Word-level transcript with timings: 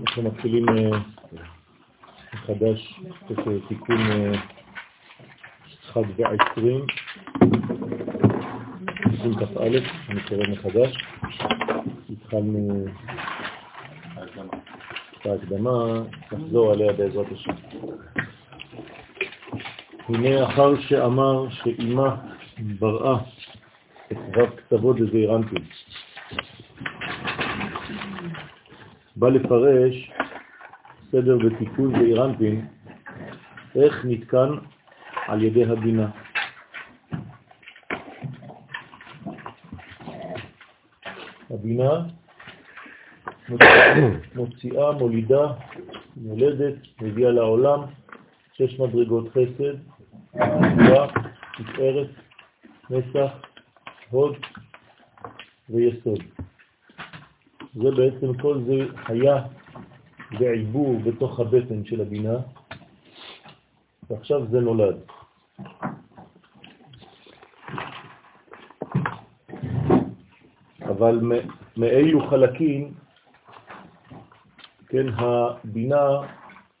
אנחנו 0.00 0.22
מתחילים 0.22 0.66
מחדש 2.34 3.00
את 3.32 3.38
תיקון 3.68 4.00
1 5.90 6.00
ועשרים, 6.16 6.84
תיקון 9.10 9.46
כ"א, 9.46 9.68
אני 10.10 10.20
קורא 10.28 10.46
מחדש. 10.52 11.04
התחלנו 12.10 12.84
את 15.20 15.26
ההקדמה, 15.26 16.02
נחזור 16.32 16.72
עליה 16.72 16.92
בעזרת 16.92 17.26
השם. 17.32 17.52
הנה 20.08 20.46
אחר 20.46 20.80
שאמר 20.80 21.50
שאימה 21.50 22.16
בראה 22.58 23.18
את 24.12 24.16
רב 24.36 24.50
כתבות 24.56 25.00
לזעירנטים. 25.00 25.64
בא 29.18 29.28
לפרש 29.28 30.10
סדר 31.10 31.38
ותיקון 31.46 31.92
זעירנטין, 31.92 32.66
איך 33.74 34.04
נתקן 34.04 34.48
על 35.26 35.42
ידי 35.42 35.64
הבינה. 35.64 36.10
הבינה 41.50 41.90
מוציאה, 44.34 44.92
מולידה, 44.92 45.52
מולדת, 46.16 46.74
מביאה 47.02 47.30
לעולם 47.30 47.80
שש 48.52 48.80
מדרגות 48.80 49.28
חסד, 49.28 49.74
גבוהה, 50.76 51.06
תפארת, 51.58 52.08
נסח, 52.90 53.32
הוד 54.10 54.36
ויסוד. 55.70 56.37
זה 57.82 57.90
בעצם 57.90 58.38
כל 58.42 58.60
זה 58.66 58.86
היה 59.06 59.42
בעיבור 60.38 60.98
בתוך 61.04 61.40
הבטן 61.40 61.84
של 61.84 62.00
הבינה, 62.00 62.36
ועכשיו 64.10 64.46
זה 64.50 64.60
נולד. 64.60 64.96
אבל 70.80 71.20
מאילו 71.76 72.26
חלקים, 72.30 72.94
כן, 74.88 75.06
הבינה 75.16 76.20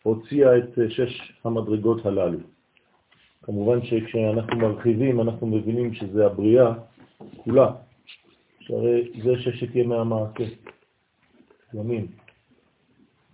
הוציאה 0.02 0.58
את 0.58 0.78
שש 0.88 1.32
המדרגות 1.44 2.06
הללו. 2.06 2.38
כמובן 3.42 3.82
שכשאנחנו 3.82 4.56
מרחיבים 4.56 5.20
אנחנו 5.20 5.46
מבינים 5.46 5.94
שזה 5.94 6.26
הבריאה 6.26 6.72
כולה, 7.44 7.70
שהרי 8.60 9.10
זה 9.24 9.38
ששת 9.38 9.74
ימי 9.74 9.94
המעשה, 9.94 10.44
ימים. 11.74 12.06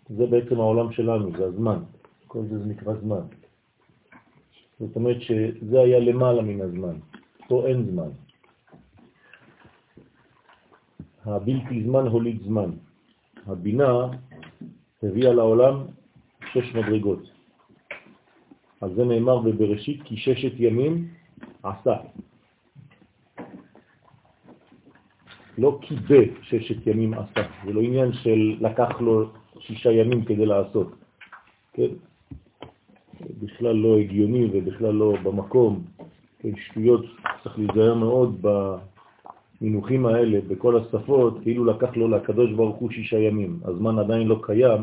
זה 0.08 0.26
בעצם 0.26 0.60
העולם 0.60 0.92
שלנו, 0.92 1.36
זה 1.36 1.44
הזמן. 1.44 1.78
כל 2.26 2.42
זה, 2.50 2.58
זה 2.58 2.66
נקרא 2.66 2.94
זמן. 2.94 3.26
זאת 4.80 4.96
אומרת 4.96 5.22
שזה 5.22 5.80
היה 5.80 5.98
למעלה 5.98 6.42
מן 6.42 6.60
הזמן. 6.60 6.96
פה 7.48 7.66
אין 7.66 7.90
זמן. 7.90 8.10
הבלתי 11.24 11.84
זמן 11.84 12.06
הוליד 12.06 12.42
זמן. 12.42 12.70
הבינה 13.46 14.08
הביאה 15.02 15.32
לעולם 15.32 15.84
שש 16.52 16.74
מדרגות. 16.74 17.22
על 18.80 18.94
זה 18.94 19.04
נאמר 19.04 19.38
בבראשית 19.38 20.02
כי 20.04 20.16
ששת 20.16 20.52
ימים 20.58 21.08
עשה. 21.62 21.96
לא 25.58 25.78
קיבל 25.82 26.24
ששת 26.42 26.86
ימים 26.86 27.14
עשה, 27.14 27.42
זה 27.66 27.72
לא 27.72 27.80
עניין 27.80 28.12
של 28.12 28.56
לקח 28.60 29.00
לו 29.00 29.30
שישה 29.58 29.92
ימים 29.92 30.24
כדי 30.24 30.46
לעשות. 30.46 30.94
כן? 31.72 31.88
בכלל 33.40 33.76
לא 33.76 33.98
הגיוני 33.98 34.48
ובכלל 34.52 34.94
לא 34.94 35.14
במקום. 35.22 35.84
כן, 36.38 36.56
שטויות, 36.56 37.04
צריך 37.42 37.58
להיזהר 37.58 37.94
מאוד 37.94 38.42
במינוחים 39.60 40.06
האלה, 40.06 40.40
בכל 40.48 40.76
השפות, 40.76 41.38
כאילו 41.42 41.64
לקח 41.64 41.96
לו 41.96 42.08
לקדוש 42.08 42.52
ברוך 42.52 42.76
הוא 42.76 42.90
שישה 42.90 43.18
ימים. 43.18 43.60
הזמן 43.64 43.98
עדיין 43.98 44.26
לא 44.26 44.40
קיים, 44.42 44.82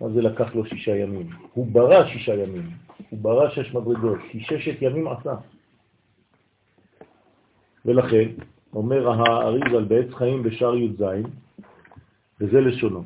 אז 0.00 0.12
זה 0.12 0.22
לקח 0.22 0.54
לו 0.54 0.66
שישה 0.66 0.96
ימים. 0.96 1.30
הוא 1.52 1.66
ברא 1.72 2.06
שישה 2.06 2.34
ימים, 2.34 2.70
הוא 3.10 3.18
ברא 3.18 3.50
שש 3.50 3.74
מדרגות, 3.74 4.18
כי 4.30 4.40
ששת 4.40 4.82
ימים 4.82 5.08
עשה. 5.08 5.34
ולכן, 7.84 8.28
אומר 8.72 9.08
האריזל 9.08 9.84
בעץ 9.84 10.14
חיים 10.14 10.42
בשער 10.42 10.76
י"ז, 10.76 11.02
וזה 12.40 12.60
לשונו, 12.60 13.04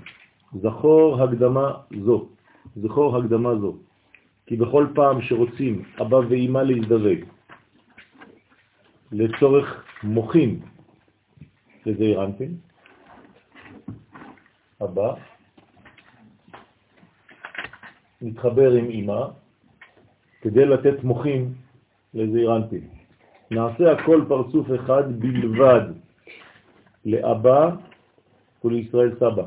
זכור 0.52 1.22
הקדמה 1.22 1.72
זו, 2.04 2.28
זכור 2.76 3.16
הקדמה 3.16 3.56
זו, 3.56 3.76
כי 4.46 4.56
בכל 4.56 4.86
פעם 4.94 5.22
שרוצים 5.22 5.82
אבא 6.00 6.16
ואימא 6.16 6.58
להזדווג 6.58 7.18
לצורך 9.12 9.84
מוחין 10.02 10.60
לזעיר 11.86 12.24
אנפין, 12.24 12.56
אבא 14.82 15.14
מתחבר 18.22 18.72
עם 18.72 18.84
אימא 18.84 19.26
כדי 20.40 20.64
לתת 20.64 21.04
מוחין 21.04 21.54
לזעיר 22.14 22.56
אנפין. 22.56 22.95
נעשה 23.50 23.92
הכל 23.92 24.24
פרצוף 24.28 24.66
אחד 24.74 25.20
בלבד 25.20 25.80
לאבא 27.04 27.70
ולישראל 28.64 29.14
סבא. 29.16 29.46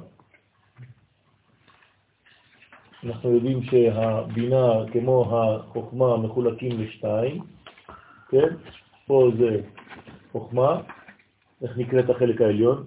אנחנו 3.04 3.32
יודעים 3.32 3.64
שהבינה 3.64 4.72
כמו 4.92 5.38
החוכמה 5.38 6.18
מחולקים 6.18 6.82
לשתיים, 6.82 7.44
כן? 8.30 8.48
פה 9.08 9.32
זה 9.38 9.62
חוכמה, 10.32 10.82
איך 11.62 11.78
נקראת 11.78 12.10
החלק 12.10 12.42
העליון? 12.42 12.86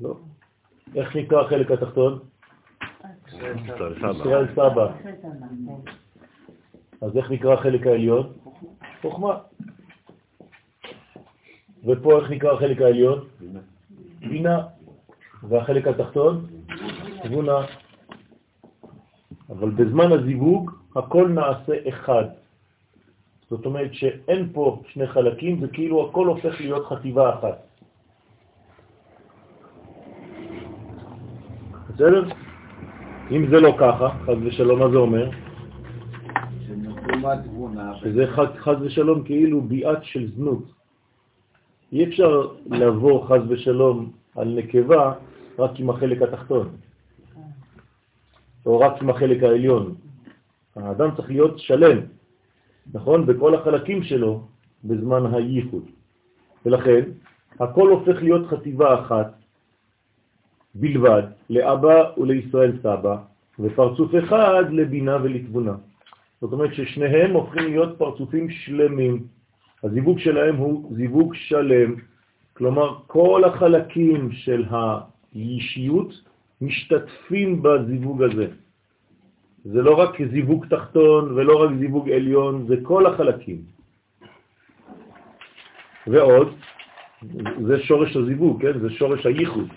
לא. 0.00 0.16
איך 0.94 1.16
נקרא 1.16 1.40
החלק 1.40 1.70
התחתון? 1.70 2.31
ישראל 4.14 4.48
סבא. 4.54 4.92
אז 7.00 7.16
איך 7.16 7.30
נקרא 7.30 7.54
החלק 7.54 7.86
העליון? 7.86 8.32
חוכמה. 9.00 9.38
ופה 11.84 12.18
איך 12.18 12.30
נקרא 12.30 12.52
החלק 12.52 12.80
העליון? 12.80 13.24
בינה. 14.20 14.62
והחלק 15.42 15.86
התחתון? 15.86 16.46
תבונה. 17.22 17.58
אבל 19.50 19.70
בזמן 19.70 20.12
הזיווג 20.12 20.70
הכל 20.96 21.28
נעשה 21.28 21.88
אחד. 21.88 22.24
זאת 23.50 23.66
אומרת 23.66 23.94
שאין 23.94 24.48
פה 24.52 24.82
שני 24.88 25.06
חלקים, 25.06 25.60
זה 25.60 25.68
כאילו 25.68 26.08
הכל 26.08 26.26
הופך 26.26 26.60
להיות 26.60 26.86
חטיבה 26.86 27.34
אחת. 27.34 27.58
בסדר? 31.88 32.24
אם 33.32 33.46
זה 33.50 33.60
לא 33.60 33.74
ככה, 33.78 34.08
חז 34.24 34.36
ושלום, 34.44 34.78
מה 34.78 34.90
זה 34.90 34.98
אומר? 34.98 35.30
שזה 38.00 38.26
חז 38.58 38.76
ושלום 38.80 39.24
כאילו 39.24 39.60
ביעת 39.60 40.04
של 40.04 40.30
זנות. 40.36 40.64
אי 41.92 42.04
אפשר 42.04 42.48
לבוא 42.66 43.26
חז 43.26 43.40
ושלום 43.48 44.12
על 44.36 44.48
נקבה 44.48 45.12
רק 45.58 45.70
עם 45.78 45.90
החלק 45.90 46.22
התחתון, 46.22 46.68
או 48.66 48.80
רק 48.80 49.02
עם 49.02 49.10
החלק 49.10 49.42
העליון. 49.42 49.94
האדם 50.76 51.16
צריך 51.16 51.30
להיות 51.30 51.58
שלם, 51.58 51.98
נכון? 52.94 53.26
בכל 53.26 53.54
החלקים 53.54 54.02
שלו 54.02 54.42
בזמן 54.84 55.34
הייחוד. 55.34 55.84
ולכן, 56.66 57.02
הכל 57.60 57.88
הופך 57.88 58.22
להיות 58.22 58.46
חטיבה 58.46 59.00
אחת, 59.00 59.41
בלבד 60.74 61.22
לאבא 61.50 62.02
ולישראל 62.16 62.72
סבא, 62.82 63.16
ופרצוף 63.58 64.10
אחד 64.24 64.64
לבינה 64.70 65.16
ולתבונה. 65.22 65.74
זאת 66.40 66.52
אומרת 66.52 66.74
ששניהם 66.74 67.30
הופכים 67.32 67.64
להיות 67.64 67.98
פרצופים 67.98 68.50
שלמים. 68.50 69.26
הזיווג 69.84 70.18
שלהם 70.18 70.56
הוא 70.56 70.96
זיווג 70.96 71.34
שלם, 71.34 71.94
כלומר 72.56 72.98
כל 73.06 73.44
החלקים 73.44 74.32
של 74.32 74.64
האישיות 74.70 76.12
משתתפים 76.60 77.62
בזיווג 77.62 78.22
הזה. 78.22 78.46
זה 79.64 79.82
לא 79.82 79.94
רק 79.98 80.22
זיווג 80.30 80.66
תחתון 80.66 81.32
ולא 81.32 81.62
רק 81.62 81.70
זיווג 81.78 82.10
עליון, 82.10 82.66
זה 82.68 82.76
כל 82.82 83.06
החלקים. 83.06 83.60
ועוד, 86.06 86.54
זה 87.66 87.80
שורש 87.82 88.16
הזיווג, 88.16 88.62
כן? 88.62 88.78
זה 88.78 88.90
שורש 88.90 89.26
הייחוד. 89.26 89.68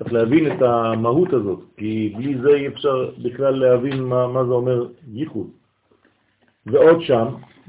צריך 0.00 0.12
להבין 0.12 0.52
את 0.52 0.62
המהות 0.62 1.32
הזאת, 1.32 1.60
כי 1.76 2.14
בלי 2.16 2.38
זה 2.38 2.48
אי 2.48 2.66
אפשר 2.66 3.10
בכלל 3.22 3.54
להבין 3.56 4.02
מה, 4.02 4.26
מה 4.26 4.44
זה 4.44 4.52
אומר 4.52 4.86
ייחוד. 5.12 5.46
ועוד 6.66 7.02
שם, 7.02 7.26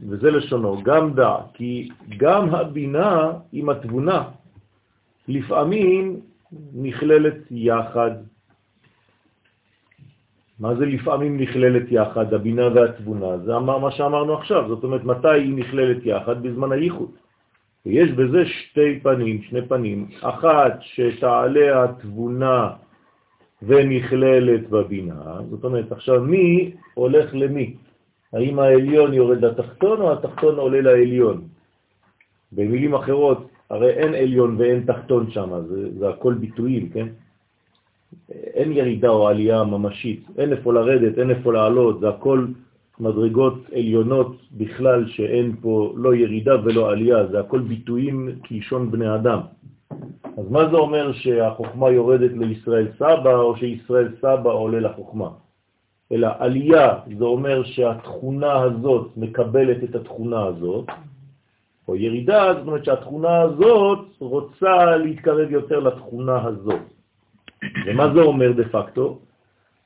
וזה 0.09 0.31
לשונו, 0.31 0.83
גם 0.83 1.13
דע, 1.13 1.35
כי 1.53 1.89
גם 2.17 2.55
הבינה 2.55 3.31
עם 3.51 3.69
התבונה 3.69 4.23
לפעמים 5.27 6.19
נכללת 6.73 7.37
יחד. 7.51 8.11
מה 10.59 10.75
זה 10.75 10.85
לפעמים 10.85 11.41
נכללת 11.41 11.91
יחד, 11.91 12.33
הבינה 12.33 12.67
והתבונה? 12.75 13.37
זה 13.37 13.59
מה 13.59 13.91
שאמרנו 13.91 14.33
עכשיו, 14.33 14.67
זאת 14.67 14.83
אומרת, 14.83 15.03
מתי 15.03 15.27
היא 15.27 15.55
נכללת 15.55 16.05
יחד? 16.05 16.43
בזמן 16.43 16.71
הייחוד. 16.71 17.11
ויש 17.85 18.11
בזה 18.11 18.45
שתי 18.45 18.99
פנים, 18.99 19.41
שני 19.41 19.61
פנים, 19.67 20.07
אחת 20.21 20.79
שתעלה 20.81 21.83
התבונה 21.83 22.69
ונכללת 23.61 24.69
בבינה, 24.69 25.39
זאת 25.49 25.63
אומרת, 25.63 25.91
עכשיו 25.91 26.21
מי 26.23 26.71
הולך 26.93 27.29
למי? 27.33 27.75
האם 28.33 28.59
העליון 28.59 29.13
יורד 29.13 29.45
לתחתון 29.45 30.01
או 30.01 30.13
התחתון 30.13 30.55
עולה 30.55 30.81
לעליון? 30.81 31.41
במילים 32.51 32.93
אחרות, 32.93 33.49
הרי 33.69 33.89
אין 33.89 34.15
עליון 34.15 34.55
ואין 34.59 34.83
תחתון 34.85 35.31
שם, 35.31 35.49
זה, 35.67 35.99
זה 35.99 36.09
הכל 36.09 36.33
ביטויים, 36.33 36.89
כן? 36.89 37.07
אין 38.31 38.71
ירידה 38.71 39.09
או 39.09 39.27
עלייה 39.27 39.63
ממשית, 39.63 40.27
אין 40.37 40.51
איפה 40.51 40.73
לרדת, 40.73 41.19
אין 41.19 41.29
איפה 41.29 41.53
לעלות, 41.53 41.99
זה 41.99 42.09
הכל 42.09 42.45
מדרגות 43.01 43.53
עליונות 43.71 44.35
בכלל 44.51 45.07
שאין 45.07 45.55
פה 45.61 45.93
לא 45.95 46.15
ירידה 46.15 46.55
ולא 46.63 46.91
עלייה, 46.91 47.27
זה 47.27 47.39
הכל 47.39 47.59
ביטויים 47.59 48.29
כלשון 48.47 48.91
בני 48.91 49.15
אדם. 49.15 49.39
אז 50.37 50.51
מה 50.51 50.69
זה 50.69 50.75
אומר 50.75 51.11
שהחוכמה 51.13 51.89
יורדת 51.89 52.31
לישראל 52.31 52.87
סבא 52.99 53.35
או 53.35 53.57
שישראל 53.57 54.07
סבא 54.21 54.49
עולה 54.49 54.79
לחוכמה? 54.79 55.29
אלא 56.11 56.27
עלייה 56.39 56.99
זה 57.17 57.23
אומר 57.23 57.63
שהתכונה 57.63 58.61
הזאת 58.61 59.17
מקבלת 59.17 59.83
את 59.83 59.95
התכונה 59.95 60.43
הזאת, 60.43 60.85
או 61.87 61.95
ירידה 61.95 62.53
זאת 62.53 62.67
אומרת 62.67 62.85
שהתכונה 62.85 63.41
הזאת 63.41 64.05
רוצה 64.19 64.95
להתקרב 64.95 65.51
יותר 65.51 65.79
לתכונה 65.79 66.45
הזאת. 66.45 66.81
ומה 67.85 68.13
זה 68.13 68.21
אומר 68.21 68.51
דה 68.51 68.63
פקטו? 68.71 69.19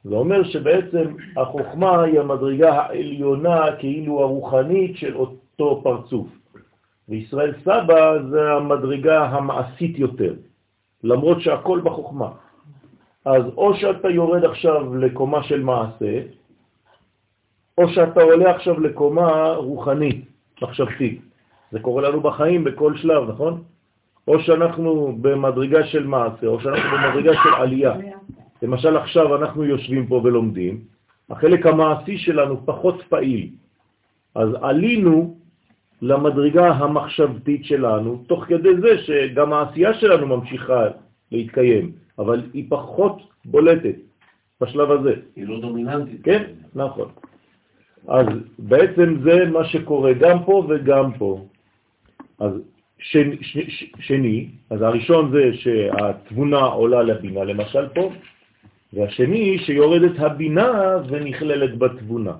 זה 0.06 0.16
אומר 0.16 0.44
שבעצם 0.44 1.14
החוכמה 1.38 2.04
היא 2.04 2.20
המדרגה 2.20 2.74
העליונה 2.74 3.66
כאילו 3.80 4.22
הרוחנית 4.22 4.98
של 4.98 5.16
אותו 5.16 5.82
פרצוף. 5.84 6.28
וישראל 7.10 7.54
סבא 7.64 8.18
זה 8.30 8.52
המדרגה 8.52 9.26
המעשית 9.26 10.00
יותר, 10.00 10.34
למרות 11.04 11.42
שהכל 11.42 11.82
בחוכמה. 11.84 12.32
אז 13.26 13.44
או 13.58 13.76
שאתה 13.76 14.10
יורד 14.10 14.46
עכשיו 14.46 14.96
לקומה 14.96 15.44
של 15.44 15.64
מעשה, 15.64 16.22
או 17.78 17.88
שאתה 17.90 18.22
עולה 18.22 18.52
עכשיו 18.56 18.80
לקומה 18.80 19.54
רוחנית, 19.54 20.26
מחשבתית. 20.62 21.22
זה 21.72 21.80
קורה 21.80 22.10
לנו 22.10 22.22
בחיים 22.22 22.64
בכל 22.64 22.98
שלב, 22.98 23.30
נכון? 23.30 23.64
או 24.28 24.40
שאנחנו 24.40 25.18
במדרגה 25.22 25.84
של 25.84 26.08
מעשה, 26.08 26.48
או 26.48 26.60
שאנחנו 26.60 26.98
במדרגה 26.98 27.34
של 27.34 27.54
עלייה. 27.58 27.94
למשל 28.62 28.98
עכשיו 28.98 29.36
אנחנו 29.36 29.64
יושבים 29.64 30.08
פה 30.08 30.22
ולומדים, 30.24 30.80
החלק 31.30 31.66
המעשי 31.66 32.18
שלנו 32.18 32.66
פחות 32.66 33.04
פעיל. 33.10 33.50
אז 34.36 34.50
עלינו 34.62 35.38
למדרגה 36.02 36.68
המחשבתית 36.72 37.66
שלנו, 37.66 38.24
תוך 38.28 38.46
כדי 38.46 38.76
זה 38.82 38.98
שגם 38.98 39.54
העשייה 39.54 39.94
שלנו 39.94 40.38
ממשיכה 40.38 40.88
להתקיים, 41.32 41.92
אבל 42.20 42.42
היא 42.54 42.66
פחות 42.70 43.22
בולטת 43.46 43.96
בשלב 44.62 44.92
הזה. 44.92 45.14
היא 45.36 45.48
לא 45.48 45.60
דומיננטית. 45.62 46.22
כן, 46.24 46.44
נכון. 46.76 47.10
אז 48.08 48.26
בעצם 48.60 49.16
זה 49.24 49.46
מה 49.52 49.66
שקורה 49.66 50.14
גם 50.14 50.44
פה 50.44 50.66
וגם 50.70 51.14
פה. 51.14 51.46
אז 52.40 52.52
שני, 53.00 53.38
שני, 53.42 53.66
שני, 54.00 54.48
אז 54.70 54.82
הראשון 54.82 55.32
זה 55.32 55.52
שהתבונה 55.54 56.60
עולה 56.60 57.04
לבינה 57.04 57.44
למשל 57.44 57.88
פה, 57.88 58.12
והשני 58.94 59.60
שיורדת 59.60 60.20
הבינה 60.20 60.98
ונכללת 61.10 61.78
בתבונה. 61.78 62.34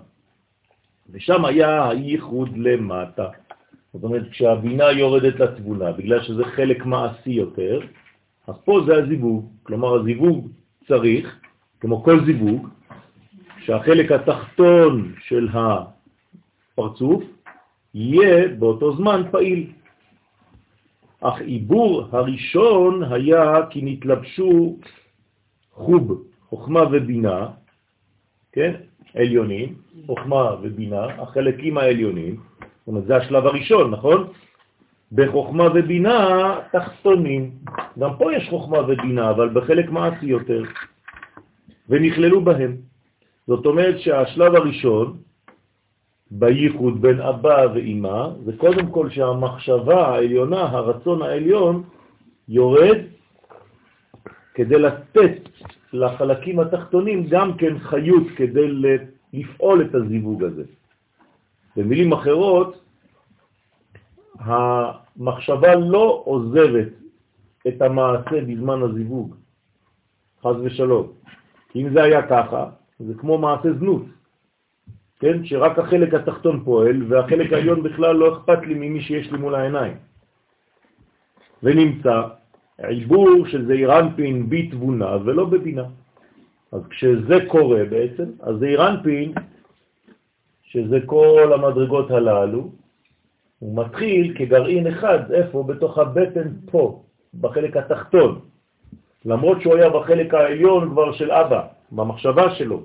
ושם 1.10 1.46
היה 1.46 1.90
הייחוד 1.90 2.58
למטה. 2.58 3.28
זאת 3.94 4.04
אומרת, 4.04 4.30
כשהבינה 4.30 4.92
יורדת 4.92 5.40
לתבונה, 5.40 5.92
בגלל 5.92 6.24
שזה 6.24 6.44
חלק 6.46 6.86
מעשי 6.86 7.32
יותר, 7.32 7.80
אז 8.48 8.56
פה 8.66 8.80
זה 8.86 8.96
הזיווג. 8.96 9.50
כלומר, 9.64 9.96
הזיווג 9.96 10.48
צריך, 10.88 11.40
כמו 11.80 12.04
כל 12.04 12.26
זיווג, 12.26 12.68
שהחלק 13.60 14.12
התחתון 14.12 15.14
של 15.20 15.48
הפרצוף 15.54 17.24
יהיה 17.94 18.48
באותו 18.48 18.96
זמן 18.96 19.22
פעיל. 19.32 19.72
אך 21.22 21.42
עיבור 21.42 22.08
הראשון 22.12 23.04
היה 23.04 23.66
כי 23.70 23.82
נתלבשו 23.84 24.78
חוב, 25.72 26.24
חוכמה 26.56 26.82
ובינה, 26.92 27.48
כן? 28.52 28.74
עליונים, 29.16 29.76
חוכמה 30.06 30.56
ובינה, 30.62 31.06
החלקים 31.06 31.78
העליונים, 31.78 32.36
זאת 32.36 32.88
אומרת, 32.88 33.06
זה 33.06 33.16
השלב 33.16 33.46
הראשון, 33.46 33.92
נכון? 33.92 34.28
בחוכמה 35.12 35.68
ובינה 35.76 36.20
תחתונים. 36.72 37.52
גם 38.00 38.10
פה 38.18 38.34
יש 38.34 38.50
חוכמה 38.50 38.80
ובינה, 38.80 39.30
אבל 39.30 39.50
בחלק 39.50 39.90
מעשי 39.92 40.26
יותר. 40.26 40.64
ונכללו 41.90 42.42
בהם. 42.42 42.76
זאת 43.48 43.66
אומרת 43.66 44.00
שהשלב 44.00 44.56
הראשון, 44.56 45.18
בייחוד 46.32 47.02
בין 47.02 47.22
אבא 47.22 47.68
ואימא, 47.74 48.28
זה 48.46 48.52
קודם 48.58 48.88
כל 48.92 49.10
שהמחשבה 49.10 50.08
העליונה, 50.08 50.62
הרצון 50.62 51.22
העליון, 51.22 51.84
יורד 52.50 53.15
כדי 54.56 54.80
לתת 54.80 55.50
לחלקים 55.94 56.60
התחתונים 56.60 57.28
גם 57.30 57.58
כן 57.58 57.80
חיות 57.80 58.24
כדי 58.36 58.68
לפעול 59.34 59.82
את 59.82 59.96
הזיווג 59.96 60.44
הזה. 60.44 60.64
במילים 61.76 62.14
אחרות, 62.14 62.84
המחשבה 64.40 65.76
לא 65.76 66.22
עוזבת 66.26 66.88
את 67.68 67.82
המעשה 67.82 68.42
בזמן 68.48 68.82
הזיווג, 68.82 69.36
חז 70.44 70.56
ושלום. 70.64 71.12
אם 71.76 71.90
זה 71.94 72.04
היה 72.04 72.28
ככה, 72.28 72.70
זה 73.00 73.14
כמו 73.14 73.38
מעשה 73.38 73.74
זנות, 73.80 74.06
כן? 75.20 75.46
שרק 75.46 75.80
החלק 75.80 76.14
התחתון 76.14 76.64
פועל 76.64 77.04
והחלק 77.08 77.54
העליון 77.54 77.84
בכלל 77.84 78.16
לא 78.16 78.38
אכפת 78.38 78.60
לי 78.68 78.74
ממי 78.74 79.02
שיש 79.02 79.32
לי 79.32 79.38
מול 79.38 79.56
העיניים. 79.56 79.98
ונמצא 81.64 82.22
עיבור 82.84 83.48
של 83.48 83.66
זעיר 83.66 84.00
אנפין 84.00 84.50
בתבונה 84.50 85.18
ולא 85.26 85.46
בבינה. 85.46 85.86
אז 86.72 86.82
כשזה 86.90 87.38
קורה 87.48 87.86
בעצם, 87.90 88.24
אז 88.42 88.56
זעיר 88.60 88.88
אנפין, 88.88 89.34
שזה 90.64 91.00
כל 91.06 91.52
המדרגות 91.54 92.12
הללו, 92.12 92.72
הוא 93.60 93.86
מתחיל 93.86 94.34
כגרעין 94.38 94.88
אחד, 94.88 95.32
איפה? 95.32 95.64
בתוך 95.64 95.98
הבטן 95.98 96.50
פה, 96.72 97.04
בחלק 97.42 97.78
התחתון. 97.78 98.40
למרות 99.26 99.62
שהוא 99.62 99.76
היה 99.76 99.90
בחלק 99.90 100.34
העליון 100.34 100.90
כבר 100.90 101.12
של 101.14 101.32
אבא, 101.32 101.62
במחשבה 101.92 102.56
שלו. 102.56 102.84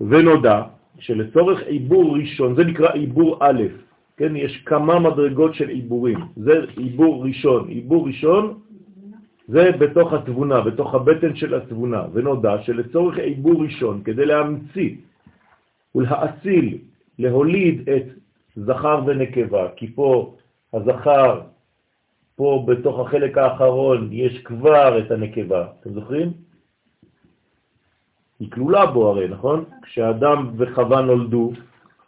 ונודע 0.00 0.62
שלצורך 0.98 1.62
עיבור 1.62 2.16
ראשון, 2.18 2.54
זה 2.54 2.64
נקרא 2.64 2.90
עיבור 2.92 3.36
א', 3.40 3.62
כן, 4.18 4.36
יש 4.36 4.62
כמה 4.66 4.98
מדרגות 4.98 5.54
של 5.54 5.68
עיבורים, 5.68 6.18
זה 6.36 6.52
עיבור 6.76 7.24
ראשון. 7.24 7.68
עיבור 7.68 8.06
ראשון 8.06 8.60
זה 9.48 9.70
בתוך 9.78 10.12
התבונה, 10.12 10.60
בתוך 10.60 10.94
הבטן 10.94 11.36
של 11.36 11.54
התבונה, 11.54 12.02
ונודע 12.12 12.62
שלצורך 12.62 13.18
עיבור 13.18 13.62
ראשון, 13.62 14.02
כדי 14.04 14.26
להמציא 14.26 14.96
ולהאציל, 15.94 16.78
להוליד 17.18 17.88
את 17.88 18.04
זכר 18.56 19.02
ונקבה, 19.06 19.68
כי 19.76 19.92
פה 19.94 20.34
הזכר, 20.74 21.40
פה 22.36 22.64
בתוך 22.68 23.00
החלק 23.00 23.38
האחרון 23.38 24.08
יש 24.12 24.38
כבר 24.38 24.98
את 24.98 25.10
הנקבה, 25.10 25.66
אתם 25.80 25.90
זוכרים? 25.94 26.32
היא 28.40 28.50
כלולה 28.50 28.86
בו 28.86 29.08
הרי, 29.08 29.28
נכון? 29.28 29.64
כשאדם 29.82 30.50
וחווה 30.56 31.00
נולדו, 31.00 31.52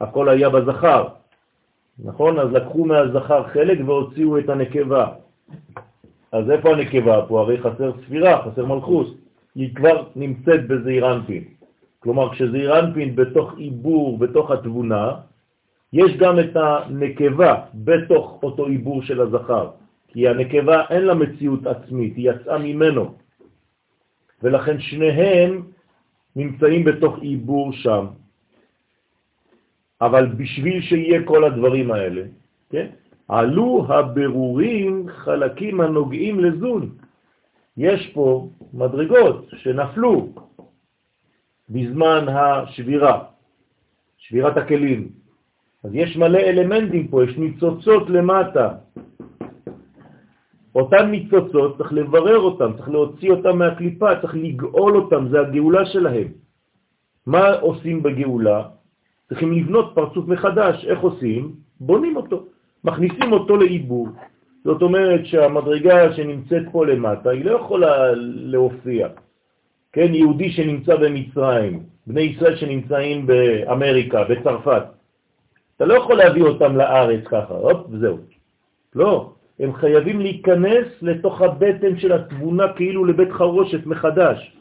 הכל 0.01 0.29
היה 0.29 0.49
בזכר, 0.51 1.20
נכון? 2.05 2.39
אז 2.39 2.53
לקחו 2.53 2.85
מהזכר 2.85 3.43
חלק 3.49 3.79
והוציאו 3.87 4.39
את 4.39 4.49
הנקבה. 4.49 5.07
אז 6.33 6.51
איפה 6.51 6.71
הנקבה 6.71 7.27
פה? 7.29 7.41
הרי 7.41 7.59
חסר 7.59 7.93
ספירה, 8.05 8.43
חסר 8.45 8.67
מלכות. 8.67 9.07
היא 9.55 9.75
כבר 9.75 10.05
נמצאת 10.17 10.69
בזעיר 10.69 11.13
אנפין. 11.13 11.45
כלומר, 11.99 12.33
כשזעיר 12.33 12.79
אנפין 12.79 13.17
בתוך 13.17 13.55
עיבור, 13.59 14.19
בתוך 14.19 14.51
התבונה, 14.51 15.15
יש 15.93 16.17
גם 16.17 16.39
את 16.39 16.57
הנקבה 16.57 17.55
בתוך 17.75 18.39
אותו 18.43 18.67
עיבור 18.67 19.03
של 19.03 19.21
הזכר. 19.21 19.71
כי 20.09 20.29
הנקבה 20.29 20.85
אין 20.91 21.03
לה 21.03 21.15
מציאות 21.15 21.67
עצמית, 21.67 22.17
היא 22.17 22.31
יצאה 22.31 22.59
ממנו. 22.59 23.15
ולכן 24.43 24.81
שניהם 24.81 25.63
נמצאים 26.37 26.85
בתוך 26.85 27.19
עיבור 27.19 27.73
שם. 27.73 28.07
אבל 30.01 30.27
בשביל 30.27 30.83
שיהיה 30.83 31.23
כל 31.25 31.45
הדברים 31.45 31.91
האלה, 31.91 32.23
כן? 32.71 32.87
עלו 33.29 33.87
הבירורים 33.89 35.07
חלקים 35.09 35.81
הנוגעים 35.81 36.41
לזון. 36.41 36.91
יש 37.77 38.11
פה 38.15 38.49
מדרגות 38.73 39.47
שנפלו 39.57 40.29
בזמן 41.71 42.27
השבירה, 42.29 43.25
שבירת 44.19 44.57
הכלים. 44.57 45.09
אז 45.85 45.91
יש 45.95 46.17
מלא 46.17 46.39
אלמנטים 46.39 47.09
פה, 47.09 47.25
יש 47.25 47.37
ניצוצות 47.39 48.11
למטה. 48.11 48.69
אותן 50.75 51.11
ניצוצות, 51.11 51.79
צריך 51.79 51.93
לברר 51.93 52.39
אותם, 52.39 52.73
צריך 52.77 52.89
להוציא 52.89 53.31
אותם 53.31 53.59
מהקליפה, 53.59 54.21
צריך 54.21 54.35
לגאול 54.35 54.97
אותם, 54.97 55.29
זה 55.29 55.41
הגאולה 55.41 55.87
שלהם. 55.87 56.29
מה 57.27 57.53
עושים 57.61 58.03
בגאולה? 58.03 58.80
צריכים 59.31 59.53
לבנות 59.53 59.93
פרצוף 59.95 60.29
מחדש. 60.29 60.85
איך 60.85 61.01
עושים? 61.01 61.53
בונים 61.81 62.17
אותו. 62.17 62.45
מכניסים 62.85 63.33
אותו 63.33 63.57
לעיבור. 63.57 64.09
זאת 64.65 64.83
אומרת 64.83 65.27
שהמדרגה 65.27 66.13
שנמצאת 66.13 66.63
פה 66.73 66.87
למטה, 66.87 67.31
היא 67.31 67.45
לא 67.45 67.57
יכולה 67.57 68.13
להופיע. 68.15 69.09
כן, 69.93 70.15
יהודי 70.15 70.51
שנמצא 70.51 70.97
במצרים, 70.97 71.83
בני 72.07 72.21
ישראל 72.21 72.57
שנמצאים 72.57 73.27
באמריקה, 73.27 74.25
בצרפת, 74.25 74.83
אתה 75.77 75.85
לא 75.85 75.95
יכול 75.95 76.17
להביא 76.17 76.43
אותם 76.43 76.77
לארץ 76.77 77.25
ככה, 77.25 77.55
הופ, 77.55 77.87
וזהו. 77.91 78.19
לא, 78.95 79.33
הם 79.61 79.75
חייבים 79.75 80.21
להיכנס 80.21 80.87
לתוך 81.03 81.41
הבטן 81.41 81.99
של 81.99 82.13
התבונה 82.13 82.73
כאילו 82.73 83.05
לבית 83.05 83.33
חרושת 83.33 83.87
מחדש. 83.87 84.57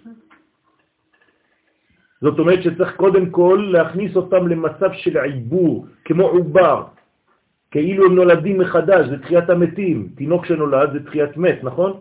זאת 2.22 2.40
אומרת 2.40 2.64
שצריך 2.64 2.96
קודם 2.96 3.30
כל 3.30 3.70
להכניס 3.72 4.16
אותם 4.16 4.48
למצב 4.48 4.90
של 4.94 5.18
עיבור, 5.18 5.86
כמו 6.06 6.24
עובר, 6.24 6.84
כאילו 7.72 8.06
הם 8.06 8.16
נולדים 8.16 8.58
מחדש, 8.58 9.08
זה 9.08 9.20
תחיית 9.20 9.50
המתים. 9.50 10.10
תינוק 10.16 10.46
שנולד 10.46 10.92
זה 10.94 11.06
תחיית 11.06 11.38
מת, 11.38 11.64
נכון? 11.64 11.94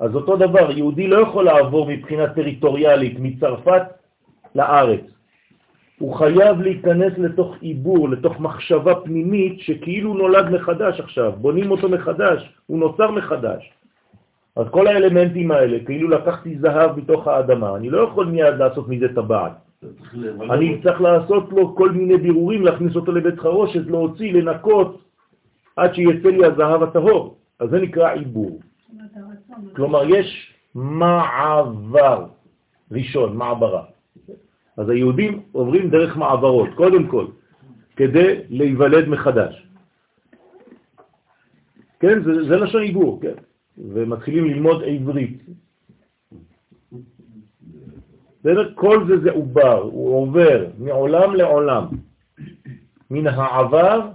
אז 0.00 0.14
אותו 0.14 0.36
דבר, 0.36 0.70
יהודי 0.70 1.06
לא 1.06 1.18
יכול 1.18 1.44
לעבור 1.44 1.88
מבחינה 1.88 2.28
טריטוריאלית 2.28 3.16
מצרפת 3.20 3.82
לארץ. 4.54 5.00
הוא 5.98 6.14
חייב 6.14 6.60
להיכנס 6.60 7.12
לתוך 7.18 7.56
עיבור, 7.60 8.08
לתוך 8.08 8.40
מחשבה 8.40 8.94
פנימית 8.94 9.60
שכאילו 9.60 10.14
נולד 10.14 10.50
מחדש 10.50 11.00
עכשיו, 11.00 11.32
בונים 11.32 11.70
אותו 11.70 11.88
מחדש, 11.88 12.50
הוא 12.66 12.78
נוצר 12.78 13.10
מחדש. 13.10 13.72
אז 14.56 14.66
כל 14.70 14.86
האלמנטים 14.86 15.50
האלה, 15.50 15.84
כאילו 15.84 16.08
לקחתי 16.08 16.58
זהב 16.58 16.98
מתוך 16.98 17.28
האדמה, 17.28 17.76
אני 17.76 17.90
לא 17.90 18.00
יכול 18.00 18.26
מיד 18.26 18.54
לעשות 18.54 18.88
מזה 18.88 19.08
טבעת. 19.14 19.52
אני 20.50 20.80
צריך 20.82 21.00
לעשות 21.00 21.52
לו 21.52 21.76
כל 21.76 21.90
מיני 21.90 22.16
בירורים, 22.16 22.64
להכניס 22.64 22.96
אותו 22.96 23.12
לבית 23.12 23.38
חרושת, 23.38 23.86
להוציא, 23.86 24.32
לנקות, 24.32 25.02
עד 25.76 25.94
שיצא 25.94 26.28
לי 26.28 26.44
הזהב 26.44 26.82
הטהור. 26.82 27.36
אז 27.58 27.70
זה 27.70 27.80
נקרא 27.80 28.12
עיבור. 28.12 28.60
כלומר, 29.76 30.02
יש 30.08 30.54
מעבר 30.74 32.26
ראשון, 32.92 33.36
מעברה. 33.36 33.84
אז 34.76 34.88
היהודים 34.88 35.40
עוברים 35.52 35.90
דרך 35.90 36.16
מעברות, 36.16 36.68
קודם 36.74 37.06
כל, 37.06 37.26
כדי 37.96 38.40
להיוולד 38.48 39.08
מחדש. 39.08 39.66
כן, 42.00 42.22
זה, 42.24 42.44
זה 42.44 42.56
לשון 42.56 42.82
עיבור, 42.82 43.20
כן? 43.22 43.45
ומתחילים 43.78 44.44
ללמוד 44.44 44.82
עברית. 44.82 45.42
בסדר? 48.40 48.72
כל 48.74 49.04
זה 49.08 49.20
זה 49.20 49.30
עובר, 49.30 49.82
הוא 49.82 50.22
עובר 50.22 50.66
מעולם 50.78 51.34
לעולם, 51.34 51.84
מן 53.10 53.26
העבר 53.26 54.10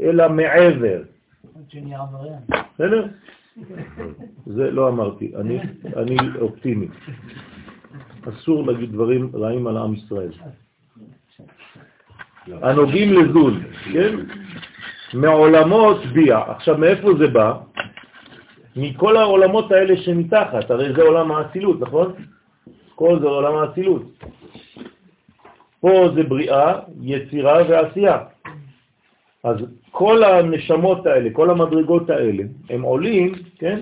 אל 0.00 0.20
המעבר. 0.20 1.02
בסדר? 2.74 3.06
זה 4.46 4.70
לא 4.70 4.88
אמרתי, 4.88 5.32
אני, 5.36 5.58
אני 5.96 6.16
אופטימי. 6.40 6.88
אסור 8.28 8.66
להגיד 8.66 8.92
דברים 8.92 9.30
רעים 9.34 9.66
על 9.66 9.76
עם 9.76 9.94
ישראל. 9.94 10.30
הנוגעים 12.46 13.12
לזול, 13.12 13.60
כן? 13.92 14.16
מעולמות 15.14 16.06
ביע. 16.06 16.38
עכשיו, 16.38 16.78
מאיפה 16.78 17.08
זה 17.18 17.26
בא? 17.28 17.58
מכל 18.76 19.16
העולמות 19.16 19.72
האלה 19.72 19.96
שמתחת, 19.96 20.70
הרי 20.70 20.92
זה 20.94 21.02
עולם 21.02 21.32
האצילות, 21.32 21.80
נכון? 21.80 22.12
כל 22.94 23.18
זה 23.20 23.26
עולם 23.26 23.54
האצילות. 23.54 24.02
פה 25.80 26.08
זה 26.14 26.22
בריאה, 26.22 26.78
יצירה 27.02 27.58
ועשייה. 27.68 28.18
אז 29.44 29.56
כל 29.90 30.24
הנשמות 30.24 31.06
האלה, 31.06 31.30
כל 31.32 31.50
המדרגות 31.50 32.10
האלה, 32.10 32.42
הם 32.70 32.82
עולים, 32.82 33.32
כן? 33.58 33.80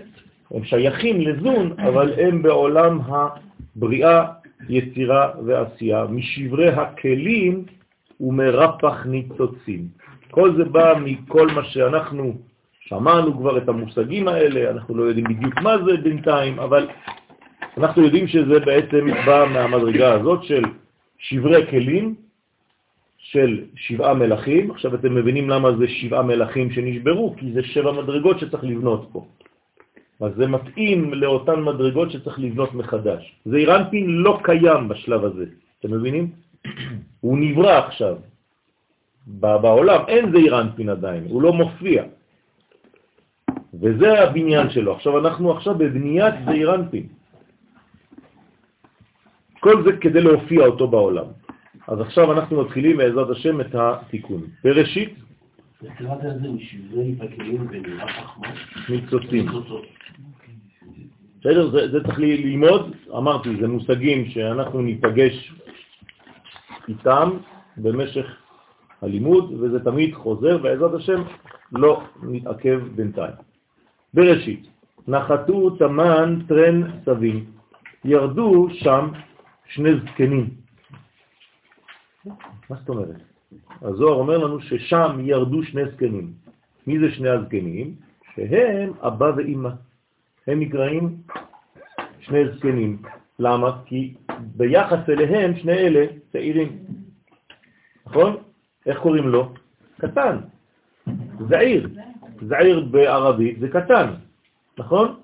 הם 0.50 0.64
שייכים 0.64 1.20
לזון, 1.20 1.72
אבל 1.78 2.12
הם 2.20 2.42
בעולם 2.42 3.00
הבריאה, 3.08 4.24
יצירה 4.68 5.30
ועשייה, 5.46 6.04
משברי 6.10 6.68
הכלים 6.68 7.64
ומרפח 8.20 9.06
ניצוצים. 9.06 9.88
כל 10.30 10.56
זה 10.56 10.64
בא 10.64 10.94
מכל 11.04 11.46
מה 11.46 11.64
שאנחנו 11.64 12.34
שמענו 12.90 13.38
כבר 13.38 13.58
את 13.58 13.68
המושגים 13.68 14.28
האלה, 14.28 14.70
אנחנו 14.70 14.94
לא 14.94 15.02
יודעים 15.02 15.24
בדיוק 15.24 15.54
מה 15.62 15.78
זה 15.84 15.96
בינתיים, 15.96 16.58
אבל 16.58 16.88
אנחנו 17.78 18.02
יודעים 18.02 18.26
שזה 18.26 18.60
בעצם 18.60 19.06
בא 19.26 19.46
מהמדרגה 19.52 20.12
הזאת 20.12 20.42
של 20.44 20.62
שברי 21.18 21.66
כלים, 21.70 22.14
של 23.18 23.64
שבעה 23.74 24.14
מלאכים. 24.14 24.70
עכשיו 24.70 24.94
אתם 24.94 25.14
מבינים 25.14 25.50
למה 25.50 25.76
זה 25.78 25.88
שבעה 25.88 26.22
מלאכים 26.22 26.70
שנשברו, 26.70 27.34
כי 27.38 27.52
זה 27.52 27.62
שבע 27.62 27.92
מדרגות 27.92 28.38
שצריך 28.38 28.64
לבנות 28.64 29.08
פה. 29.12 29.26
אז 30.20 30.32
זה 30.36 30.46
מתאים 30.46 31.14
לאותן 31.14 31.62
מדרגות 31.62 32.10
שצריך 32.10 32.38
לבנות 32.38 32.74
מחדש. 32.74 33.22
זעיר 33.44 33.76
אנפין 33.76 34.06
לא 34.10 34.38
קיים 34.42 34.88
בשלב 34.88 35.24
הזה, 35.24 35.44
אתם 35.78 35.94
מבינים? 35.94 36.30
הוא 37.24 37.38
נברא 37.38 37.72
עכשיו. 37.86 38.16
בעולם 39.26 40.00
אין 40.08 40.32
זעיר 40.32 40.60
אנפין 40.60 40.88
עדיין, 40.88 41.24
הוא 41.28 41.42
לא 41.42 41.52
מופיע. 41.52 42.04
וזה 43.74 44.22
הבניין 44.22 44.70
שלו. 44.70 44.94
עכשיו 44.94 45.18
אנחנו 45.18 45.52
עכשיו 45.52 45.74
בבניית 45.74 46.34
זעיר 46.44 46.74
אנפין. 46.74 47.06
כל 49.60 49.84
זה 49.84 49.96
כדי 49.96 50.20
להופיע 50.20 50.66
אותו 50.66 50.88
בעולם. 50.88 51.26
אז 51.88 52.00
עכשיו 52.00 52.32
אנחנו 52.32 52.62
מתחילים 52.62 52.96
בעזרת 52.96 53.30
השם 53.30 53.60
את 53.60 53.74
התיקון. 53.74 54.42
בראשית, 54.64 55.14
ניצוצים. 58.88 59.46
בסדר? 61.40 61.70
זה, 61.70 61.88
זה 61.90 62.04
צריך 62.04 62.18
ללמוד, 62.18 62.96
אמרתי, 63.16 63.56
זה 63.60 63.68
מושגים 63.68 64.28
שאנחנו 64.30 64.82
ניפגש 64.82 65.54
איתם 66.88 67.30
במשך 67.76 68.26
הלימוד, 69.02 69.52
וזה 69.60 69.84
תמיד 69.84 70.14
חוזר, 70.14 70.58
בעזרת 70.58 70.94
השם 70.94 71.22
לא 71.72 72.02
נתעכב 72.22 72.80
בינתיים. 72.94 73.49
בראשית, 74.14 74.66
נחתו 75.08 75.70
תמן 75.70 76.38
טרן 76.48 77.00
סבים, 77.04 77.44
ירדו 78.04 78.66
שם 78.72 79.08
שני 79.68 79.90
זקנים. 79.94 80.50
מה 82.70 82.76
זאת 82.76 82.88
אומרת? 82.88 83.16
הזוהר 83.82 84.14
אומר 84.14 84.38
לנו 84.38 84.60
ששם 84.60 85.18
ירדו 85.20 85.62
שני 85.62 85.82
זקנים. 85.92 86.32
מי 86.86 86.98
זה 86.98 87.10
שני 87.10 87.28
הזקנים? 87.28 87.94
שהם 88.34 88.92
אבא 89.00 89.32
ואימא. 89.36 89.70
הם 90.46 90.60
נקראים 90.60 91.16
שני 92.20 92.48
זקנים. 92.48 93.02
למה? 93.38 93.82
כי 93.86 94.14
ביחס 94.56 95.08
אליהם 95.08 95.56
שני 95.56 95.72
אלה 95.72 96.06
צעירים. 96.32 96.78
נכון? 98.06 98.36
איך 98.86 98.98
קוראים 98.98 99.28
לו? 99.28 99.52
קטן. 100.00 100.36
זעיר. 101.48 101.88
זעיר 102.42 102.80
בערבית 102.80 103.58
זה 103.60 103.68
קטן, 103.68 104.10
נכון? 104.78 105.14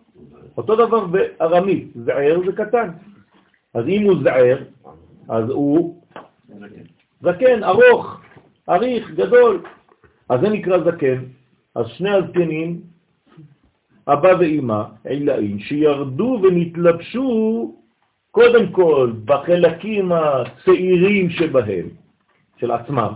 אותו 0.57 0.77
דבר 0.77 1.05
בארמית, 1.07 1.89
זעיר 1.95 2.41
זה 2.47 2.53
קטן. 2.53 2.91
אז 3.75 3.85
אם 3.89 4.03
הוא 4.03 4.17
זעיר, 4.23 4.65
אז 5.29 5.51
הוא 5.51 6.03
זקן, 7.23 7.65
ארוך, 7.65 8.21
אריך, 8.69 9.11
גדול. 9.11 9.63
אז 10.29 10.41
זה 10.41 10.49
נקרא 10.49 10.79
זקן. 10.79 11.19
אז 11.75 11.87
שני 11.87 12.11
הזקנים, 12.11 12.81
אבא 14.09 14.29
ואמא, 14.41 14.83
עילאים, 15.05 15.59
שירדו 15.59 16.41
ונתלבשו 16.43 17.75
קודם 18.31 18.73
כל 18.73 19.13
בחלקים 19.25 20.13
הצעירים 20.13 21.31
שבהם, 21.31 21.89
של 22.57 22.71
עצמם, 22.71 23.13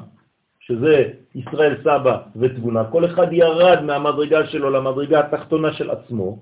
שזה 0.60 1.12
ישראל 1.34 1.76
סבא 1.80 2.22
ותבונה, 2.36 2.84
כל 2.90 3.04
אחד 3.04 3.32
ירד 3.32 3.82
מהמדרגה 3.82 4.46
שלו 4.46 4.70
למדרגה 4.70 5.20
התחתונה 5.20 5.72
של 5.72 5.90
עצמו, 5.90 6.38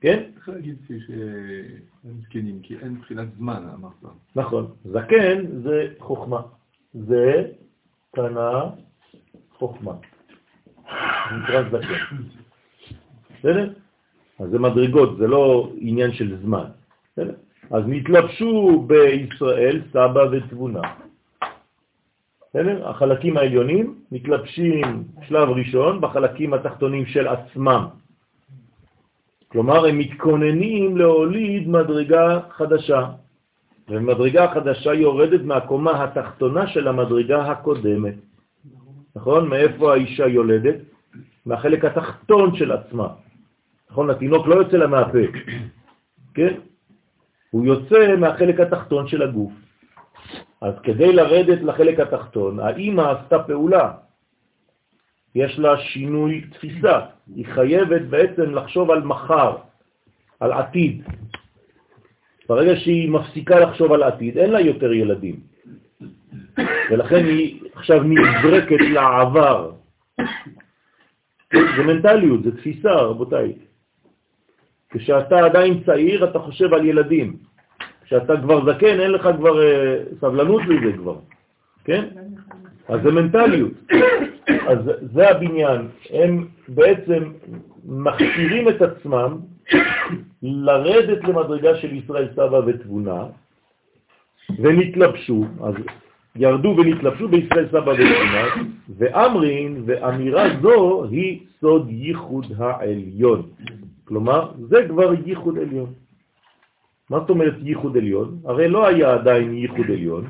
כן? 0.00 0.22
צריך 0.34 0.48
להגיד 0.48 0.76
שהם 0.88 2.20
זקנים, 2.22 2.60
כי 2.62 2.76
אין 2.82 2.92
מבחינת 2.92 3.28
זמן, 3.36 3.62
אמרת. 3.74 4.14
נכון. 4.36 4.66
זקן 4.84 5.60
זה 5.62 5.88
חוכמה. 5.98 6.40
זה 6.94 7.44
קנה 8.14 8.62
חוכמה. 9.58 9.92
נקרא 11.42 11.62
זקן. 11.70 12.16
בסדר? 13.38 13.72
אז 14.38 14.50
זה 14.50 14.58
מדרגות, 14.58 15.18
זה 15.18 15.26
לא 15.26 15.72
עניין 15.78 16.12
של 16.12 16.36
זמן. 16.42 16.64
בסדר? 17.12 17.34
אז 17.70 17.82
נתלבשו 17.86 18.84
בישראל 18.86 19.82
סבא 19.92 20.20
ותבונה. 20.32 20.80
בסדר? 22.50 22.88
החלקים 22.88 23.36
העליונים 23.36 23.94
מתלבשים 24.12 25.04
שלב 25.28 25.48
ראשון 25.48 26.00
בחלקים 26.00 26.54
התחתונים 26.54 27.06
של 27.06 27.28
עצמם. 27.28 27.86
כלומר, 29.48 29.86
הם 29.86 29.98
מתכוננים 29.98 30.96
להוליד 30.96 31.68
מדרגה 31.68 32.40
חדשה, 32.50 33.06
ומדרגה 33.88 34.54
חדשה 34.54 34.94
יורדת 34.94 35.40
מהקומה 35.40 36.04
התחתונה 36.04 36.66
של 36.66 36.88
המדרגה 36.88 37.52
הקודמת. 37.52 38.14
נכון? 39.16 39.48
מאיפה 39.48 39.92
האישה 39.92 40.26
יולדת? 40.26 40.76
מהחלק 41.46 41.84
התחתון 41.84 42.56
של 42.56 42.72
עצמה. 42.72 43.08
נכון? 43.90 44.10
התינוק 44.10 44.46
לא 44.46 44.54
יוצא 44.54 44.76
לה 44.76 44.86
מהפה, 44.86 45.24
כן? 46.34 46.54
הוא 47.50 47.66
יוצא 47.66 48.16
מהחלק 48.16 48.60
התחתון 48.60 49.08
של 49.08 49.22
הגוף. 49.22 49.52
אז 50.60 50.74
כדי 50.82 51.12
לרדת 51.12 51.62
לחלק 51.62 52.00
התחתון, 52.00 52.60
האימא 52.60 53.02
עשתה 53.02 53.38
פעולה. 53.42 53.92
יש 55.34 55.58
לה 55.58 55.78
שינוי 55.78 56.40
תפיסה. 56.40 57.00
היא 57.36 57.46
חייבת 57.46 58.02
בעצם 58.02 58.54
לחשוב 58.54 58.90
על 58.90 59.02
מחר, 59.02 59.56
על 60.40 60.52
עתיד. 60.52 61.02
ברגע 62.48 62.76
שהיא 62.76 63.10
מפסיקה 63.10 63.60
לחשוב 63.60 63.92
על 63.92 64.02
עתיד, 64.02 64.38
אין 64.38 64.50
לה 64.50 64.60
יותר 64.60 64.92
ילדים. 64.92 65.40
ולכן 66.90 67.24
היא 67.24 67.60
עכשיו 67.74 68.02
נזרקת 68.02 68.80
לעבר. 68.80 69.72
זה 71.52 71.82
מנטליות, 71.86 72.42
זה 72.42 72.56
תפיסה, 72.56 72.92
רבותיי. 72.94 73.52
כשאתה 74.90 75.38
עדיין 75.38 75.82
צעיר, 75.86 76.30
אתה 76.30 76.38
חושב 76.38 76.74
על 76.74 76.84
ילדים. 76.84 77.36
כשאתה 78.08 78.40
כבר 78.42 78.72
זקן, 78.72 79.00
אין 79.00 79.10
לך 79.10 79.28
כבר 79.36 79.62
אה, 79.62 79.96
סבלנות 80.20 80.62
לזה 80.68 80.96
כבר, 80.96 81.16
כן? 81.84 82.04
אז 82.88 83.00
זה 83.02 83.10
מנטליות. 83.10 83.72
אז 84.68 84.78
זה 85.12 85.30
הבניין. 85.30 85.88
הם 86.10 86.46
בעצם 86.68 87.32
מכשירים 87.84 88.68
את 88.68 88.82
עצמם 88.82 89.38
לרדת 90.42 91.24
למדרגה 91.24 91.76
של 91.76 91.92
ישראל 91.92 92.28
סבא 92.32 92.60
ותבונה, 92.66 93.24
ונתלבשו, 94.58 95.44
אז 95.64 95.74
ירדו 96.36 96.74
ונתלבשו 96.78 97.28
בישראל 97.28 97.68
סבא 97.68 97.90
ותבונה, 97.90 98.44
ואמרין, 98.98 99.82
ואמירה 99.86 100.44
זו 100.62 101.04
היא 101.10 101.40
סוד 101.60 101.86
ייחוד 101.90 102.46
העליון. 102.58 103.42
כלומר, 104.04 104.52
זה 104.68 104.86
כבר 104.88 105.12
ייחוד 105.26 105.58
עליון. 105.58 105.92
מה 107.10 107.20
זאת 107.20 107.30
אומרת 107.30 107.54
ייחוד 107.62 107.96
עליון? 107.96 108.38
הרי 108.44 108.68
לא 108.68 108.86
היה 108.86 109.14
עדיין 109.14 109.54
ייחוד 109.54 109.86
עליון, 109.90 110.24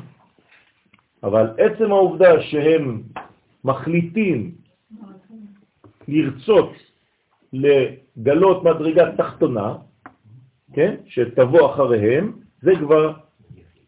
אבל 1.22 1.46
עצם 1.58 1.92
העובדה 1.92 2.42
שהם 2.42 3.02
מחליטים 3.64 4.52
לרצות 6.08 6.72
לגלות 7.52 8.64
מדרגה 8.64 9.16
תחתונה, 9.16 9.74
כן, 10.72 10.94
שתבוא 11.06 11.74
אחריהם, 11.74 12.32
זה 12.62 12.72
כבר 12.80 13.12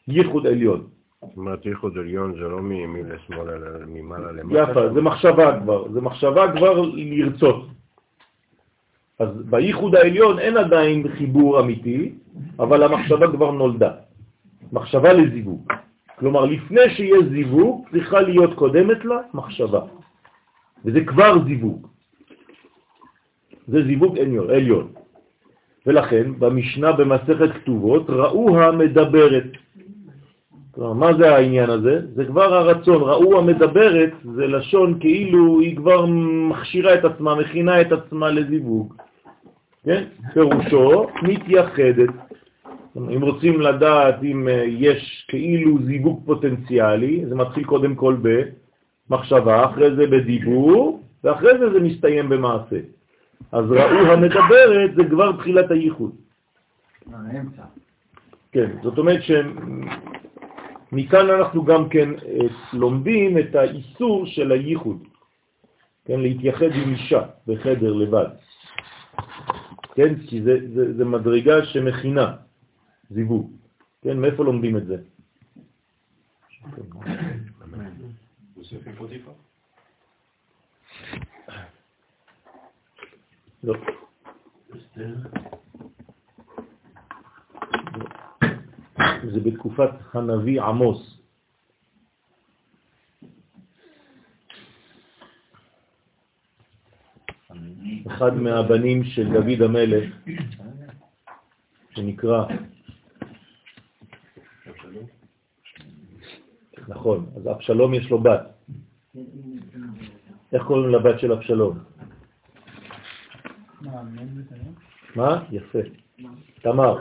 ייחוד 0.09 0.47
עליון. 0.47 0.87
זאת 1.21 1.37
אומרת, 1.37 1.67
ייחוד 1.67 1.99
עליון 1.99 2.33
זה 2.33 2.49
לא 2.49 2.61
מימין 2.61 3.07
לשמאל, 3.07 3.51
אלא 3.51 3.69
ממעלה 3.87 4.33
למטה. 4.33 4.71
יפה, 4.71 4.93
זה 4.93 5.01
מחשבה 5.01 5.61
כבר, 5.61 5.93
זה 5.93 6.01
מחשבה 6.01 6.53
כבר 6.57 6.81
לרצות. 6.95 7.67
אז 9.21 9.29
בייחוד 9.51 9.95
העליון 9.95 10.39
אין 10.39 10.57
עדיין 10.57 11.09
חיבור 11.09 11.61
אמיתי, 11.61 12.13
אבל 12.59 12.83
המחשבה 12.83 13.27
כבר 13.33 13.51
נולדה. 13.51 13.91
מחשבה 14.73 15.13
לזיווג. 15.13 15.73
כלומר, 16.19 16.45
לפני 16.45 16.91
שיש 16.91 17.25
זיווג, 17.31 17.89
צריכה 17.93 18.21
להיות 18.21 18.55
קודמת 18.55 19.05
לה 19.05 19.19
מחשבה. 19.35 19.81
וזה 20.85 21.05
כבר 21.05 21.45
זיווג. 21.45 21.87
זה 23.69 23.85
זיווג 23.85 24.19
עליון. 24.49 24.89
ולכן, 25.87 26.39
במשנה 26.39 26.93
במסכת 26.93 27.51
כתובות, 27.55 28.11
ראו 28.11 28.61
המדברת. 28.61 29.51
כלומר, 30.71 30.93
מה 30.93 31.11
זה 31.19 31.35
העניין 31.35 31.71
הזה? 31.71 32.01
זה 32.15 32.25
כבר 32.25 32.55
הרצון. 32.55 33.03
ראו 33.03 33.39
המדברת, 33.39 34.13
זה 34.25 34.47
לשון 34.47 35.01
כאילו 35.01 35.61
היא 35.61 35.77
כבר 35.77 36.07
מכשירה 36.51 36.95
את 36.95 37.05
עצמה, 37.05 37.35
מכינה 37.35 37.81
את 37.81 37.93
עצמה 37.93 38.31
לזיווג. 38.31 38.95
כן? 39.85 40.05
פירושו 40.35 41.07
מתייחדת. 41.23 42.11
אם 42.97 43.23
רוצים 43.23 43.61
לדעת 43.61 44.23
אם 44.23 44.49
אה, 44.49 44.65
יש 44.69 45.27
כאילו 45.29 45.79
זיווג 45.85 46.23
פוטנציאלי, 46.27 47.27
זה 47.29 47.35
מתחיל 47.35 47.65
קודם 47.65 47.95
כל 47.95 48.17
במחשבה, 48.23 49.65
אחרי 49.65 49.97
זה 49.97 50.07
בדיבור, 50.07 51.03
ואחרי 51.25 51.59
זה 51.59 51.71
זה 51.73 51.81
מסתיים 51.81 52.29
במעשה. 52.29 52.79
אז 53.53 53.65
ראו 53.71 54.13
המדברת 54.13 54.95
זה 54.97 55.05
כבר 55.11 55.37
תחילת 55.37 55.71
הייחוד. 55.71 56.13
כן, 58.53 58.71
זאת 58.83 58.99
אומרת 58.99 59.21
שמכאן 60.93 61.31
אנחנו 61.31 61.65
גם 61.65 61.89
כן 61.89 62.09
אה, 62.15 62.47
לומדים 62.73 63.39
את 63.39 63.55
האיסור 63.55 64.27
של 64.27 64.53
הייחוד, 64.53 64.99
כן, 66.05 66.21
להתייחד 66.21 66.73
עם 66.75 66.93
אישה 66.93 67.23
בחדר 67.47 67.93
לבד. 67.93 68.27
כן, 70.01 70.27
כי 70.27 70.43
זה, 70.43 70.59
זה, 70.75 70.97
זה 70.97 71.05
מדרגה 71.05 71.65
שמכינה 71.65 72.37
זיווג. 73.11 73.51
כן, 74.03 74.17
מאיפה 74.17 74.45
לומדים 74.45 74.77
את 74.77 74.87
זה? 74.87 74.97
לא. 83.65 83.75
זה 89.33 89.41
בתקופת 89.41 89.91
הנביא 90.15 90.63
עמוס. 90.63 91.20
אחד 98.11 98.35
מהבנים 98.37 99.05
של 99.05 99.33
דוד 99.33 99.63
המלך, 99.63 100.05
שנקרא... 101.91 102.45
נכון, 106.89 107.27
אז 107.37 107.49
אבשלום 107.49 107.95
יש 107.95 108.11
לו 108.11 108.19
בת. 108.19 108.41
איך 110.53 110.63
קוראים 110.63 110.91
לבת 110.91 111.21
של 111.21 111.33
אבשלום? 111.33 111.79
מה? 115.17 115.45
יפה. 115.51 115.79
תמר. 116.63 116.97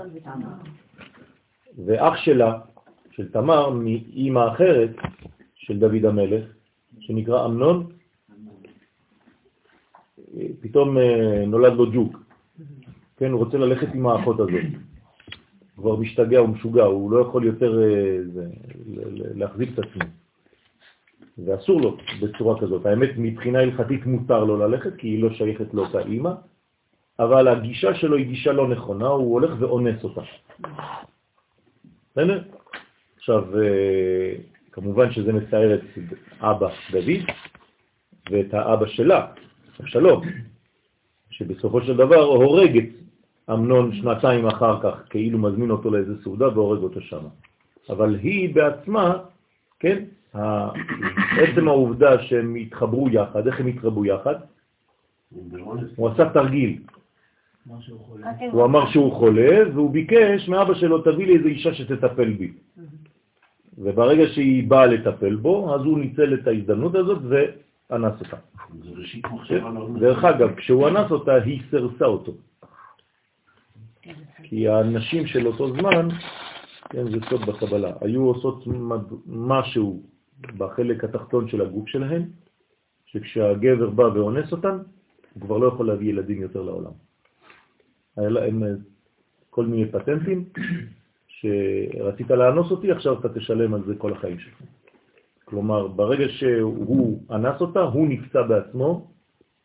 ואח 1.86 2.16
שלה, 2.18 2.60
של 3.12 3.32
תמר, 3.32 3.70
מאימא 3.70 4.54
אחרת 4.54 4.90
של 5.56 5.80
דוד 5.80 6.06
המלך, 6.06 6.46
שנקרא 7.00 7.46
אמנון, 7.46 7.92
פתאום 10.62 10.98
אה, 10.98 11.44
נולד 11.48 11.74
לו 11.74 11.92
ג'וק. 11.92 12.20
כן, 13.18 13.32
הוא 13.32 13.40
רוצה 13.40 13.58
ללכת 13.58 13.88
עם 13.94 14.08
האחות 14.08 14.40
הזאת. 14.40 14.52
הוא 15.76 15.84
כבר 15.84 15.96
משתגע, 15.96 16.40
הוא 16.40 16.50
משוגע, 16.50 16.84
הוא 16.84 17.12
לא 17.12 17.20
יכול 17.20 17.46
יותר 17.46 17.84
אה, 17.84 18.18
זה, 18.34 18.48
להחזיק 19.36 19.70
את 19.74 19.80
עצמו. 19.80 20.04
ואסור 21.46 21.82
לו 21.82 21.98
בצורה 22.22 22.62
כזאת. 22.62 22.86
האמת, 22.86 23.10
מבחינה 23.18 23.60
הלכתית 23.60 24.06
מותר 24.06 24.44
לו 24.44 24.58
ללכת, 24.58 24.96
כי 24.98 25.08
היא 25.08 25.24
לא 25.24 25.34
שייכת 25.34 25.74
לאותה 25.74 26.00
אימא, 26.00 26.32
אבל 27.20 27.48
הגישה 27.48 27.96
שלו 27.96 28.18
היא 28.18 28.26
גישה 28.26 28.52
לא 28.52 28.68
נכונה, 28.68 29.08
הוא 29.08 29.34
הולך 29.34 29.52
ואונס 29.60 30.04
אותה. 30.04 30.22
בסדר? 32.12 32.44
עכשיו, 33.18 33.62
אה, 33.62 34.34
כמובן 34.72 35.12
שזה 35.12 35.34
מצער 35.34 35.76
את 35.76 35.82
אבא 36.42 36.70
דוד 36.92 37.22
ואת 38.32 38.54
האבא 38.54 38.86
שלה, 38.88 39.28
אבשלום, 39.82 40.22
שבסופו 41.30 41.82
של 41.82 41.98
דבר 41.98 42.24
הורג 42.24 42.78
את 42.78 42.90
אמנון 43.54 43.94
שנתיים 43.94 44.48
אחר 44.48 44.82
כך, 44.82 45.04
כאילו 45.10 45.40
מזמין 45.40 45.72
אותו 45.72 45.92
לאיזה 45.92 46.24
סעודה 46.24 46.48
והורג 46.48 46.84
אותו 46.84 47.02
שם. 47.02 47.24
אבל 47.90 48.16
היא 48.16 48.56
בעצמה, 48.56 49.18
כן, 49.80 50.04
עצם 51.38 51.68
העובדה 51.68 52.24
שהם 52.24 52.56
התחברו 52.56 53.10
יחד, 53.10 53.48
איך 53.48 53.60
הם 53.60 53.68
התחברו 53.68 54.06
יחד? 54.06 54.36
הוא 55.96 56.10
עשה 56.10 56.30
תרגיל. 56.30 56.78
הוא 58.52 58.66
אמר 58.66 58.90
שהוא 58.92 59.14
חולה, 59.14 59.70
והוא 59.74 59.92
ביקש 59.92 60.50
מאבא 60.50 60.74
שלו, 60.74 61.02
תביא 61.02 61.26
לי 61.28 61.38
איזו 61.38 61.48
אישה 61.48 61.74
שתטפל 61.74 62.34
בי. 62.34 62.52
וברגע 63.78 64.28
שהיא 64.28 64.68
באה 64.68 64.86
לטפל 64.86 65.36
בו, 65.36 65.76
אז 65.76 65.82
הוא 65.82 66.00
ניצל 66.00 66.34
את 66.34 66.48
ההזדמנות 66.48 66.96
הזאת 66.96 67.22
ואנס 67.90 68.14
אותה. 68.20 68.38
מחשבה 69.34 69.70
לא 69.70 69.90
דרך 70.00 70.24
אגב, 70.24 70.56
כשהוא 70.56 70.88
אנס 70.88 71.12
אותה, 71.12 71.34
היא 71.34 71.62
סרסה 71.72 72.06
אותו. 72.06 72.34
כי 74.44 74.70
הנשים 74.70 75.28
של 75.28 75.48
אותו 75.48 75.70
זמן, 75.70 76.08
כן, 76.90 77.12
זה 77.12 77.18
סוד 77.30 77.42
בקבלה, 77.42 77.94
היו 78.02 78.22
עושות 78.22 78.64
משהו 79.28 80.04
בחלק 80.58 81.04
התחתון 81.04 81.48
של 81.48 81.62
הגוף 81.62 81.90
שלהן, 81.90 82.24
שכשהגבר 83.06 83.90
בא 83.90 84.04
ואונס 84.04 84.52
אותן, 84.52 84.78
הוא 85.34 85.42
כבר 85.42 85.58
לא 85.58 85.68
יכול 85.68 85.88
להביא 85.88 86.10
ילדים 86.10 86.42
יותר 86.42 86.62
לעולם. 86.62 86.92
היה 88.18 88.30
להם 88.30 88.64
כל 89.50 89.66
מיני 89.66 89.92
פטנטים, 89.92 90.46
שרצית 91.38 92.32
לאנוס 92.32 92.72
אותי, 92.72 92.92
עכשיו 92.92 93.20
אתה 93.20 93.30
תשלם 93.30 93.74
על 93.74 93.84
זה 93.86 93.96
כל 93.98 94.14
החיים 94.14 94.40
שלך. 94.40 94.62
כלומר, 95.50 95.88
ברגע 95.88 96.26
שהוא 96.30 97.24
אנס 97.32 97.62
אותה, 97.62 97.82
הוא 97.82 98.08
נפצע 98.08 98.42
בעצמו, 98.42 99.12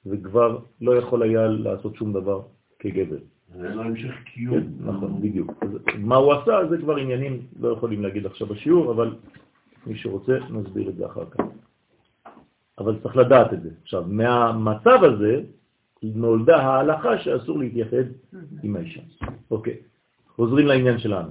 וכבר 0.06 0.58
לא 0.80 0.96
יכול 0.96 1.22
היה 1.22 1.46
לעשות 1.46 1.96
שום 1.96 2.12
דבר 2.12 2.42
כגבר. 2.78 3.18
זה 3.56 3.68
לא 3.68 3.82
המשך 3.82 4.08
כן, 4.08 4.22
קיום. 4.24 4.62
נכון, 4.80 5.20
בדיוק. 5.20 5.52
אז 5.60 5.70
מה 5.98 6.16
הוא 6.16 6.32
עשה, 6.32 6.66
זה 6.70 6.78
כבר 6.78 6.96
עניינים, 6.96 7.40
לא 7.60 7.68
יכולים 7.68 8.02
להגיד 8.02 8.26
עכשיו 8.26 8.46
בשיעור, 8.46 8.92
אבל 8.92 9.14
מי 9.86 9.96
שרוצה, 9.96 10.38
נסביר 10.50 10.88
את 10.88 10.96
זה 10.96 11.06
אחר 11.06 11.24
כך. 11.30 11.44
אבל 12.78 12.98
צריך 13.02 13.16
לדעת 13.16 13.52
את 13.52 13.62
זה. 13.62 13.70
עכשיו, 13.82 14.04
מהמצב 14.08 15.04
הזה 15.04 15.42
נולדה 16.02 16.56
ההלכה 16.56 17.18
שאסור 17.18 17.58
להתייחד 17.58 18.04
עם 18.62 18.76
האישה. 18.76 19.00
אוקיי, 19.50 19.76
חוזרים 20.36 20.66
לעניין 20.66 20.98
שלנו. 20.98 21.30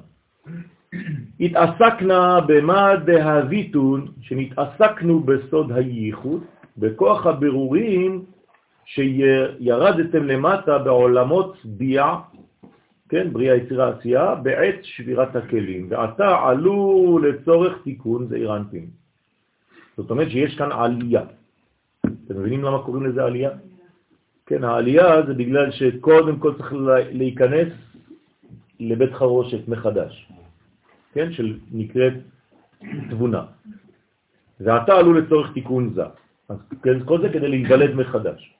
התעסקנה 1.39 2.39
במה 2.47 2.95
דהביטון, 2.95 4.07
שנתעסקנו 4.21 5.19
בסוד 5.19 5.71
הייחוד, 5.71 6.43
בכוח 6.77 7.25
הבירורים 7.25 8.25
שירדתם 8.85 10.23
למטה 10.23 10.77
בעולמות 10.77 11.57
ביע, 11.65 12.15
כן, 13.09 13.33
בריאה 13.33 13.55
יצירה 13.55 13.89
עשייה, 13.89 14.35
בעת 14.35 14.79
שבירת 14.81 15.35
הכלים, 15.35 15.87
ועתה 15.89 16.37
עלו 16.49 17.19
לצורך 17.23 17.83
תיקון 17.83 18.27
זעיר. 18.27 18.51
זאת 19.97 20.11
אומרת 20.11 20.29
שיש 20.29 20.57
כאן 20.57 20.71
עלייה. 20.71 21.21
אתם 22.01 22.39
מבינים 22.39 22.63
למה 22.63 22.83
קוראים 22.83 23.05
לזה 23.05 23.23
עלייה? 23.23 23.49
כן, 24.45 24.63
העלייה 24.63 25.25
זה 25.27 25.33
בגלל 25.33 25.71
שקודם 25.71 26.39
כל 26.39 26.53
צריך 26.57 26.73
להיכנס 27.11 27.67
לבית 28.79 29.13
חרושת 29.13 29.67
מחדש, 29.67 30.29
כן, 31.13 31.31
של 31.31 31.57
נקראת 31.71 32.13
תבונה. 33.09 33.45
ועתה 34.59 34.93
עלו 34.93 35.13
לצורך 35.13 35.53
תיקון 35.53 35.93
זה. 35.93 36.03
אז 36.49 36.57
כן, 36.83 37.05
כל 37.05 37.21
זה 37.21 37.29
כדי 37.29 37.47
להיוולד 37.47 37.95
מחדש. 37.95 38.53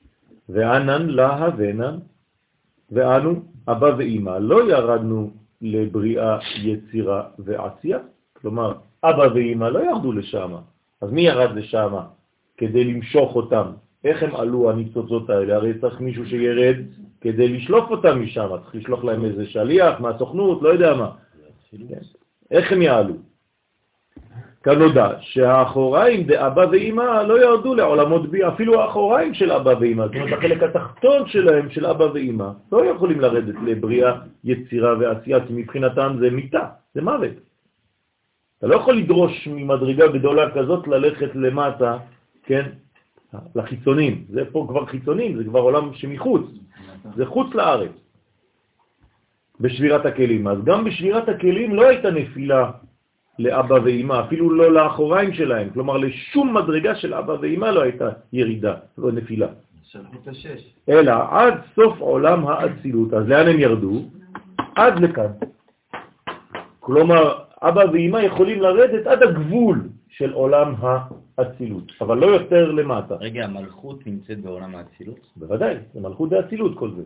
וענן 0.49 1.09
להבנן, 1.09 1.97
ואנו, 2.91 3.43
אבא 3.67 3.91
ואמא, 3.97 4.37
לא 4.37 4.71
ירדנו 4.71 5.31
לבריאה, 5.61 6.39
יצירה 6.61 7.23
ועשייה. 7.39 7.97
כלומר, 8.33 8.73
אבא 9.03 9.27
ואמא 9.35 9.65
לא 9.65 9.79
ירדו 9.79 10.11
לשם. 10.11 10.55
אז 11.01 11.11
מי 11.11 11.21
ירד 11.21 11.55
לשם 11.55 11.93
כדי 12.57 12.83
למשוך 12.83 13.35
אותם? 13.35 13.65
איך 14.03 14.23
הם 14.23 14.35
עלו 14.35 14.69
הניצוצות 14.69 15.29
האלה? 15.29 15.55
הרי 15.55 15.79
צריך 15.79 16.01
מישהו 16.01 16.25
שירד 16.25 16.75
כדי 17.21 17.47
לשלוף 17.47 17.91
אותם 17.91 18.21
משם, 18.21 18.47
צריך 18.63 18.75
לשלוח 18.75 19.03
להם 19.03 19.25
איזה 19.25 19.45
שליח 19.45 19.99
מהסוכנות, 19.99 20.61
לא 20.61 20.69
יודע 20.69 20.93
מה. 20.93 21.11
כן. 21.71 22.22
איך 22.53 22.71
הם 22.71 22.81
יעלו? 22.81 23.13
כנודע 24.63 25.09
שהאחוריים 25.19 26.23
דאבא 26.23 26.65
ואמא 26.71 27.23
לא 27.27 27.41
ירדו 27.41 27.75
לעולמות 27.75 28.29
בי, 28.31 28.47
אפילו 28.47 28.81
האחוריים 28.81 29.33
של 29.33 29.51
אבא 29.51 29.73
ואמא, 29.79 30.07
זאת 30.07 30.15
אומרת 30.15 30.37
החלק 30.37 30.63
התחתון 30.63 31.27
שלהם 31.27 31.69
של 31.69 31.85
אבא 31.85 32.03
ואמא, 32.03 32.49
לא 32.71 32.85
יכולים 32.85 33.19
לרדת 33.19 33.55
לבריאה, 33.65 34.13
יצירה 34.43 34.97
ועשייה, 34.99 35.47
כי 35.47 35.53
מבחינתם 35.53 36.15
זה 36.19 36.29
מיטה, 36.29 36.65
זה 36.95 37.01
מוות. 37.01 37.31
אתה 38.57 38.67
לא 38.67 38.75
יכול 38.75 38.97
לדרוש 38.97 39.47
ממדרגה 39.47 40.07
גדולה 40.07 40.51
כזאת 40.51 40.87
ללכת 40.87 41.35
למטה, 41.35 41.97
כן, 42.43 42.69
לחיצונים, 43.55 44.25
זה 44.29 44.41
פה 44.51 44.65
כבר 44.69 44.85
חיצונים, 44.85 45.37
זה 45.37 45.43
כבר 45.43 45.59
עולם 45.59 45.93
שמחוץ, 45.93 46.45
זה 47.15 47.25
חוץ 47.25 47.55
לארץ. 47.55 48.02
בשבירת 49.59 50.05
הכלים. 50.05 50.47
אז 50.47 50.57
גם 50.63 50.83
בשבירת 50.83 51.29
הכלים 51.29 51.75
לא 51.75 51.87
הייתה 51.87 52.11
נפילה 52.11 52.71
לאבא 53.39 53.73
ואמא, 53.73 54.21
אפילו 54.27 54.49
לא 54.49 54.73
לאחוריים 54.73 55.33
שלהם. 55.33 55.69
כלומר, 55.69 55.97
לשום 55.97 56.57
מדרגה 56.57 56.95
של 56.95 57.13
אבא 57.13 57.35
ואמא 57.41 57.65
לא 57.65 57.81
הייתה 57.81 58.09
ירידה, 58.33 58.73
לא 58.97 59.11
נפילה. 59.11 59.47
אלא 60.89 61.13
עד 61.31 61.53
סוף 61.75 61.99
עולם 61.99 62.47
האצילות. 62.47 63.13
אז 63.13 63.27
לאן 63.27 63.47
הם 63.47 63.59
ירדו? 63.59 64.01
עד 64.75 64.99
לכאן. 64.99 65.31
כלומר, 66.79 67.39
אבא 67.61 67.83
ואמא 67.93 68.17
יכולים 68.17 68.61
לרדת 68.61 69.07
עד 69.07 69.23
הגבול 69.23 69.89
של 70.09 70.33
עולם 70.33 70.73
האצילות, 71.37 71.91
אבל 72.01 72.17
לא 72.17 72.25
יותר 72.25 72.71
למטה. 72.71 73.15
רגע, 73.15 73.45
המלכות 73.45 74.07
נמצאת 74.07 74.39
בעולם 74.39 74.75
האצילות? 74.75 75.19
בוודאי, 75.35 75.75
זה 75.93 75.99
מלכות 76.01 76.29
דאצילות 76.29 76.77
כל 76.77 76.89
זה. 76.95 77.03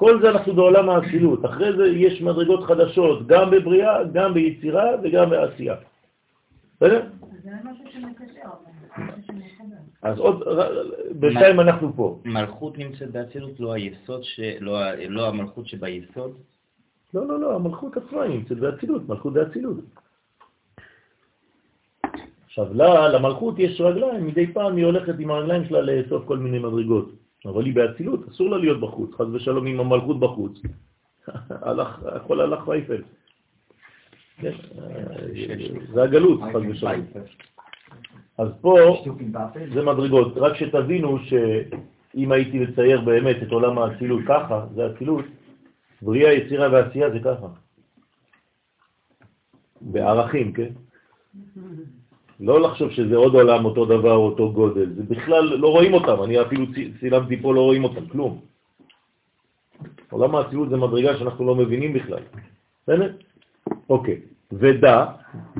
כל 0.00 0.22
זה 0.22 0.30
אנחנו 0.30 0.54
בעולם 0.54 0.88
האצילות. 0.88 1.44
אחרי 1.44 1.76
זה 1.76 1.86
יש 1.86 2.22
מדרגות 2.22 2.64
חדשות, 2.64 3.26
גם 3.26 3.50
בבריאה, 3.50 4.04
גם 4.04 4.34
ביצירה 4.34 4.84
וגם 5.02 5.30
בעשייה. 5.30 5.74
בסדר? 6.76 7.06
זה 7.44 7.50
משהו 7.64 7.84
שמקשר. 7.92 8.48
אז 10.02 10.18
עוד, 10.18 10.42
בינתיים 11.10 11.60
אנחנו 11.60 11.92
פה. 11.96 12.18
מלכות 12.24 12.78
נמצאת 12.78 13.10
באצילות, 13.10 13.60
לא 13.60 13.72
היסוד. 13.72 14.22
לא, 14.60 14.92
לא 15.08 15.28
המלכות 15.28 15.66
שביסוד? 15.66 16.32
לא, 17.14 17.26
לא, 17.26 17.40
לא, 17.40 17.54
המלכות 17.54 17.96
עצמה 17.96 18.28
נמצאת 18.28 18.58
באצילות, 18.58 19.08
מלכות 19.08 19.34
דאצילות. 19.34 19.78
עכשיו, 22.46 22.74
לה, 22.74 23.08
למלכות 23.08 23.58
יש 23.58 23.80
רגליים, 23.80 24.26
מדי 24.26 24.52
פעם 24.52 24.76
היא 24.76 24.84
הולכת 24.84 25.14
עם 25.18 25.30
הרגליים 25.30 25.64
שלה 25.64 25.80
לאסוף 25.80 26.24
כל 26.24 26.38
מיני 26.38 26.58
מדרגות. 26.58 27.19
אבל 27.46 27.64
היא 27.64 27.74
באצילות, 27.74 28.28
אסור 28.28 28.50
לה 28.50 28.58
להיות 28.58 28.80
בחוץ, 28.80 29.14
חז 29.14 29.34
ושלום 29.34 29.66
עם 29.66 29.80
המלכות 29.80 30.20
בחוץ. 30.20 30.58
הלך, 31.68 32.02
הכל 32.04 32.40
הלך 32.40 32.68
וייפל. 32.68 33.02
כן, 34.36 34.52
זה 35.92 36.02
הגלות, 36.02 36.40
חז 36.54 36.62
ושלום. 36.70 37.06
אז 38.38 38.48
פה 38.60 38.78
זה 39.74 39.82
מדרגות, 39.82 40.36
רק 40.36 40.56
שתבינו 40.56 41.18
שאם 41.18 42.32
הייתי 42.32 42.58
לצייר 42.58 43.00
באמת 43.00 43.36
את 43.42 43.52
עולם 43.52 43.78
האצילות 43.78 44.20
ככה, 44.28 44.66
זה 44.74 44.86
אצילות, 44.86 45.24
בריאה, 46.02 46.32
יצירה 46.32 46.72
ועשייה 46.72 47.10
זה 47.10 47.18
ככה. 47.24 47.46
בערכים, 49.80 50.52
כן? 50.52 50.72
לא 52.40 52.60
לחשוב 52.60 52.90
שזה 52.90 53.16
עוד 53.16 53.34
עולם 53.34 53.64
אותו 53.64 53.84
דבר, 53.84 54.16
אותו 54.16 54.52
גודל, 54.52 54.86
זה 54.96 55.02
בכלל, 55.02 55.44
לא 55.44 55.68
רואים 55.68 55.94
אותם, 55.94 56.22
אני 56.24 56.40
אפילו 56.40 56.72
צי- 56.74 56.92
צילמתי 57.00 57.36
פה, 57.36 57.54
לא 57.54 57.60
רואים 57.60 57.84
אותם, 57.84 58.06
כלום. 58.06 58.40
עולם 60.10 60.34
האצילות 60.34 60.68
זה 60.70 60.76
מדרגה 60.76 61.16
שאנחנו 61.18 61.46
לא 61.46 61.54
מבינים 61.54 61.92
בכלל. 61.92 62.22
בסדר? 62.82 63.12
אוקיי. 63.90 64.20
ודע, 64.52 65.04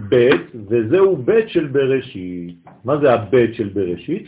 ב', 0.09 0.29
וזהו 0.69 1.17
ב' 1.17 1.47
של 1.47 1.67
בראשית. 1.67 2.57
מה 2.85 2.99
זה 2.99 3.13
הב' 3.13 3.53
של 3.53 3.69
בראשית? 3.69 4.27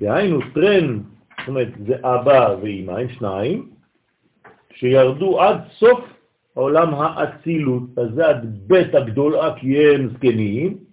דהיינו 0.00 0.38
טרן, 0.54 0.98
זאת 1.38 1.48
אומרת, 1.48 1.68
זה 1.86 1.94
אבא 2.02 2.56
ואמא, 2.62 2.92
הם 2.92 3.08
שניים, 3.08 3.68
שירדו 4.74 5.40
עד 5.40 5.58
סוף 5.78 6.00
עולם 6.54 6.94
האצילות, 6.94 7.82
אז 7.98 8.08
זה 8.14 8.26
הב' 8.26 8.72
הגדולה, 8.72 9.54
כי 9.60 9.78
הם 9.88 10.08
זקנים, 10.08 10.87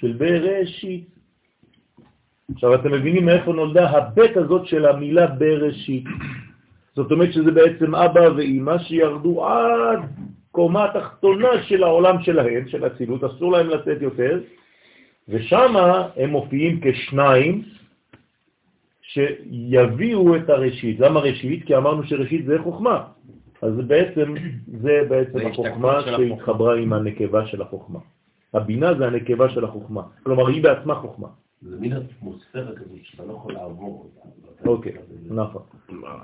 של 0.00 0.12
בראשית. 0.12 1.06
עכשיו 2.54 2.74
אתם 2.74 2.92
מבינים 2.92 3.26
מאיפה 3.26 3.52
נולדה 3.52 3.90
הבית 3.90 4.36
הזאת 4.36 4.66
של 4.66 4.86
המילה 4.86 5.26
בראשית. 5.26 6.04
זאת 6.96 7.12
אומרת 7.12 7.32
שזה 7.32 7.50
בעצם 7.50 7.94
אבא 7.94 8.20
ואימא 8.36 8.78
שירדו 8.78 9.46
עד 9.46 9.98
קומה 10.50 10.84
התחתונה 10.84 11.62
של 11.62 11.82
העולם 11.82 12.22
שלהם, 12.22 12.68
של 12.68 12.84
הצילות, 12.84 13.24
אסור 13.24 13.52
להם 13.52 13.68
לצאת 13.68 14.02
יותר, 14.02 14.40
ושם 15.28 15.74
הם 16.16 16.30
מופיעים 16.30 16.80
כשניים 16.82 17.62
שיביאו 19.02 20.36
את 20.36 20.50
הראשית. 20.50 21.00
למה 21.00 21.20
ראשית? 21.20 21.64
כי 21.64 21.76
אמרנו 21.76 22.02
שראשית 22.04 22.46
זה 22.46 22.58
חוכמה. 22.62 23.04
אז 23.62 23.74
בעצם, 23.86 24.34
זה 24.80 25.02
בעצם 25.08 25.38
זה 25.38 25.46
החוכמה. 25.46 26.00
שהתחברה 26.02 26.76
עם 26.76 26.92
הנקבה 26.92 27.46
של 27.46 27.62
החוכמה. 27.62 27.98
הבינה 28.54 28.94
זה 28.94 29.06
הנקבה 29.06 29.48
של 29.48 29.64
החוכמה. 29.64 30.02
כלומר, 30.22 30.46
היא 30.46 30.62
בעצמה 30.62 30.94
חוכמה. 30.94 31.28
זה 31.62 31.76
מין 31.80 31.92
אטמוספירה 31.92 32.72
כזאת 32.72 32.98
שאתה 33.02 33.24
לא 33.24 33.32
יכול 33.32 33.52
לעבור 33.52 34.10
אותה. 34.16 34.68
אוקיי, 34.68 34.92
נכון. 35.30 35.62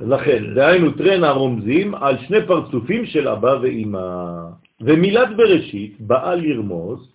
לכן, 0.00 0.54
דהיינו 0.54 0.90
טרן 0.90 1.24
הרומזים 1.24 1.94
על 1.94 2.18
שני 2.18 2.46
פרצופים 2.46 3.06
של 3.06 3.28
אבא 3.28 3.58
ואמא. 3.62 4.34
ומילת 4.80 5.36
בראשית 5.36 6.00
באה 6.00 6.34
לרמוז 6.34 7.12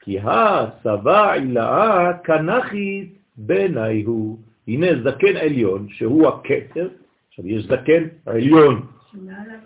כי 0.00 0.18
הסבא 0.20 1.32
עילאה 1.32 2.12
כנחית 2.24 3.18
בעיניי 3.36 4.02
הוא. 4.02 4.38
הנה 4.68 4.86
זקן 5.04 5.36
עליון, 5.36 5.86
שהוא 5.88 6.28
הכתר, 6.28 6.88
עכשיו 7.28 7.48
יש 7.48 7.64
זקן 7.64 8.04
עליון, 8.26 8.82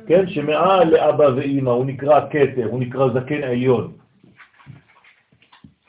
כן, 0.07 0.29
שמעל 0.29 0.91
לאבא 0.91 1.25
ואימא, 1.37 1.71
הוא 1.71 1.87
נקרא 1.87 2.21
כתר, 2.31 2.67
הוא 2.67 2.81
נקרא 2.81 3.09
זקן 3.09 3.43
עליון. 3.43 3.93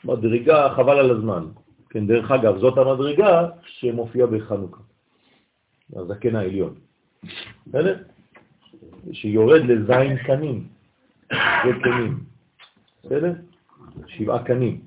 מדרגה 0.04 0.68
חבל 0.76 0.98
על 0.98 1.10
הזמן. 1.10 1.44
כן, 1.90 2.06
דרך 2.06 2.30
אגב, 2.30 2.58
זאת 2.58 2.78
המדרגה 2.78 3.48
שמופיעה 3.66 4.26
בחנוכה. 4.26 4.80
הזקן 5.96 6.36
העליון. 6.36 6.74
בסדר? 7.66 7.96
שיורד 9.12 9.62
לזין 9.64 10.16
קנים, 10.16 10.64
זה 11.32 11.70
קנים. 11.82 12.20
בסדר? 13.04 13.32
שבעה 14.06 14.44
קנים. 14.44 14.80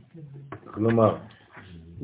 כלומר, 0.65 1.15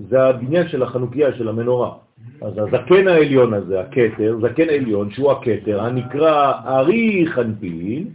זה 0.10 0.24
הבניין 0.24 0.68
של 0.68 0.84
החנוכיה, 0.84 1.34
של 1.38 1.50
המנורה. 1.50 1.98
אז 2.42 2.54
הזקן 2.58 3.08
העליון 3.08 3.54
הזה, 3.54 3.82
הקטר, 3.82 4.38
זקן 4.42 4.70
עליון, 4.70 5.12
שהוא 5.12 5.32
הקטר, 5.32 5.82
הנקרא 5.82 6.54
ארי 6.66 7.26
חנפין, 7.28 8.10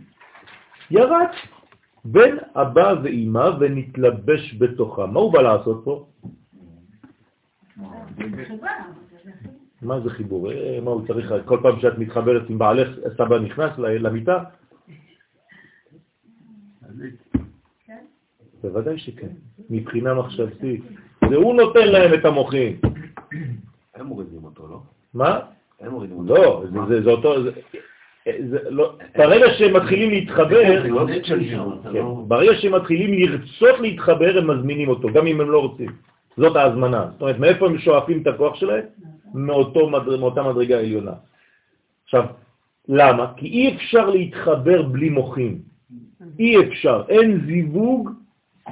ירד 0.90 1.26
בין 2.04 2.38
אבא 2.54 2.94
ואימא 3.02 3.50
ונתלבש 3.60 4.54
בתוכה. 4.58 5.06
מה 5.06 5.20
הוא 5.20 5.32
בא 5.32 5.42
לעשות 5.42 5.80
פה? 5.84 6.06
מה 9.82 10.00
זה 10.00 10.10
חיבור? 10.10 10.50
אה, 10.52 10.78
מה 10.84 10.90
הוא 10.90 11.06
צריך, 11.06 11.32
כל 11.44 11.58
פעם 11.62 11.80
שאת 11.80 11.98
מתחברת 11.98 12.50
עם 12.50 12.58
בעלך, 12.58 12.88
סבא 13.16 13.38
נכנס 13.38 13.72
למיטה? 13.78 14.44
בוודאי 18.62 18.98
שכן, 18.98 19.28
מבחינה 19.70 20.14
מחשבתית. 20.14 20.82
זה 21.28 21.36
הוא 21.36 21.54
נותן 21.54 21.88
להם 21.88 22.14
את 22.14 22.24
המוחים. 22.24 22.80
הם 23.94 24.06
מורידים 24.06 24.44
אותו, 24.44 24.68
לא? 24.68 24.80
מה? 25.14 25.40
הם 25.80 25.90
מורידים 25.90 26.18
אותו. 26.18 26.34
לא, 26.34 26.64
זה- 27.04 27.10
אותו... 27.10 27.34
זה 28.50 28.58
לא- 28.70 28.92
ברגע 29.16 29.46
שהם 29.58 29.76
מתחילים 29.76 30.10
להתחבר, 30.10 30.62
כן, 30.62 30.90
לא... 31.92 32.24
ברגע 32.28 32.54
שהם 32.54 32.74
מתחילים 32.74 33.12
לרצות 33.12 33.80
להתחבר, 33.80 34.38
הם 34.38 34.50
מזמינים 34.50 34.88
אותו, 34.88 35.08
גם 35.12 35.26
אם 35.26 35.40
הם 35.40 35.50
לא 35.50 35.58
רוצים. 35.58 35.90
זאת 36.36 36.56
ההזמנה. 36.56 37.06
זאת 37.12 37.22
אומרת, 37.22 37.38
מאיפה 37.38 37.66
הם 37.66 37.78
שואפים 37.78 38.22
את 38.22 38.26
הכוח 38.26 38.54
שלהם? 38.54 38.84
מאותה 39.34 40.42
מדרגה 40.42 40.78
עליונה. 40.78 41.12
עכשיו, 42.04 42.24
למה? 42.88 43.26
כי 43.36 43.46
אי 43.46 43.74
אפשר 43.76 44.10
להתחבר 44.10 44.82
בלי 44.82 45.08
מוחים. 45.08 45.58
אי 46.38 46.60
אפשר. 46.60 47.02
אין 47.08 47.40
זיווג 47.46 48.10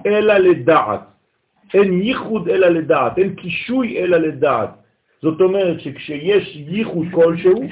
אלא 0.07 0.39
לדעת. 0.39 1.01
אין 1.75 2.03
ייחוד 2.03 2.49
אלא 2.49 2.69
לדעת. 2.69 3.19
אין 3.19 3.35
קישוי 3.35 3.99
אלא 3.99 4.17
לדעת. 4.17 4.71
זאת 5.23 5.41
אומרת 5.41 5.81
שכשיש 5.81 6.57
ייחוד 6.69 7.07
כלשהו, 7.13 7.63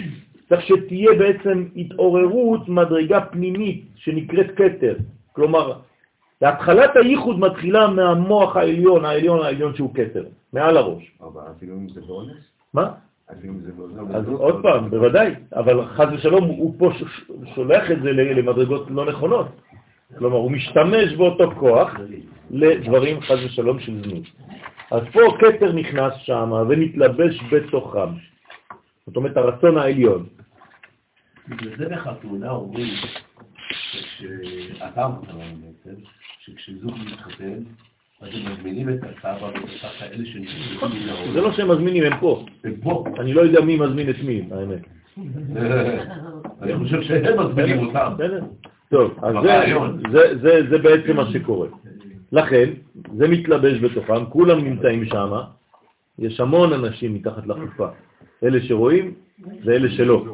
צריך 0.55 0.67
שתהיה 0.67 1.15
בעצם 1.19 1.65
התעוררות 1.77 2.69
מדרגה 2.69 3.21
פנימית 3.21 3.85
שנקראת 3.97 4.47
כתר. 4.57 4.95
כלומר, 5.33 5.73
להתחלת 6.43 6.97
הייחוד 6.97 7.39
מתחילה 7.39 7.89
מהמוח 7.89 8.57
העליון, 8.57 9.05
העליון 9.05 9.45
העליון 9.45 9.75
שהוא 9.75 9.95
כתר, 9.95 10.25
מעל 10.53 10.77
הראש. 10.77 11.13
אבל 11.21 11.43
אפילו 11.57 11.75
אם 11.75 11.89
זה 11.89 12.01
באונס? 12.01 12.37
מה? 12.75 12.91
אם 13.45 13.61
זה 13.61 13.73
באונס? 13.73 14.15
אז 14.15 14.29
עוד 14.29 14.63
פעם, 14.63 14.91
בוודאי, 14.91 15.35
אבל 15.55 15.85
חז 15.85 16.09
ושלום 16.13 16.45
הוא 16.45 16.75
פה 16.79 16.91
שולח 17.55 17.91
את 17.91 18.03
זה 18.03 18.13
למדרגות 18.13 18.91
לא 18.91 19.07
נכונות. 19.07 19.47
כלומר, 20.19 20.37
הוא 20.37 20.51
משתמש 20.51 21.13
באותו 21.17 21.51
כוח 21.51 21.95
לדברים 22.51 23.21
חז 23.21 23.39
ושלום 23.45 23.81
של 23.81 24.03
זנות. 24.03 24.25
אז 24.91 25.03
פה 25.13 25.21
כתר 25.39 25.73
נכנס 25.73 26.13
שם 26.17 26.53
ונתלבש 26.69 27.41
בתוכם. 27.53 28.09
זאת 29.07 29.17
אומרת, 29.17 29.37
הרצון 29.37 29.79
העליון. 29.79 30.27
בגלל 31.49 31.77
זה 31.79 31.89
בחתונה 31.89 32.51
אומרים, 32.51 32.95
שאתה 34.19 35.05
אמרת 35.05 35.29
לנו 35.29 35.43
בעצם, 35.85 36.01
שכשזוג 36.39 36.93
מתחתן, 37.07 37.59
אז 38.21 38.29
הם 38.33 38.53
מזמינים 38.53 38.89
את 38.89 38.99
הסבא 39.03 39.45
ואת 39.45 39.55
הסבתא, 39.55 40.05
אלה 40.15 40.27
שנכנסים 40.27 41.03
מן 41.03 41.09
העולם. 41.09 41.33
זה 41.33 41.41
לא 41.41 41.53
שהם 41.53 41.71
מזמינים, 41.71 42.05
הם 42.05 42.19
פה. 42.21 42.45
הם 42.65 42.75
פה. 42.83 43.05
אני 43.19 43.33
לא 43.33 43.41
יודע 43.41 43.61
מי 43.61 43.77
מזמין 43.77 44.11
את 44.11 44.17
מי, 44.25 44.49
האמת. 44.51 44.81
אני 46.63 46.79
חושב 46.79 47.03
שהם 47.03 47.41
מזמינים 47.41 47.87
אותם. 47.87 48.13
בסדר? 48.15 48.45
טוב, 48.91 49.25
אז 49.25 49.35
זה. 49.43 49.81
זה, 50.13 50.39
זה, 50.43 50.71
זה 50.71 50.79
בעצם 50.79 51.17
מה 51.17 51.33
שקורה. 51.33 51.69
לכן, 52.33 52.71
זה 53.17 53.29
מתלבש 53.29 53.79
בתוכם, 53.79 54.27
כולם 54.27 54.65
נמצאים 54.65 55.05
שם, 55.05 55.33
יש 56.19 56.41
המון 56.41 56.73
אנשים 56.73 57.15
מתחת 57.15 57.47
לחופה. 57.47 57.89
אלה 58.43 58.63
שרואים 58.63 59.15
ואלה 59.65 59.91
שלא. 59.91 60.34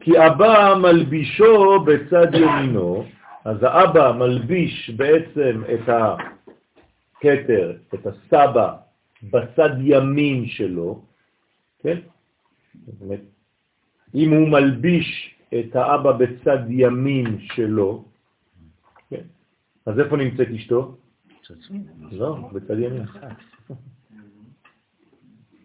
כי 0.00 0.26
אבא 0.26 0.74
מלבישו 0.82 1.80
בצד 1.80 2.34
ימינו, 2.34 3.04
אז 3.44 3.62
האבא 3.62 4.12
מלביש 4.12 4.90
בעצם 4.90 5.62
את 5.74 5.88
הכתר, 5.88 7.76
את 7.94 8.06
הסבא, 8.06 8.76
בצד 9.22 9.70
ימין 9.80 10.46
שלו, 10.46 11.02
כן? 11.78 11.98
אם 14.14 14.32
הוא 14.32 14.48
מלביש 14.48 15.34
את 15.54 15.76
האבא 15.76 16.12
בצד 16.12 16.58
ימין 16.68 17.38
שלו, 17.40 18.04
כן? 19.10 19.24
אז 19.86 20.00
איפה 20.00 20.16
נמצאת 20.16 20.48
אשתו? 20.48 20.96
לא, 22.12 22.50
בצד 22.52 22.78
ימין. 22.78 23.02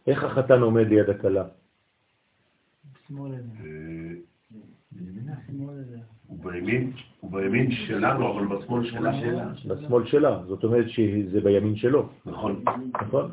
איך 0.08 0.24
החתן 0.24 0.62
עומד 0.62 0.88
ליד 0.88 1.10
הכלה? 1.10 1.44
בימין, 3.10 3.50
הוא 7.20 7.32
בימין 7.32 7.72
שלנו, 7.72 8.32
אבל 8.32 8.58
בשמאל 8.58 8.84
שלה. 8.86 9.12
בשמאל 9.68 10.06
שלה, 10.06 10.44
זאת 10.48 10.64
אומרת 10.64 10.90
שזה 10.90 11.42
בימין 11.42 11.76
שלו, 11.76 12.10
נכון. 12.26 12.64
נכון? 13.02 13.32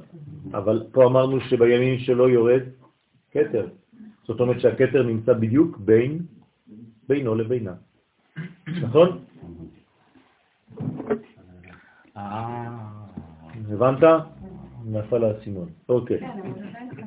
אבל 0.54 0.86
פה 0.92 1.06
אמרנו 1.06 1.40
שבימין 1.40 1.98
שלו 1.98 2.28
יורד 2.28 2.62
כתר. 3.30 3.68
זאת 4.24 4.40
אומרת 4.40 4.60
שהכתר 4.60 5.02
נמצא 5.02 5.32
בדיוק 5.32 5.78
בין, 5.78 6.18
בינו 7.08 7.34
לבינה. 7.34 7.74
נכון? 8.82 9.24
הבנת? 13.70 14.02
נפל 14.86 15.24
האסימון. 15.24 15.68
אוקיי. 15.88 16.20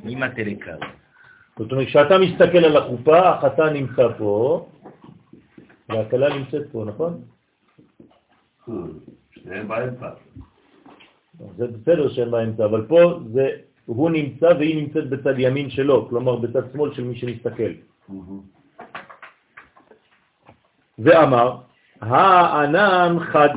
אמא 0.06 0.28
תליקר. 0.36 0.78
זאת 1.58 1.72
אומרת, 1.72 1.88
כשאתה 1.88 2.18
מסתכל 2.18 2.58
על 2.58 2.78
החופה, 2.78 3.30
החתן 3.30 3.74
נמצא 3.74 4.08
פה, 4.18 4.66
והכלה 5.90 6.38
נמצאת 6.38 6.64
פה, 6.72 6.86
נכון? 6.86 7.22
שניהם 9.32 9.68
באמצע. 9.68 10.10
זה 11.58 11.68
בסדר 11.68 12.10
שהם 12.10 12.32
באמצע, 12.32 12.66
אבל 12.66 12.86
פה 12.86 13.20
זה, 13.34 13.50
הוא 13.86 14.10
נמצא 14.10 14.46
והיא 14.46 14.82
נמצאת 14.82 15.10
בצד 15.10 15.34
ימין 15.38 15.70
שלו, 15.70 16.10
כלומר 16.10 16.36
בצד 16.36 16.62
שמאל 16.74 16.94
של 16.94 17.04
מי 17.04 17.16
שמסתכל. 17.16 17.72
ואמר, 21.00 21.58
הענן 22.02 23.20
חד, 23.20 23.50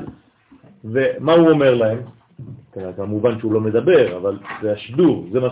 ומה 0.84 1.32
הוא 1.32 1.50
אומר 1.50 1.74
להם? 1.74 1.98
כן, 2.76 2.92
כמובן 2.96 3.38
שהוא 3.38 3.52
לא 3.52 3.60
מדבר, 3.60 4.16
אבל 4.16 4.38
זה 4.62 4.72
השדור, 4.72 5.26
זה 5.32 5.40
מה 5.40 5.48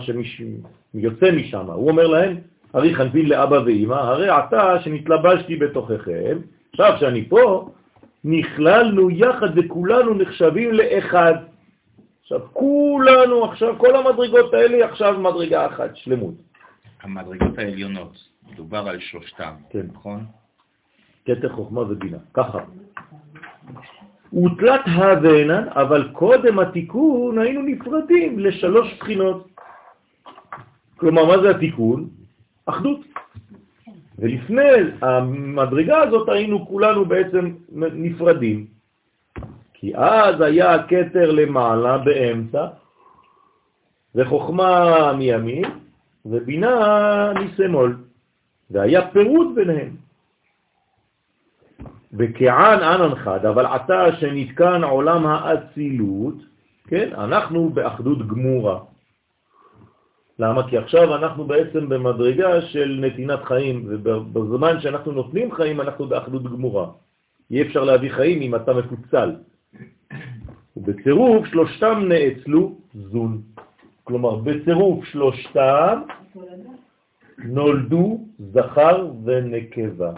שיוצא 0.93 1.31
משם. 1.31 1.69
הוא 1.69 1.89
אומר 1.89 2.07
להם, 2.07 2.37
הרי 2.73 2.95
חנפין 2.95 3.29
לאבא 3.29 3.55
ואמא, 3.65 3.93
הרי 3.93 4.29
עתה 4.29 4.81
שנתלבשתי 4.81 5.55
בתוככם, 5.55 6.37
עכשיו 6.71 6.97
שאני 6.99 7.29
פה, 7.29 7.69
נכללנו 8.23 9.09
יחד 9.09 9.47
וכולנו 9.55 10.13
נחשבים 10.13 10.71
לאחד. 10.73 11.33
עכשיו, 12.21 12.41
כולנו 12.53 13.45
עכשיו, 13.45 13.75
כל 13.77 13.95
המדרגות 13.95 14.53
האלה 14.53 14.85
עכשיו 14.85 15.19
מדרגה 15.19 15.65
אחת, 15.67 15.95
שלמות. 15.95 16.33
המדרגות 17.01 17.57
העליונות, 17.57 18.17
מדובר 18.51 18.87
על 18.89 18.99
שלושתם, 18.99 19.53
כן. 19.69 19.85
נכון? 19.93 20.25
כתר 21.25 21.49
חוכמה 21.49 21.81
ובינה, 21.81 22.17
ככה. 22.33 22.59
ותלת 24.33 24.81
הבנן, 24.85 25.67
אבל 25.69 26.09
קודם 26.11 26.59
התיקון 26.59 27.37
היינו 27.37 27.61
נפרדים 27.61 28.39
לשלוש 28.39 28.93
בחינות. 28.99 29.47
כלומר, 30.97 31.25
מה 31.25 31.41
זה 31.41 31.49
התיקון? 31.49 32.09
אחדות. 32.65 32.99
ולפני 34.19 34.71
המדרגה 35.01 36.01
הזאת 36.01 36.29
היינו 36.29 36.67
כולנו 36.67 37.05
בעצם 37.05 37.51
נפרדים. 37.71 38.65
כי 39.73 39.95
אז 39.95 40.41
היה 40.41 40.73
הכתר 40.73 41.31
למעלה 41.31 41.97
באמצע, 41.97 42.67
וחוכמה 44.15 45.13
מימין, 45.13 45.65
ובינה 46.25 47.33
משמאל, 47.33 47.93
והיה 48.71 49.07
פירוד 49.11 49.55
ביניהם. 49.55 50.04
וכען 52.17 52.79
ענן 52.79 53.15
חד, 53.15 53.45
אבל 53.45 53.65
עתה 53.65 54.15
שנתקן 54.19 54.83
עולם 54.83 55.25
האצילות, 55.25 56.35
כן, 56.87 57.09
אנחנו 57.13 57.69
באחדות 57.69 58.27
גמורה. 58.27 58.79
למה? 60.39 60.69
כי 60.69 60.77
עכשיו 60.77 61.15
אנחנו 61.15 61.43
בעצם 61.43 61.89
במדרגה 61.89 62.61
של 62.61 62.99
נתינת 63.01 63.43
חיים, 63.43 63.85
ובזמן 63.87 64.81
שאנחנו 64.81 65.11
נותנים 65.11 65.51
חיים 65.51 65.81
אנחנו 65.81 66.07
באחדות 66.07 66.43
גמורה. 66.43 66.87
אי 67.51 67.61
אפשר 67.61 67.83
להביא 67.83 68.11
חיים 68.11 68.41
אם 68.41 68.55
אתה 68.55 68.73
מפוצל. 68.73 69.35
ובצירוף 70.77 71.45
שלושתם 71.45 72.03
נאצלו 72.07 72.77
זון. 72.93 73.41
כלומר, 74.03 74.35
בצירוף 74.35 75.05
שלושתם 75.05 76.01
נולדו 77.37 78.25
זכר 78.39 79.07
ונקבה. 79.25 80.11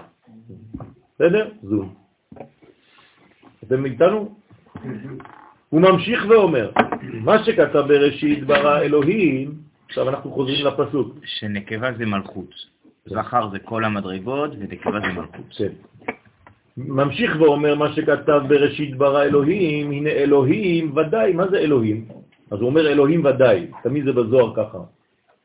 בסדר? 1.20 1.50
זון. 1.64 1.90
אתם 3.64 3.86
איתנו? 3.86 4.36
הוא 5.70 5.82
ממשיך 5.82 6.26
ואומר, 6.30 6.72
מה 7.02 7.44
שכתב 7.44 7.84
בראשית 7.88 8.44
ברא 8.44 8.80
אלוהים, 8.80 9.54
עכשיו 9.86 10.10
אנחנו 10.10 10.32
חוזרים 10.32 10.66
לפסוק. 10.66 11.16
שנקבה 11.26 11.94
זה 11.98 12.06
מלכות. 12.06 12.50
זכר 13.06 13.50
זה 13.50 13.60
כל 13.60 13.84
המדרגות 13.84 14.52
ונקבה 14.60 15.00
זה 15.00 15.08
מלכות. 15.08 15.46
כן. 15.58 15.74
ממשיך 16.78 17.36
ואומר 17.40 17.76
מה 17.76 17.94
שכתב 17.94 18.42
בראשית 18.48 18.98
ברא 18.98 19.24
אלוהים, 19.24 19.92
הנה 19.92 20.10
אלוהים 20.10 20.98
ודאי, 20.98 21.34
מה 21.34 21.48
זה 21.48 21.58
אלוהים? 21.58 22.06
אז 22.52 22.60
הוא 22.60 22.70
אומר 22.70 22.88
אלוהים 22.88 23.26
ודאי, 23.26 23.68
תמיד 23.84 24.06
זה 24.06 24.14
בזוהר 24.14 24.54
ככה. 24.56 24.78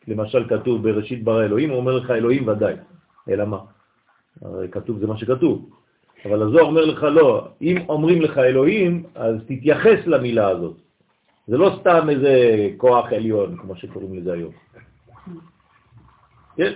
למשל 0.09 0.49
כתוב 0.49 0.83
בראשית 0.83 1.25
ברא 1.25 1.45
אלוהים, 1.45 1.71
הוא 1.71 1.79
אומר 1.79 1.97
לך 1.97 2.11
אלוהים 2.11 2.49
ודאי. 2.49 2.75
אלא 3.29 3.45
מה? 3.45 3.59
הרי 4.41 4.69
כתוב 4.69 4.99
זה 4.99 5.07
מה 5.07 5.17
שכתוב. 5.17 5.71
אבל 6.25 6.43
הזוהר 6.43 6.65
אומר 6.65 6.85
לך 6.85 7.03
לא, 7.03 7.49
אם 7.63 7.77
אומרים 7.89 8.23
לך 8.23 8.39
אלוהים, 8.39 9.03
אז 9.15 9.37
תתייחס 9.47 10.07
למילה 10.07 10.49
הזאת. 10.49 10.77
זה 11.47 11.57
לא 11.57 11.77
סתם 11.81 12.11
איזה 12.11 12.35
כוח 12.77 13.13
עליון, 13.13 13.57
כמו 13.57 13.77
שקוראים 13.77 14.15
לזה 14.15 14.33
היום. 14.33 14.53
כן? 16.57 16.73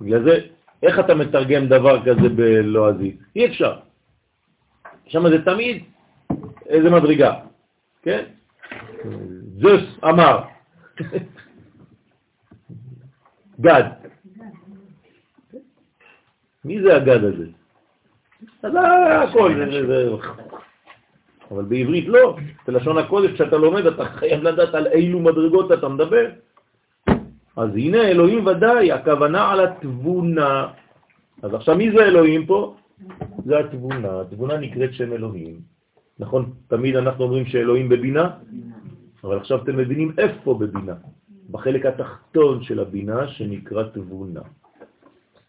בגלל 0.00 0.24
זה, 0.24 0.38
איך 0.82 0.98
אתה 0.98 1.14
מתרגם 1.14 1.66
דבר 1.66 2.02
כזה 2.04 2.28
בלועזית? 2.28 3.20
אי 3.36 3.46
אפשר. 3.46 3.78
שם 5.06 5.28
זה 5.28 5.44
תמיד 5.44 5.84
איזה 6.66 6.90
מדרגה, 6.90 7.34
כן? 8.02 8.24
זוס 9.60 9.98
אמר, 10.04 10.42
גד. 13.60 14.01
מי 16.64 16.82
זה 16.82 16.96
הגד 16.96 17.24
הזה? 17.24 17.46
אז 18.62 18.72
הכל, 19.28 19.54
זה, 19.70 19.86
זה, 19.86 20.10
אבל 21.50 21.64
בעברית 21.64 22.08
לא. 22.08 22.36
בלשון 22.66 22.98
הקודש, 22.98 23.30
כשאתה 23.30 23.56
לומד, 23.56 23.86
אתה 23.86 24.04
חייב 24.04 24.42
לדעת 24.42 24.74
על 24.74 24.86
אילו 24.86 25.20
מדרגות 25.20 25.72
אתה 25.72 25.88
מדבר. 25.88 26.26
אז 27.56 27.70
הנה 27.74 28.08
אלוהים 28.08 28.46
ודאי, 28.46 28.92
הכוונה 28.92 29.50
על 29.50 29.60
התבונה. 29.60 30.66
אז 31.42 31.54
עכשיו 31.54 31.76
מי 31.76 31.90
זה 31.90 32.04
אלוהים 32.04 32.46
פה? 32.46 32.74
זה 33.44 33.58
התבונה. 33.58 34.20
התבונה 34.20 34.56
נקראת 34.56 34.92
שם 34.94 35.12
אלוהים. 35.12 35.60
נכון, 36.18 36.52
תמיד 36.68 36.96
אנחנו 36.96 37.24
אומרים 37.24 37.46
שאלוהים 37.46 37.88
בבינה, 37.88 38.30
אבל 39.24 39.36
עכשיו 39.36 39.62
אתם 39.62 39.76
מבינים 39.76 40.12
איפה 40.18 40.54
בבינה. 40.54 40.94
בחלק 41.50 41.86
התחתון 41.86 42.62
של 42.62 42.80
הבינה 42.80 43.28
שנקרא 43.28 43.82
תבונה. 43.82 44.40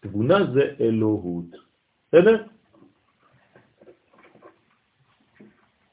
תבונה 0.04 0.38
זה 0.52 0.62
אלוהות. 0.80 1.44
בסדר? 2.08 2.42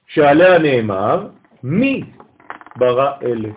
שעליה 0.07 0.59
נאמר, 0.59 1.29
מי 1.63 2.03
ברא 2.75 3.11
אלה? 3.21 3.49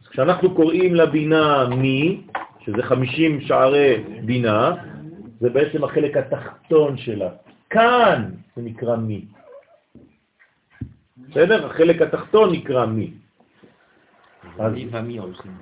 אז 0.00 0.08
כשאנחנו 0.08 0.54
קוראים 0.54 0.94
לבינה 0.94 1.68
מי, 1.68 2.22
שזה 2.60 2.82
50 2.82 3.40
שערי 3.40 4.04
בינה, 4.24 4.74
זה 5.40 5.50
בעצם 5.50 5.84
החלק 5.84 6.16
התחתון 6.16 6.96
שלה. 6.96 7.30
כאן 7.70 8.30
זה 8.56 8.62
נקרא 8.62 8.96
מי. 8.96 9.24
בסדר? 11.28 11.66
החלק 11.66 12.02
התחתון 12.02 12.52
נקרא 12.52 12.86
מי. 12.86 13.12
אז 14.58 14.72
מי 14.72 14.88
ומי 14.90 15.18
הולכים. 15.18 15.52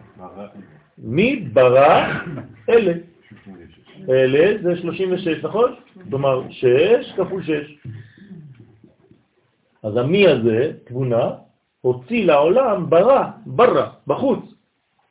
מי 0.98 1.36
ברא 1.36 2.06
אלה? 2.68 2.92
אלה 4.08 4.62
זה 4.62 4.76
36, 4.76 5.44
נכון? 5.44 5.74
כלומר 6.10 6.42
6 6.50 6.66
כפול 7.16 7.42
6. 7.42 7.52
אז 9.82 9.96
המי 9.96 10.28
הזה, 10.28 10.72
תבונה, 10.84 11.30
הוציא 11.80 12.26
לעולם, 12.26 12.90
ברא, 12.90 13.24
ברא, 13.46 13.86
בחוץ, 14.06 14.54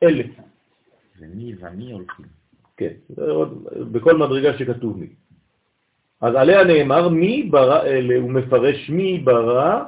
אלה. 0.04 0.24
ומי 1.20 1.54
ומי 1.60 1.92
הולכים. 1.92 2.26
כן, 2.78 2.94
בכל 3.92 4.18
מדרגה 4.18 4.58
שכתוב 4.58 5.00
מי. 5.00 5.08
אז 6.22 6.36
עליה 6.36 6.64
נאמר 6.64 7.10
מי 7.10 7.44
ברא 7.44 7.84
אלה, 7.84 8.16
הוא 8.18 8.32
מפרש 8.32 8.90
מי 8.90 9.18
ברא 9.18 9.84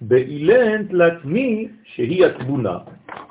באילן 0.00 0.86
תלת 0.86 1.24
מי 1.24 1.68
שהיא 1.84 2.26
התבונה, 2.26 2.78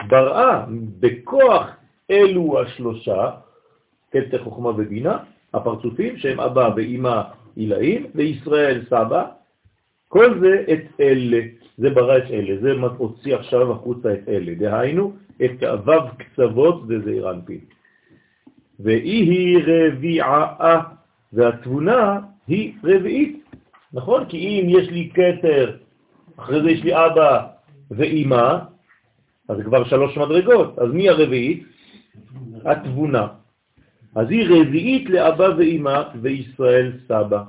בראה 0.10 0.66
בכוח 1.00 1.70
אלו 2.12 2.62
השלושה, 2.62 3.30
כתר 4.12 4.44
חוכמה 4.44 4.70
ובינה, 4.70 5.18
הפרצופים 5.54 6.18
שהם 6.18 6.40
אבא 6.40 6.70
ואמא 6.76 7.22
עילאים, 7.56 8.06
וישראל 8.16 8.82
סבא, 8.90 9.26
כל 10.08 10.40
זה 10.40 10.64
את 10.74 11.00
אלה, 11.00 11.42
זה 11.78 11.90
ברא 11.90 12.18
את 12.18 12.32
אלה, 12.32 12.62
זה 12.62 12.72
הוציא 12.98 13.36
עכשיו 13.36 13.72
החוצה 13.72 14.14
את 14.14 14.30
אלה, 14.30 14.56
דהיינו 14.56 15.14
את 15.46 15.64
וו 15.86 15.94
קצוות 16.18 16.84
וזעיר 16.88 17.32
אנפין. 17.32 17.60
והיא 18.80 19.32
היא 19.32 19.60
רביעה, 19.68 20.82
והתבונה 21.34 22.20
היא 22.48 22.74
רביעית, 22.84 23.46
נכון? 23.94 24.26
כי 24.26 24.38
אם 24.38 24.66
יש 24.70 24.90
לי 24.90 25.10
קטר, 25.10 25.78
אחרי 26.38 26.62
זה 26.62 26.72
יש 26.72 26.84
לי 26.84 27.06
אבא 27.06 27.48
ואימא, 27.92 28.58
אז 29.50 29.58
זה 29.58 29.64
כבר 29.64 29.84
שלוש 29.84 30.18
מדרגות, 30.18 30.80
אז 30.80 30.92
מי 30.92 31.10
הרביעית? 31.10 31.64
התבונה. 32.66 33.28
אז 34.16 34.30
היא 34.30 34.48
רביעית 34.50 35.10
לאבא 35.10 35.50
ואימא 35.58 36.04
וישראל 36.22 36.92
סבא. 37.08 37.44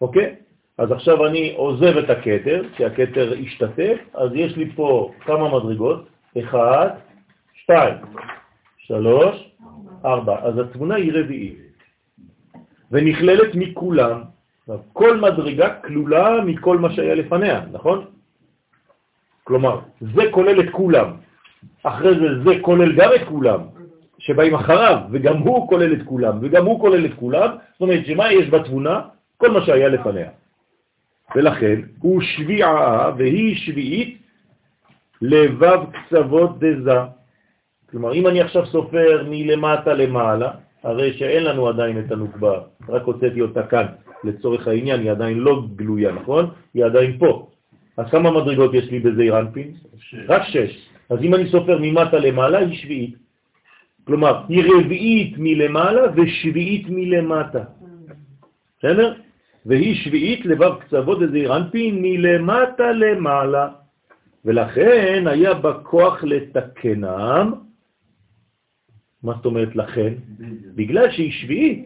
אוקיי? 0.00 0.36
אז 0.78 0.92
עכשיו 0.92 1.26
אני 1.26 1.52
עוזב 1.56 1.96
את 1.96 2.10
הקטר, 2.10 2.62
כי 2.76 2.84
הקטר 2.84 3.32
השתתף, 3.44 3.98
אז 4.14 4.30
יש 4.34 4.56
לי 4.56 4.70
פה 4.74 5.12
כמה 5.20 5.58
מדרגות? 5.58 6.08
אחד, 6.38 6.88
שתיים, 7.54 7.94
שלוש, 8.78 9.50
ארבע. 10.04 10.38
אז 10.42 10.58
התמונה 10.58 10.94
היא 10.94 11.12
רביעית, 11.14 11.58
ונכללת 12.90 13.54
מכולם. 13.54 14.22
כל 14.92 15.20
מדרגה 15.20 15.74
כלולה 15.74 16.40
מכל 16.44 16.78
מה 16.78 16.92
שהיה 16.92 17.14
לפניה, 17.14 17.60
נכון? 17.72 18.04
כלומר, 19.44 19.80
זה 20.00 20.22
כולל 20.30 20.60
את 20.60 20.70
כולם. 20.72 21.16
אחרי 21.82 22.14
זה 22.14 22.42
זה 22.44 22.54
כולל 22.62 22.92
גם 22.96 23.10
את 23.14 23.28
כולם, 23.28 23.60
שבאים 24.22 24.54
אחריו, 24.54 24.98
וגם 25.10 25.36
הוא 25.38 25.68
כולל 25.68 25.92
את 25.92 26.02
כולם, 26.04 26.38
וגם 26.40 26.64
הוא 26.66 26.80
כולל 26.80 27.06
את 27.06 27.14
כולם. 27.14 27.50
זאת 27.50 27.80
אומרת, 27.80 28.06
שמה 28.06 28.32
יש 28.32 28.50
בתבונה? 28.50 29.00
כל 29.36 29.50
מה 29.50 29.60
שהיה 29.66 29.88
לפניה. 29.88 30.30
ולכן 31.36 31.80
הוא 31.98 32.22
שביעה 32.22 33.10
והיא 33.18 33.56
שביעית 33.56 34.18
לבב 35.22 35.80
קצוות 35.92 36.58
דזה. 36.58 36.98
כלומר, 37.90 38.14
אם 38.14 38.26
אני 38.26 38.40
עכשיו 38.40 38.66
סופר 38.66 39.26
מלמטה 39.28 39.94
למעלה, 39.94 40.50
הרי 40.82 41.12
שאין 41.12 41.44
לנו 41.44 41.68
עדיין 41.68 41.98
את 41.98 42.12
הנוקבה, 42.12 42.60
רק 42.88 43.02
הוצאתי 43.02 43.40
אותה 43.40 43.62
כאן. 43.62 43.86
לצורך 44.24 44.68
העניין 44.68 45.00
היא 45.00 45.10
עדיין 45.10 45.38
לא 45.38 45.62
גלויה, 45.76 46.12
נכון? 46.12 46.50
היא 46.74 46.84
עדיין 46.84 47.18
פה. 47.18 47.48
אז 47.96 48.06
כמה 48.10 48.30
מדרגות 48.30 48.74
יש 48.74 48.90
לי 48.90 48.98
בזעיר 49.00 49.38
אנפין? 49.38 49.74
רק 50.28 50.42
שש. 50.42 50.88
אז 51.10 51.18
אם 51.22 51.34
אני 51.34 51.50
סופר 51.50 51.78
ממטה 51.80 52.18
למעלה, 52.18 52.58
היא 52.58 52.78
שביעית. 52.78 53.21
כלומר, 54.04 54.44
היא 54.48 54.64
רביעית 54.74 55.34
מלמעלה 55.38 56.02
ושביעית 56.16 56.86
מלמטה. 56.88 57.64
בסדר? 58.78 59.14
והיא 59.66 59.94
שביעית 59.94 60.46
לבב 60.46 60.74
קצוות 60.80 61.20
דזעיר 61.22 61.56
אנפין 61.56 62.02
מלמטה 62.02 62.92
למעלה. 62.92 63.68
ולכן 64.44 65.24
היה 65.26 65.54
בה 65.54 65.72
כוח 65.82 66.24
לתקנם. 66.24 67.54
מה 69.22 69.32
זאת 69.36 69.46
אומרת 69.46 69.76
לכן? 69.76 70.14
בגלל 70.74 71.10
שהיא 71.10 71.32
שביעית, 71.32 71.84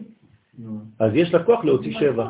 אז 0.99 1.11
יש 1.15 1.33
לה 1.33 1.43
כוח 1.43 1.65
להוציא 1.65 1.99
שבע. 1.99 2.29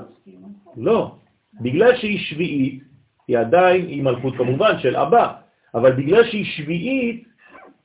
לא, 0.77 1.15
בגלל 1.61 1.95
שהיא 1.95 2.19
שביעית, 2.19 2.83
היא 3.27 3.37
עדיין, 3.37 3.87
היא 3.87 4.03
מלכות 4.03 4.35
כמובן 4.35 4.79
של 4.79 4.95
אבא, 4.95 5.33
אבל 5.75 5.91
בגלל 5.91 6.23
שהיא 6.23 6.45
שביעית, 6.45 7.27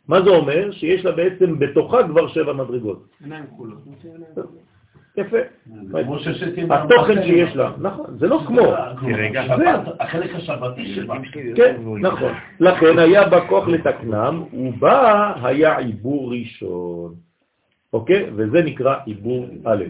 מה 0.08 0.22
זה 0.22 0.30
אומר? 0.30 0.70
שיש 0.70 1.04
לה 1.04 1.12
בעצם 1.12 1.58
בתוכה 1.58 2.08
כבר 2.08 2.28
שבע 2.28 2.52
מדרגות. 2.52 3.08
יפה. 5.16 5.36
זה 5.82 6.02
כמו 6.04 6.18
ששתים 6.18 6.72
התוכן 6.72 7.22
שיש 7.22 7.56
לה, 7.56 7.72
נכון, 7.78 8.06
זה 8.18 8.26
לא 8.26 8.40
כמו. 8.46 8.74
החלק 10.00 10.34
השבתי 10.34 10.94
שבה. 10.94 11.14
כן, 11.56 11.76
נכון. 12.00 12.32
לכן 12.60 12.98
היה 12.98 13.28
בה 13.28 13.48
כוח 13.48 13.68
לתקנם, 13.68 14.42
ובה 14.52 15.32
היה 15.42 15.78
עיבור 15.78 16.32
ראשון. 16.32 17.14
אוקיי? 17.92 18.30
וזה 18.36 18.62
נקרא 18.62 18.96
עיבור 19.06 19.46
א', 19.64 19.84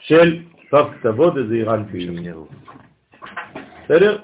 של 0.00 0.42
ו' 0.72 0.76
כתבות 1.00 1.32
וזעיר 1.36 1.74
אנפין. 1.74 2.16
בסדר? 3.84 4.18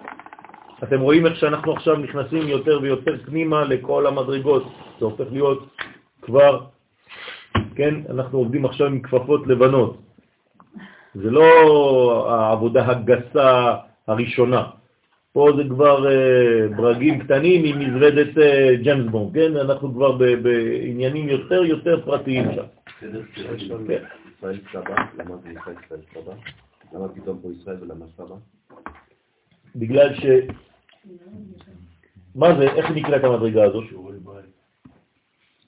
אתם 0.82 1.00
רואים 1.00 1.26
איך 1.26 1.36
שאנחנו 1.36 1.72
עכשיו 1.72 1.96
נכנסים 1.96 2.48
יותר 2.48 2.78
ויותר 2.82 3.16
פנימה 3.24 3.64
לכל 3.64 4.06
המדרגות. 4.06 4.64
זה 4.98 5.04
הופך 5.04 5.24
להיות 5.32 5.68
כבר, 6.22 6.64
כן, 7.74 7.94
אנחנו 8.10 8.38
עובדים 8.38 8.64
עכשיו 8.64 8.86
עם 8.86 9.00
כפפות 9.00 9.46
לבנות. 9.46 9.96
זה 11.14 11.30
לא 11.30 11.46
העבודה 12.30 12.86
הגסה 12.86 13.76
הראשונה. 14.06 14.64
פה 15.32 15.48
זה 15.56 15.62
כבר 15.68 16.10
אה, 16.10 16.68
ברגים 16.76 17.18
קטנים 17.18 17.64
עם 17.64 17.78
מזוודת 17.78 18.38
אה, 18.38 18.76
ג'יימס 18.82 19.10
בונד, 19.10 19.34
כן? 19.34 19.56
אנחנו 19.56 19.94
כבר 19.94 20.12
ב- 20.12 20.42
בעניינים 20.42 21.28
יותר 21.28 21.64
יותר 21.64 22.00
פרטיים 22.04 22.44
שם. 22.54 22.64
כן. 23.86 24.04
ישראל 24.36 24.58
סבא, 24.72 24.94
למה 25.18 25.36
זה 25.36 25.48
ישראל 25.48 26.00
סבא? 26.14 26.32
למה 26.92 27.08
פתאום 27.08 27.38
פה 27.42 27.48
ישראל 27.60 27.76
ולמה 27.80 28.04
סבא? 28.16 28.34
בגלל 29.76 30.14
ש... 30.14 30.24
מה 32.34 32.56
זה, 32.58 32.62
איך 32.62 32.90
נקראת 32.90 33.24
המדרגה 33.24 33.64
הזאת? 33.64 33.84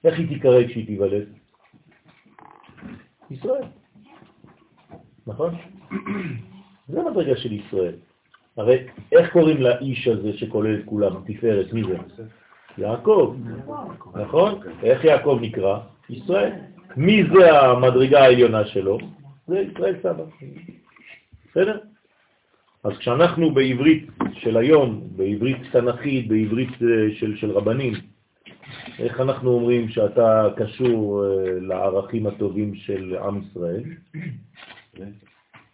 איך 0.04 0.18
היא 0.18 0.28
תיקרא 0.28 0.66
כשהיא 0.68 0.86
תיוולד? 0.86 1.28
ישראל. 3.30 3.64
נכון? 5.26 5.54
זה 6.88 7.00
המדרגה 7.00 7.36
של 7.36 7.52
ישראל. 7.52 7.94
הרי 8.56 8.86
איך 9.12 9.32
קוראים 9.32 9.62
לאיש 9.62 10.08
הזה 10.08 10.32
שכולל 10.32 10.80
את 10.80 10.84
כולם, 10.84 11.24
תפארת, 11.26 11.72
מי 11.72 11.82
זה? 11.84 12.24
יעקב, 12.78 13.36
נכון? 14.14 14.60
איך 14.82 15.04
יעקב 15.04 15.38
נקרא? 15.42 15.78
ישראל. 16.10 16.52
מי 16.96 17.22
זה 17.34 17.60
המדרגה 17.60 18.20
העליונה 18.20 18.66
שלו? 18.66 18.98
זה 19.46 19.58
ישראל 19.60 19.96
סבא. 20.02 20.24
בסדר? 21.50 21.78
אז 22.84 22.92
כשאנחנו 22.98 23.50
בעברית 23.54 24.06
של 24.32 24.56
היום, 24.56 25.08
בעברית 25.16 25.56
תנכית, 25.72 26.28
בעברית 26.28 26.82
אה, 26.82 27.14
של, 27.14 27.36
של 27.36 27.50
רבנים, 27.50 27.92
איך 28.98 29.20
אנחנו 29.20 29.50
אומרים 29.50 29.88
שאתה 29.88 30.48
קשור 30.56 31.24
אה, 31.24 31.60
לערכים 31.60 32.26
הטובים 32.26 32.74
של 32.74 33.16
עם 33.16 33.42
ישראל? 33.42 33.82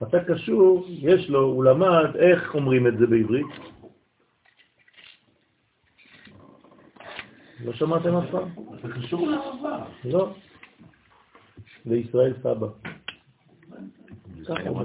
אתה 0.02 0.24
קשור, 0.24 0.86
יש 0.88 1.30
לו, 1.30 1.40
הוא 1.40 1.64
למד, 1.64 2.16
איך 2.16 2.54
אומרים 2.54 2.86
את 2.86 2.98
זה 2.98 3.06
בעברית? 3.06 3.46
לא 7.64 7.72
שמעתם 7.72 8.16
אף 8.16 8.30
פעם? 8.30 8.48
זה 8.82 8.88
קשור 8.92 9.26
לאהבה. 9.26 9.84
לא. 10.04 10.34
לישראל 11.86 12.34
סבא. 12.42 12.66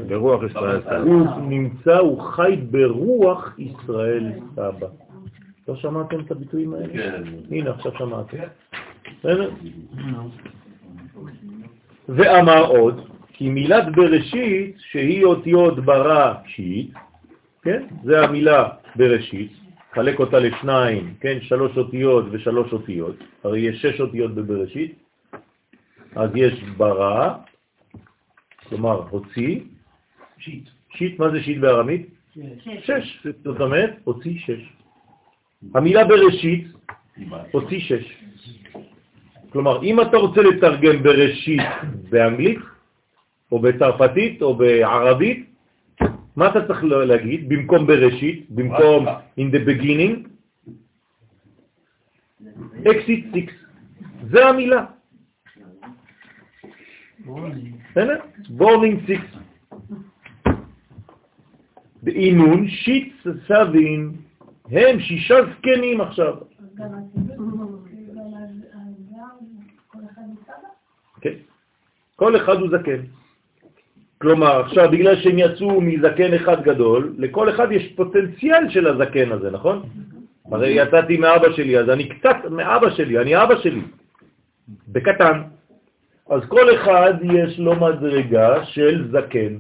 ברוח 0.08 0.44
ישראל 0.44 0.82
סבא. 0.82 0.98
הוא 0.98 1.28
נמצא, 1.42 1.98
הוא 1.98 2.22
חי 2.22 2.56
ברוח 2.72 3.56
ישראל 3.58 4.32
סבא. 4.56 4.88
לא 5.68 5.76
שמעתם 5.76 6.20
את 6.20 6.32
הביטויים 6.32 6.74
האלה? 6.74 6.94
כן. 6.94 7.24
הנה, 7.52 7.72
עכשיו 7.72 7.92
שמעתם. 7.98 8.38
בסדר? 9.20 9.52
ואמר 12.10 12.66
עוד, 12.66 13.08
כי 13.34 13.50
מילת 13.50 13.96
בראשית, 13.96 14.76
שהיא 14.80 15.24
אותיות 15.24 15.80
בראשית, 15.86 16.94
כן? 17.62 17.84
זה 18.04 18.24
המילה 18.24 18.70
בראשית, 18.96 19.52
חלק 19.94 20.20
אותה 20.20 20.40
לשניים, 20.40 21.14
כן? 21.20 21.38
שלוש 21.42 21.78
אותיות 21.78 22.26
ושלוש 22.32 22.74
אותיות, 22.74 23.16
הרי 23.44 23.60
יש 23.60 23.82
שש 23.82 24.02
אותיות 24.02 24.36
בבראשית, 24.36 24.96
אז 26.16 26.30
יש 26.36 26.64
ברא, 26.78 27.34
כלומר 28.70 29.08
הוציא, 29.10 29.60
שיט. 30.38 30.64
שיט, 30.96 31.20
מה 31.20 31.30
זה 31.30 31.44
שיט 31.44 31.58
בארמית? 31.58 32.08
שש, 32.82 33.28
זאת 33.44 33.60
אומרת, 33.62 33.94
הוציא 34.04 34.40
שש. 34.40 34.74
המילה 35.76 36.06
בראשית, 36.06 36.68
הוציא 37.52 37.80
שש. 37.80 38.18
כלומר, 39.50 39.84
אם 39.84 40.02
אתה 40.02 40.18
רוצה 40.18 40.42
לתרגם 40.42 41.04
בראשית 41.04 41.62
באנגלית, 42.10 42.60
או 43.52 43.60
בצרפתית, 43.60 44.42
או 44.42 44.56
בערבית, 44.56 45.50
מה 46.36 46.50
אתה 46.50 46.68
צריך 46.68 46.84
להגיד 46.84 47.50
במקום 47.50 47.88
בראשית, 47.88 48.46
במקום 48.50 49.08
in 49.40 49.48
the 49.54 49.62
beginning? 49.70 50.34
exit 52.86 53.24
six. 53.34 53.52
זה 54.30 54.46
המילה. 54.46 54.86
Borning 58.58 59.00
six. 59.08 59.22
באינון 62.04 62.68
שיט 62.68 63.14
סבין, 63.48 64.12
הם 64.72 65.00
שישה 65.00 65.36
זקנים 65.52 66.02
עכשיו. 66.02 66.34
כן. 71.22 71.34
כל 72.16 72.36
אחד 72.36 72.58
הוא 72.60 72.70
זקן. 72.70 73.02
כלומר, 74.22 74.60
עכשיו, 74.60 74.92
בגלל 74.92 75.16
שהם 75.16 75.40
יצאו 75.40 75.82
מזקן 75.82 76.34
אחד 76.34 76.64
גדול, 76.64 77.16
לכל 77.18 77.50
אחד 77.50 77.72
יש 77.72 77.94
פוטנציאל 77.96 78.70
של 78.70 78.88
הזקן 78.88 79.32
הזה, 79.32 79.52
נכון? 79.52 79.84
הרי 80.52 80.70
יצאתי 80.70 81.18
מאבא 81.18 81.52
שלי, 81.52 81.80
אז 81.80 81.90
אני 81.90 82.10
קצת 82.10 82.36
מאבא 82.52 82.90
שלי, 82.90 83.20
אני 83.20 83.44
אבא 83.44 83.56
שלי, 83.56 83.82
בקטן. 84.88 85.42
אז 86.30 86.42
כל 86.48 86.76
אחד 86.76 87.14
יש 87.24 87.60
לו 87.60 87.76
מדרגה 87.76 88.66
של 88.66 89.12
זקן. 89.12 89.56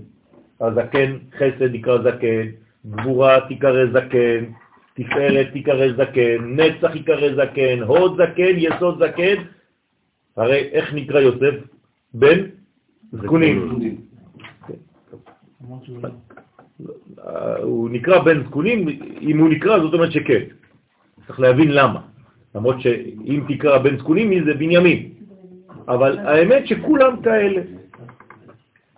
הזקן, 0.62 1.18
חסד 1.38 1.72
נקרא 1.72 1.98
זקן, 1.98 2.46
גבורה 2.86 3.48
תיקרא 3.48 3.86
זקן, 3.94 4.46
תפארת 4.94 5.48
תיקרא 5.54 5.88
זקן, 5.98 6.38
נצח 6.56 6.96
יקרא 6.96 7.36
זקן, 7.36 7.82
הוד 7.82 8.22
זקן, 8.22 8.54
יסוד 8.58 9.04
זקן. 9.04 9.44
הרי 10.38 10.70
איך 10.72 10.94
נקרא 10.94 11.20
יוסף? 11.20 11.56
בן 12.14 12.40
זקונים. 13.12 13.86
הוא 17.62 17.90
נקרא 17.90 18.20
בן 18.20 18.44
זקונים, 18.44 18.88
אם 19.22 19.40
הוא 19.40 19.50
נקרא 19.50 19.80
זאת 19.80 19.94
אומרת 19.94 20.12
שכן. 20.12 20.44
צריך 21.28 21.40
להבין 21.40 21.72
למה. 21.72 22.02
למרות 22.56 22.82
שאם 22.82 23.44
תקרא 23.48 23.78
בן 23.78 23.98
זקונים 23.98 24.30
מי 24.30 24.44
זה 24.44 24.54
בנימין. 24.54 25.13
אבל 25.88 26.20
האמת 26.20 26.68
שכולם 26.68 27.22
כאלה. 27.22 27.62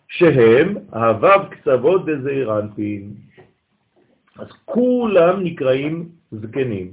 שהם 0.08 0.76
הוו 0.94 1.50
קצוות 1.50 2.06
דזעיר 2.06 2.60
אנפין. 2.60 3.14
אז 4.40 4.48
כולם 4.66 5.44
נקראים 5.44 6.10
זקנים. 6.32 6.92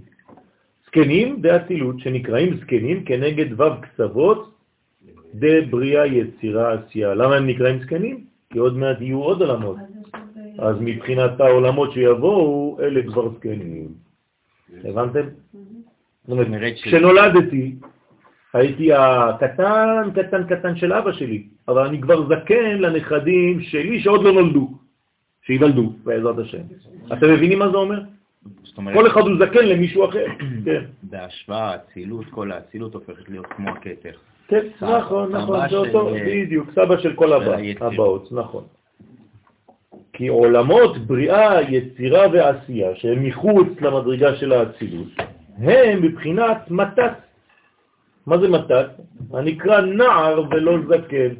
זקנים 0.86 1.42
באצילות 1.42 2.00
שנקראים 2.00 2.56
זקנים 2.56 3.04
כנגד 3.04 3.52
וו 3.52 3.80
קצוות 3.80 4.54
דבריאה 5.34 6.06
יצירה 6.06 6.74
עשייה. 6.74 7.14
למה 7.14 7.36
הם 7.36 7.46
נקראים 7.46 7.82
זקנים? 7.82 8.24
כי 8.50 8.58
עוד 8.58 8.76
מעט 8.76 9.00
יהיו 9.00 9.22
עוד 9.22 9.42
עולמות. 9.42 9.76
אז 10.58 10.76
מבחינת 10.80 11.40
העולמות 11.40 11.92
שיבואו, 11.92 12.78
אלה 12.80 13.02
כבר 13.02 13.28
זקנים. 13.28 13.88
הבנתם? 14.84 15.26
זאת 16.24 16.30
אומרת, 16.30 16.74
כשנולדתי, 16.82 17.74
הייתי 18.52 18.92
הקטן, 18.92 20.10
קטן, 20.14 20.44
קטן 20.44 20.76
של 20.76 20.92
אבא 20.92 21.12
שלי, 21.12 21.42
אבל 21.68 21.86
אני 21.86 22.00
כבר 22.00 22.28
זקן 22.28 22.78
לנכדים 22.78 23.60
שלי 23.60 24.00
שעוד 24.00 24.22
לא 24.22 24.32
נולדו, 24.32 24.70
שיוולדו, 25.42 25.92
בעזרת 26.04 26.38
השם. 26.38 26.62
אתם 27.12 27.32
מבינים 27.32 27.58
מה 27.58 27.68
זה 27.70 27.76
אומר? 27.76 28.00
אומרת, 28.78 28.96
כל 28.96 29.06
אחד 29.06 29.20
הוא 29.20 29.38
זקן 29.38 29.66
למישהו 29.66 30.04
אחר. 30.04 30.26
כן, 30.64 30.84
בהשוואה, 31.02 31.70
האצילות, 31.70 32.24
כל 32.30 32.52
האצילות 32.52 32.94
הופכת 32.94 33.28
להיות 33.28 33.46
כמו 33.46 33.70
הכתר. 33.70 34.12
כן, 34.48 34.66
נכון, 34.80 35.32
נכון, 35.32 35.68
זה 35.70 35.76
אותו, 35.76 36.10
בדיוק, 36.26 36.70
סבא 36.74 37.00
של 37.00 37.14
כל. 37.14 37.32
הבאות, 37.80 38.32
נכון. 38.32 38.64
כי 40.12 40.28
עולמות 40.28 40.98
בריאה, 40.98 41.62
יצירה 41.62 42.26
ועשייה, 42.32 42.96
שהם 42.96 43.24
מחוץ 43.24 43.68
למדרגה 43.80 44.36
של 44.36 44.52
האצילות, 44.52 45.08
הם 45.58 46.02
בבחינת 46.02 46.70
מתת. 46.70 47.12
מה 48.26 48.38
זה 48.38 48.48
מתת? 48.48 48.86
הנקרא 49.32 49.80
נער 49.80 50.42
ולא 50.50 50.78
זקן. 50.88 51.34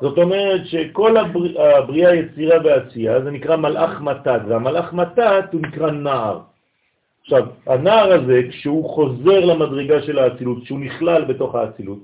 זאת 0.00 0.18
אומרת 0.18 0.66
שכל 0.66 1.16
הבר- 1.16 1.60
הבריאה, 1.60 2.14
יצירה 2.14 2.58
ועשייה 2.64 3.20
זה 3.22 3.30
נקרא 3.30 3.56
מלאך 3.56 4.00
מתת, 4.00 4.40
והמלאך 4.48 4.92
מתת 4.92 5.44
הוא 5.52 5.60
נקרא 5.60 5.90
נער. 5.90 6.38
עכשיו, 7.22 7.46
הנער 7.66 8.12
הזה, 8.12 8.40
כשהוא 8.50 8.90
חוזר 8.90 9.40
למדרגה 9.44 10.02
של 10.02 10.18
האצילות, 10.18 10.62
כשהוא 10.62 10.80
נכלל 10.80 11.24
בתוך 11.24 11.54
האצילות, 11.54 11.98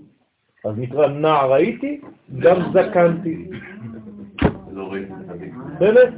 אז 0.64 0.78
נקרא 0.78 1.06
נער 1.06 1.52
הייתי, 1.52 2.00
גם 2.38 2.56
זקנתי. 2.72 3.48
בסדר? 5.76 6.10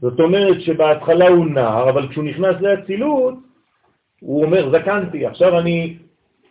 זאת 0.00 0.20
אומרת 0.20 0.60
שבהתחלה 0.60 1.28
הוא 1.28 1.46
נער, 1.46 1.90
אבל 1.90 2.08
כשהוא 2.08 2.24
נכנס 2.24 2.56
לאצילות, 2.60 3.34
הוא 4.20 4.44
אומר, 4.44 4.70
זקנתי, 4.70 5.26
עכשיו 5.26 5.58
אני 5.58 5.96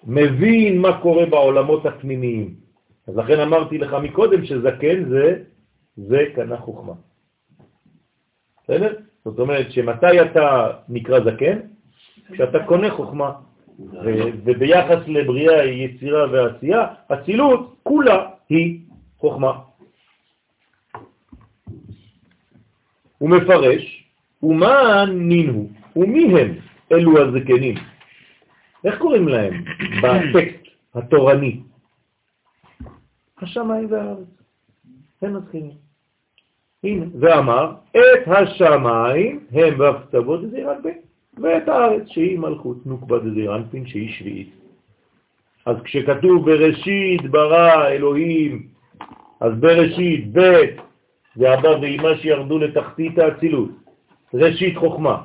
מבין 0.03 0.81
מה 0.81 1.01
קורה 1.01 1.25
בעולמות 1.25 1.85
הפנימיים. 1.85 2.55
אז 3.07 3.17
לכן 3.17 3.39
אמרתי 3.39 3.77
לך 3.77 3.93
מקודם 3.93 4.45
שזקן 4.45 5.09
זה, 5.09 5.43
זה 5.97 6.25
קנה 6.35 6.57
חוכמה. 6.57 6.93
בסדר? 8.63 8.95
זאת 9.25 9.39
אומרת 9.39 9.71
שמתי 9.71 10.21
אתה 10.21 10.71
נקרא 10.89 11.19
זקן? 11.19 11.59
כשאתה 12.31 12.63
קונה 12.63 12.91
חוכמה. 12.91 13.31
וביחס 14.43 15.07
לבריאה, 15.07 15.65
יצירה 15.65 16.31
ועשייה, 16.31 16.87
אצילות 17.07 17.75
כולה 17.83 18.29
היא 18.49 18.79
חוכמה. 19.17 19.53
הוא 23.17 23.29
מפרש, 23.29 24.05
ומה 24.43 25.05
נינו, 25.05 25.69
ומי 25.95 26.41
הם 26.41 26.55
אלו 26.91 27.17
הזקנים? 27.21 27.75
איך 28.85 28.97
קוראים 28.97 29.27
להם 29.27 29.63
בטקסט 30.03 30.67
התורני? 30.95 31.59
השמיים 33.41 33.91
והארץ, 33.91 34.27
הם 35.21 35.35
הזקנים. 35.35 35.71
הנה, 36.83 37.05
ואמר, 37.19 37.73
את 37.91 38.27
השמיים 38.27 39.39
הם 39.51 39.79
והכתבות 39.79 40.43
דזיר 40.43 40.73
אנפין, 40.73 40.97
ואת 41.37 41.67
הארץ 41.67 42.07
שהיא 42.07 42.39
מלכות 42.39 42.85
נוקבה 42.85 43.19
דזיר 43.19 43.55
אנפין 43.55 43.87
שהיא 43.87 44.13
שביעית. 44.13 44.49
אז 45.65 45.75
כשכתוב 45.83 46.45
בראשית 46.45 47.21
ברא 47.31 47.87
אלוהים, 47.87 48.67
אז 49.39 49.53
בראשית 49.59 50.37
ב' 50.37 50.61
זה 51.35 51.53
אבא 51.53 51.67
ואמא 51.67 52.15
שירדו 52.17 52.59
לתחתית 52.59 53.19
האצילות, 53.19 53.69
ראשית 54.33 54.77
חוכמה, 54.77 55.23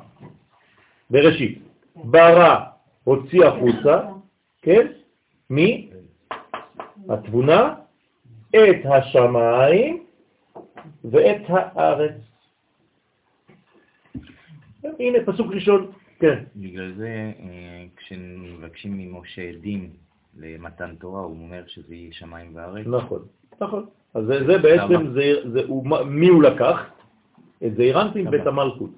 בראשית. 1.09 1.59
ברא 1.95 2.76
הוציא 3.07 3.45
החוצה, 3.45 4.01
כן? 4.61 4.87
מי? 5.49 5.89
התבונה, 7.09 7.75
את 8.49 8.85
השמיים 8.85 10.03
ואת 11.03 11.41
הארץ. 11.47 12.15
הנה 14.99 15.17
פסוק 15.25 15.47
ראשון, 15.53 15.91
כן. 16.19 16.43
בגלל 16.55 16.93
זה, 16.97 17.31
אה, 17.39 17.85
כשמבקשים 17.97 18.97
ממשה 18.97 19.51
דין 19.61 19.89
למתן 20.37 20.95
תורה, 20.95 21.21
הוא 21.21 21.37
אומר 21.37 21.63
שזה 21.67 21.95
יהיה 21.95 22.13
שמיים 22.13 22.51
וארץ. 22.55 22.87
נכון, 22.87 23.25
נכון. 23.61 23.85
אז 24.13 24.25
זה, 24.25 24.45
זה 24.45 24.57
בעצם, 24.57 25.13
זה, 25.13 25.49
זה, 25.53 25.61
הוא, 25.67 25.87
מי 26.05 26.27
הוא 26.27 26.43
לקח? 26.43 26.85
את 27.65 27.75
זה 27.75 27.83
אירנטים 27.83 28.31
בית 28.31 28.47
המלכות. 28.47 28.89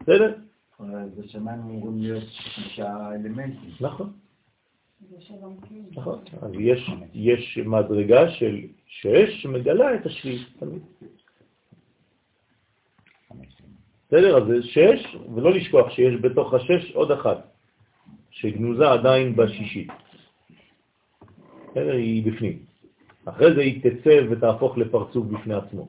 בסדר? 0.00 0.34
בשמיים 1.16 1.60
אמורים 1.60 2.02
להיות 2.02 2.24
שישה 2.24 3.12
אלמנטים. 3.12 3.70
נכון. 3.80 4.12
נכון. 5.92 6.18
אז 6.42 6.50
יש, 6.58 6.90
יש 7.14 7.58
מדרגה 7.66 8.30
של 8.30 8.60
שש 8.86 9.42
שמגלה 9.42 9.94
את 9.94 10.06
השביעית. 10.06 10.48
תמיד. 10.58 10.82
בסדר? 14.08 14.36
אז 14.36 14.42
זה 14.48 14.62
שש, 14.62 15.16
ולא 15.34 15.52
לשכוח 15.52 15.90
שיש 15.90 16.14
בתוך 16.20 16.54
השש 16.54 16.92
עוד 16.92 17.10
אחת, 17.10 17.52
שגנוזה 18.30 18.90
עדיין 18.90 19.36
בשישית. 19.36 19.88
בסדר? 21.70 21.92
היא 21.92 22.32
בפנים. 22.32 22.58
אחרי 23.24 23.54
זה 23.54 23.60
היא 23.60 23.82
תצא 23.82 24.20
ותהפוך 24.30 24.78
לפרצוף 24.78 25.26
בפני 25.26 25.54
עצמו, 25.54 25.88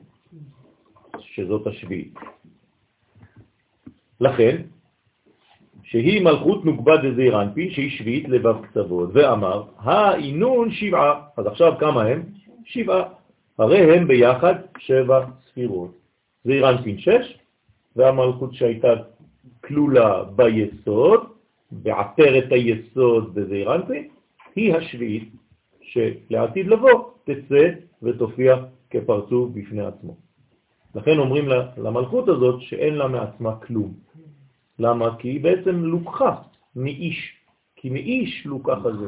שזאת 1.18 1.66
השביעית. 1.66 2.14
לכן, 4.20 4.62
שהיא 5.92 6.24
מלכות 6.24 6.64
נוגבה 6.64 6.96
דזעיר 6.96 7.42
אנפי, 7.42 7.70
שהיא 7.70 7.90
שביעית 7.90 8.28
לבב 8.28 8.56
קצוות, 8.62 9.10
ואמר, 9.12 9.62
האינון 9.78 10.70
שבעה. 10.70 11.20
אז 11.36 11.46
עכשיו 11.46 11.72
כמה 11.80 12.02
הם? 12.02 12.22
שבעה. 12.64 13.02
הרי 13.58 13.96
הם 13.96 14.08
ביחד 14.08 14.54
שבע 14.78 15.24
ספירות. 15.48 15.90
זעיר 16.44 16.70
אנפין 16.70 16.98
שש, 16.98 17.38
והמלכות 17.96 18.54
שהייתה 18.54 18.88
כלולה 19.64 20.24
ביסוד, 20.24 21.20
בעטרת 21.72 22.52
היסוד 22.52 23.34
בזעיר 23.34 23.74
אנפין, 23.74 24.08
היא 24.56 24.74
השביעית, 24.74 25.28
שלעתיד 25.82 26.66
לבוא 26.66 27.04
תצא 27.24 27.68
ותופיע 28.02 28.56
כפרצוף 28.90 29.50
בפני 29.54 29.82
עצמו. 29.82 30.16
לכן 30.94 31.18
אומרים 31.18 31.48
למלכות 31.76 32.28
הזאת 32.28 32.60
שאין 32.60 32.94
לה 32.94 33.08
מעצמה 33.08 33.56
כלום. 33.56 33.92
למה? 34.82 35.16
כי 35.18 35.28
היא 35.28 35.40
בעצם 35.40 35.84
לוקחה 35.84 36.34
מאיש, 36.76 37.32
כי 37.76 37.90
מאיש 37.90 38.46
לוקח 38.46 38.78
הזה. 38.84 39.06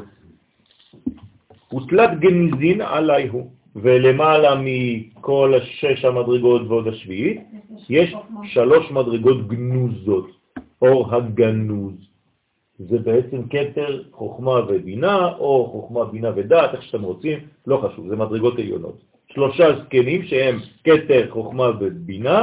ותלת 1.75 2.19
גניזין 2.19 2.81
עליי 2.81 3.27
הוא, 3.27 3.51
ולמעלה 3.75 4.55
מכל 4.63 5.53
השש 5.57 6.05
המדרגות 6.05 6.61
ועוד 6.67 6.87
השביעית, 6.87 7.41
יש 7.89 8.15
שלוש 8.43 8.91
מדרגות 8.91 9.47
גנוזות, 9.47 10.27
אור 10.81 11.15
הגנוז. 11.15 11.93
זה 12.79 12.99
בעצם 12.99 13.47
קטר 13.47 14.03
חוכמה 14.11 14.59
ובינה, 14.67 15.35
או 15.37 15.69
חוכמה, 15.71 16.05
בינה 16.05 16.31
ודעת, 16.35 16.73
איך 16.73 16.83
שאתם 16.83 17.03
רוצים, 17.03 17.39
לא 17.67 17.77
חשוב, 17.77 18.07
זה 18.09 18.15
מדרגות 18.15 18.59
עליונות. 18.59 19.01
שלושה 19.27 19.65
זקנים 19.83 20.23
שהם 20.23 20.59
קטר 20.83 21.27
חוכמה 21.29 21.71
ובינה, 21.79 22.41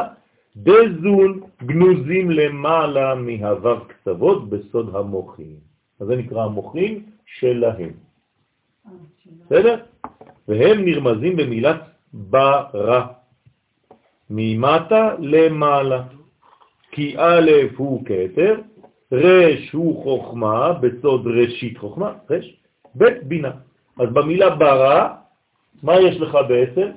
דזון 0.57 1.41
גנוזים 1.63 2.31
למעלה 2.31 3.15
מהוו 3.15 3.77
קצוות 3.89 4.49
בסוד 4.51 4.97
המוחים. 4.97 5.57
אז 6.01 6.07
זה 6.07 6.17
נקרא 6.17 6.45
המוחים 6.45 7.03
שלהם. 7.27 7.91
בסדר? 9.47 9.77
והם 10.49 10.85
נרמזים 10.85 11.37
במילת 11.37 11.81
ברא, 12.13 13.03
ממטה 14.31 15.15
למעלה. 15.19 16.03
כי 16.91 17.15
א' 17.19 17.51
הוא 17.77 18.05
כתר, 18.05 18.61
רש 19.13 19.73
הוא 19.73 20.03
חוכמה, 20.03 20.73
בסוד 20.73 21.27
ראשית 21.27 21.79
חוכמה, 21.79 22.13
רש, 22.31 22.57
ב' 22.99 23.05
בינה. 23.23 23.51
אז 24.01 24.09
במילה 24.13 24.57
ברא, 24.57 25.09
מה 25.83 26.01
יש 26.01 26.21
לך 26.21 26.39
בעצם? 26.49 26.91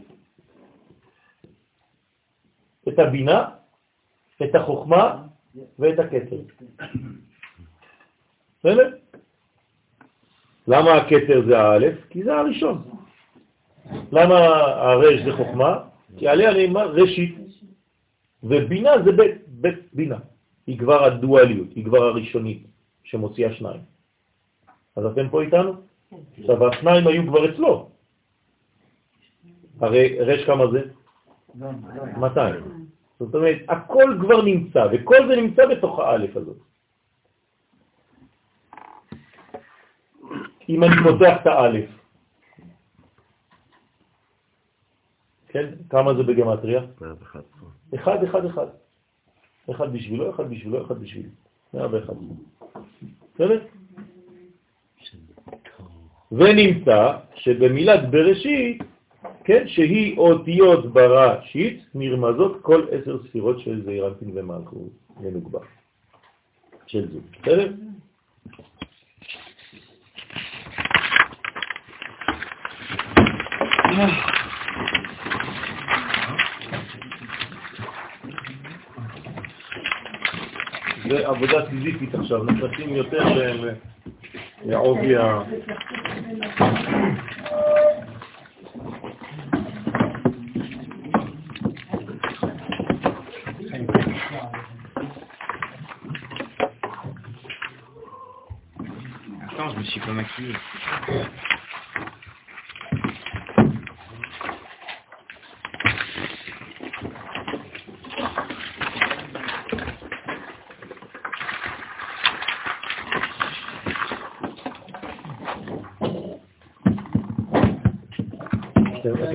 את 2.88 3.00
הבינה, 3.00 3.50
את 4.44 4.56
החוכמה 4.56 5.24
ואת 5.80 6.00
הכתר. 6.00 6.42
בסדר? 8.60 8.98
למה 10.68 10.94
הכתר 10.94 11.42
זה 11.48 11.60
האלף? 11.60 11.96
כי 12.10 12.24
זה 12.24 12.36
הראשון. 12.36 12.84
למה 14.12 14.38
הרש 14.92 15.22
זה 15.26 15.32
חוכמה? 15.34 15.80
כי 16.18 16.28
עליה 16.28 16.54
נאמר 16.54 16.92
ראשית, 16.92 17.36
ובינה 18.44 18.92
זה 19.06 19.12
בית, 19.12 19.36
בית 19.48 19.94
בינה. 19.94 20.18
היא 20.68 20.80
כבר 20.80 21.04
הדואליות, 21.04 21.68
היא 21.76 21.86
כבר 21.86 22.04
הראשונית 22.04 22.68
שמוציאה 23.04 23.54
שניים. 23.54 23.82
אז 24.96 25.06
אתם 25.06 25.30
פה 25.30 25.42
איתנו? 25.42 25.74
עכשיו, 26.40 26.68
השניים 26.68 27.08
היו 27.08 27.28
כבר 27.28 27.50
אצלו. 27.50 27.90
הרי 29.82 30.20
רש 30.20 30.46
כמה 30.46 30.64
זה? 30.72 30.82
200. 31.56 32.88
זאת 33.20 33.36
אומרת, 33.36 33.58
הכל 33.68 34.18
כבר 34.22 34.42
נמצא, 34.42 34.88
וכל 34.92 35.28
זה 35.28 35.36
נמצא 35.36 35.66
בתוך 35.66 36.00
האלף 36.00 36.38
הזאת. 36.38 36.58
אם 40.70 40.84
אני 40.84 40.96
פותח 41.04 41.38
את 41.42 41.48
האלף, 41.48 41.90
כן? 45.48 45.74
כמה 45.90 46.14
זה 46.14 46.24
בגמטריה? 46.24 46.82
אחד, 47.96 48.24
אחד, 48.24 48.46
אחד. 48.46 48.68
אחד 49.72 49.94
בשבילו, 49.94 50.30
אחד 50.30 50.50
בשבילו, 50.50 50.86
אחד 50.86 51.00
בשבילי. 51.00 51.30
101. 51.74 52.14
בסדר? 53.36 53.64
ונמצא 56.32 57.18
שבמילת 57.36 58.12
בראשית, 58.12 58.84
כן, 59.46 59.68
שהיא 59.68 60.18
אותיות 60.18 60.94
בראשית, 60.94 61.86
נרמזות 61.96 62.62
כל 62.62 62.86
עשר 62.92 63.18
ספירות 63.24 63.60
של 63.60 63.82
זעירנטין 63.86 64.32
ומלכות 64.34 64.90
ונוגבה. 65.22 65.60
של 66.88 67.12
זוג. 67.12 67.24
בסדר? 67.42 67.72
זה 81.10 81.28
עבודה 81.28 81.70
סיזיפית 81.70 82.16
עכשיו, 82.16 82.44
נכנסים 82.44 82.90
יותר 82.90 83.24
לעובי 84.66 85.16
ה... 85.16 85.44
אתם 100.36 100.44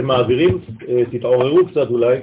מעבירים? 0.07 0.59
אה, 0.89 1.03
תתעוררו 1.11 1.67
קצת 1.67 1.91
אולי. 1.91 2.19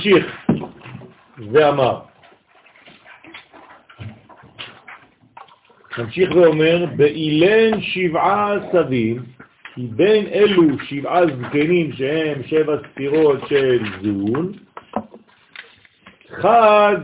וממשיך, 0.00 0.46
ואמר. 1.52 2.00
ממשיך 5.98 6.30
ואומר, 6.34 6.86
באילן 6.96 7.80
שבעה 7.80 8.54
עשבים, 8.54 9.22
כי 9.74 9.86
בין 9.86 10.26
אלו 10.26 10.62
שבעה 10.88 11.26
זקנים 11.26 11.92
שהם 11.92 12.42
שבע 12.42 12.76
ספירות 12.92 13.40
של 13.48 13.82
זון, 14.02 14.52
חד 16.30 16.96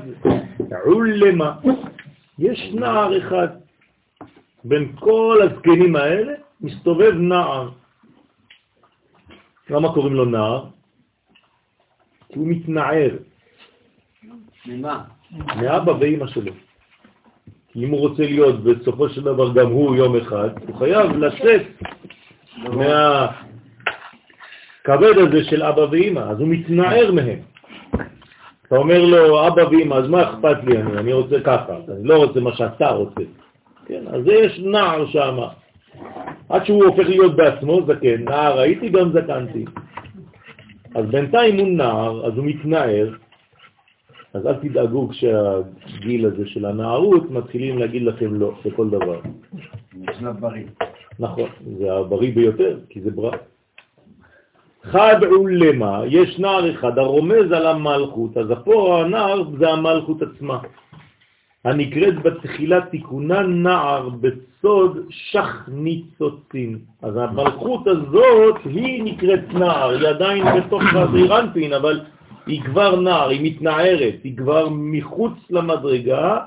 עולמה, 0.84 1.52
יש 2.38 2.70
נער 2.74 3.18
אחד. 3.18 3.48
בין 4.64 4.92
כל 4.98 5.38
הזקנים 5.42 5.96
האלה 5.96 6.32
מסתובב 6.60 7.12
נער. 7.14 7.70
למה 9.70 9.92
קוראים 9.92 10.14
לו 10.14 10.24
נער? 10.24 10.75
כי 12.36 12.40
הוא 12.40 12.48
מתנער. 12.48 13.10
ממה? 14.66 15.02
מאבא 15.56 15.92
ואימא 16.00 16.26
שלו. 16.26 16.52
כי 17.72 17.84
אם 17.84 17.90
הוא 17.90 18.00
רוצה 18.00 18.22
להיות 18.22 18.64
בסופו 18.64 19.08
של 19.08 19.22
דבר 19.22 19.52
גם 19.52 19.66
הוא 19.70 19.96
יום 19.96 20.16
אחד, 20.16 20.48
הוא 20.66 20.76
חייב 20.76 21.16
לצאת 21.16 21.62
מהכבד 22.58 23.38
הזה 25.18 25.44
של 25.44 25.62
אבא 25.62 25.80
ואימא, 25.80 26.20
אז 26.20 26.40
הוא 26.40 26.48
מתנער 26.48 27.12
מהם. 27.12 27.38
אתה 28.66 28.76
אומר 28.76 29.04
לו, 29.04 29.46
אבא 29.48 29.62
ואימא, 29.62 29.94
אז 29.94 30.08
מה 30.08 30.22
אכפת 30.22 30.64
לי? 30.64 30.78
אני, 30.78 30.98
אני 30.98 31.12
רוצה 31.12 31.40
ככה, 31.40 31.76
אני 31.88 32.08
לא 32.08 32.16
רוצה 32.16 32.40
מה 32.40 32.56
שאתה 32.56 32.88
רוצה. 32.88 33.22
כן, 33.86 34.02
אז 34.06 34.22
יש 34.26 34.58
נער 34.58 35.06
שם. 35.06 35.38
עד 36.48 36.64
שהוא 36.66 36.84
הופך 36.84 37.08
להיות 37.08 37.36
בעצמו 37.36 37.80
זקן, 37.86 38.24
נער 38.24 38.58
הייתי 38.58 38.88
גם 38.88 39.12
זקנתי. 39.12 39.64
אז 40.96 41.04
בינתיים 41.06 41.58
הוא 41.58 41.68
נער, 41.68 42.26
אז 42.26 42.32
הוא 42.36 42.44
מתנער, 42.44 43.08
אז 44.34 44.46
אל 44.46 44.54
תדאגו 44.54 45.08
כשהגיל 45.08 46.26
הזה 46.26 46.46
של 46.46 46.64
הנערות 46.64 47.30
מתחילים 47.30 47.78
להגיד 47.78 48.02
לכם 48.02 48.34
לא 48.34 48.52
לכל 48.64 48.90
דבר. 48.90 49.20
שלב 50.18 50.40
בריא. 50.40 50.64
נכון, 51.18 51.48
זה 51.78 51.92
הבריא 51.92 52.34
ביותר, 52.34 52.78
כי 52.88 53.00
זה 53.00 53.10
ברא. 53.10 53.36
חד 54.82 55.24
עולמה, 55.24 56.00
יש 56.06 56.38
נער 56.38 56.70
אחד 56.70 56.98
הרומז 56.98 57.52
על 57.52 57.66
המלכות, 57.66 58.36
אז 58.36 58.46
פה 58.64 59.00
הנער 59.00 59.42
זה 59.58 59.70
המלכות 59.70 60.22
עצמה. 60.22 60.58
הנקראת 61.66 62.22
בתחילה 62.22 62.80
תיקונה 62.80 63.42
נער 63.42 64.08
בסוד 64.08 64.98
שח 65.10 65.68
ניצוצין. 65.68 66.78
אז 67.02 67.16
המלכות 67.16 67.86
הזאת 67.86 68.56
היא 68.64 69.02
נקראת 69.04 69.54
נער, 69.54 69.90
היא 69.90 70.08
עדיין 70.08 70.44
בתוך 70.56 70.82
הזעירנטין, 70.94 71.72
אבל 71.72 72.00
היא 72.46 72.62
כבר 72.62 73.00
נער, 73.00 73.28
היא 73.28 73.40
מתנערת, 73.42 74.14
היא 74.24 74.36
כבר 74.36 74.68
מחוץ 74.70 75.32
למדרגה. 75.50 76.38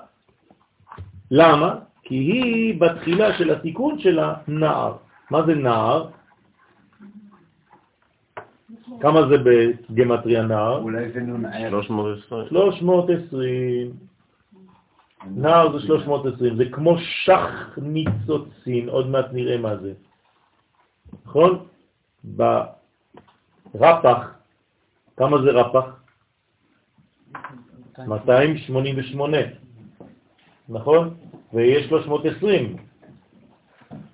למה? 1.32 1.76
כי 2.03 2.15
היא 2.15 2.80
בתחילה 2.80 3.38
של 3.38 3.51
התיקון 3.51 3.99
שלה 3.99 4.34
נער. 4.47 4.93
מה 5.32 5.43
זה 5.45 5.55
נער? 5.55 6.07
כמה 8.99 9.28
זה 9.28 9.36
בגמטריה 9.38 10.41
נער? 10.41 10.82
אולי 10.82 11.11
זה 11.11 11.20
נון 11.20 11.45
ער. 11.45 11.82
320. 11.82 12.49
320. 12.49 14.09
נער 15.26 15.80
זה 15.80 15.86
320, 15.86 16.55
זה 16.55 16.63
כמו 16.72 16.97
שח 16.99 17.78
ניצוצין, 17.78 18.89
עוד 18.89 19.07
מעט 19.07 19.26
נראה 19.32 19.57
מה 19.57 19.78
זה. 19.78 19.93
נכון? 21.26 21.65
ברפח, 22.24 22.74
כמה 25.17 25.41
זה 25.41 25.51
רפח? 25.51 25.99
288, 28.07 29.38
נכון? 30.70 31.13
ויש 31.53 31.89
320 31.89 32.76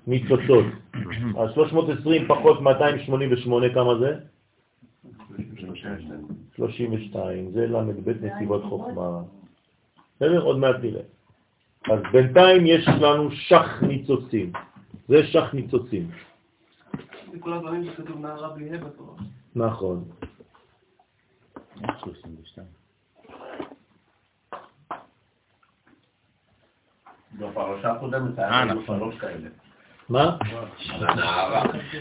ניצוצות. 0.07 0.65
אז 1.39 1.49
320 1.53 2.27
פחות 2.27 2.61
288, 2.61 3.73
כמה 3.73 3.97
זה? 3.99 4.19
32, 6.55 7.51
זה 7.51 7.67
ל"ב 7.67 8.25
נסיבות 8.25 8.63
חוכמה. 8.63 9.21
בסדר? 10.15 10.41
עוד 10.41 10.57
מעט 10.57 10.75
נראה. 10.81 11.01
אז 11.91 11.99
בינתיים 12.11 12.65
יש 12.65 12.87
לנו 13.01 13.31
שח 13.31 13.81
ניצוצים. 13.81 14.51
זה 15.07 15.27
שח 15.27 15.53
ניצוצים. 15.53 16.11
בכל 17.33 17.53
הדברים 17.53 17.85
שכתוב 17.85 18.17
נערה 18.19 18.49
בלי 18.49 18.69
ה' 18.69 18.77
בתורה. 18.77 19.13
נכון. 19.55 20.03
איך 21.83 21.99
32? 21.99 22.67
בפרשה 27.39 27.91
הקודמת 27.91 28.39
היה 28.39 28.49
אה, 28.49 28.65
לנו 28.65 28.81
נכון. 28.81 28.99
שלוש 28.99 29.15
כאלה. 29.19 29.49
מה? 30.09 30.37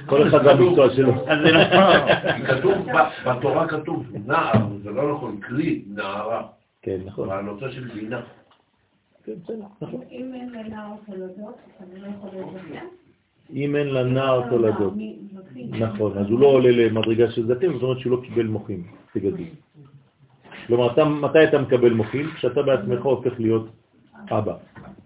כל 0.06 0.28
אחד 0.28 0.46
והמקצוע 0.46 0.94
שלו. 0.94 1.12
אז 1.12 1.38
זה 1.44 1.52
נכון. 1.52 2.46
כתוב, 2.46 2.74
ב- 2.92 3.28
בתורה 3.28 3.68
כתוב 3.68 4.06
נער, 4.26 4.52
זה 4.82 4.90
לא 4.90 5.14
נכון, 5.14 5.40
קרי, 5.40 5.84
נערה. 5.86 6.46
כן, 6.84 6.98
נכון. 7.04 7.30
אבל 7.30 7.38
הנושא 7.38 7.70
של 7.70 7.88
בינה. 7.94 8.20
כן, 9.24 9.32
נכון. 9.80 10.00
אם 10.10 10.34
אין 10.34 10.48
לנער 10.52 10.92
תולדות, 11.06 11.56
לא 11.96 12.06
יכול 12.08 12.30
להיות 12.32 12.48
זקן. 12.52 12.86
אם 13.54 13.76
אין 13.76 13.86
לנער 13.86 14.50
תולדות. 14.50 14.96
מי- 14.96 15.16
זקן. 15.32 15.82
נכון, 15.84 16.18
אז 16.18 16.26
הוא 16.30 16.40
לא 16.40 16.46
עולה 16.46 16.70
למדרגה 16.70 17.30
של 17.30 17.46
זקן, 17.46 17.72
זאת 17.72 17.82
אומרת 17.82 17.98
שהוא 17.98 18.12
לא 18.12 18.22
קיבל 18.24 18.46
מוחים, 18.46 18.82
בגדול. 19.14 19.40
כלומר, 20.66 20.92
אתה, 20.92 21.04
מתי 21.04 21.44
אתה 21.44 21.58
מקבל 21.58 21.92
מוחים? 21.92 22.26
כשאתה 22.34 22.62
בעצמך 22.62 23.02
הופך 23.02 23.40
להיות 23.40 23.66
אבא 24.30 24.54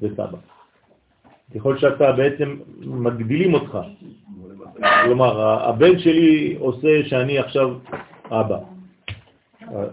וסבא. 0.02 0.38
ככל 1.54 1.78
שאתה 1.78 2.12
בעצם 2.12 2.56
מגדילים 2.80 3.54
אותך. 3.54 3.78
כלומר, 5.04 5.40
הבן 5.68 5.98
שלי 5.98 6.56
עושה 6.58 6.88
שאני 7.04 7.38
עכשיו 7.38 7.78
אבא. 8.30 8.58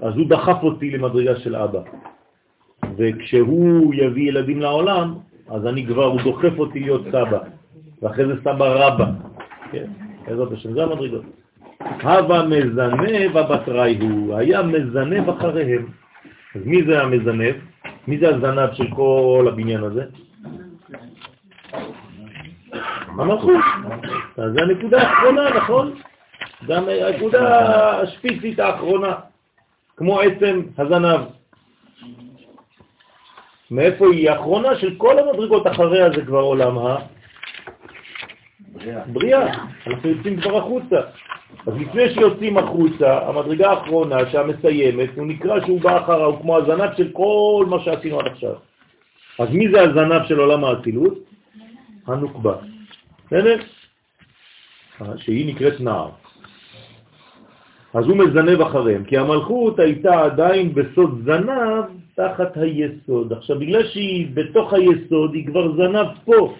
אז 0.01 0.17
הוא 0.17 0.29
דחף 0.29 0.63
אותי 0.63 0.91
למדרגה 0.91 1.35
של 1.35 1.55
אבא. 1.55 1.79
וכשהוא 2.97 3.93
יביא 3.93 4.29
ילדים 4.29 4.61
לעולם, 4.61 5.15
אז 5.49 5.67
אני 5.67 5.85
כבר, 5.85 6.05
הוא 6.05 6.21
דוחף 6.21 6.59
אותי 6.59 6.79
להיות 6.79 7.01
סבא. 7.11 7.39
ואחרי 8.01 8.25
זה 8.27 8.33
סבא 8.41 8.65
רבא. 8.65 9.05
כן, 9.71 9.85
בעזרת 10.27 10.51
השם, 10.51 10.73
זה 10.73 10.83
המדרגות. 10.83 11.23
הווה 12.03 12.47
מזנב 12.47 13.37
הבטראי 13.37 13.97
הוא, 14.01 14.35
היה 14.35 14.63
מזנב 14.63 15.29
אחריהם. 15.29 15.85
אז 16.55 16.61
מי 16.65 16.83
זה 16.83 17.01
המזנב? 17.01 17.55
מי 18.07 18.17
זה 18.17 18.35
הזנב 18.35 18.73
של 18.73 18.87
כל 18.95 19.45
הבניין 19.51 19.83
הזה? 19.83 20.03
המלכות. 23.07 23.63
אז 24.37 24.51
זה 24.53 24.61
הנקודה 24.61 25.01
האחרונה, 25.01 25.49
נכון? 25.57 25.93
גם 26.67 26.83
הנקודה 26.89 28.01
השפיצית 28.01 28.59
האחרונה, 28.59 29.13
כמו 29.97 30.19
עצם 30.19 30.61
הזנב. 30.77 31.21
מאיפה 33.71 34.05
היא 34.05 34.29
האחרונה 34.29 34.75
של 34.75 34.95
כל 34.97 35.19
המדרגות 35.19 35.67
אחריה 35.67 36.09
זה 36.09 36.25
כבר 36.25 36.41
עולם 36.41 36.77
הבריאה. 38.85 39.53
אנחנו 39.87 40.09
יוצאים 40.09 40.41
כבר 40.41 40.57
החוצה. 40.57 41.01
אז 41.67 41.73
לפני 41.79 42.13
שיוצאים 42.13 42.57
החוצה, 42.57 43.27
המדרגה 43.27 43.71
האחרונה 43.71 44.17
שהמסיימת, 44.31 45.09
הוא 45.15 45.27
נקרא 45.27 45.65
שהוא 45.65 45.81
בא 45.81 46.03
אחריו, 46.03 46.25
הוא 46.25 46.41
כמו 46.41 46.57
הזנב 46.57 46.89
של 46.97 47.11
כל 47.11 47.65
מה 47.69 47.79
שעשינו 47.83 48.19
עד 48.19 48.27
עכשיו. 48.27 48.53
אז 49.39 49.49
מי 49.49 49.71
זה 49.71 49.81
הזנב 49.81 50.25
של 50.27 50.39
עולם 50.39 50.63
האצילות? 50.63 51.13
הנוקבה. 52.07 52.55
בסדר? 53.25 53.57
אה, 55.01 55.17
שהיא 55.17 55.55
נקראת 55.55 55.79
נער. 55.79 56.09
אז 57.95 58.05
הוא 58.05 58.17
מזנב 58.17 58.61
אחריהם, 58.61 59.03
כי 59.03 59.17
המלכות 59.17 59.79
הייתה 59.79 60.21
עדיין 60.21 60.73
בסוד 60.73 61.21
זנב 61.25 61.83
תחת 62.15 62.57
היסוד. 62.57 63.33
עכשיו, 63.33 63.59
בגלל 63.59 63.87
שהיא 63.87 64.27
בתוך 64.33 64.73
היסוד, 64.73 65.33
היא 65.33 65.47
כבר 65.47 65.75
זנב 65.75 66.07
פה, 66.25 66.53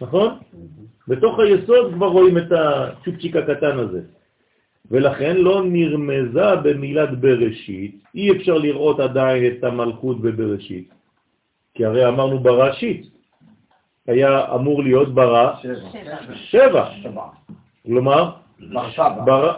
נכון? 0.00 0.28
בתוך 1.08 1.38
היסוד 1.38 1.94
כבר 1.94 2.06
רואים 2.06 2.38
את 2.38 2.52
הצ'ופצ'יק 2.52 3.36
הקטן 3.36 3.78
הזה. 3.78 4.00
ולכן 4.90 5.36
לא 5.36 5.62
נרמזה 5.64 6.56
במילת 6.62 7.20
בראשית, 7.20 8.04
אי 8.14 8.30
אפשר 8.32 8.58
לראות 8.58 9.00
עדיין 9.00 9.52
את 9.52 9.64
המלכות 9.64 10.20
בבראשית, 10.20 10.88
כי 11.74 11.84
הרי 11.84 12.08
אמרנו 12.08 12.38
בראשית, 12.38 13.06
היה 14.06 14.54
אמור 14.54 14.82
להיות 14.82 15.14
ברא 15.14 15.52
שבע, 16.34 16.84
כלומר 17.86 18.45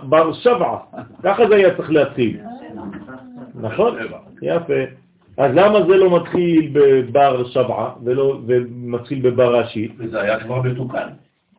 בר- 0.03 0.33
שבע, 0.33 0.77
ככה 1.23 1.49
זה 1.49 1.55
היה 1.55 1.77
צריך 1.77 1.91
להתחיל, 1.91 2.41
נכון? 3.55 3.97
יפה. 4.43 4.75
אז 5.37 5.51
למה 5.55 5.79
זה 5.87 5.97
לא 5.97 6.17
מתחיל 6.17 6.71
בבר 6.73 7.45
שבע 7.49 7.89
ומתחיל 8.47 9.31
בבראשית? 9.31 9.93
וזה 9.99 10.21
היה 10.21 10.41
כבר 10.41 10.63
מתוקן. 10.63 11.09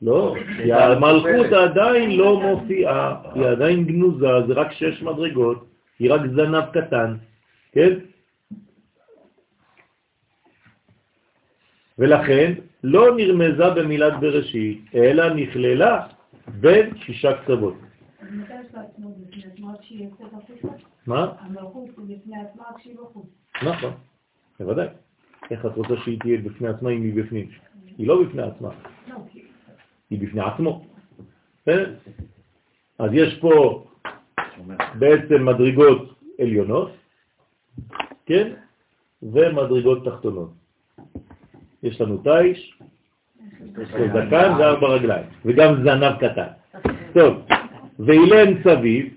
לא, 0.02 0.36
כי 0.58 0.74
המלכות 0.74 1.54
עדיין 1.54 2.12
לא 2.18 2.40
מופיעה, 2.42 3.16
היא 3.36 3.46
עדיין 3.46 3.86
גנוזה, 3.86 4.28
זה 4.48 4.54
רק 4.54 4.72
שש 4.72 5.02
מדרגות, 5.04 5.66
היא 6.00 6.12
רק 6.14 6.22
זנב 6.36 6.64
קטן, 6.74 7.16
כן? 7.72 7.90
ולכן 12.00 12.54
לא 12.84 13.16
נרמזה 13.16 13.70
במילת 13.70 14.20
בראשית, 14.20 14.86
אלא 14.96 15.34
נכללה 15.34 16.06
בין 16.60 16.98
שישה 16.98 17.42
קצוות. 17.44 17.74
מה? 21.08 21.34
נכון, 23.64 23.92
בוודאי. 24.60 24.88
איך 25.52 25.66
את 25.66 25.72
רוצה 25.76 25.94
שהיא 26.04 26.20
תהיה 26.20 26.42
בפני 26.42 26.68
עצמה 26.68 26.90
אם 26.90 27.02
היא 27.04 27.24
בפנים? 27.24 27.50
היא 27.98 28.08
לא 28.08 28.24
בפני 28.24 28.42
עצמה, 28.42 28.70
היא 30.10 30.20
בפני 30.20 30.42
עצמו. 30.42 30.86
בסדר? 31.62 31.96
אז 33.00 33.10
יש 33.14 33.40
פה 33.40 33.84
בעצם 35.00 35.46
מדרגות 35.46 36.20
עליונות, 36.40 36.92
כן? 38.26 38.54
ומדרגות 39.24 40.06
תחתונות. 40.06 40.52
יש 41.84 42.02
לנו 42.02 42.18
תיש, 42.18 42.79
זקן 44.14 44.52
וארבע 44.60 44.88
רגליים, 44.88 45.24
וגם 45.46 45.76
זנב 45.84 46.14
קטן. 46.20 46.52
טוב, 47.14 47.34
ואילן 48.00 48.64
צביב, 48.64 49.08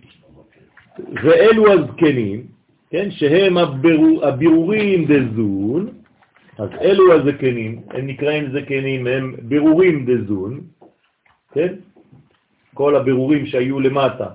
ואלו 1.23 1.73
הזקנים, 1.73 2.47
כן, 2.91 3.11
שהם 3.11 3.57
הבירור, 3.57 4.27
הבירורים 4.27 5.05
דזון, 5.05 5.89
אז 6.59 6.68
אלו 6.81 7.12
הזקנים, 7.12 7.81
הם 7.91 8.07
נקראים 8.07 8.53
זקנים, 8.53 9.07
הם 9.07 9.35
בירורים 9.43 10.07
דזון, 10.07 10.61
כן? 11.53 11.75
כל 12.75 12.97
הבירורים 12.97 13.47
שהיו 13.47 13.81
למטה, 13.81 14.29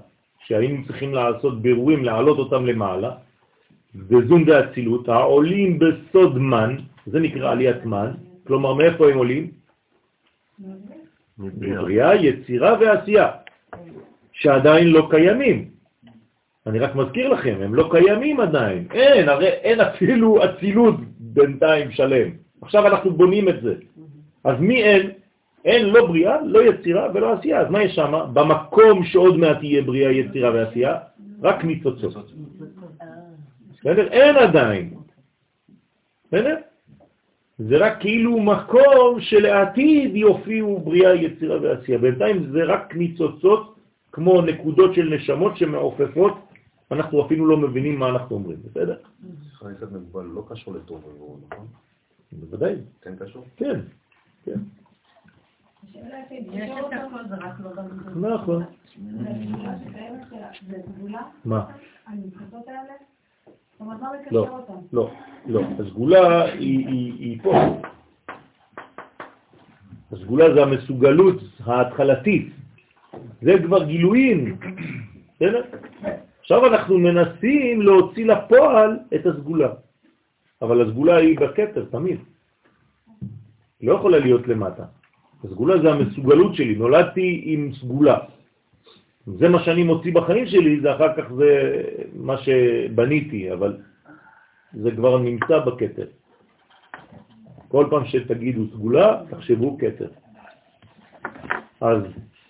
שהיינו 0.46 0.86
צריכים 0.86 1.14
לעשות 1.14 1.62
בירורים, 1.62 2.04
להעלות 2.04 2.38
אותם 2.38 2.66
למעלה, 2.66 3.12
דזון 3.96 4.46
דאצילות, 4.46 5.10
העולים 5.10 5.80
בסוד 5.80 6.38
מן, 6.38 6.76
זה 7.06 7.20
נקרא 7.20 7.52
עליית 7.52 7.86
מן, 7.86 8.12
כלומר 8.48 8.74
מאיפה 8.74 9.10
הם 9.10 9.18
עולים? 9.18 9.52
מבריאה, 11.40 12.16
יצירה 12.16 12.78
ועשייה, 12.80 13.32
שעדיין 14.32 14.88
לא 14.88 15.08
קיימים. 15.10 15.70
אני 16.68 16.80
רק 16.80 16.96
מזכיר 16.96 17.30
לכם, 17.30 17.58
הם 17.62 17.76
לא 17.76 17.90
קיימים 17.92 18.40
עדיין. 18.40 18.88
אין, 18.92 19.30
הרי 19.30 19.48
אין 19.48 19.80
אפילו 19.82 20.46
אצילות 20.46 20.96
בינתיים 21.20 21.92
שלם. 21.92 22.30
עכשיו 22.62 22.88
אנחנו 22.88 23.12
בונים 23.12 23.50
את 23.50 23.62
זה. 23.62 23.76
אז 24.44 24.60
מי 24.60 24.84
אין? 24.84 25.12
אין 25.66 25.86
לא 25.86 26.08
בריאה, 26.08 26.42
לא 26.42 26.64
יצירה 26.64 27.08
ולא 27.14 27.34
עשייה. 27.34 27.62
אז 27.62 27.70
מה 27.70 27.84
יש 27.84 27.96
שם? 27.96 28.14
במקום 28.34 29.06
שעוד 29.06 29.38
מעט 29.38 29.58
תהיה 29.58 29.82
בריאה, 29.82 30.12
יצירה 30.12 30.54
ועשייה, 30.54 30.98
רק 31.42 31.64
ניצוצות. 31.64 32.32
בסדר? 33.72 34.08
אין 34.08 34.36
עדיין. 34.36 34.94
בסדר? 36.28 36.56
זה 37.60 37.78
רק 37.78 38.00
כאילו 38.00 38.40
מקום 38.40 39.22
שלעתיד 39.22 40.16
יופיעו 40.16 40.80
בריאה, 40.80 41.16
יצירה 41.16 41.62
ועשייה. 41.62 41.98
בינתיים 41.98 42.52
זה 42.52 42.64
רק 42.64 42.96
ניצוצות 42.96 43.76
כמו 44.12 44.42
נקודות 44.42 44.94
של 44.94 45.16
נשמות 45.16 45.58
שמעופפות, 45.58 46.34
אנחנו 46.92 47.26
אפילו 47.26 47.46
לא 47.46 47.58
מבינים 47.58 48.00
מה 48.00 48.10
אנחנו 48.10 48.36
אומרים, 48.36 48.58
בסדר? 48.64 48.98
חסד 49.54 49.94
מוגבל 49.94 50.24
לא 50.24 50.46
קשור 50.50 50.74
לטוב 50.74 51.06
ורוע, 51.06 51.38
נכון? 51.52 51.68
בוודאי, 52.32 52.76
כן 53.02 53.16
קשור? 53.16 53.46
כן, 53.56 53.80
כן, 54.46 54.60
לא 55.94 56.90
גם... 57.76 58.34
נכון. 58.34 58.64
סגולה? 60.96 61.22
מה? 61.46 61.66
לא? 64.32 64.60
לא, 64.94 65.12
לא. 65.46 65.62
הסגולה 65.80 66.44
היא 66.44 67.40
פה. 67.44 67.54
הסגולה 70.12 70.54
זה 70.54 70.64
המסוגלות 70.64 71.36
ההתחלתית. 71.66 72.48
זה 73.42 73.54
כבר 73.66 73.84
גילויים. 73.84 74.58
בסדר? 75.36 75.62
עכשיו 76.40 76.66
אנחנו 76.68 76.98
מנסים 76.98 77.82
להוציא 77.82 78.26
לפועל 78.26 79.00
את 79.16 79.26
הסגולה. 79.26 79.70
אבל 80.62 80.82
הסגולה 80.82 81.18
היא 81.18 81.40
בכתר, 81.40 81.86
תמיד. 81.92 82.20
היא 83.80 83.90
לא 83.90 83.96
יכולה 83.96 84.20
להיות 84.20 84.48
למטה. 84.48 84.84
הסגולה 85.44 85.82
זה 85.82 85.92
המסוגלות 85.92 86.56
שלי, 86.56 86.76
נולדתי 86.76 87.42
עם 87.46 87.72
סגולה. 87.74 88.18
זה 89.28 89.50
מה 89.50 89.64
שאני 89.64 89.84
מוציא 89.84 90.14
בחיים 90.14 90.48
שלי, 90.48 90.80
זה 90.80 90.96
אחר 90.96 91.14
כך 91.18 91.32
זה 91.34 91.82
מה 92.16 92.38
שבניתי, 92.38 93.54
אבל 93.54 93.78
זה 94.74 94.92
כבר 94.92 95.18
נמצא 95.18 95.60
בכתר. 95.60 96.08
כל 97.68 97.88
פעם 97.90 98.06
שתגידו 98.06 98.62
סגולה, 98.74 99.22
תחשבו 99.30 99.78
כתר. 99.78 100.08
אז 101.82 102.02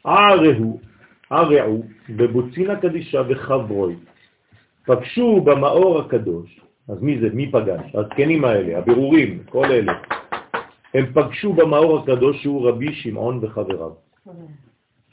ערהו, 0.03 0.79
ערעו 1.29 1.83
בבוצינה 2.09 2.75
קדישה 2.75 3.21
וחברוי, 3.29 3.95
פגשו 4.85 5.41
במאור 5.41 5.99
הקדוש, 5.99 6.59
אז 6.89 7.01
מי 7.01 7.19
זה? 7.19 7.29
מי 7.33 7.51
פגש? 7.51 7.95
הזקנים 7.95 8.45
האלה, 8.45 8.77
הבירורים, 8.77 9.43
כל 9.49 9.65
אלה. 9.65 9.93
הם 10.93 11.05
פגשו 11.13 11.53
במאור 11.53 11.99
הקדוש 11.99 12.41
שהוא 12.41 12.69
רבי 12.69 12.93
שמעון 12.93 13.39
וחבריו. 13.41 13.91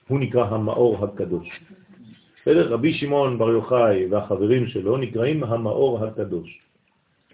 הוא 0.08 0.20
נקרא 0.20 0.44
המאור 0.44 1.04
הקדוש. 1.04 1.60
בסדר? 2.42 2.72
רבי 2.72 2.92
שמעון 2.92 3.38
בר 3.38 3.50
יוחאי 3.50 4.06
והחברים 4.06 4.66
שלו 4.66 4.96
נקראים 4.96 5.44
המאור 5.44 6.04
הקדוש. 6.04 6.60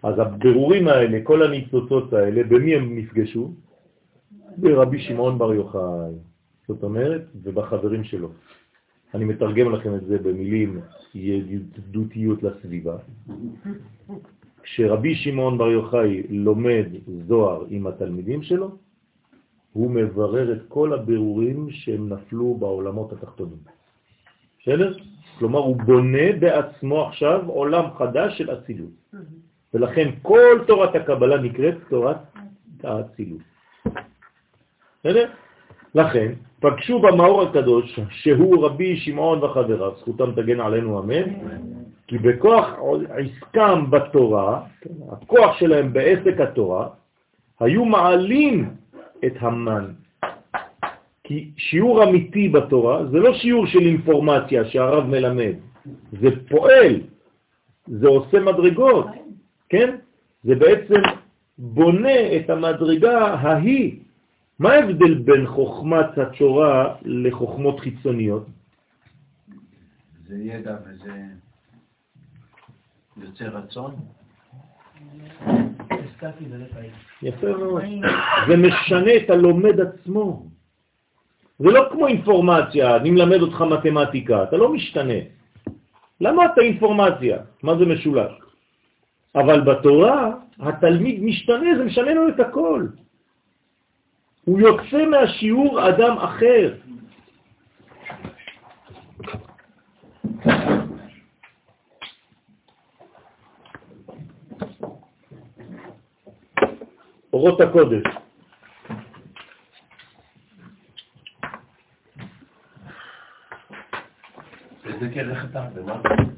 אז 0.02 0.14
הבירורים 0.18 0.88
האלה, 0.88 1.18
כל 1.22 1.42
הניצוצות 1.42 2.12
האלה, 2.12 2.42
במי 2.44 2.74
הם 2.74 2.98
נפגשו? 2.98 3.52
ברבי 4.56 5.00
שמעון 5.00 5.38
בר 5.38 5.54
יוחאי. 5.54 6.14
זאת 6.68 6.82
אומרת, 6.82 7.22
ובחברים 7.42 8.04
שלו. 8.04 8.28
אני 9.14 9.24
מתרגם 9.24 9.72
לכם 9.72 9.94
את 9.94 10.06
זה 10.06 10.18
במילים 10.18 10.80
ידידותיות 11.14 12.42
לסביבה. 12.42 12.96
כשרבי 14.62 15.14
שמעון 15.14 15.58
בר 15.58 15.70
יוחאי 15.70 16.22
לומד 16.30 16.86
זוהר 17.26 17.64
עם 17.68 17.86
התלמידים 17.86 18.42
שלו, 18.42 18.76
הוא 19.72 19.90
מברר 19.90 20.52
את 20.52 20.62
כל 20.68 20.92
הבירורים 20.92 21.70
שהם 21.70 22.08
נפלו 22.08 22.54
בעולמות 22.54 23.12
התחתונים. 23.12 23.58
בסדר? 24.62 24.92
כלומר, 25.38 25.58
הוא 25.58 25.76
בונה 25.76 26.32
בעצמו 26.40 27.06
עכשיו 27.06 27.40
עולם 27.46 27.84
חדש 27.98 28.38
של 28.38 28.50
אצילות. 28.52 28.90
ולכן 29.74 30.10
כל 30.22 30.64
תורת 30.66 30.94
הקבלה 30.94 31.38
נקראת 31.38 31.74
תורת 31.88 32.16
האצילות. 32.84 33.40
בסדר? 35.00 35.30
לכן, 35.94 36.32
פגשו 36.60 36.98
במאור 36.98 37.42
הקדוש, 37.42 38.00
שהוא 38.10 38.66
רבי 38.66 38.96
שמעון 38.96 39.44
וחבריו, 39.44 39.92
זכותם 39.98 40.32
תגן 40.32 40.60
עלינו 40.60 41.00
אמן, 41.00 41.28
כי 42.06 42.18
בכוח 42.18 42.66
עסקם 43.10 43.90
בתורה, 43.90 44.62
הכוח 45.10 45.58
שלהם 45.58 45.92
בעסק 45.92 46.40
התורה, 46.40 46.88
היו 47.60 47.84
מעלים 47.84 48.70
את 49.26 49.32
המן, 49.38 49.84
כי 51.24 51.50
שיעור 51.56 52.04
אמיתי 52.04 52.48
בתורה 52.48 53.06
זה 53.06 53.18
לא 53.18 53.34
שיעור 53.34 53.66
של 53.66 53.78
אינפורמציה 53.78 54.64
שהרב 54.64 55.06
מלמד, 55.06 55.54
זה 56.12 56.28
פועל, 56.48 57.00
זה 57.86 58.08
עושה 58.08 58.40
מדרגות, 58.40 59.06
כן? 59.68 59.96
זה 60.44 60.54
בעצם 60.54 61.00
בונה 61.58 62.36
את 62.36 62.50
המדרגה 62.50 63.18
ההיא. 63.18 64.00
מה 64.58 64.72
ההבדל 64.72 65.14
בין 65.14 65.46
חוכמת 65.46 66.18
התורה 66.18 66.94
לחוכמות 67.04 67.80
חיצוניות? 67.80 68.46
זה 70.26 70.36
ידע 70.38 70.76
וזה 70.84 71.12
יוצא 73.16 73.44
רצון. 73.44 73.94
יפה 77.22 77.46
מאוד. 77.46 77.82
זה 78.48 78.56
משנה 78.56 79.16
את 79.16 79.30
הלומד 79.30 79.80
עצמו. 79.80 80.46
זה 81.58 81.70
לא 81.70 81.88
כמו 81.92 82.06
אינפורמציה, 82.06 82.96
אני 82.96 83.10
מלמד 83.10 83.40
אותך 83.40 83.60
מתמטיקה, 83.60 84.42
אתה 84.42 84.56
לא 84.56 84.72
משתנה. 84.72 85.20
למה 86.20 86.44
אתה 86.44 86.60
אינפורמציה? 86.60 87.38
מה 87.62 87.78
זה 87.78 87.84
משולש? 87.86 88.32
אבל 89.34 89.60
בתורה 89.60 90.30
התלמיד 90.60 91.22
משתנה, 91.22 91.76
זה 91.78 91.84
משנה 91.84 92.14
לו 92.14 92.28
את 92.28 92.40
הכל. 92.40 92.86
הוא 94.44 94.60
יוצא 94.60 95.06
מהשיעור 95.06 95.88
אדם 95.88 96.16
אחר. 96.18 96.74
אורות 107.40 107.60
הקודש. 107.60 108.02
איזה 114.84 115.08
כרך 115.14 115.44
אתה? 115.44 115.68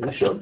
ראשון. 0.01 0.41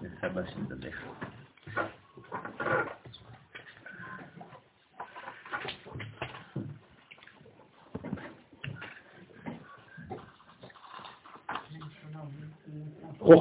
זה 0.00 0.08
סבא 0.20 0.42
שמדבר. 0.46 0.88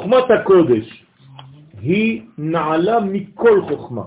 חוכמת 0.03 0.31
הקודש 0.39 1.05
היא 1.81 2.21
נעלה 2.37 2.99
מכל 2.99 3.61
חוכמה, 3.61 4.03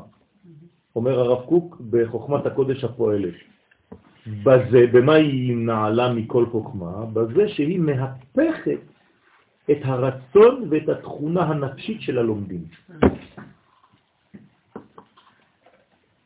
אומר 0.97 1.21
הרב 1.21 1.47
קוק 1.47 1.81
בחוכמת 1.91 2.47
הקודש 2.47 2.85
הפועלת. 2.85 3.35
בזה, 4.45 4.87
במה 4.93 5.15
היא 5.15 5.57
נעלה 5.57 6.13
מכל 6.13 6.47
חוכמה? 6.47 7.07
בזה 7.13 7.49
שהיא 7.49 7.81
מהפכת 7.81 8.81
את 9.71 9.79
הרצון 9.85 10.69
ואת 10.71 10.89
התכונה 10.89 11.43
הנפשית 11.43 12.01
של 12.01 12.19
הלומדים. 12.19 12.65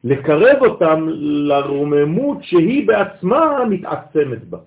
לקרב 0.05 0.59
אותם 0.61 1.07
לרוממות 1.49 2.39
שהיא 2.43 2.87
בעצמה 2.89 3.65
מתעצמת 3.71 4.45
בה. 4.45 4.59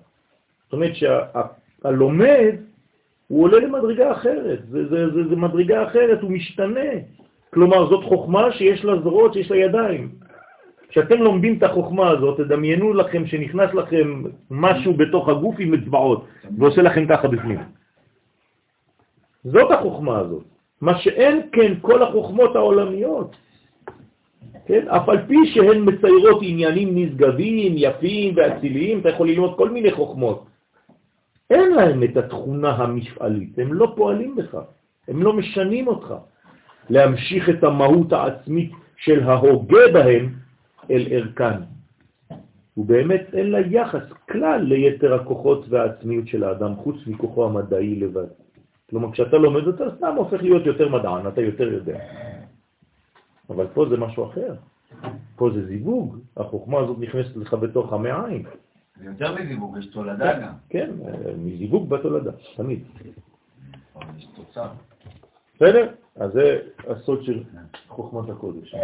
זאת 0.64 0.72
אומרת 0.72 0.92
שהלומד 0.94 2.54
הוא 3.28 3.42
עולה 3.42 3.58
למדרגה 3.58 4.12
אחרת, 4.12 4.58
זה, 4.68 4.88
זה, 4.88 5.10
זה, 5.10 5.28
זה 5.28 5.36
מדרגה 5.36 5.84
אחרת, 5.84 6.22
הוא 6.22 6.30
משתנה. 6.30 6.90
כלומר, 7.50 7.86
זאת 7.90 8.04
חוכמה 8.04 8.52
שיש 8.52 8.84
לה 8.84 9.00
זרועות, 9.00 9.32
שיש 9.32 9.50
לה 9.50 9.56
ידיים. 9.56 10.08
כשאתם 10.88 11.22
לומדים 11.22 11.58
את 11.58 11.62
החוכמה 11.62 12.10
הזאת, 12.10 12.36
תדמיינו 12.40 12.94
לכם 12.94 13.26
שנכנס 13.26 13.74
לכם 13.74 14.22
משהו 14.50 14.94
בתוך 14.94 15.28
הגוף 15.28 15.54
עם 15.58 15.74
אצבעות, 15.74 16.26
ועושה 16.58 16.82
לכם 16.82 17.06
ככה 17.06 17.28
בפנים. 17.28 17.58
זאת 19.44 19.70
החוכמה 19.70 20.18
הזאת. 20.18 20.44
מה 20.80 20.98
שאין 20.98 21.40
כן 21.52 21.72
כל 21.80 22.02
החוכמות 22.02 22.56
העולמיות. 22.56 23.36
כן? 24.66 24.88
אף 24.88 25.08
על 25.08 25.18
פי 25.26 25.36
שהן 25.46 25.82
מציירות 25.84 26.38
עניינים 26.42 26.88
נשגבים, 26.94 27.72
יפים 27.76 28.34
ואציליים, 28.36 29.00
אתה 29.00 29.08
יכול 29.08 29.28
ללמוד 29.28 29.56
כל 29.56 29.70
מיני 29.70 29.90
חוכמות. 29.92 30.53
אין 31.54 31.70
להם 31.74 32.02
את 32.02 32.16
התכונה 32.16 32.70
המפעלית, 32.70 33.58
הם 33.58 33.72
לא 33.72 33.92
פועלים 33.96 34.36
בך, 34.36 34.58
הם 35.08 35.22
לא 35.22 35.32
משנים 35.32 35.86
אותך. 35.88 36.14
להמשיך 36.90 37.48
את 37.48 37.64
המהות 37.64 38.12
העצמית 38.12 38.72
של 38.96 39.22
ההוגה 39.22 39.84
בהם 39.92 40.34
אל 40.90 41.06
ערכן. 41.10 41.58
ובאמת 42.76 43.26
אין 43.32 43.50
לה 43.50 43.60
יחס 43.60 44.02
כלל 44.30 44.60
ליתר 44.62 45.14
הכוחות 45.14 45.66
והעצמיות 45.68 46.28
של 46.28 46.44
האדם, 46.44 46.76
חוץ 46.76 46.96
מכוחו 47.06 47.46
המדעי 47.46 47.94
לבד. 48.00 48.26
כלומר, 48.90 49.12
כשאתה 49.12 49.36
לומד 49.36 49.68
אתה 49.68 49.84
סתם 49.96 50.14
הופך 50.16 50.42
להיות 50.42 50.66
יותר 50.66 50.88
מדען, 50.88 51.28
אתה 51.28 51.40
יותר 51.40 51.72
יודע. 51.72 51.98
אבל 53.50 53.66
פה 53.74 53.86
זה 53.90 53.96
משהו 53.96 54.24
אחר. 54.24 54.54
פה 55.36 55.50
זה 55.54 55.66
זיווג, 55.66 56.18
החוכמה 56.36 56.78
הזאת 56.78 56.98
נכנסת 56.98 57.36
לך 57.36 57.54
בתוך 57.54 57.92
המעיים. 57.92 58.42
זה 58.96 59.04
יותר 59.04 59.34
מזיווג, 59.34 59.78
יש 59.78 59.86
תולדה 59.86 60.40
גם. 60.40 60.52
כן, 60.68 60.90
מזיווג 61.38 61.88
בתולדה, 61.88 62.30
תמיד. 62.56 62.84
יש 64.16 64.28
תוצר. 64.34 64.68
בסדר? 65.54 65.94
אז 66.16 66.32
זה 66.32 66.60
הסוד 66.88 67.24
של 67.24 67.42
חוכמת 67.88 68.30
הקודש. 68.30 68.74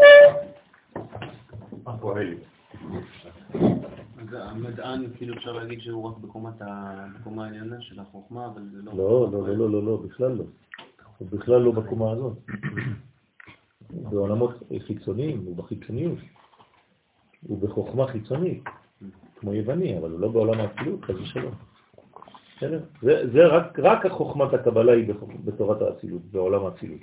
הפועלת. 1.87 2.39
המדען, 4.33 5.07
כאילו 5.17 5.35
אפשר 5.35 5.53
להגיד 5.53 5.81
שהוא 5.81 6.09
רק 6.09 6.17
בקומה 6.19 7.45
העליונה 7.45 7.81
של 7.81 8.01
החוכמה, 8.01 8.47
אבל 8.47 8.63
זה 8.73 8.83
לא... 8.83 8.93
לא, 8.97 9.29
לא, 9.33 9.49
לא, 9.49 9.57
לא, 9.57 9.71
לא, 9.71 9.85
לא, 9.85 9.97
בכלל 9.97 10.33
לא. 10.33 10.45
הוא 11.19 11.29
בכלל 11.31 11.61
לא 11.61 11.73
בקומה 11.73 12.11
הזאת. 12.11 12.39
בעולמות 13.91 14.63
חיצוניים, 14.87 15.43
הוא 15.45 15.57
בחיצוניות. 15.57 16.19
הוא 17.47 17.63
בחוכמה 17.63 18.07
חיצונית, 18.07 18.65
כמו 19.41 19.55
יווני, 19.55 19.99
אבל 19.99 20.11
הוא 20.11 20.21
לא 20.21 20.29
בעולם 20.29 20.61
האצילות, 20.61 21.05
חס 21.05 21.15
ושלום. 21.15 21.55
זה, 23.03 23.31
זה 23.33 23.47
רק, 23.47 23.79
רק 23.79 24.07
החוכמת 24.07 24.55
הקבלה 24.55 24.93
היא 24.93 25.15
בתורת 25.45 25.83
האצילות, 25.83 26.23
בעולם 26.23 26.65
האצילות. 26.65 27.01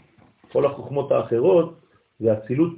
כל 0.52 0.66
החוכמות 0.66 1.12
האחרות 1.12 1.80
זה 2.20 2.34
אצילות 2.34 2.74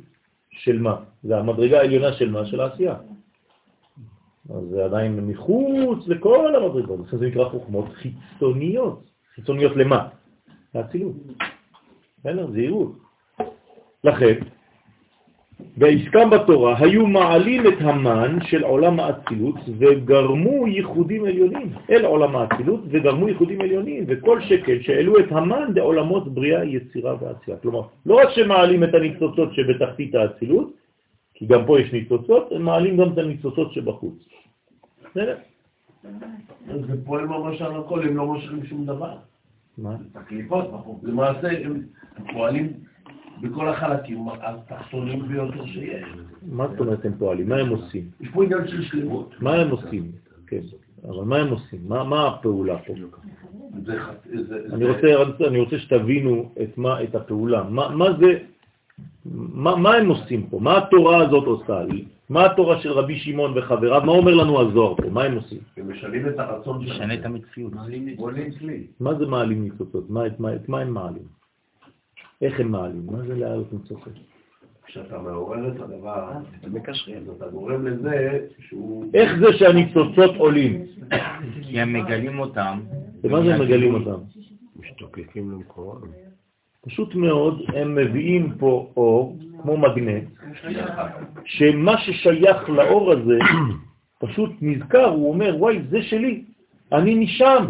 של 0.50 0.80
מה? 0.80 0.96
זה 1.24 1.38
המדרגה 1.38 1.80
העליונה 1.80 2.14
של 2.14 2.32
מה? 2.32 2.46
של 2.46 2.62
העשייה. 2.62 2.96
אז 4.50 4.64
זה 4.70 4.86
עדיין 4.86 5.28
מחוץ 5.28 6.08
לכל 6.08 6.56
המדרגות, 6.56 7.00
זה 7.12 7.28
נקרא 7.28 7.50
חוכמות 7.50 7.86
חיצוניות. 7.94 9.10
חיצוניות 9.36 9.76
למה? 9.76 10.08
לאצילות. 10.76 11.16
בסדר? 12.20 12.52
זהירות. 12.52 12.92
לכן, 14.04 14.36
בעסקם 15.78 16.30
בתורה 16.30 16.76
היו 16.80 17.08
מעלים 17.08 17.68
את 17.68 17.82
המן 17.82 18.38
של 18.48 18.64
עולם 18.64 19.00
האצילות 19.00 19.56
וגרמו 19.80 20.68
ייחודים 20.68 21.26
עליונים 21.26 21.70
אל 21.90 22.06
עולם 22.06 22.36
האצילות 22.36 22.82
וגרמו 22.90 23.28
ייחודים 23.28 23.62
עליונים 23.62 24.04
וכל 24.08 24.42
שקל 24.42 24.82
שהעלו 24.82 25.20
את 25.20 25.32
המן 25.32 25.72
לעולמות 25.76 26.34
בריאה, 26.34 26.66
יצירה 26.66 27.16
ועשייה. 27.22 27.58
כלומר, 27.58 27.82
לא 28.06 28.16
רק 28.16 28.30
שמעלים 28.30 28.84
את 28.84 28.94
הניצוצות 28.94 29.54
שבתחתית 29.54 30.16
האצילות, 30.16 30.74
כי 31.34 31.46
גם 31.46 31.66
פה 31.66 31.80
יש 31.80 31.94
ניצוצות, 31.94 32.52
הם 32.52 32.62
מעלים 32.62 32.98
גם 32.98 33.14
את 33.14 33.18
הניצוצות 33.18 33.74
שבחוץ. 33.74 34.30
בסדר? 35.12 35.36
זה 36.68 37.06
פועל 37.06 37.26
ממש 37.26 37.62
על 37.62 37.76
הכל, 37.76 38.04
הם 38.04 38.18
לא 38.18 38.26
מושכים 38.26 38.66
שום 38.66 38.86
דבר. 38.86 39.16
מה? 39.78 39.96
הקליפות 40.16 40.72
בחוץ. 40.72 41.04
למעשה 41.04 41.48
הם 41.66 41.82
פועלים 42.34 42.74
בכל 43.42 43.68
החלקים 43.70 44.26
התחתונים 44.42 45.28
ביותר 45.28 45.66
שיש. 45.66 46.06
מה 46.52 46.68
זאת 46.68 46.80
אומרת 46.80 47.06
הם 47.06 47.14
פועלים? 47.20 47.50
מה 47.50 47.56
הם 47.56 47.70
עושים? 47.70 48.04
יש 48.22 48.30
פה 48.30 48.44
עניין 48.44 48.68
של 48.68 48.82
שלמות. 48.82 49.36
מה 49.42 49.54
הם 49.54 49.70
עושים? 49.70 50.12
כן, 50.48 50.60
אבל 51.08 51.24
מה 51.26 51.38
הם 51.38 51.48
עושים? 51.50 51.80
מה, 51.88 52.04
מה 52.04 52.28
הפעולה 52.28 52.78
פה? 52.78 52.94
זה 53.86 53.98
זה- 54.48 54.60
אני 54.74 54.86
זה- 54.86 54.92
רוצה, 55.22 55.48
אני 55.48 55.60
רוצה 55.60 55.80
שתבינו 55.80 56.52
את, 56.64 56.78
מה, 56.78 57.04
את 57.04 57.16
הפעולה. 57.16 57.64
מה, 57.64 57.90
מה 57.96 58.06
זה, 58.20 58.40
מה, 59.26 59.76
מה 59.76 59.94
הם 59.96 60.10
עושים 60.10 60.48
פה? 60.50 60.60
מה 60.60 60.78
התורה 60.78 61.18
הזאת 61.24 61.46
עושה? 61.46 61.84
מה 62.30 62.46
התורה 62.46 62.82
של 62.82 62.92
רבי 62.92 63.20
שמעון 63.20 63.58
וחבריו? 63.58 64.02
מה 64.06 64.12
אומר 64.12 64.34
לנו 64.36 64.62
הזוהר 64.62 64.96
פה? 64.96 65.10
מה 65.10 65.24
הם 65.24 65.36
עושים? 65.36 65.60
הם 65.78 65.92
משנים 65.92 66.28
את 66.28 66.40
הרצון 66.40 66.78
משנה 66.84 66.96
שלהם. 66.96 67.12
את 67.20 67.26
המציאות. 67.26 67.74
מה 69.00 69.14
זה 69.14 69.26
מעלים 69.26 69.64
ניצוצות? 69.64 70.10
מה, 70.10 70.28
את, 70.28 70.40
מה, 70.40 70.56
את 70.56 70.70
מה 70.70 70.80
הם 70.80 70.94
מעלים? 70.94 71.39
איך 72.42 72.60
הם 72.60 72.72
מעלים? 72.72 73.06
מה 73.06 73.18
זה 73.28 73.36
להעלות 73.36 73.74
ניצוצות? 73.74 74.14
כשאתה 74.86 75.20
מעורר 75.20 75.68
את 75.68 75.80
הדבר, 75.80 76.32
אתה 76.60 76.70
מקשרים, 76.70 77.24
אתה 77.38 77.48
גורם 77.48 77.88
לזה 77.88 78.40
שהוא... 78.60 79.06
איך 79.14 79.32
זה 79.40 79.58
שהניצוצות 79.58 80.36
עולים? 80.38 80.86
כי 81.64 81.82
הם 81.82 81.94
מגלים 81.94 82.40
אותם. 82.40 82.80
ומה 83.24 83.44
זה 83.44 83.58
מגלים 83.58 83.94
אותם? 83.94 84.24
משתוקקים 84.76 85.52
למקורם. 85.52 86.02
פשוט 86.82 87.16
מאוד, 87.16 87.62
הם 87.76 87.96
מביאים 87.96 88.54
פה 88.60 88.92
אור, 88.98 89.38
כמו 89.62 89.78
מגנט, 89.78 90.24
שמה 91.46 91.98
ששייך 91.98 92.70
לאור 92.70 93.12
הזה, 93.12 93.38
פשוט 94.20 94.52
נזכר, 94.62 95.06
הוא 95.06 95.30
אומר, 95.34 95.56
וואי, 95.58 95.82
זה 95.90 96.02
שלי, 96.02 96.44
אני 96.92 97.16
נשם, 97.16 97.66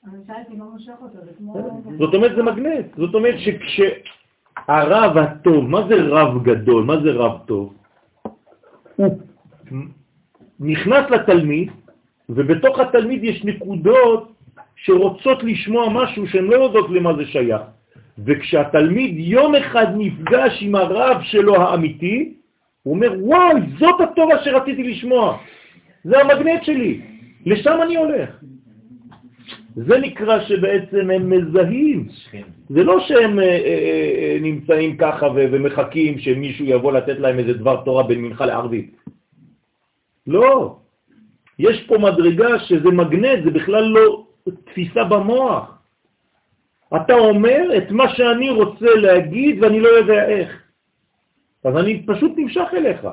זאת 1.98 2.14
אומרת, 2.14 2.36
זה 2.36 2.42
מגנט. 2.42 2.86
זאת 2.96 3.14
אומרת 3.14 3.34
שכשהרב 3.38 5.16
הטוב, 5.16 5.68
מה 5.70 5.80
זה 5.88 5.94
רב 5.94 6.42
גדול? 6.44 6.84
מה 6.84 7.00
זה 7.00 7.10
רב 7.10 7.38
טוב? 7.46 7.74
הוא 8.96 9.18
נכנס 10.60 11.10
לתלמיד, 11.10 11.70
ובתוך 12.28 12.78
התלמיד 12.78 13.24
יש 13.24 13.44
נקודות 13.44 14.32
שרוצות 14.76 15.42
לשמוע 15.42 15.88
משהו 15.92 16.26
שהן 16.26 16.44
לא 16.44 16.56
יודעות 16.56 16.90
למה 16.90 17.16
זה 17.16 17.24
שייך. 17.24 17.62
וכשהתלמיד 18.24 19.14
יום 19.18 19.54
אחד 19.54 19.86
נפגש 19.96 20.58
עם 20.62 20.74
הרב 20.74 21.22
שלו 21.22 21.54
האמיתי, 21.56 22.34
הוא 22.82 22.94
אומר, 22.94 23.12
וואי, 23.20 23.54
זאת 23.78 24.00
התורה 24.00 24.44
שרציתי 24.44 24.82
לשמוע. 24.82 25.38
זה 26.04 26.20
המגנט 26.20 26.64
שלי, 26.64 27.00
לשם 27.46 27.78
אני 27.82 27.96
הולך. 27.96 28.30
זה 29.76 29.98
נקרא 29.98 30.44
שבעצם 30.44 31.10
הם 31.10 31.30
מזהים. 31.30 32.08
זה 32.68 32.84
לא 32.84 33.00
שהם 33.00 33.38
אה, 33.38 33.44
אה, 33.44 34.10
אה, 34.18 34.36
נמצאים 34.40 34.96
ככה 34.96 35.26
ומחכים 35.34 36.18
שמישהו 36.18 36.64
יבוא 36.64 36.92
לתת 36.92 37.18
להם 37.18 37.38
איזה 37.38 37.52
דבר 37.52 37.84
תורה 37.84 38.02
בין 38.02 38.20
מנחה 38.20 38.46
לערבית. 38.46 38.96
לא. 40.26 40.76
יש 41.58 41.86
פה 41.88 41.98
מדרגה 41.98 42.58
שזה 42.58 42.90
מגנט, 42.90 43.44
זה 43.44 43.50
בכלל 43.50 43.84
לא 43.84 44.24
תפיסה 44.64 45.04
במוח. 45.04 45.78
אתה 46.96 47.14
אומר 47.14 47.62
את 47.76 47.90
מה 47.90 48.08
שאני 48.08 48.50
רוצה 48.50 48.94
להגיד 48.94 49.62
ואני 49.62 49.80
לא 49.80 49.88
יודע 49.88 50.28
איך. 50.28 50.62
אז 51.64 51.76
אני 51.76 52.06
פשוט 52.06 52.32
נמשך 52.36 52.68
אליך. 52.72 53.06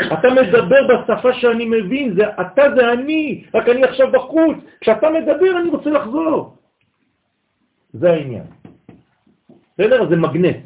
אתה 0.00 0.28
מדבר 0.30 0.80
בשפה 0.86 1.32
שאני 1.32 1.64
מבין, 1.64 2.14
זה, 2.14 2.22
אתה 2.40 2.62
זה 2.76 2.92
אני, 2.92 3.44
רק 3.54 3.68
אני 3.68 3.84
עכשיו 3.84 4.12
בחוץ. 4.12 4.56
כשאתה 4.80 5.10
מדבר 5.10 5.60
אני 5.60 5.68
רוצה 5.68 5.90
לחזור. 5.90 6.56
זה 7.92 8.10
העניין. 8.10 8.44
בסדר? 9.78 10.08
זה 10.08 10.16
מגנט. 10.16 10.56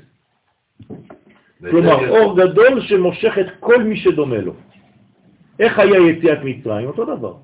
כלומר, 1.71 2.09
אור 2.09 2.37
גדול 2.37 2.81
שמושך 2.81 3.39
את 3.41 3.47
כל 3.61 3.83
מי 3.83 3.97
שדומה 3.97 4.39
לו. 4.39 4.53
איך 5.61 5.79
היה 5.79 5.99
יציאת 6.11 6.39
מצרים? 6.45 6.87
אותו 6.87 7.05
דבר. 7.05 7.35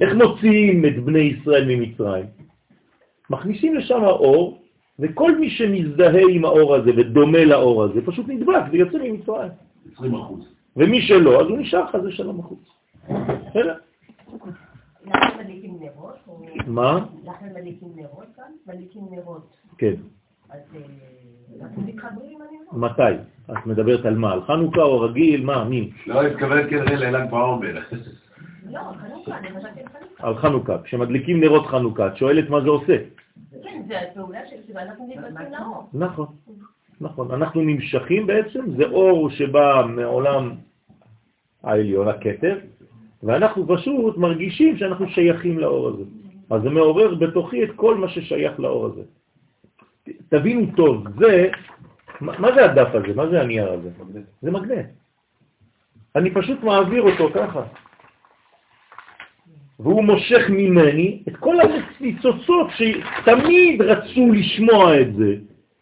איך 0.00 0.14
מוציאים 0.14 0.86
את 0.86 1.04
בני 1.04 1.18
ישראל 1.18 1.64
ממצרים? 1.68 2.26
מכניסים 3.30 3.74
לשם 3.74 4.04
אור, 4.04 4.62
וכל 4.98 5.38
מי 5.38 5.50
שמזדהה 5.50 6.22
עם 6.30 6.44
האור 6.44 6.74
הזה 6.74 6.90
ודומה 6.96 7.44
לאור 7.44 7.84
הזה, 7.84 8.00
פשוט 8.06 8.28
נדבק 8.28 8.62
ויוצא 8.70 8.98
ממצרים. 8.98 9.50
20 9.96 10.14
אחוז. 10.14 10.54
ומי 10.76 11.02
שלא, 11.02 11.40
אז 11.40 11.46
הוא 11.46 11.58
נשאר 11.58 11.86
חזה 11.86 12.12
שלום 12.12 12.38
בחוץ. 12.38 12.58
בסדר? 13.04 13.74
לכן 15.04 15.38
מדליקים 15.38 15.76
נרות? 15.80 16.14
או- 16.28 16.42
מה? 16.66 17.06
לכן 17.24 17.46
מדליקים 17.54 17.88
נרות 17.96 18.26
כאן? 18.36 18.52
מדליקים 18.66 19.02
נרות. 19.10 19.56
כן. 19.78 19.94
אז 20.50 20.60
אה, 20.76 20.80
אנחנו 21.62 21.82
מתחברים 21.82 22.30
עם 22.30 22.40
הנרות. 22.72 22.90
מתי? 22.98 23.22
את 23.52 23.66
מדברת 23.66 24.04
על 24.04 24.14
מה? 24.16 24.32
על 24.32 24.42
חנוכה 24.42 24.82
או 24.82 25.00
רגיל? 25.00 25.44
מה? 25.44 25.64
מי? 25.64 25.90
לא, 26.06 26.22
התכוון 26.22 26.70
כנראה 26.70 26.96
לל"ג 26.96 27.30
בעומר. 27.30 27.78
לא, 28.70 28.80
חנוכה, 28.80 29.38
אני 29.38 29.48
חשבתי 29.48 29.80
על 29.80 29.86
חנוכה. 29.88 30.28
על 30.28 30.36
חנוכה. 30.36 30.82
כשמדליקים 30.82 31.40
נרות 31.40 31.66
חנוכה, 31.66 32.06
את 32.06 32.16
שואלת 32.16 32.50
מה 32.50 32.60
זה 32.60 32.68
עושה. 32.68 32.96
כן, 33.62 33.82
זה 33.88 34.00
הפעולה 34.00 34.40
של 34.50 34.78
אנחנו 34.78 35.06
נדבקים 35.06 35.52
לאור. 35.52 35.88
נכון, 35.94 36.26
נכון. 37.00 37.30
אנחנו 37.30 37.62
נמשכים 37.62 38.26
בעצם, 38.26 38.76
זה 38.76 38.84
אור 38.84 39.30
שבא 39.30 39.86
מעולם 39.88 40.50
העליון, 41.62 42.08
הכתר, 42.08 42.58
ואנחנו 43.22 43.66
פשוט 43.68 44.16
מרגישים 44.16 44.76
שאנחנו 44.76 45.08
שייכים 45.08 45.58
לאור 45.58 45.88
הזה. 45.88 46.04
אז 46.50 46.62
זה 46.62 46.70
מעורר 46.70 47.14
בתוכי 47.14 47.64
את 47.64 47.70
כל 47.76 47.94
מה 47.94 48.08
ששייך 48.08 48.60
לאור 48.60 48.86
הזה. 48.86 49.02
תבינו 50.28 50.66
טוב, 50.76 51.04
זה, 51.18 51.48
מה 52.20 52.54
זה 52.54 52.64
הדף 52.64 52.88
הזה? 52.94 53.14
מה 53.14 53.28
זה 53.28 53.40
הנייר 53.40 53.72
הזה? 53.72 53.90
זה 54.42 54.50
מגנט. 54.50 54.86
אני 56.16 56.30
פשוט 56.30 56.62
מעביר 56.62 57.02
אותו 57.02 57.30
ככה. 57.34 57.62
והוא 59.80 60.04
מושך 60.04 60.42
ממני 60.48 61.22
את 61.28 61.36
כל 61.36 61.56
הניצוצות 61.60 62.66
שתמיד 62.70 63.82
רצו 63.82 64.32
לשמוע 64.32 65.00
את 65.00 65.14
זה, 65.14 65.34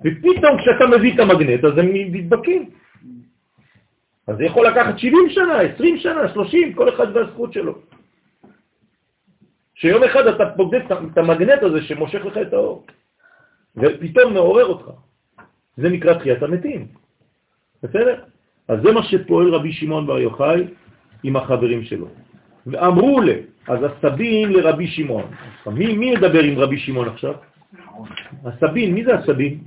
ופתאום 0.04 0.58
כשאתה 0.58 0.86
מביא 0.96 1.14
את 1.14 1.20
המגנט 1.20 1.64
אז 1.64 1.78
הם 1.78 1.88
נדבקים. 1.92 2.70
אז 4.26 4.36
זה 4.36 4.44
יכול 4.44 4.66
לקחת 4.66 4.98
70 4.98 5.28
שנה, 5.28 5.60
20 5.60 5.98
שנה, 5.98 6.28
30, 6.28 6.72
כל 6.74 6.88
אחד 6.88 7.16
והזכות 7.16 7.52
שלו. 7.52 7.74
שיום 9.74 10.04
אחד 10.04 10.26
אתה 10.26 10.44
פוגד 10.56 10.80
את 11.12 11.18
המגנט 11.18 11.62
הזה 11.62 11.82
שמושך 11.82 12.24
לך 12.24 12.36
את 12.36 12.52
האור, 12.52 12.86
ופתאום 13.76 14.34
מעורר 14.34 14.66
אותך. 14.66 14.86
זה 15.76 15.88
נקרא 15.88 16.14
תחיית 16.14 16.42
המתים. 16.42 16.86
בסדר? 17.82 18.22
אז 18.68 18.78
זה 18.82 18.92
מה 18.92 19.02
שפועל 19.02 19.54
רבי 19.54 19.72
שמעון 19.72 20.06
בר 20.06 20.18
יוחאי 20.18 20.64
עם 21.22 21.36
החברים 21.36 21.84
שלו. 21.84 22.06
ואמרו 22.66 23.20
לה, 23.20 23.34
אז 23.68 23.78
הסבין 23.82 24.52
לרבי 24.52 24.86
שמעון. 24.86 25.30
מי, 25.66 25.94
מי 25.94 26.14
מדבר 26.14 26.42
עם 26.42 26.58
רבי 26.58 26.78
שמעון 26.78 27.08
עכשיו? 27.08 27.34
הסבין, 28.44 28.94
מי 28.94 29.04
זה 29.04 29.14
הסבין? 29.14 29.58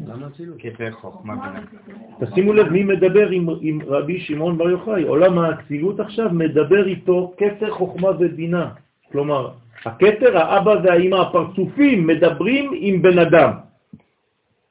תשימו 2.19 2.53
לב 2.53 2.69
מי 2.69 2.83
מדבר 2.83 3.29
עם, 3.29 3.81
רבי 3.87 4.19
שמעון 4.19 4.57
בר 4.57 4.69
יוחאי. 4.69 5.03
עולם 5.03 5.39
האצילות 5.39 5.99
עכשיו 5.99 6.29
מדבר 6.31 6.87
איתו 6.87 7.33
כתר 7.37 7.71
חוכמה 7.71 8.09
ובינה. 8.19 8.69
כלומר, 9.11 9.49
הכתר, 9.85 10.37
האבא 10.37 10.75
והאימא 10.83 11.15
הפרצופים 11.15 12.07
מדברים 12.07 12.71
עם 12.75 13.01
בן 13.01 13.19
אדם. 13.19 13.51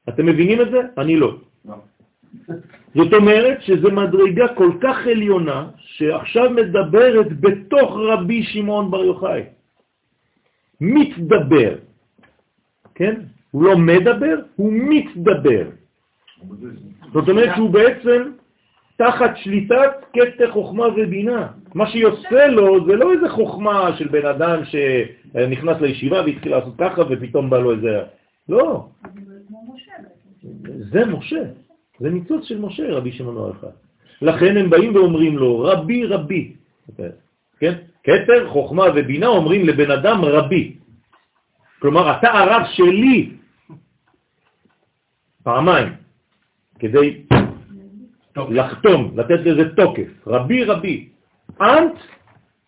אתם 0.09 0.27
מבינים 0.27 0.61
את 0.61 0.71
זה? 0.71 0.81
אני 0.99 1.17
לא. 1.17 1.37
זאת 2.95 3.13
אומרת 3.15 3.63
שזה 3.63 3.91
מדרגה 3.91 4.49
כל 4.55 4.73
כך 4.81 5.07
עליונה, 5.07 5.69
שעכשיו 5.77 6.51
מדברת 6.51 7.41
בתוך 7.41 7.91
רבי 7.97 8.43
שמעון 8.43 8.91
בר 8.91 9.05
יוחאי. 9.05 9.43
מתדבר, 10.81 11.75
כן? 12.95 13.15
הוא 13.51 13.63
לא 13.65 13.79
מדבר, 13.79 14.37
הוא 14.57 14.73
מתדבר. 14.73 15.65
זאת 17.13 17.29
אומרת 17.29 17.51
שהוא 17.57 17.71
בעצם 17.71 18.23
תחת 18.97 19.37
שליטת 19.37 19.91
כתר 20.13 20.51
חוכמה 20.51 20.85
ובינה. 20.97 21.47
מה 21.75 21.91
שיוצא 21.91 22.47
לו 22.47 22.87
זה 22.87 22.97
לא 22.97 23.13
איזה 23.13 23.29
חוכמה 23.29 23.97
של 23.99 24.09
בן 24.09 24.27
אדם 24.27 24.63
שנכנס 24.65 25.81
לישיבה 25.81 26.23
והתחיל 26.23 26.53
לעשות 26.53 26.75
ככה 26.79 27.03
ופתאום 27.11 27.51
בא 27.51 27.59
לו 27.59 27.73
איזה... 27.73 28.03
לא, 28.49 28.87
זה 30.93 31.07
משה. 31.07 31.43
זה 32.01 32.11
ניצוץ 32.11 32.45
של 32.45 32.61
משה, 32.61 32.93
רבי 32.93 33.13
שמעון 33.13 33.37
יוחאי. 33.37 33.69
לכן 34.23 34.57
הם 34.57 34.71
באים 34.71 34.95
ואומרים 34.95 35.39
לו, 35.39 35.59
רבי 35.59 36.07
רבי, 36.07 36.53
כן? 37.59 37.73
כתר, 38.05 38.49
חוכמה 38.49 38.85
ובינה 38.95 39.27
אומרים 39.27 39.67
לבן 39.67 39.91
אדם 39.91 40.25
רבי. 40.25 40.77
כלומר, 41.85 42.19
אתה 42.19 42.31
הרב 42.33 42.63
שלי 42.73 43.37
פעמיים, 45.43 45.93
כדי 46.79 47.27
לחתום, 48.37 49.13
לתת 49.19 49.41
לזה 49.45 49.77
תוקף. 49.77 50.09
רבי 50.27 50.65
רבי, 50.65 51.09
אנט 51.61 51.97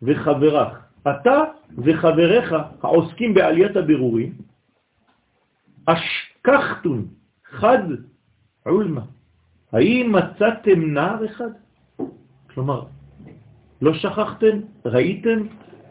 וחברך, 0.03 0.69
אתה 1.03 1.37
וחבריך 1.79 2.55
העוסקים 2.83 3.35
בעליית 3.35 3.77
הבירורים, 3.77 4.33
אשכחתון 5.87 7.07
חד 7.45 7.89
עולמה. 8.65 9.05
האם 9.73 10.13
מצאתם 10.13 10.81
נער 10.93 11.25
אחד? 11.25 11.51
כלומר, 12.55 12.85
לא 13.83 13.95
שכחתם? 13.95 14.61
ראיתם? 14.85 15.47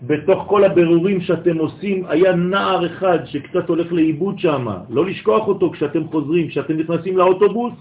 בתוך 0.08 0.46
כל 0.48 0.64
הבירורים 0.64 1.22
שאתם 1.22 1.58
עושים, 1.58 2.06
היה 2.08 2.36
נער 2.36 2.86
אחד 2.86 3.26
שקצת 3.26 3.70
הולך 3.70 3.92
לאיבוד 3.92 4.40
שם. 4.40 4.68
לא 4.90 5.06
לשכוח 5.06 5.48
אותו 5.48 5.72
כשאתם 5.72 6.08
חוזרים, 6.08 6.48
כשאתם 6.48 6.78
נכנסים 6.78 7.18
לאוטובוס, 7.18 7.74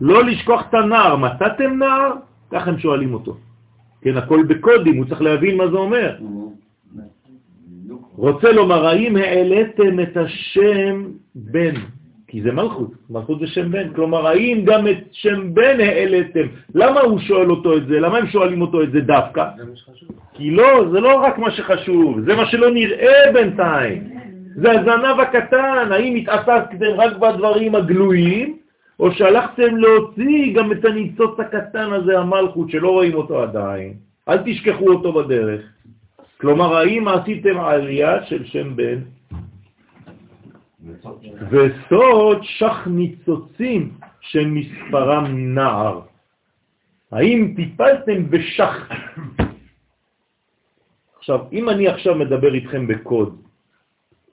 לא 0.00 0.24
לשכוח 0.24 0.64
את 0.68 0.74
הנער. 0.74 1.16
מצאתם 1.16 1.78
נער? 1.78 2.12
ככה 2.50 2.70
הם 2.70 2.78
שואלים 2.78 3.14
אותו. 3.14 3.36
כן, 4.02 4.16
הכל 4.16 4.42
בקודים, 4.48 4.96
הוא 4.96 5.04
צריך 5.04 5.22
להבין 5.22 5.56
מה 5.56 5.68
זה 5.68 5.76
אומר. 5.76 6.16
רוצה 8.16 8.52
לומר, 8.52 8.86
האם 8.86 9.16
העליתם 9.16 10.00
את 10.00 10.16
השם 10.16 11.04
בן? 11.34 11.74
כי 12.34 12.42
זה 12.42 12.52
מלכות, 12.52 12.90
מלכות 13.10 13.40
זה 13.40 13.46
שם 13.46 13.70
בן. 13.70 13.94
כלומר, 13.94 14.26
האם 14.26 14.64
גם 14.64 14.88
את 14.88 14.98
שם 15.12 15.54
בן 15.54 15.80
העליתם? 15.80 16.46
למה 16.74 17.00
הוא 17.00 17.18
שואל 17.18 17.50
אותו 17.50 17.76
את 17.76 17.86
זה? 17.86 18.00
למה 18.00 18.18
הם 18.18 18.26
שואלים 18.26 18.62
אותו 18.62 18.82
את 18.82 18.92
זה 18.92 19.00
דווקא? 19.00 19.44
כי 20.34 20.50
לא, 20.50 20.84
זה 20.92 21.00
לא 21.00 21.14
רק 21.14 21.38
מה 21.38 21.50
שחשוב, 21.50 22.20
זה 22.20 22.36
מה 22.36 22.46
שלא 22.46 22.70
נראה 22.70 23.32
בינתיים. 23.32 24.02
זה 24.56 24.70
הזנב 24.70 25.20
הקטן, 25.20 25.88
האם 25.90 26.14
התעסקתם 26.14 26.90
רק 26.96 27.16
בדברים 27.16 27.74
הגלויים, 27.74 28.56
או 29.00 29.12
שהלכתם 29.12 29.76
להוציא 29.76 30.54
גם 30.54 30.72
את 30.72 30.84
הניצוץ 30.84 31.40
הקטן 31.40 31.92
הזה, 31.92 32.18
המלכות, 32.18 32.70
שלא 32.70 32.90
רואים 32.90 33.14
אותו 33.14 33.42
עדיין. 33.42 33.92
אל 34.28 34.38
תשכחו 34.44 34.88
אותו 34.88 35.12
בדרך. 35.12 35.60
כלומר, 36.40 36.76
האם 36.76 37.08
עשיתם 37.08 37.60
עלייה 37.60 38.24
של 38.26 38.44
שם 38.44 38.76
בן 38.76 39.13
וסוד 41.50 42.38
שח 42.42 42.86
ניצוצים 42.86 43.94
שמספרם 44.20 45.54
נער? 45.54 46.00
האם 47.12 47.52
טיפלתם 47.56 48.30
בשח? 48.30 48.88
עכשיו, 51.18 51.40
אם 51.52 51.68
אני 51.68 51.88
עכשיו 51.88 52.14
מדבר 52.14 52.54
איתכם 52.54 52.86
בקוד, 52.86 53.42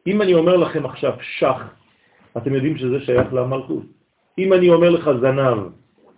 אם 0.08 0.22
אני 0.22 0.34
אומר 0.34 0.58
לכם 0.58 0.86
עכשיו 0.86 1.14
שח, 1.40 1.62
אתם 2.38 2.54
יודעים 2.54 2.78
שזה 2.78 3.00
שייך 3.02 3.34
למלכות. 3.34 3.84
אם 4.38 4.54
אני 4.54 4.70
אומר 4.70 4.90
לך 4.90 5.10
זנב, 5.22 5.58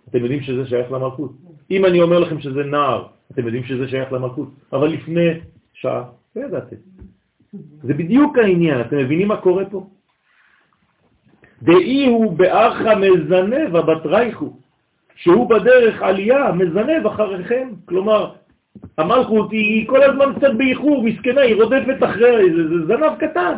אתם 0.08 0.18
יודעים 0.18 0.42
שזה 0.42 0.66
שייך 0.66 0.92
למלכות. 0.92 1.32
אם 1.70 1.84
אני 1.84 2.02
אומר 2.02 2.18
לכם 2.18 2.40
שזה 2.40 2.64
נער, 2.64 3.06
אתם 3.32 3.44
יודעים 3.44 3.64
שזה 3.64 3.88
שייך 3.88 4.12
למלכות. 4.12 4.48
אבל 4.72 4.88
לפני 4.88 5.28
שעה, 5.72 6.04
לא 6.36 6.40
ידעתם. 6.42 6.76
זה 7.82 7.94
בדיוק 7.94 8.38
העניין, 8.38 8.80
אתם 8.80 8.96
מבינים 8.98 9.28
מה 9.28 9.36
קורה 9.36 9.64
פה? 9.70 9.86
דאי 11.64 12.06
הוא 12.06 12.38
בארחה 12.38 12.94
מזנב 12.94 13.76
הבטרייכו, 13.76 14.56
שהוא 15.16 15.50
בדרך 15.50 16.02
עלייה 16.02 16.52
מזנב 16.52 17.06
אחריכם. 17.06 17.68
כלומר, 17.84 18.30
המלכות 18.98 19.50
היא 19.52 19.88
כל 19.88 20.02
הזמן 20.02 20.34
קצת 20.36 20.54
באיחור, 20.56 21.02
מסכנה, 21.02 21.40
היא 21.40 21.54
רודפת 21.54 22.04
אחרי, 22.04 22.52
זה, 22.56 22.68
זה 22.68 22.86
זנב 22.86 23.12
קטן. 23.18 23.56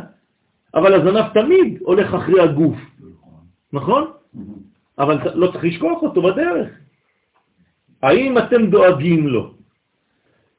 אבל 0.74 0.94
הזנב 0.94 1.28
תמיד 1.34 1.78
הולך 1.80 2.14
אחרי 2.14 2.40
הגוף, 2.40 2.76
נכון? 3.72 4.11
אבל 4.98 5.18
לא 5.34 5.46
צריך 5.46 5.64
לשכוח 5.64 6.02
אותו 6.02 6.22
בדרך. 6.22 6.68
האם 8.02 8.38
אתם 8.38 8.66
דואגים 8.66 9.28
לו? 9.28 9.50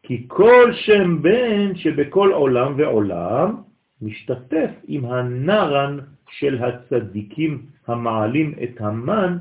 כי 0.03 0.25
כל 0.27 0.73
שם 0.73 1.21
בן 1.21 1.75
שבכל 1.75 2.31
עולם 2.33 2.73
ועולם 2.77 3.55
משתתף 4.01 4.69
עם 4.87 5.05
הנרן 5.05 5.97
של 6.29 6.63
הצדיקים 6.63 7.61
המעלים 7.87 8.53
את 8.63 8.81
המן 8.81 9.37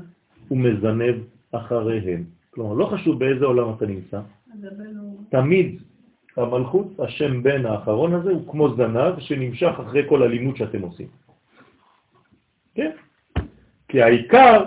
ומזנב 0.51 1.15
אחריהם. 1.51 2.23
כלומר, 2.49 2.73
לא 2.73 2.85
חשוב 2.85 3.19
באיזה 3.19 3.45
עולם 3.45 3.73
אתה 3.77 3.85
נמצא, 3.85 4.19
תמיד 5.29 5.81
המלכות, 6.37 6.99
השם 6.99 7.43
בן 7.43 7.65
האחרון 7.65 8.13
הזה, 8.13 8.31
הוא 8.31 8.51
כמו 8.51 8.75
זנב 8.75 9.19
שנמשך 9.19 9.73
אחרי 9.79 10.03
כל 10.09 10.23
הלימוד 10.23 10.55
שאתם 10.55 10.81
עושים. 10.81 11.07
כן? 12.75 12.91
כי 13.87 14.01
העיקר, 14.01 14.63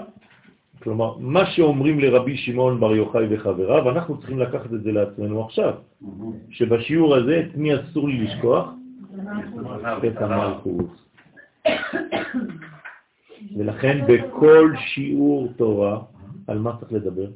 כלומר, 0.82 1.18
מה 1.18 1.46
שאומרים 1.46 2.00
לרבי 2.00 2.36
שמעון 2.36 2.80
בר 2.80 2.94
יוחאי 2.94 3.26
וחבריו, 3.30 3.90
אנחנו 3.90 4.18
צריכים 4.18 4.38
לקחת 4.38 4.72
את 4.74 4.82
זה 4.82 4.92
לעצמנו 4.92 5.44
עכשיו, 5.44 5.74
שבשיעור 6.50 7.16
הזה, 7.16 7.40
את 7.40 7.56
מי 7.56 7.74
אסור 7.74 8.08
לי 8.08 8.18
לשכוח? 8.24 8.70
את 10.06 10.16
המלכות. 10.22 11.09
ולכן 13.56 14.06
בכל 14.08 14.72
שיעור 14.76 15.52
תורה, 15.56 16.00
על 16.46 16.58
מה 16.58 16.76
צריך 16.80 16.92
לדבר? 16.92 17.26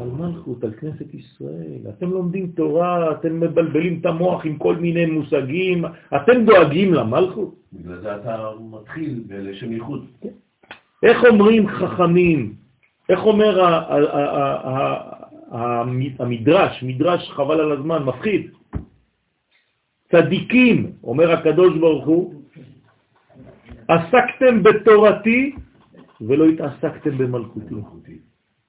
על 0.00 0.08
מלכות, 0.10 0.64
על 0.64 0.72
כנסת 0.80 1.14
ישראל. 1.14 1.80
אתם 1.88 2.10
לומדים 2.10 2.46
תורה, 2.46 3.12
אתם 3.12 3.40
מבלבלים 3.40 3.98
את 4.00 4.06
המוח 4.06 4.46
עם 4.46 4.56
כל 4.56 4.76
מיני 4.76 5.06
מושגים, 5.06 5.84
אתם 6.16 6.44
דואגים 6.44 6.94
למלכות. 6.94 7.54
בגלל 7.72 8.00
זה 8.00 8.16
אתה 8.16 8.50
מתחיל 8.70 9.22
לשם 9.28 9.72
ייחוד. 9.72 10.06
איך 11.02 11.24
אומרים 11.24 11.68
חכמים? 11.68 12.54
איך 13.08 13.20
אומר 13.24 13.82
המדרש, 16.18 16.82
מדרש 16.82 17.30
חבל 17.30 17.60
על 17.60 17.72
הזמן, 17.72 18.02
מפחיד. 18.02 18.50
צדיקים, 20.10 20.92
אומר 21.04 21.30
הקדוש 21.32 21.78
ברוך 21.78 22.06
הוא, 22.06 22.35
עסקתם 23.88 24.62
בתורתי 24.62 25.56
ולא 26.20 26.44
התעסקתם 26.44 27.18
במלכותי. 27.18 28.18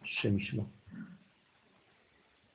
השם 0.04 0.38
ישמע. 0.38 0.64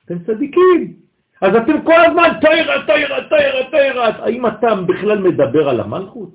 אתם 0.05 0.19
צדיקים. 0.25 0.97
אז 1.43 1.57
אתם 1.57 1.83
כל 1.85 2.01
הזמן 2.07 2.29
תאירה, 2.41 2.87
תאירה, 2.87 3.29
תאירה, 3.29 3.71
תאירה. 3.71 4.07
האם 4.25 4.47
אתה 4.47 4.75
בכלל 4.75 5.19
מדבר 5.19 5.69
על 5.69 5.81
המלכות? 5.81 6.35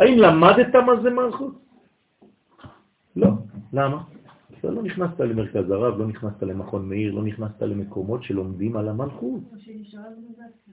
האם 0.00 0.18
למדת 0.18 0.74
מה 0.74 0.92
זה 1.02 1.10
מלכות? 1.10 1.54
לא. 3.16 3.28
למה? 3.72 4.02
אתה 4.60 4.70
לא 4.70 4.82
נכנסת 4.82 5.20
למרכז 5.20 5.70
הרב, 5.70 5.98
לא 5.98 6.06
נכנסת 6.06 6.42
למכון 6.42 6.88
מאיר, 6.88 7.12
לא 7.14 7.22
נכנסת 7.22 7.62
למקומות 7.62 8.22
שלומדים 8.22 8.76
על 8.76 8.88
המלכות. 8.88 9.40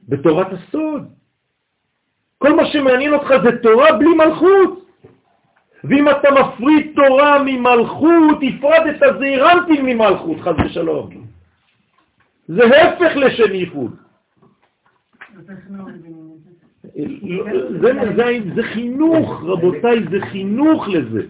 בתורת 0.08 0.48
הסוד. 0.54 1.04
כל 2.42 2.56
מה 2.56 2.66
שמעניין 2.66 3.14
אותך 3.14 3.34
זה 3.44 3.58
תורה 3.62 3.92
בלי 3.92 4.14
מלכות. 4.14 4.86
ואם 5.84 6.10
אתה 6.10 6.28
מפריד 6.32 6.92
תורה 6.96 7.44
ממלכות, 7.46 8.38
הפרדת 8.42 9.20
זעירנטים 9.20 9.86
ממלכות, 9.86 10.42
חז 10.42 10.56
ושלום. 10.66 11.10
זה 12.48 12.82
הפך 12.82 13.12
לשם 13.16 13.54
ייחוד. 13.54 13.96
זה, 17.82 17.92
זה, 18.16 18.40
זה 18.56 18.64
חינוך, 18.64 19.44
רבותיי, 19.44 20.04
זה 20.12 20.20
חינוך 20.22 20.88
לזה. 20.88 21.22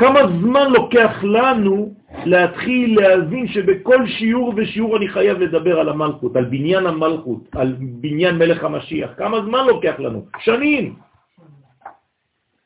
כמה 0.00 0.20
זמן 0.40 0.70
לוקח 0.70 1.24
לנו 1.24 1.94
להתחיל 2.10 3.00
להבין 3.00 3.48
שבכל 3.48 4.06
שיעור 4.06 4.52
ושיעור 4.56 4.96
אני 4.96 5.08
חייב 5.08 5.38
לדבר 5.38 5.80
על 5.80 5.88
המלכות, 5.88 6.36
על 6.36 6.44
בניין 6.44 6.86
המלכות, 6.86 7.42
על 7.52 7.76
בניין 7.78 8.38
מלך 8.38 8.64
המשיח. 8.64 9.10
כמה 9.16 9.36
זמן 9.44 9.66
לוקח 9.66 9.94
לנו? 10.00 10.26
שנים. 10.38 10.96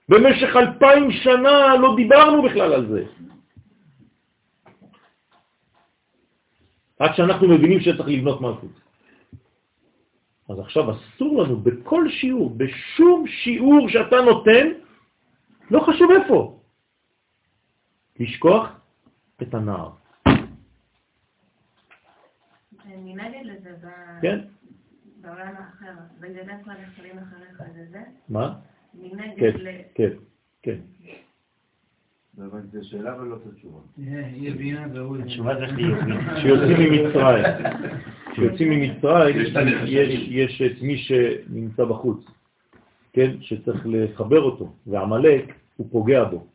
במשך 0.09 0.57
אלפיים 0.57 1.11
שנה 1.11 1.77
לא 1.77 1.95
דיברנו 1.97 2.43
בכלל 2.43 2.73
על 2.73 2.87
זה. 2.87 3.03
עד 6.99 7.15
שאנחנו 7.15 7.49
מבינים 7.49 7.81
שצריך 7.81 8.09
לבנות 8.09 8.41
מלכות. 8.41 8.77
אז 10.49 10.59
עכשיו 10.59 10.85
אסור 10.91 11.43
לנו 11.43 11.57
בכל 11.57 12.09
שיעור, 12.09 12.51
בשום 12.57 13.27
שיעור 13.27 13.89
שאתה 13.89 14.17
נותן, 14.21 14.67
לא 15.71 15.81
חשוב 15.81 16.11
איפה, 16.11 16.59
לשכוח 18.21 18.82
את 19.43 19.55
הנער. 19.55 19.91
מנגד 22.87 23.45
לזה, 23.45 23.77
כן? 24.23 24.39
בעולם 25.21 25.55
האחר, 25.59 25.93
בגלל 26.21 26.45
מה 26.67 26.75
יכולים 26.93 27.19
אחריך 27.19 27.63
זה 27.75 27.87
זה? 27.91 28.03
מה? 28.29 28.55
מנגד 28.95 29.37
כן, 29.37 29.59
ל... 29.59 29.69
כן, 29.95 30.11
כן. 30.63 30.77
לא 32.39 32.47
את 32.47 32.75
השאלה 32.81 33.21
ולא 33.21 33.37
את 33.37 33.53
התשובה. 33.53 33.79
התשובה 35.23 35.55
זה 35.61 35.67
חיובי. 35.67 36.33
כשיוצאים 36.35 36.93
ממצרים, 36.93 37.45
כשיוצאים 38.33 38.71
ממצרים, 38.71 39.37
יש, 39.87 40.29
יש 40.29 40.63
את 40.63 40.83
מי 40.83 40.99
שנמצא 40.99 41.85
בחוץ, 41.85 42.25
כן, 43.13 43.31
שצריך 43.41 43.83
לחבר 43.85 44.41
אותו, 44.41 44.73
ועמלק 44.87 45.55
הוא 45.77 45.89
פוגע 45.91 46.25
בו. 46.25 46.47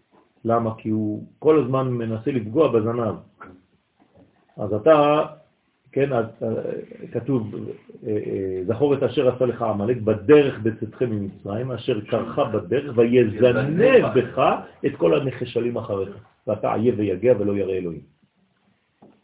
למה? 0.48 0.76
כי 0.78 0.90
הוא 0.90 1.24
כל 1.40 1.60
הזמן 1.60 1.88
מנסה 1.88 2.32
לפגוע 2.32 2.68
בזנב. 2.72 3.16
אז 4.58 4.74
אתה 4.74 5.26
כן, 5.98 6.14
אז, 6.14 6.26
אה, 6.44 6.48
כתוב, 7.12 7.56
אה, 7.56 8.12
אה, 8.12 8.64
זכור 8.68 8.94
את 8.94 9.04
אשר 9.04 9.36
עשה 9.36 9.46
לך 9.46 9.62
עמלק 9.62 9.98
בדרך 9.98 10.60
בצאתכם 10.60 11.10
ממצרים, 11.10 11.72
אשר 11.72 12.02
קרחה 12.02 12.46
בדרך, 12.46 12.98
ויזנב 12.98 14.06
בך 14.16 14.42
את 14.86 14.92
כל 14.98 15.22
הנחשלים 15.22 15.78
אחריך, 15.78 16.18
ואתה 16.48 16.74
עייב 16.74 17.00
ויגע 17.00 17.34
ולא 17.40 17.58
ירא 17.58 17.74
אלוהים. 17.74 18.02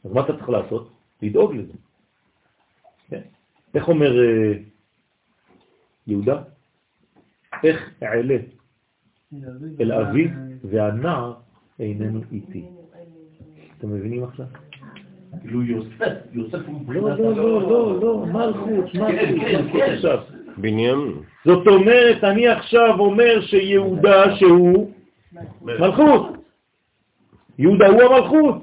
אז 0.05 0.11
מה 0.11 0.21
אתה 0.21 0.33
צריך 0.33 0.49
לעשות? 0.49 0.89
לדאוג 1.21 1.55
לזה. 1.55 1.73
כן. 3.09 3.21
איך 3.75 3.87
אומר 3.87 4.13
יהודה? 6.07 6.41
איך 7.63 7.89
אעלה 8.03 8.37
אל 9.79 9.91
אבי 9.91 10.29
והנער 10.63 11.33
איננו 11.79 12.21
איתי. 12.31 12.65
אתם 13.77 13.93
מבינים 13.93 14.23
עכשיו? 14.23 14.45
כאילו 15.41 15.63
יוסף, 15.63 16.13
יוסף 16.31 16.59
הוא 16.67 16.93
לא, 16.93 17.17
לא, 17.17 17.35
לא, 17.35 17.61
לא, 17.61 18.01
לא, 18.01 18.25
מלכות, 18.25 18.91
כן, 18.93 18.99
כן, 18.99 19.33
מלכות, 19.33 19.81
כן. 19.81 19.93
עכשיו. 19.93 20.19
בנימין. 20.57 21.13
זאת 21.45 21.67
אומרת, 21.67 22.23
אני 22.23 22.47
עכשיו 22.47 22.99
אומר 22.99 23.41
שיהודה 23.41 24.35
שהוא 24.35 24.91
מלכות. 25.61 26.27
יהודה 27.57 27.87
הוא 27.87 28.01
המלכות. 28.01 28.61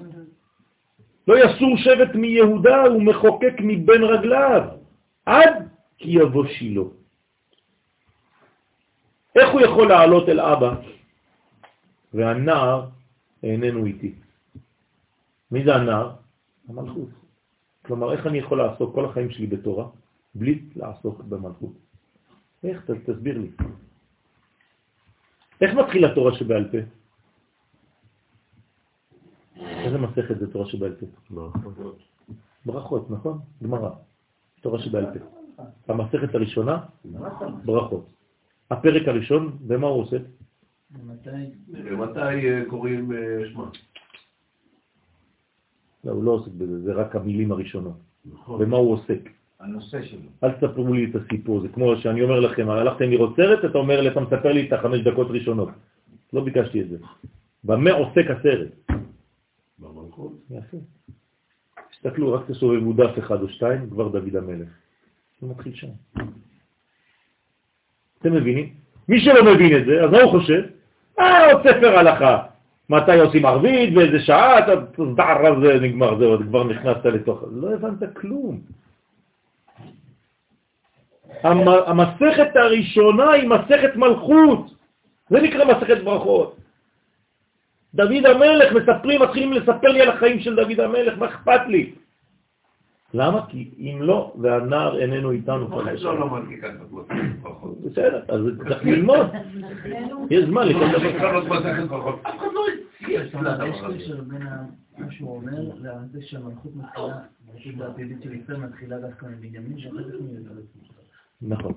לא 1.28 1.44
יסור 1.44 1.77
שבט 1.77 2.14
מיהודה, 2.14 2.82
הוא 2.82 3.02
מחוקק 3.02 3.55
מבין 3.59 4.02
רגליו, 4.02 4.62
עד 5.27 5.68
כי 5.98 6.10
יבוא 6.10 6.47
שילה. 6.47 6.82
איך 9.36 9.51
הוא 9.52 9.60
יכול 9.60 9.89
לעלות 9.89 10.28
אל 10.28 10.40
אבא 10.40 10.74
והנער 12.15 12.89
איננו 13.43 13.87
איתי? 13.87 14.15
מי 15.51 15.65
זה 15.65 15.74
הנער? 15.74 16.16
המלכות. 16.69 17.09
כלומר, 17.82 18.12
איך 18.12 18.27
אני 18.27 18.39
יכול 18.39 18.59
לעסוק 18.59 18.95
כל 18.95 19.05
החיים 19.05 19.31
שלי 19.31 19.47
בתורה 19.47 19.89
בלי 20.35 20.65
לעסוק 20.77 21.20
במלכות? 21.20 21.73
איך? 22.65 22.91
תסביר 22.91 23.39
לי. 23.39 23.51
איך 25.61 25.74
מתחילה 25.74 26.15
תורה 26.15 26.39
שבעל 26.39 26.69
פה? 26.70 26.78
איזה 29.57 29.99
מסכת 29.99 30.39
זה 30.39 30.53
תורה 30.53 30.66
שבעל 30.66 30.97
פה? 30.97 31.07
ברכות. 31.31 31.99
ברכות, 32.66 33.11
נכון? 33.11 33.39
גמרא. 33.62 33.91
תורה 34.61 34.78
שבעל 34.78 35.07
פה. 35.19 35.24
המסכת 35.89 36.35
הראשונה, 36.35 36.78
ברכות. 37.65 38.07
הפרק 38.70 39.09
הראשון, 39.09 39.59
במה 39.66 39.87
הוא 39.87 40.03
עושה? 40.03 40.16
מתי 40.93 42.51
אה, 42.51 42.62
קוראים 42.67 43.12
אה, 43.12 43.49
שמע? 43.53 43.65
לא, 46.05 46.12
הוא 46.12 46.25
לא 46.25 46.31
עוסק 46.31 46.53
בזה, 46.53 46.81
זה 46.81 46.93
רק 46.93 47.17
המילים 47.17 47.53
הראשונות. 47.53 47.97
נכון. 48.33 48.61
במה 48.61 48.77
הוא 48.77 48.93
עוסק? 48.93 49.31
הנושא 49.61 50.03
שלו. 50.03 50.29
אל 50.45 50.53
תספרו 50.53 50.95
לי 50.95 51.11
את 51.11 51.15
הסיפור, 51.15 51.61
זה 51.61 51.69
כמו 51.69 51.97
שאני 51.97 52.23
אומר 52.23 52.41
לכם, 52.41 52.71
הלכתם 52.71 53.11
לראות 53.11 53.37
סרט, 53.37 53.65
אתה 53.65 53.79
אומר 53.79 54.01
לי, 54.01 54.09
אתה 54.09 54.21
מספר 54.21 54.53
לי 54.53 54.69
את 54.69 54.73
החמש 54.73 55.01
דקות 55.01 55.27
ראשונות. 55.31 55.69
לא 56.33 56.45
ביקשתי 56.45 56.81
את 56.81 56.89
זה. 56.89 56.97
במה 57.65 57.91
עוסק 57.91 58.25
הסרט? 58.31 58.69
במלכות. 59.79 60.33
יפה. 60.51 60.77
תסתכלו, 61.91 62.33
רק 62.33 62.51
תסובבו 62.51 62.93
דף 62.93 63.19
אחד 63.19 63.43
או 63.43 63.49
שתיים, 63.49 63.91
כבר 63.91 64.09
דוד 64.09 64.37
המלך. 64.37 64.69
הוא 65.41 65.51
מתחיל 65.51 65.75
שם. 65.75 65.89
אתם 68.19 68.33
מבינים? 68.33 68.75
מי 69.09 69.21
שלא 69.21 69.55
מבין 69.55 69.77
את 69.77 69.87
זה, 69.87 70.05
אז 70.05 70.11
מה 70.11 70.21
הוא 70.23 70.31
חושב? 70.31 70.80
אה, 71.20 71.52
עוד 71.52 71.62
ספר 71.62 71.98
הלכה. 71.98 72.38
מתי 72.90 73.18
עושים 73.20 73.47
ערבית, 73.47 73.94
באיזה 73.94 74.20
שעה, 74.20 74.59
אתה 74.59 74.72
דער 75.16 75.60
זה 75.60 75.80
נגמר, 75.80 76.18
זהו, 76.18 76.34
אתה 76.34 76.44
כבר 76.44 76.64
נכנסת 76.64 77.05
לתוך... 77.05 77.44
לא 77.52 77.74
הבנת 77.74 78.16
כלום. 78.16 78.60
המ- 81.42 81.68
המסכת 81.86 82.56
הראשונה 82.56 83.30
היא 83.30 83.48
מסכת 83.48 83.97
מלכות. 83.97 84.70
זה 85.30 85.40
נקרא 85.40 85.64
מסכת 85.64 86.02
ברכות. 86.05 86.56
דוד 87.94 88.26
המלך, 88.26 88.72
מספרים, 88.72 89.22
מתחילים 89.22 89.52
לספר 89.52 89.88
לי 89.88 90.01
על 90.01 90.09
החיים 90.10 90.40
של 90.40 90.56
דוד 90.56 90.80
המלך, 90.80 91.18
מה 91.18 91.26
אכפת 91.26 91.60
לי? 91.68 91.92
למה? 93.15 93.47
כי 93.49 93.70
אם 93.78 93.99
לא, 94.03 94.32
והנער 94.41 95.01
איננו 95.01 95.31
איתנו. 95.31 95.69
לא, 96.01 96.19
לא 96.20 96.27
ברכות. 97.43 97.81
בסדר, 97.81 98.23
אז 98.28 98.41
צריך 98.69 98.85
ללמוד. 98.85 99.27
יש 100.31 100.45
זמן 100.45 100.69
לכל 100.69 100.87
דבר. 100.93 101.11
אף 101.11 102.27
אחד 102.37 102.53
לא 102.53 102.66
הזה. 103.85 103.99
קשר 103.99 104.20
בין 104.20 104.43
מה 104.99 105.12
שהוא 105.12 105.37
אומר 105.37 105.62
לזה 105.78 106.23
שהמלכות 106.23 106.77
מתחילה, 106.77 107.19
המלכות 107.55 107.81
העתידית 107.81 108.23
של 108.23 108.35
ישראל 108.35 108.59
מתחילה 108.59 108.99
דווקא 108.99 109.27
מבנימין, 109.27 109.73
ואחר 109.73 110.09
כך 110.09 110.15
מיהודה. 110.20 110.51
נכון, 111.43 111.73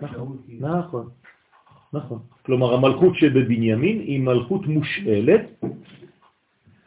נכון, 0.00 0.38
נכון, 0.60 1.08
נכון. 1.92 2.18
כלומר, 2.42 2.74
המלכות 2.74 3.14
שבבנימין 3.16 3.98
היא 4.00 4.20
מלכות 4.20 4.66
מושאלת 4.66 5.64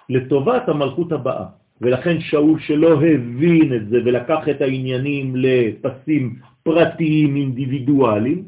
לטובת 0.10 0.70
המלכות 0.70 1.12
הבאה. 1.12 1.46
ולכן 1.82 2.20
שאול 2.20 2.60
שלא 2.60 2.94
הבין 2.94 3.74
את 3.76 3.90
זה 3.90 3.98
ולקח 4.06 4.50
את 4.50 4.62
העניינים 4.62 5.34
לפסים 5.36 6.36
פרטיים 6.64 7.36
אינדיבידואליים, 7.36 8.44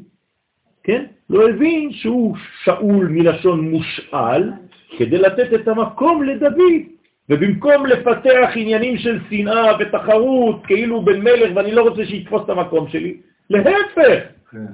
כן? 0.82 1.04
לא 1.30 1.48
הבין 1.48 1.92
שהוא 1.92 2.36
שאול 2.64 3.08
מלשון 3.08 3.70
מושאל 3.70 4.50
כדי 4.98 5.18
לתת 5.18 5.54
את 5.54 5.68
המקום 5.68 6.22
לדוד. 6.22 6.82
ובמקום 7.30 7.86
לפתח 7.86 8.50
עניינים 8.54 8.98
של 8.98 9.18
שנאה 9.30 9.76
ותחרות 9.78 10.66
כאילו 10.66 11.02
בן 11.02 11.20
מלך 11.20 11.56
ואני 11.56 11.72
לא 11.72 11.82
רוצה 11.82 12.04
שיתפוס 12.06 12.42
את 12.44 12.50
המקום 12.50 12.88
שלי, 12.88 13.16
להפך, 13.50 14.22
כן. 14.50 14.66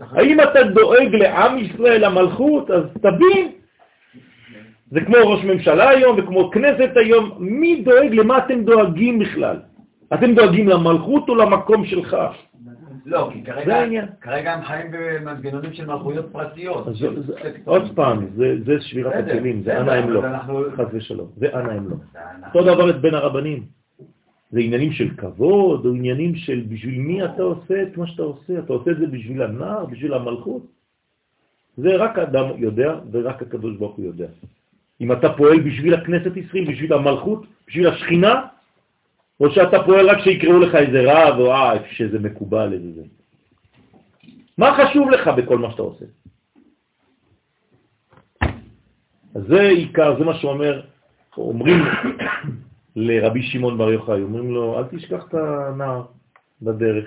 האם 0.00 0.40
אתה 0.40 0.62
דואג 0.62 1.14
לעם 1.14 1.58
ישראל, 1.58 2.04
למלכות, 2.06 2.70
אז 2.70 2.84
תבין. 3.02 3.52
זה 4.92 5.00
כמו 5.00 5.16
ראש 5.24 5.44
ממשלה 5.44 5.88
היום 5.88 6.16
וכמו 6.18 6.50
כנסת 6.50 6.90
היום, 6.96 7.30
מי 7.38 7.82
דואג, 7.84 8.14
למה 8.14 8.38
אתם 8.38 8.64
דואגים 8.64 9.18
בכלל? 9.18 9.56
אתם 10.14 10.34
דואגים 10.34 10.68
למלכות 10.68 11.28
או 11.28 11.34
למקום 11.34 11.84
שלך? 11.86 12.16
לא, 13.06 13.30
כי 13.32 13.42
כרגע, 14.20 14.52
הם 14.54 14.64
חיים 14.64 14.86
במנגנונים 14.92 15.72
של 15.72 15.86
מלכויות 15.86 16.26
פרטיות. 16.32 16.88
אז 16.88 16.96
של- 16.96 17.22
זה- 17.22 17.32
של- 17.42 17.48
עוד 17.64 17.82
פעם, 17.94 18.26
זה 18.36 18.56
זה 18.66 18.80
שבירת 18.80 19.12
בסדר, 19.14 19.32
הכלים, 19.32 19.62
זה 19.62 19.80
אנא 19.80 19.90
הם 19.90 20.10
לא, 20.10 20.24
אנחנו- 20.26 20.64
חס 20.76 20.84
ושלום, 20.92 21.28
זה 21.36 21.46
אנא 21.54 21.70
הם 21.72 21.88
לא. 21.90 21.96
אותו 22.54 22.74
דבר 22.74 22.90
את 22.90 23.00
בין 23.00 23.14
הרבנים. 23.14 23.62
זה 24.50 24.60
עניינים 24.60 24.92
של 24.92 25.08
כבוד, 25.16 25.86
או 25.86 25.90
עניינים 25.94 26.34
של 26.34 26.62
בשביל 26.68 26.98
מי 27.00 27.24
אתה 27.24 27.42
עושה 27.42 27.82
את 27.82 27.96
מה 27.96 28.06
שאתה 28.06 28.22
עושה, 28.22 28.58
אתה 28.58 28.72
עושה 28.72 28.90
את 28.90 28.98
זה 28.98 29.06
בשביל 29.06 29.42
הנער, 29.42 29.84
בשביל 29.84 30.14
המלכות. 30.14 30.62
זה 31.76 31.96
רק 31.96 32.18
אדם 32.18 32.44
יודע 32.56 32.98
ורק 33.12 33.42
הקדוש 33.42 33.76
ברוך 33.76 33.96
הוא 33.96 34.04
יודע. 34.04 34.26
אם 35.02 35.12
אתה 35.12 35.32
פועל 35.32 35.60
בשביל 35.60 35.94
הכנסת 35.94 36.36
ישראל, 36.36 36.64
בשביל 36.64 36.92
המלכות, 36.92 37.46
בשביל 37.68 37.86
השכינה, 37.86 38.42
או 39.40 39.50
שאתה 39.50 39.82
פועל 39.82 40.10
רק 40.10 40.18
שיקראו 40.18 40.58
לך 40.58 40.74
איזה 40.74 41.00
רב, 41.04 41.38
או 41.38 41.52
אה, 41.52 41.72
שזה 41.90 42.18
מקובל, 42.18 42.72
איזה 42.72 42.92
זה. 42.92 43.02
מה 44.58 44.78
חשוב 44.78 45.10
לך 45.10 45.28
בכל 45.28 45.58
מה 45.58 45.70
שאתה 45.70 45.82
עושה? 45.82 46.04
אז 49.34 49.42
זה 49.48 49.60
עיקר, 49.62 50.18
זה 50.18 50.24
מה 50.24 50.34
שאומר, 50.34 50.80
אומרים 51.36 51.78
לרבי 52.96 53.42
שמעון 53.42 53.78
בר 53.78 53.90
יוחאי, 53.92 54.22
אומרים 54.22 54.50
לו, 54.50 54.78
אל 54.78 54.84
תשכח 54.84 55.24
את 55.28 55.34
הנער 55.34 56.02
בדרך. 56.62 57.04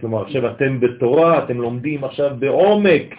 כלומר, 0.00 0.22
עכשיו 0.22 0.50
אתם 0.50 0.80
בתורה, 0.80 1.44
אתם 1.44 1.60
לומדים 1.60 2.04
עכשיו 2.04 2.36
בעומק. 2.38 3.14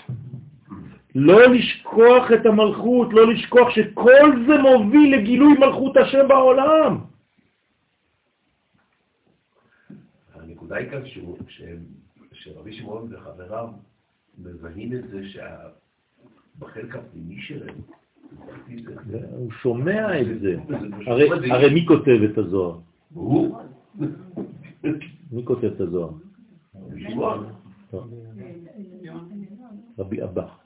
לא 1.15 1.53
לשכוח 1.53 2.31
את 2.31 2.45
המלכות, 2.45 3.13
לא 3.13 3.33
לשכוח 3.33 3.69
שכל 3.69 4.45
זה 4.47 4.57
מוביל 4.57 5.15
לגילוי 5.15 5.53
מלכות 5.53 5.97
השם 5.97 6.27
בעולם. 6.27 6.97
הנקודה 10.33 10.75
היא 10.75 10.89
כאן 10.89 11.01
שרבי 12.33 12.73
שמעון 12.73 13.13
וחבריו 13.13 13.67
מזהים 14.37 14.93
את 14.93 15.07
זה 15.09 15.21
שבחלק 15.29 16.95
הפנימי 16.95 17.41
שלהם, 17.41 17.75
הוא 19.31 19.51
שומע 19.51 20.21
את 20.21 20.39
זה. 20.39 20.55
הרי, 21.51 21.73
מי 21.73 21.85
כותב 21.87 22.19
את 22.31 22.37
הזוהר? 22.37 22.77
הוא, 23.13 23.57
מי 25.31 25.45
כותב 25.45 25.65
את 25.75 25.81
הזוהר? 25.81 26.09
רבי 29.99 30.23
אבא. 30.23 30.64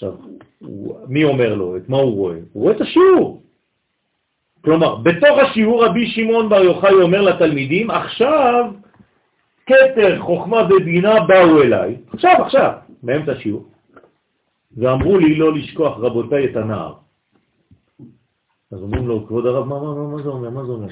עכשיו, 0.00 0.14
מי 1.08 1.24
אומר 1.24 1.54
לו? 1.54 1.76
את 1.76 1.88
מה 1.88 1.96
הוא 1.96 2.14
רואה? 2.14 2.36
הוא 2.52 2.62
רואה 2.62 2.76
את 2.76 2.80
השיעור. 2.80 3.42
כלומר, 4.64 4.96
בתוך 4.96 5.38
השיעור 5.38 5.84
רבי 5.84 6.06
שמעון 6.06 6.48
בר 6.48 6.62
יוחאי 6.62 6.92
אומר 6.92 7.20
לתלמידים, 7.22 7.90
עכשיו 7.90 8.72
כתר, 9.66 10.20
חוכמה 10.20 10.68
ובינה 10.70 11.14
באו 11.28 11.62
אליי, 11.62 11.96
עכשיו, 12.12 12.34
עכשיו, 12.44 12.72
באמצע 13.02 13.32
השיעור, 13.32 13.68
ואמרו 14.76 15.18
לי 15.18 15.34
לא 15.34 15.54
לשכוח 15.54 15.98
רבותיי 15.98 16.44
את 16.44 16.56
הנער. 16.56 16.94
אז 18.72 18.82
אומרים 18.82 19.08
לו, 19.08 19.26
כבוד 19.26 19.46
הרב, 19.46 19.66
מה, 19.66 19.82
מה, 19.82 19.94
מה, 19.94 20.08
מה 20.08 20.22
זה 20.22 20.28
אומר? 20.28 20.50
מה 20.50 20.64
זה 20.64 20.72
אומר? 20.72 20.88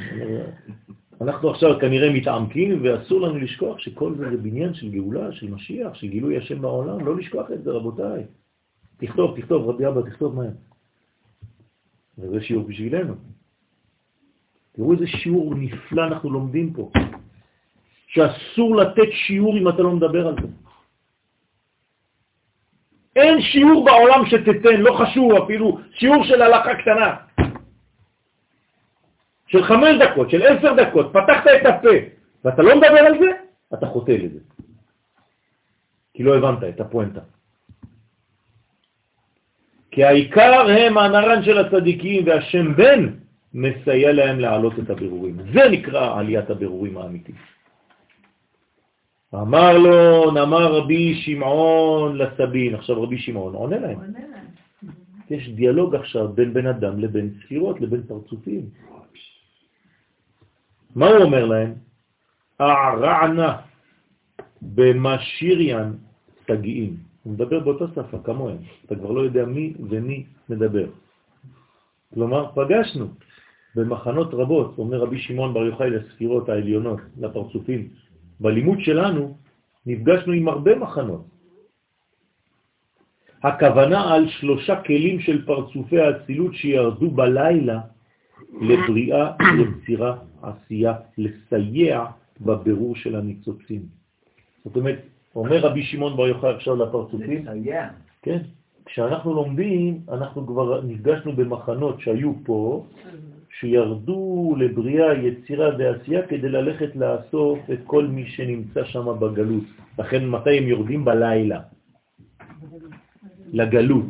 אנחנו 1.21 1.51
עכשיו 1.51 1.79
כנראה 1.81 2.11
מתעמקים, 2.13 2.81
ואסור 2.83 3.21
לנו 3.21 3.39
לשכוח 3.39 3.79
שכל 3.79 4.15
זה 4.15 4.31
זה 4.31 4.37
בניין 4.37 4.75
של 4.75 4.91
גאולה, 4.91 5.33
של 5.33 5.51
משיח, 5.51 5.95
של 5.95 6.07
גילוי 6.07 6.37
השם 6.37 6.61
בעולם, 6.63 7.07
לא 7.07 7.17
לשכוח 7.17 7.51
את 7.51 7.63
זה, 7.65 7.71
רבותיי. 7.71 8.25
תכתוב, 8.99 9.41
תכתוב, 9.41 9.69
רבי 9.69 9.87
אבא, 9.87 10.11
תכתוב 10.11 10.35
מהר. 10.35 10.51
וזה 12.19 12.41
שיעור 12.41 12.67
בשבילנו. 12.67 13.15
תראו 14.73 14.93
איזה 14.93 15.07
שיעור 15.07 15.55
נפלא 15.55 16.05
אנחנו 16.07 16.31
לומדים 16.31 16.73
פה, 16.73 16.91
שאסור 18.07 18.77
לתת 18.77 19.11
שיעור 19.27 19.59
אם 19.59 19.69
אתה 19.69 19.83
לא 19.83 19.93
מדבר 19.93 20.27
על 20.29 20.35
זה. 20.43 20.49
אין 23.17 23.43
שיעור 23.43 23.85
בעולם 23.85 24.27
שתתן, 24.27 24.81
לא 24.81 24.93
חשוב 24.93 25.33
אפילו, 25.33 25.79
שיעור 25.93 26.25
של 26.25 26.43
הלכה 26.43 26.75
קטנה. 26.75 27.17
של 29.47 29.65
חמש 29.65 29.97
דקות, 30.01 30.31
של 30.31 30.43
עשר 30.43 30.75
דקות, 30.75 31.07
פתחת 31.13 31.47
את 31.47 31.67
הפה, 31.67 31.97
ואתה 32.45 32.63
לא 32.63 32.77
מדבר 32.77 33.03
על 33.07 33.19
זה, 33.19 33.31
אתה 33.75 33.87
חוטא 33.87 34.13
לזה. 34.13 34.41
כי 36.15 36.23
לא 36.23 36.37
הבנת 36.37 36.75
את 36.75 36.81
הפואנטה. 36.81 37.21
כי 39.99 40.05
העיקר 40.05 40.71
הם 40.71 40.99
הנרן 40.99 41.43
של 41.43 41.59
הצדיקים 41.59 42.27
והשם 42.27 42.75
בן 42.77 43.19
מסייע 43.55 44.13
להם 44.13 44.41
להעלות 44.41 44.79
את 44.79 44.91
הבירורים. 44.91 45.37
זה 45.55 45.69
נקרא 45.71 46.19
עליית 46.19 46.51
הבירורים 46.51 46.99
האמיתית. 46.99 47.35
אמר 49.35 49.79
לו, 49.79 50.31
נאמר 50.31 50.73
רבי 50.73 51.15
שמעון 51.15 52.19
לסבין, 52.19 52.75
עכשיו 52.75 53.03
רבי 53.03 53.19
שמעון 53.19 53.55
עונה 53.55 53.79
להם. 53.79 53.99
יש 55.31 55.49
דיאלוג 55.49 55.95
עכשיו 55.95 56.29
בין 56.29 56.55
בן 56.55 56.67
אדם 56.67 57.01
לבין 57.01 57.35
ספירות, 57.43 57.81
לבין 57.81 58.03
פרצופים. 58.07 58.63
מה 60.95 61.07
הוא 61.07 61.23
אומר 61.23 61.45
להם? 61.45 61.75
אערענה 62.61 63.57
במשיריאן 64.63 65.93
תגיעים. 66.47 67.08
הוא 67.23 67.33
מדבר 67.33 67.61
באותה 67.61 67.85
שפה 67.95 68.19
כמוהם, 68.25 68.57
אתה 68.87 68.95
כבר 68.95 69.11
לא 69.11 69.21
יודע 69.21 69.45
מי 69.45 69.75
ומי 69.91 70.25
מדבר. 70.49 70.87
כלומר, 72.15 72.51
פגשנו 72.55 73.07
במחנות 73.75 74.35
רבות, 74.35 74.79
אומר 74.79 74.99
רבי 74.99 75.19
שמעון 75.19 75.55
בר 75.55 75.65
יוחאי 75.67 75.91
לספירות 75.91 76.49
העליונות, 76.49 77.01
לפרצופים, 77.19 77.89
בלימוד 78.41 78.79
שלנו 78.81 79.37
נפגשנו 79.87 80.33
עם 80.33 80.49
הרבה 80.49 80.75
מחנות. 80.75 81.25
הכוונה 83.43 84.15
על 84.15 84.29
שלושה 84.29 84.83
כלים 84.83 85.21
של 85.21 85.47
פרצופי 85.47 86.01
האצילות 86.01 86.55
שירדו 86.55 87.11
בלילה 87.11 87.81
לבריאה, 88.61 89.33
יצירה, 89.61 90.17
עשייה, 90.43 90.95
לסייע 91.19 92.05
בבירור 92.41 92.97
של 92.97 93.17
הניצוצים. 93.17 93.83
זאת 94.65 94.77
אומרת, 94.77 94.99
אומר 95.37 95.59
רבי 95.59 95.83
שמעון 95.83 96.17
בר 96.17 96.29
יוחאי 96.29 96.51
עכשיו 96.51 96.77
לפרצופים. 96.77 97.45
כן, 98.23 98.39
כשאנחנו 98.85 99.35
לומדים, 99.35 100.01
אנחנו 100.13 100.47
כבר 100.47 100.81
נפגשנו 100.83 101.33
במחנות 101.33 102.01
שהיו 102.01 102.33
פה, 102.45 102.85
שירדו 103.61 104.55
לבריאה, 104.59 105.15
יצירה 105.15 105.71
ועשייה 105.79 106.23
כדי 106.27 106.49
ללכת 106.49 106.97
לאסוף 106.97 107.59
את 107.73 107.79
כל 107.85 108.07
מי 108.07 108.27
שנמצא 108.27 108.85
שם 108.85 109.07
בגלות. 109.21 109.65
לכן 109.99 110.29
מתי 110.29 110.59
הם 110.59 110.65
יורדים? 110.65 111.05
בלילה. 111.05 111.61
לגלות. 113.53 114.07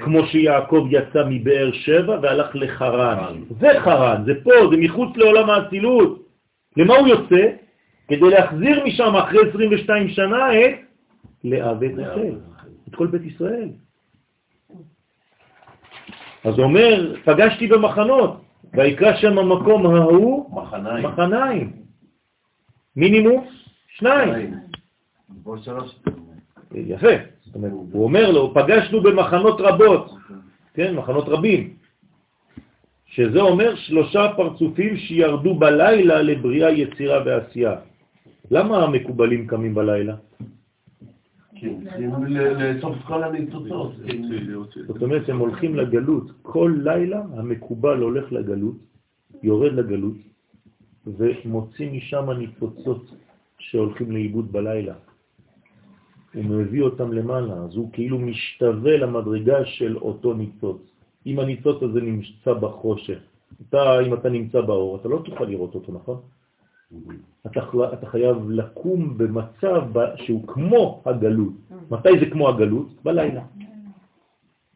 כמו 0.00 0.26
שיעקב 0.26 0.86
יצא 0.90 1.22
מבאר 1.28 1.72
שבע 1.72 2.18
והלך 2.22 2.50
לחרן. 2.54 3.42
זה 3.60 3.68
חרן, 3.80 4.22
זה 4.26 4.32
פה, 4.44 4.50
זה 4.70 4.76
מחוץ 4.76 5.16
לעולם 5.16 5.50
האצילות. 5.50 6.22
למה 6.76 6.96
הוא 6.96 7.08
יוצא? 7.08 7.42
כדי 8.08 8.30
להחזיר 8.30 8.84
משם 8.84 9.16
אחרי 9.16 9.48
22 9.48 10.08
שנה 10.08 10.60
את 10.60 10.74
לאבד 11.44 11.98
רחל, 11.98 12.36
את 12.88 12.94
כל 12.94 13.06
בית 13.06 13.22
ישראל. 13.22 13.68
אז 16.44 16.58
אומר, 16.58 17.14
פגשתי 17.24 17.66
במחנות, 17.66 18.40
ויקרא 18.74 19.16
שם 19.16 19.38
המקום 19.38 19.86
ההוא 19.86 20.62
מחניים. 20.62 21.06
מחניים. 21.06 21.72
מינימום 22.96 23.46
שניים. 23.88 24.54
יפה. 26.74 27.14
זאת 27.44 27.54
אומרת, 27.54 27.72
הוא 27.92 28.04
אומר 28.04 28.30
לו, 28.30 28.54
פגשנו 28.54 29.00
במחנות 29.02 29.60
רבות, 29.60 30.10
כן, 30.74 30.94
מחנות 30.94 31.28
רבים, 31.28 31.76
שזה 33.06 33.40
אומר 33.40 33.76
שלושה 33.76 34.32
פרצופים 34.36 34.96
שירדו 34.96 35.54
בלילה 35.54 36.22
לבריאה, 36.22 36.70
יצירה 36.70 37.22
ועשייה. 37.26 37.74
למה 38.50 38.84
המקובלים 38.84 39.46
קמים 39.46 39.74
בלילה? 39.74 40.16
זאת 44.86 45.02
אומרת, 45.02 45.28
הם 45.28 45.38
הולכים 45.38 45.76
לגלות. 45.76 46.30
כל 46.42 46.74
לילה 46.82 47.22
המקובל 47.38 47.98
הולך 48.00 48.32
לגלות, 48.32 48.76
יורד 49.42 49.72
לגלות, 49.72 50.16
ומוציא 51.06 51.90
משם 51.92 52.30
ניצוצות 52.30 53.14
שהולכים 53.58 54.10
לאיבוד 54.10 54.52
בלילה. 54.52 54.94
הוא 56.34 56.44
מביא 56.44 56.82
אותם 56.82 57.12
למעלה, 57.12 57.54
אז 57.54 57.76
הוא 57.76 57.92
כאילו 57.92 58.18
משתווה 58.18 58.96
למדרגה 58.96 59.64
של 59.64 59.96
אותו 59.96 60.34
ניצוץ. 60.34 60.82
אם 61.26 61.38
הניצוץ 61.38 61.82
הזה 61.82 62.00
נמצא 62.00 62.52
בחושך, 62.52 63.18
אתה, 63.68 64.00
אם 64.00 64.14
אתה 64.14 64.28
נמצא 64.28 64.60
באור, 64.60 64.96
אתה 64.96 65.08
לא 65.08 65.22
תוכל 65.24 65.44
לראות 65.44 65.74
אותו, 65.74 65.92
נכון? 65.92 66.20
אתה, 67.46 67.60
אתה 67.92 68.06
חייב 68.06 68.50
לקום 68.50 69.18
במצב 69.18 69.82
שהוא 70.16 70.46
כמו 70.46 71.02
הגלות. 71.06 71.52
מתי 71.90 72.18
זה 72.20 72.26
כמו 72.26 72.48
הגלות? 72.48 72.88
בלילה. 73.04 73.42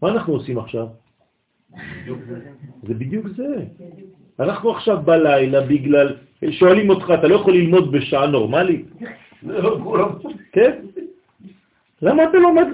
מה 0.02 0.08
אנחנו 0.08 0.32
עושים 0.32 0.58
עכשיו? 0.58 0.86
זה 2.82 2.94
בדיוק 2.94 3.26
זה. 3.36 3.64
אנחנו 4.40 4.70
עכשיו 4.70 5.02
בלילה 5.04 5.60
בגלל, 5.60 6.16
שואלים 6.50 6.90
אותך, 6.90 7.12
אתה 7.18 7.28
לא 7.28 7.34
יכול 7.34 7.54
ללמוד 7.54 7.92
בשעה 7.92 8.26
נורמלית? 8.26 8.86
כן? 10.54 10.72
למה 12.02 12.22
אתה 12.24 12.38
לומד 12.38 12.66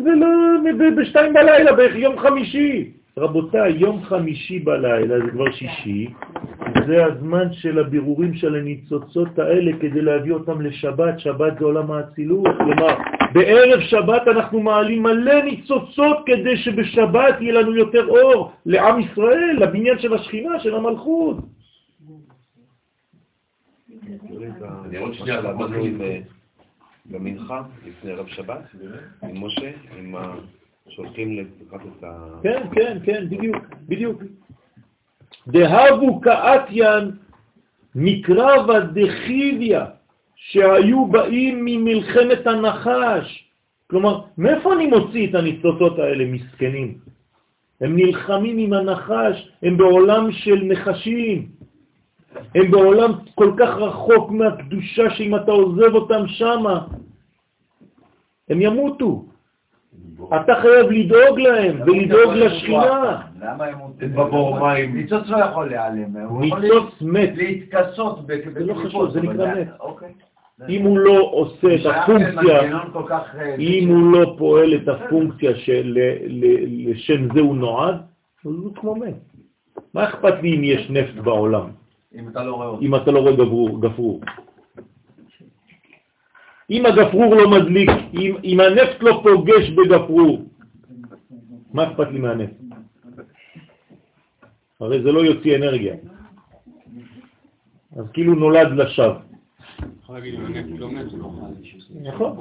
בשתיים 0.97 1.33
בלילה, 1.33 1.73
ביום 1.73 2.19
חמישי? 2.19 2.91
רבותיי, 3.17 3.73
יום 3.73 4.03
חמישי 4.03 4.59
בלילה, 4.59 5.21
זה 5.25 5.31
כבר 5.31 5.51
שישי, 5.53 6.09
זה 6.87 7.05
הזמן 7.05 7.53
של 7.53 7.79
הבירורים 7.79 8.35
של 8.35 8.55
הניצוצות 8.55 9.39
האלה 9.39 9.73
כדי 9.81 10.01
להביא 10.03 10.33
אותם 10.33 10.61
לשבת, 10.61 11.21
שבת 11.21 11.59
זה 11.59 11.65
עולם 11.65 11.91
האצילות, 11.91 12.47
כלומר, 12.57 12.95
בערב 13.33 13.81
שבת 13.81 14.29
אנחנו 14.29 14.61
מעלים 14.61 15.03
מלא 15.03 15.43
ניצוצות 15.43 16.17
כדי 16.27 16.57
שבשבת 16.57 17.41
יהיה 17.41 17.53
לנו 17.53 17.77
יותר 17.77 18.07
אור 18.09 18.53
לעם 18.67 19.01
ישראל, 19.01 19.57
לבניין 19.61 19.99
של 19.99 20.15
השכינה, 20.15 20.61
של 20.61 20.75
המלכות. 20.75 21.37
אני 24.85 24.97
עוד 24.97 25.15
שנייה 25.15 25.41
למדנו 25.41 25.85
עם, 25.85 26.01
אה, 26.01 26.21
לפני 27.87 28.13
ערב 28.13 28.27
שבת, 28.27 28.63
עם 29.23 29.45
משה, 29.45 29.71
עם 29.99 30.15
ה... 30.17 30.35
שהולכים 30.89 31.37
לקראת 31.37 31.81
את 31.81 32.05
ה... 32.05 32.29
כן, 32.43 32.63
כן, 32.73 32.99
כן, 33.05 33.29
בדיוק, 33.29 33.57
בדיוק. 33.89 34.23
דהבו 35.49 36.21
כאתיין 36.21 37.11
מקרבה 37.95 38.81
דחיביה, 38.81 39.87
שהיו 40.37 41.07
באים 41.07 41.65
ממלחמת 41.65 42.47
הנחש. 42.47 43.49
כלומר, 43.91 44.21
מאיפה 44.39 44.73
אני 44.73 44.87
מוציא 44.87 45.31
את 45.31 45.35
הניצוצות 45.35 45.99
האלה, 45.99 46.25
מסכנים? 46.25 46.99
הם 47.81 47.97
נלחמים 47.97 48.59
עם 48.59 48.73
הנחש, 48.73 49.51
הם 49.63 49.77
בעולם 49.77 50.33
של 50.33 50.65
נחשים. 50.65 51.49
הם 52.55 52.71
בעולם 52.71 53.13
כל 53.35 53.53
כך 53.59 53.69
רחוק 53.69 54.31
מהקדושה 54.31 55.11
שאם 55.11 55.37
אתה 55.37 55.51
עוזב 55.51 55.95
אותם 55.95 56.29
שמה, 56.29 56.87
הם 58.49 58.63
ימותו. 58.63 59.32
אתה 60.29 60.55
חייב 60.63 60.91
לדאוג 60.91 61.41
להם 61.41 61.81
ולדאוג 61.87 62.33
לשכינה. 62.35 63.21
למה 63.41 63.65
הם 63.65 63.79
מותרים? 63.79 64.13
בבור 64.13 64.61
מים. 64.61 64.97
ניצוץ 64.97 65.29
לא 65.29 65.37
יכול 65.37 65.69
להיעלם. 65.69 66.41
ניצוץ 66.41 67.03
מת. 67.03 67.31
להתכסות 67.37 68.27
זה 68.55 68.65
לא 68.65 68.75
חשוב, 68.75 69.11
זה 69.11 69.21
נקרא 69.21 69.55
מת. 69.55 69.69
אוקיי. 69.81 70.13
אם 70.69 70.83
הוא 70.83 70.99
לא 70.99 71.31
עושה 71.33 71.75
את 71.75 71.81
הפונקציה, 71.87 72.61
אה, 72.61 73.55
אם 73.59 73.89
הוא 73.89 74.13
לא 74.13 74.35
פועל 74.39 74.75
את 74.75 74.89
הפונקציה 74.89 75.57
שלשם 75.57 77.35
זה 77.35 77.41
הוא 77.41 77.57
נועד, 77.57 77.95
אז 77.95 78.01
הוא 78.45 78.75
כמו 78.75 78.95
מת. 78.95 79.15
מה 79.95 80.05
אכפת 80.05 80.35
לי 80.43 80.57
אם 80.57 80.65
יש 80.65 80.91
נפט 80.91 81.15
בעולם, 81.15 81.69
אם 82.15 82.29
אתה 82.29 82.45
לא 83.11 83.19
רואה 83.19 83.33
לא 83.37 83.79
גפרור? 83.81 84.21
אם 86.73 86.87
הגפרור 86.87 87.35
לא 87.35 87.51
מדליק, 87.51 87.91
אם, 88.15 88.37
אם 88.45 88.61
הנפט 88.61 89.03
לא 89.03 89.21
פוגש 89.23 89.71
בגפרור, 89.71 90.45
מה 91.73 91.93
אכפת 91.93 92.09
לי 92.13 92.19
מהנפט? 92.19 92.57
הרי 94.81 95.03
זה 95.03 95.13
לא 95.13 95.21
יוציא 95.21 95.57
אנרגיה. 95.57 95.95
אז 97.97 98.05
כאילו 98.13 98.35
נולד 98.35 98.69
לשווא. 98.73 99.15
לא 100.79 100.89
לא. 101.19 101.29
נכון. 102.03 102.37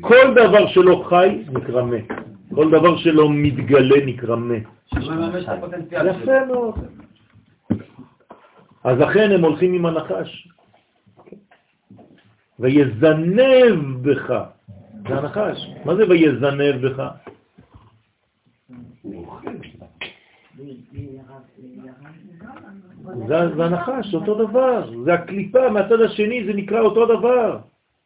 כל 0.00 0.34
דבר 0.34 0.66
שלא 0.66 1.04
חי 1.08 1.42
נקרא 1.52 1.82
מת. 1.82 2.08
כל 2.54 2.70
דבר 2.70 2.96
שלא 2.96 3.30
מתגלה 3.30 4.06
נקרא 4.06 4.36
מת. 4.36 4.62
יפה 6.10 6.44
מאוד. 6.46 6.74
אז 8.84 8.98
לכן 8.98 9.30
הם 9.30 9.44
הולכים 9.44 9.72
עם 9.74 9.86
הנחש. 9.86 10.48
ויזנב 12.62 14.02
בך. 14.02 14.30
זה 15.08 15.14
הנחש. 15.18 15.66
מה 15.84 15.94
זה 15.94 16.08
ויזנב 16.08 16.86
בך? 16.86 17.02
זה, 23.28 23.56
זה 23.56 23.64
הנחש, 23.64 24.14
אותו 24.14 24.34
דבר. 24.34 24.90
זה 25.04 25.14
הקליפה 25.14 25.68
מהצד 25.70 26.00
השני, 26.00 26.44
זה 26.44 26.52
נקרא 26.52 26.80
אותו 26.80 27.06
דבר. 27.06 27.58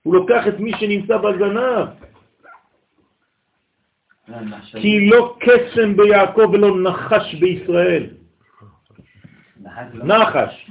הוא 0.03 0.15
לוקח 0.15 0.49
את 0.49 0.61
מי 0.61 0.73
שנמצא 0.81 1.16
בזנב. 1.16 1.89
כי 4.73 5.09
לא 5.11 5.37
קסם 5.41 5.97
ביעקב 5.97 6.51
ולא 6.53 6.83
נחש 6.83 7.35
בישראל. 7.35 8.07
נחש. 9.94 10.70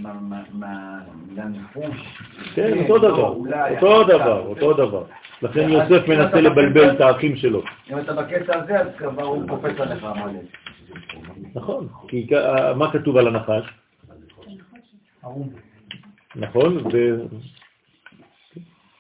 כן, 2.55 2.79
אותו 2.79 2.97
דבר, 2.97 3.35
אותו 3.71 4.03
דבר, 4.03 4.39
אותו 4.47 4.73
דבר. 4.73 5.03
לכן 5.41 5.69
יוסף 5.69 6.07
מנסה 6.07 6.41
לבלבל 6.41 6.95
את 6.95 7.01
האחים 7.01 7.35
שלו. 7.35 7.61
אם 7.91 7.99
אתה 7.99 8.13
בקטע 8.13 8.59
הזה, 8.59 8.79
אז 8.79 8.87
כבר 8.97 9.23
הוא 9.23 9.47
קופץ 9.47 9.79
עליך 9.79 10.03
המלא. 10.03 10.39
נכון, 11.55 11.87
כי 12.07 12.27
מה 12.75 12.91
כתוב 12.91 13.17
על 13.17 13.27
הנחש? 13.27 13.63
נכון, 16.35 16.77
ו... 16.77 17.15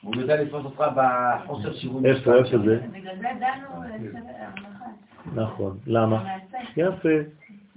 הוא 0.01 0.15
יודע 0.15 0.41
לתפוס 0.41 0.65
אותך 0.65 0.83
בחוסר 0.95 1.73
שיווי 1.73 2.09
איפה, 2.09 2.35
איפה 2.35 2.57
זה? 2.57 2.79
בגלל 2.91 3.15
זה 3.15 3.27
דנו 3.39 3.83
המח"ט. 3.83 5.35
נכון, 5.35 5.77
למה? 5.87 6.25
יפה. 6.77 7.09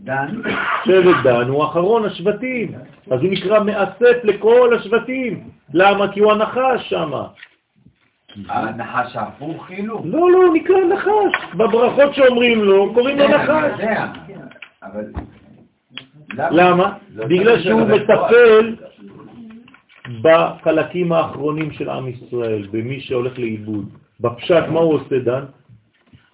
דן, 0.00 0.42
שבט 0.84 1.16
דן 1.24 1.48
הוא 1.48 1.64
אחרון 1.64 2.04
השבטים, 2.04 2.72
אז 3.10 3.20
הוא 3.20 3.32
נקרא 3.32 3.64
מאסף 3.64 4.24
לכל 4.24 4.76
השבטים. 4.76 5.50
למה? 5.74 6.12
כי 6.12 6.20
הוא 6.20 6.32
הנחש 6.32 6.88
שם. 6.88 7.12
הנחש 8.48 9.16
ההפוך 9.16 9.66
כאילו? 9.66 10.02
לא, 10.04 10.30
לא, 10.30 10.38
הוא 10.38 10.54
נקרא 10.54 10.76
נחש. 10.94 11.54
בברכות 11.54 12.14
שאומרים 12.14 12.64
לו, 12.64 12.94
קוראים 12.94 13.18
לו 13.18 13.26
כן, 13.26 13.34
נחש. 13.34 13.80
למה? 16.32 16.92
בגלל 17.14 17.62
שהוא 17.62 17.80
מטפל 17.80 18.76
בחלקים 20.22 21.12
האחרונים 21.12 21.72
של 21.72 21.90
עם 21.90 22.08
ישראל, 22.08 22.66
במי 22.70 23.00
שהולך 23.00 23.38
לאיבוד. 23.38 23.88
בפשט, 24.20 24.64
מה 24.68 24.80
הוא 24.80 24.94
עושה, 24.94 25.18
דן? 25.18 25.44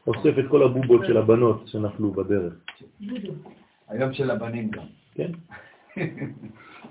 אוסף 0.07 0.39
את 0.39 0.45
כל 0.49 0.63
הבובות 0.63 1.07
של 1.07 1.17
הבנות 1.17 1.63
שנפלו 1.67 2.11
בדרך. 2.13 2.53
היום 3.89 4.13
של 4.13 4.31
הבנים 4.31 4.71
גם. 4.71 4.85
כן? 5.15 5.31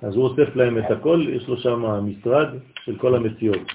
אז 0.02 0.16
הוא 0.16 0.24
אוסף 0.24 0.56
להם 0.56 0.78
את 0.78 0.92
הכל, 0.92 1.26
יש 1.30 1.48
לו 1.48 1.58
שם 1.58 1.82
משרד 1.82 2.48
של 2.86 2.98
כל 2.98 3.16
המציאות. 3.16 3.72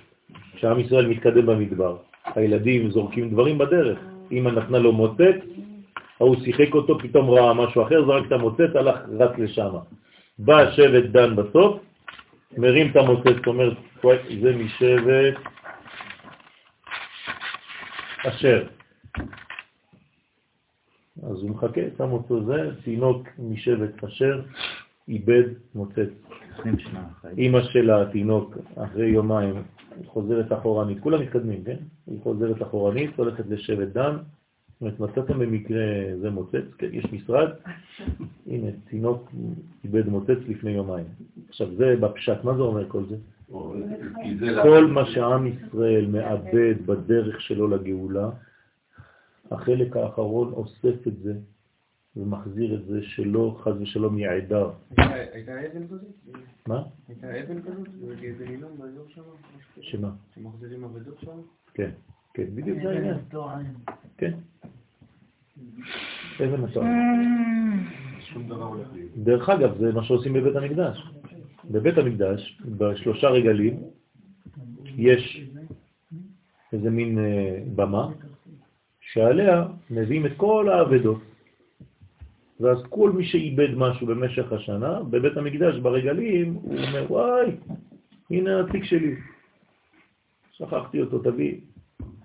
כשעם 0.55 0.81
ישראל 0.81 1.06
מתקדם 1.06 1.47
במדבר, 1.47 1.97
הילדים 2.35 2.90
זורקים 2.90 3.31
דברים 3.31 3.59
בדרך. 3.59 3.98
אמא 4.32 4.51
נתנה 4.51 4.78
לו 4.78 4.93
מוצץ, 4.93 5.36
ההוא 6.20 6.36
שיחק 6.44 6.74
אותו, 6.74 6.98
פתאום 6.98 7.31
ראה 7.31 7.55
משהו 7.55 7.82
אחר, 7.82 8.05
זרק 8.06 8.27
את 8.27 8.32
המוצץ, 8.32 8.77
הלך 8.77 8.98
רץ 9.19 9.39
לשם. 9.39 9.70
בא 10.39 10.70
שבט 10.70 11.05
דן 11.05 11.36
בסוף, 11.36 11.81
מרים 12.59 12.90
את 12.90 12.97
המוצץ, 12.97 13.47
אומר, 13.47 13.74
"וואי, 14.05 14.16
זה 14.43 14.56
משבט 14.56 15.35
אשר. 18.27 18.66
אז 21.22 21.42
הוא 21.42 21.50
מחכה, 21.50 21.80
שם 21.98 22.10
אותו 22.12 22.44
זה, 22.44 22.70
תינוק 22.84 23.28
משבט 23.38 24.04
אשר, 24.04 24.40
איבד 25.08 25.44
מוצץ. 25.74 26.08
אימא 27.38 27.62
של 27.62 27.90
התינוק, 27.90 28.56
אחרי 28.76 29.08
יומיים, 29.08 29.54
חוזרת 30.06 30.52
אחורנית, 30.52 31.00
כולם 31.00 31.22
מתקדמים, 31.22 31.64
כן? 31.64 31.76
היא 32.06 32.18
חוזרת 32.22 32.62
אחורנית, 32.62 33.10
הולכת 33.16 33.44
לשבט 33.48 33.88
דן, 33.88 34.16
זאת 34.80 34.80
אומרת, 34.80 35.00
מצאתם 35.00 35.38
במקרה 35.38 35.84
זה 36.20 36.30
מוצץ, 36.30 36.64
כן, 36.78 36.88
יש 36.92 37.12
משרד, 37.12 37.48
הנה, 38.50 38.66
תינוק 38.90 39.30
איבד 39.84 40.08
מוצץ 40.08 40.38
לפני 40.48 40.70
יומיים. 40.70 41.06
עכשיו, 41.48 41.74
זה 41.74 41.96
בפשט, 42.00 42.44
מה 42.44 42.54
זה 42.54 42.62
אומר 42.62 42.88
כל 42.88 43.04
זה? 43.08 43.16
כל 44.62 44.86
מה 44.86 45.06
שעם 45.06 45.46
ישראל 45.46 46.06
מאבד 46.06 46.74
בדרך 46.86 47.40
שלו 47.40 47.68
לגאולה, 47.68 48.30
החלק 49.50 49.96
האחרון 49.96 50.52
אוסף 50.52 51.06
את 51.06 51.18
זה 51.22 51.32
ומחזיר 52.16 52.74
את 52.74 52.86
זה 52.86 53.02
שלא 53.02 53.60
חז 53.62 53.80
ושלום 53.80 54.18
יעדר. 54.18 54.70
הייתה 54.98 55.66
אבן 55.66 55.86
כזאת? 55.86 56.36
מה? 56.66 56.82
הייתה 57.08 57.40
אבן 57.40 57.62
כזאת? 57.62 57.88
באיזה 57.88 58.48
נילון 58.48 58.78
באזור 58.78 59.04
שם? 59.08 59.22
שמה? 59.80 60.10
שמחזירים 60.34 60.84
אבדות 60.84 61.20
שם? 61.20 61.40
כן, 61.74 61.90
כן, 62.34 62.46
בדיוק 62.54 62.78
זה 62.82 62.90
העניין. 62.90 63.18
כן. 64.16 64.32
אבן 66.44 66.64
התואר. 66.64 66.84
לי. 68.94 69.08
דרך 69.16 69.48
אגב, 69.48 69.78
זה 69.78 69.92
מה 69.92 70.04
שעושים 70.04 70.32
בבית 70.32 70.56
המקדש. 70.56 71.12
בבית 71.70 71.98
המקדש, 71.98 72.62
בשלושה 72.78 73.28
רגלים, 73.28 73.80
יש 74.96 75.48
איזה 76.72 76.90
מין 76.90 77.18
אה, 77.18 77.62
במה, 77.74 78.08
שעליה 79.12 79.64
מביאים 79.90 80.26
את 80.26 80.32
כל 80.36 80.68
האבדות. 80.68 81.22
ואז 82.60 82.78
כל 82.89 83.12
מי 83.12 83.24
שאיבד 83.24 83.74
משהו 83.76 84.06
במשך 84.06 84.52
השנה, 84.52 85.02
בבית 85.02 85.36
המקדש, 85.36 85.78
ברגלים, 85.78 86.55
הוא 86.55 86.78
אומר, 86.78 87.12
וואי, 87.12 87.56
הנה 88.30 88.60
התיק 88.60 88.85
שלי. 88.85 89.16
שכחתי 90.52 91.01
אותו, 91.01 91.18
תביא. 91.18 91.60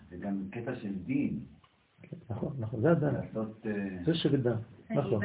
זה 0.10 0.18
גם 0.18 0.42
קטע 0.52 0.76
של 0.76 0.94
דין. 1.06 1.40
נכון, 2.30 2.54
נכון, 2.60 2.82
זה 2.82 2.92
הדן. 2.92 3.16
אה, 3.16 3.42
זה 4.06 4.14
שבט 4.16 4.40
דן, 4.40 4.58
נכון. 4.92 5.24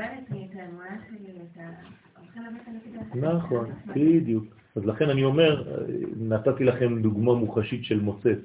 נכון, 3.15 3.71
בדיוק. 3.95 4.45
אז 4.77 4.85
לכן 4.85 5.11
אני 5.11 5.25
אומר, 5.25 5.79
נתתי 6.17 6.65
לכם 6.65 7.03
דוגמה 7.03 7.35
מוחשית 7.35 7.85
של 7.85 8.01
מוצץ, 8.01 8.39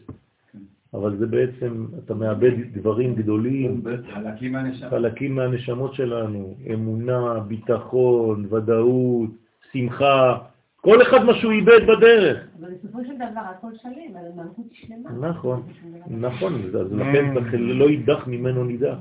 אבל 0.93 1.17
זה 1.17 1.27
בעצם, 1.27 1.85
אתה 2.05 2.13
מאבד 2.13 2.51
דברים 2.73 3.15
גדולים, 3.15 3.81
חלקים 4.13 4.51
מהנשמה. 4.51 4.89
חלקים 4.89 5.35
מהנשמות 5.35 5.93
שלנו, 5.93 6.55
אמונה, 6.73 7.39
ביטחון, 7.39 8.45
ודאות, 8.49 9.29
שמחה, 9.71 10.37
כל 10.75 11.01
אחד 11.01 11.23
מה 11.23 11.33
שהוא 11.33 11.51
איבד 11.51 11.79
בדרך. 11.87 12.47
אבל 12.59 12.69
בסופו 12.73 13.05
של 13.05 13.15
דבר 13.15 13.41
הכל 13.57 13.67
שלם, 13.81 14.15
אבל 14.15 14.43
מלכות 14.43 14.65
היא 14.69 14.87
שלמה. 14.87 15.29
נכון, 15.29 15.63
נכון, 16.07 16.53
אז 16.53 16.93
לכן 16.93 17.33
צריך 17.33 17.53
לא 17.57 17.89
יידח 17.89 18.27
ממנו 18.27 18.63
נידח. 18.63 18.97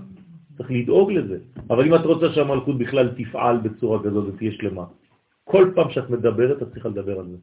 צריך 0.56 0.70
לדאוג 0.70 1.12
לזה. 1.12 1.38
אבל 1.70 1.86
אם 1.86 1.94
את 1.94 2.04
רוצה 2.04 2.32
שהמלכות 2.32 2.78
בכלל 2.78 3.08
תפעל 3.16 3.56
בצורה 3.56 4.02
כזאת 4.02 4.34
ותהיה 4.34 4.52
שלמה, 4.52 4.84
כל 5.44 5.70
פעם 5.74 5.90
שאת 5.90 6.10
מדברת, 6.10 6.62
את 6.62 6.72
צריכה 6.72 6.88
לדבר 6.88 7.18
על 7.20 7.26
זה. 7.26 7.36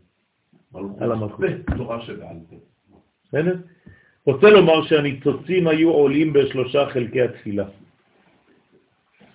על 1.00 1.12
המלכות. 1.12 1.46
תורה 1.78 2.02
שבעל 2.02 2.38
פה. 2.50 2.56
בסדר? 3.28 3.56
רוצה 4.26 4.50
לומר 4.50 4.86
שהניצוצים 4.86 5.68
היו 5.68 5.91
עולים 5.91 6.34
בשלושה 6.34 6.90
חלקי 6.90 7.22
התפילה. 7.22 7.66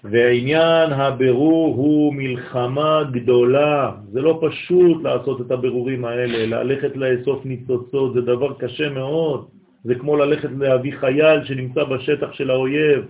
והעניין 0.04 0.92
הבירור 0.92 1.74
הוא 1.76 2.14
מלחמה 2.14 3.02
גדולה. 3.12 3.92
זה 4.12 4.20
לא 4.20 4.40
פשוט 4.42 5.02
לעשות 5.02 5.40
את 5.40 5.50
הבירורים 5.50 6.04
האלה, 6.04 6.46
ללכת 6.46 6.96
לאסוף 6.96 7.46
ניצוצות, 7.46 8.14
זה 8.14 8.20
דבר 8.20 8.52
קשה 8.58 8.88
מאוד. 8.88 9.48
זה 9.84 9.94
כמו 9.94 10.16
ללכת 10.16 10.48
להביא 10.58 10.92
חייל 11.00 11.44
שנמצא 11.44 11.84
בשטח 11.84 12.32
של 12.32 12.50
האויב. 12.50 13.04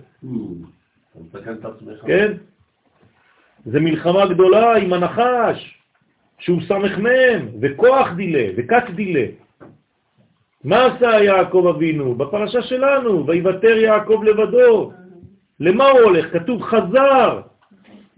כן? 2.07 2.31
זה 3.65 3.79
מלחמה 3.79 4.25
גדולה 4.25 4.75
עם 4.75 4.93
הנחש, 4.93 5.79
שהוא 6.39 6.61
סמך 6.67 6.97
מם, 6.97 7.47
וכוח 7.61 8.07
דילה, 8.15 8.45
וכת 8.57 8.83
דילה. 8.95 9.25
מה 10.65 10.85
עשה 10.85 11.23
יעקב 11.23 11.73
אבינו? 11.75 12.15
בפרשה 12.15 12.61
שלנו, 12.61 13.27
ויוותר 13.27 13.77
יעקב 13.77 14.23
לבדו. 14.25 14.91
למה 15.59 15.89
הוא 15.89 15.99
הולך? 15.99 16.33
כתוב 16.33 16.61
חזר 16.61 17.41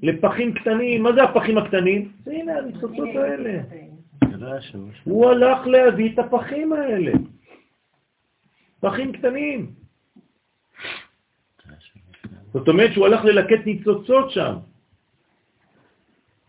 לפחים 0.04 0.54
קטנים. 0.54 1.04
מה 1.04 1.14
זה 1.14 1.24
הפחים 1.24 1.58
הקטנים? 1.58 2.12
זה 2.24 2.32
הנה 2.32 2.58
הניצוצות 2.58 3.10
האלה. 3.16 3.62
הוא 5.04 5.30
הלך 5.30 5.68
להביא 5.68 6.14
את 6.14 6.20
הפחים 6.20 6.74
האלה. 6.74 7.12
פחים 8.80 9.12
קטנים. 9.12 9.72
זאת 12.54 12.68
אומרת 12.68 12.94
שהוא 12.94 13.06
הלך 13.06 13.26
ללקט 13.26 13.66
ניצוצות 13.66 14.32
שם. 14.32 14.54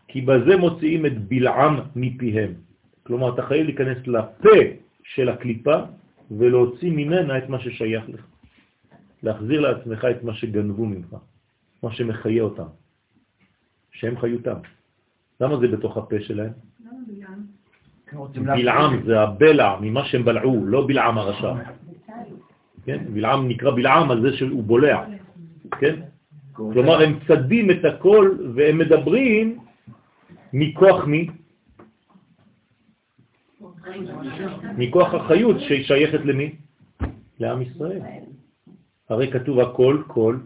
כי 0.07 0.21
בזה 0.21 0.57
מוציאים 0.57 1.05
את 1.05 1.17
בלעם 1.27 1.79
מפיהם. 1.95 2.53
כלומר, 3.03 3.33
אתה 3.33 3.43
חייב 3.43 3.65
להיכנס 3.65 4.07
לפה 4.07 4.59
של 5.15 5.29
הקליפה 5.29 5.77
ולהוציא 6.31 6.91
ממנה 6.91 7.37
את 7.37 7.49
מה 7.49 7.59
ששייך 7.59 8.09
לך. 8.09 8.23
להחזיר 9.23 9.59
לעצמך 9.61 10.07
את 10.11 10.23
מה 10.23 10.33
שגנבו 10.33 10.85
ממך, 10.85 11.15
מה 11.83 11.91
שמחיה 11.91 12.43
אותם, 12.43 12.69
שהם 13.91 14.19
חיותם. 14.19 14.59
למה 15.41 15.57
זה 15.59 15.67
בתוך 15.67 15.97
הפה 15.97 16.19
שלהם? 16.19 16.51
בלעם 18.33 19.03
זה 19.05 19.21
הבלע 19.21 19.77
ממה 19.81 20.05
שהם 20.05 20.25
בלעו, 20.25 20.65
לא 20.65 20.87
בלעם 20.87 21.17
הרשע. 21.17 21.53
כן? 22.85 22.99
בלעם 23.13 23.47
נקרא 23.47 23.71
בלעם 23.71 24.11
על 24.11 24.21
זה 24.21 24.37
שהוא 24.37 24.63
בולע. 24.63 25.05
כן? 25.79 25.95
כלומר, 26.53 27.01
הם 27.01 27.19
צדים 27.27 27.71
את 27.71 27.85
הכל 27.85 28.37
והם 28.55 28.77
מדברים 28.77 29.59
מכוח 30.53 31.05
מי? 31.05 31.27
מכוח 34.77 35.13
החיות 35.13 35.55
ששייכת 35.59 36.25
למי? 36.25 36.55
לעם 37.39 37.61
ישראל. 37.61 38.01
הרי 39.09 39.31
כתוב 39.31 39.59
הכל, 39.59 40.03
כל, 40.07 40.37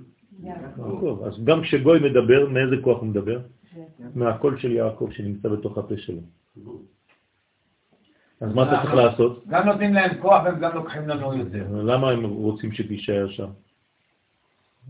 יעקב. 0.44 1.22
אז 1.26 1.44
גם 1.44 1.62
כשגוי 1.62 2.00
מדבר, 2.00 2.50
מאיזה 2.50 2.76
כוח 2.82 3.00
הוא 3.00 3.08
מדבר? 3.08 3.40
מהקול 4.16 4.60
של 4.60 4.72
יעקב 4.72 5.10
שנמצא 5.12 5.50
בתוך 5.50 5.78
הפה 5.78 5.98
שלו. 5.98 6.22
אז 8.42 8.54
מה 8.54 8.64
אתה 8.64 8.82
צריך 8.82 8.94
לעשות? 8.94 9.44
גם 9.48 9.66
נותנים 9.66 9.94
להם 9.94 10.22
כוח 10.22 10.44
והם 10.44 10.60
גם 10.60 10.76
לוקחים 10.76 11.08
לנו 11.08 11.38
יותר. 11.38 11.66
למה 11.84 12.10
הם 12.12 12.24
רוצים 12.24 12.72
שתישאר 12.72 13.30
שם? 13.30 13.50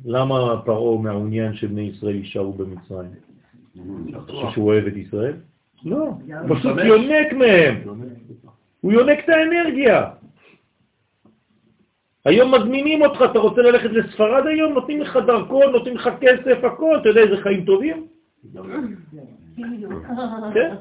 למה 0.05 0.61
פרעה 0.65 1.01
מעוניין 1.01 1.55
שבני 1.55 1.81
ישראל 1.81 2.15
יישארו 2.15 2.53
במצרים? 2.53 3.11
חושב 4.27 4.51
שהוא 4.53 4.67
אוהב 4.67 4.87
את 4.87 4.93
ישראל? 4.95 5.33
לא, 5.85 5.97
הוא 5.97 6.57
פשוט 6.57 6.77
יונק 6.85 7.33
מהם. 7.33 7.81
הוא 8.81 8.91
יונק 8.91 9.19
את 9.23 9.29
האנרגיה. 9.29 10.09
היום 12.25 12.55
מזמינים 12.55 13.01
אותך, 13.01 13.19
אתה 13.31 13.39
רוצה 13.39 13.61
ללכת 13.61 13.89
לספרד 13.89 14.47
היום, 14.47 14.73
נותנים 14.73 15.01
לך 15.01 15.17
דרכון, 15.27 15.71
נותנים 15.71 15.95
לך 15.95 16.09
כסף, 16.21 16.63
הכל, 16.63 16.97
אתה 17.01 17.09
יודע 17.09 17.21
איזה 17.21 17.41
חיים 17.41 17.65
טובים? 17.65 18.07
כן. 20.53 20.75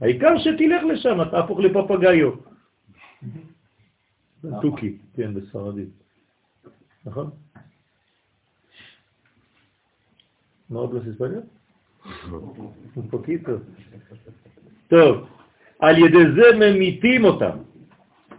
העיקר 0.00 0.38
שתלך 0.38 0.82
לשם, 0.84 1.22
אתה 1.22 1.38
הפוך 1.38 1.58
לפפגאיו. 1.58 2.30
תוכי, 4.62 4.98
כן, 5.14 5.34
בספרדית. 5.34 5.88
נכון? 7.06 7.30
מה 10.74 10.80
עוד 10.80 10.94
לא 10.94 11.00
poquito. 13.12 13.50
טוב, 14.88 15.26
על 15.80 15.98
ידי 15.98 16.24
זה 16.36 16.46
ממיתים 16.60 17.24
אותם. 17.24 17.56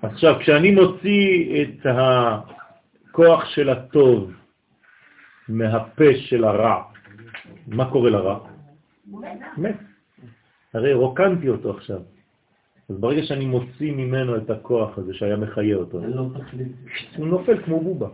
עכשיו, 0.01 0.35
כשאני 0.39 0.71
מוציא 0.71 1.63
את 1.63 1.85
הכוח 1.85 3.45
של 3.45 3.69
הטוב 3.69 4.31
מהפה 5.49 6.13
של 6.15 6.43
הרע, 6.43 6.83
מה 7.67 7.91
קורה 7.91 8.09
לרע? 8.09 8.39
מת. 9.57 9.75
הרי 10.73 10.93
רוקנתי 10.93 11.49
אותו 11.49 11.71
עכשיו. 11.71 12.01
אז 12.89 12.95
ברגע 12.99 13.23
שאני 13.23 13.45
מוציא 13.45 13.91
ממנו 13.91 14.37
את 14.37 14.49
הכוח 14.49 14.97
הזה 14.97 15.13
שהיה 15.13 15.37
מחיה 15.37 15.75
אותו, 15.75 16.01
הוא 17.17 17.27
נופל 17.27 17.63
כמו 17.63 17.81
בובה. 17.81 18.09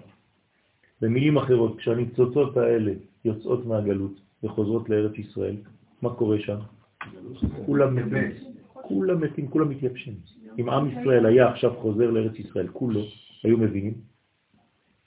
במילים 1.02 1.38
אחרות, 1.38 1.78
כשהניצוצות 1.78 2.58
האלה 2.58 2.94
יוצאות 3.26 3.66
מהגלות 3.66 4.22
וחוזרות 4.44 4.90
לארץ 4.90 5.18
ישראל, 5.18 5.56
מה 6.02 6.10
קורה 6.10 6.40
שם? 6.40 6.58
כולם 7.66 7.96
מתים, 7.96 8.32
כולם 8.74 9.22
מתים, 9.22 9.48
כולם 9.48 9.70
מתייבשים. 9.70 10.14
אם 10.60 10.70
עם 10.70 10.90
ישראל 10.90 11.26
היה 11.26 11.50
עכשיו 11.50 11.74
חוזר 11.74 12.12
לארץ 12.12 12.40
ישראל, 12.40 12.68
כולו, 12.68 13.02
היו 13.44 13.58
מבינים, 13.58 13.94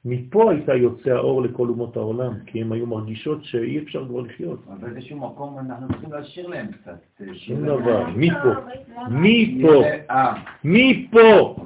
מפה 0.04 0.50
הייתה 0.52 0.74
יוצא 0.74 1.10
האור 1.10 1.42
לכל 1.42 1.68
אומות 1.68 1.96
העולם, 1.96 2.32
כי 2.46 2.62
הם 2.62 2.72
היו 2.72 2.86
מרגישות 2.86 3.44
שאי 3.44 3.78
אפשר 3.78 4.08
כבר 4.08 4.20
לחיות. 4.20 4.60
אבל 4.68 4.90
באיזשהו 4.90 5.18
מקום 5.18 5.58
אנחנו 5.58 5.88
צריכים 5.88 6.12
להשאיר 6.12 6.46
להם 6.46 6.66
קצת. 6.72 7.24
שום 7.34 7.66
דבר, 7.66 8.06
מפה, 8.16 8.52
מפה, 9.10 9.82
מפה. 10.64 11.56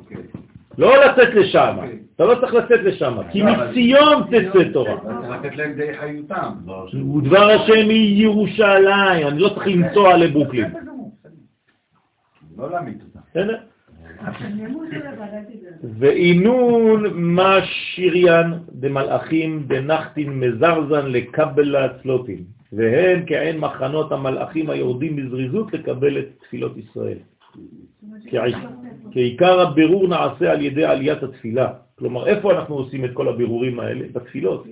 לא 0.79 1.05
לצאת 1.05 1.35
לשם, 1.35 1.77
אתה 2.17 2.25
לא 2.25 2.35
צריך 2.35 2.55
לצאת 2.55 2.81
לשם, 2.81 3.17
כי 3.31 3.43
מציון 3.43 4.23
תצא 4.27 4.65
תורה. 4.73 5.01
צריך 5.01 5.31
לתת 5.31 5.57
להם 5.57 5.73
די 5.73 5.95
חיותם. 6.01 6.53
ודבר 7.17 7.51
השם 7.51 7.89
היא 7.89 8.23
ירושלים, 8.23 9.27
אני 9.27 9.39
לא 9.39 9.49
צריך 9.49 9.67
למצוא 9.67 10.09
עלי 10.09 10.29
ברוקלין. 10.29 10.71
לא? 12.57 13.55
ואינון 15.99 17.05
מה 17.13 17.57
שריין 17.63 18.47
דמלאכים 18.73 19.65
דנחתין 19.67 20.41
מזרזן 20.41 21.07
לקבל 21.07 21.77
הצלוטין, 21.77 22.45
והם 22.73 23.23
כעין 23.27 23.59
מחנות 23.59 24.13
המלאכים 24.13 24.71
היורדים 24.71 25.17
בזריזות 25.17 25.75
לקבל 25.75 26.19
את 26.19 26.29
תפילות 26.43 26.77
ישראל. 26.77 27.19
כעיקר 29.11 29.61
הבירור 29.61 30.09
נעשה 30.09 30.53
על 30.53 30.61
ידי 30.63 30.85
עליית 30.85 31.23
התפילה. 31.23 31.73
כלומר, 31.99 32.27
איפה 32.27 32.53
אנחנו 32.53 32.75
עושים 32.75 33.05
את 33.05 33.11
כל 33.15 33.29
הבירורים 33.29 33.81
האלה? 33.81 34.07
בתפילות. 34.13 34.67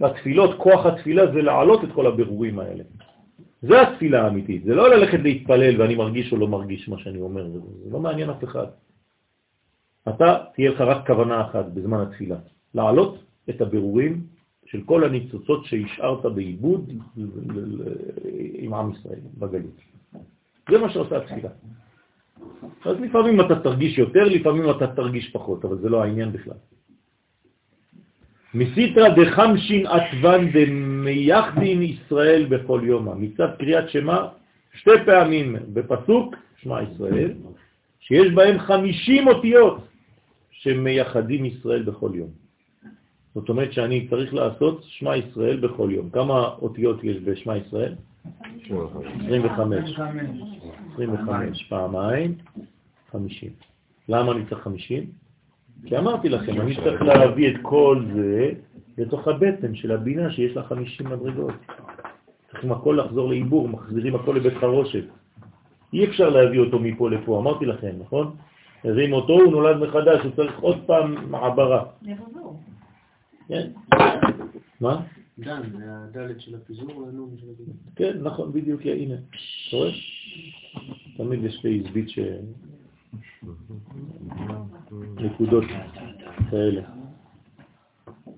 בתפילות, 0.00 0.58
כוח 0.58 0.86
התפילה 0.86 1.32
זה 1.32 1.42
להעלות 1.42 1.84
את 1.84 1.92
כל 1.94 2.06
הבירורים 2.06 2.58
האלה. 2.58 2.84
זה 3.62 3.82
התפילה 3.82 4.24
האמיתית, 4.24 4.64
זה 4.64 4.74
לא 4.74 4.90
ללכת 4.90 5.18
להתפלל 5.22 5.80
ואני 5.80 5.94
מרגיש 5.94 6.32
או 6.32 6.36
לא 6.36 6.48
מרגיש 6.48 6.88
מה 6.88 6.98
שאני 6.98 7.20
אומר, 7.20 7.48
זה 7.48 7.90
לא 7.90 8.00
מעניין 8.00 8.30
אף 8.30 8.44
אחד. 8.44 8.66
אתה, 10.08 10.38
תהיה 10.54 10.70
לך 10.70 10.80
רק 10.80 11.06
כוונה 11.06 11.40
אחת 11.40 11.64
בזמן 11.74 12.00
התפילה, 12.00 12.36
להעלות 12.74 13.18
את 13.50 13.60
הבירורים 13.60 14.22
של 14.66 14.80
כל 14.84 15.04
הניצוצות 15.04 15.64
שהשארת 15.64 16.26
בעיבוד 16.26 16.92
עם 18.54 18.74
עם 18.74 18.90
ישראל 18.92 19.20
בגלות. 19.38 19.93
זה 20.70 20.78
מה 20.78 20.90
שעושה 20.90 21.16
התפילה. 21.16 21.48
אז 22.84 22.96
לפעמים 23.00 23.40
אתה 23.40 23.60
תרגיש 23.60 23.98
יותר, 23.98 24.24
לפעמים 24.24 24.70
אתה 24.70 24.86
תרגיש 24.86 25.30
פחות, 25.32 25.64
אבל 25.64 25.78
זה 25.78 25.88
לא 25.88 26.02
העניין 26.02 26.32
בכלל. 26.32 26.56
מסטרא 28.54 29.08
דחמשין 29.08 29.86
אתוון 29.86 30.50
דמייחדין 30.52 31.82
ישראל 31.82 32.46
בכל 32.48 32.80
יום. 32.84 33.08
מצד 33.22 33.48
קריאת 33.58 33.90
שמע, 33.90 34.28
שתי 34.74 34.90
פעמים 35.06 35.56
בפסוק, 35.72 36.34
שמע 36.62 36.82
ישראל, 36.82 37.32
שיש 38.00 38.32
בהם 38.32 38.58
חמישים 38.58 39.28
אותיות 39.28 39.78
שמייחדים 40.50 41.44
ישראל 41.44 41.82
בכל 41.82 42.10
יום. 42.14 42.30
זאת 43.34 43.48
אומרת 43.48 43.72
שאני 43.72 44.08
צריך 44.08 44.34
לעשות 44.34 44.82
שמע 44.82 45.16
ישראל 45.16 45.56
בכל 45.56 45.88
יום. 45.92 46.10
כמה 46.10 46.48
אותיות 46.62 47.04
יש 47.04 47.16
בשמע 47.16 47.56
ישראל? 47.56 47.94
25. 48.64 49.90
25 49.92 50.53
פעמיים, 51.68 52.34
50. 53.10 53.50
למה 54.08 54.32
אני 54.32 54.46
צריך 54.46 54.62
50? 54.62 55.10
כי 55.86 55.98
אמרתי 55.98 56.28
לכם, 56.28 56.60
אני 56.60 56.76
צריך 56.76 57.02
להביא 57.02 57.50
את 57.50 57.56
כל 57.62 58.04
זה 58.14 58.50
לתוך 58.98 59.28
הבטן 59.28 59.74
של 59.74 59.92
הבינה 59.92 60.32
שיש 60.32 60.56
לה 60.56 60.62
50 60.62 61.06
מדרגות. 61.06 61.54
צריכים 62.50 62.72
הכל 62.72 62.98
לחזור 63.04 63.28
לעיבור, 63.28 63.68
מחזירים 63.68 64.14
הכל 64.14 64.32
לבית 64.32 64.54
חרושת. 64.60 65.04
אי 65.92 66.04
אפשר 66.04 66.28
להביא 66.28 66.60
אותו 66.60 66.78
מפה 66.78 67.10
לפה, 67.10 67.38
אמרתי 67.38 67.66
לכם, 67.66 67.92
נכון? 68.00 68.36
הרים 68.84 69.12
אותו, 69.12 69.32
הוא 69.32 69.52
נולד 69.52 69.76
מחדש, 69.76 70.24
הוא 70.24 70.32
צריך 70.36 70.58
עוד 70.58 70.78
פעם 70.86 71.30
מעברה. 71.30 71.84
כן. 73.48 73.70
מה? 74.80 75.00
דן, 75.38 75.62
זה 75.76 75.84
הדלת 75.86 76.40
של 76.40 76.54
הפיזור 76.54 76.98
והנון 76.98 77.30
של 77.40 77.46
הפיזור. 77.54 77.74
כן, 77.96 78.18
נכון, 78.22 78.52
בדיוק, 78.52 78.80
הנה. 78.84 79.14
אתה 79.14 79.76
רואה? 79.76 79.90
תמיד 81.16 81.44
יש 81.44 81.58
פייסבית 81.62 82.08
ש... 82.08 82.18
נקודות 85.16 85.64
כאלה. 86.50 86.82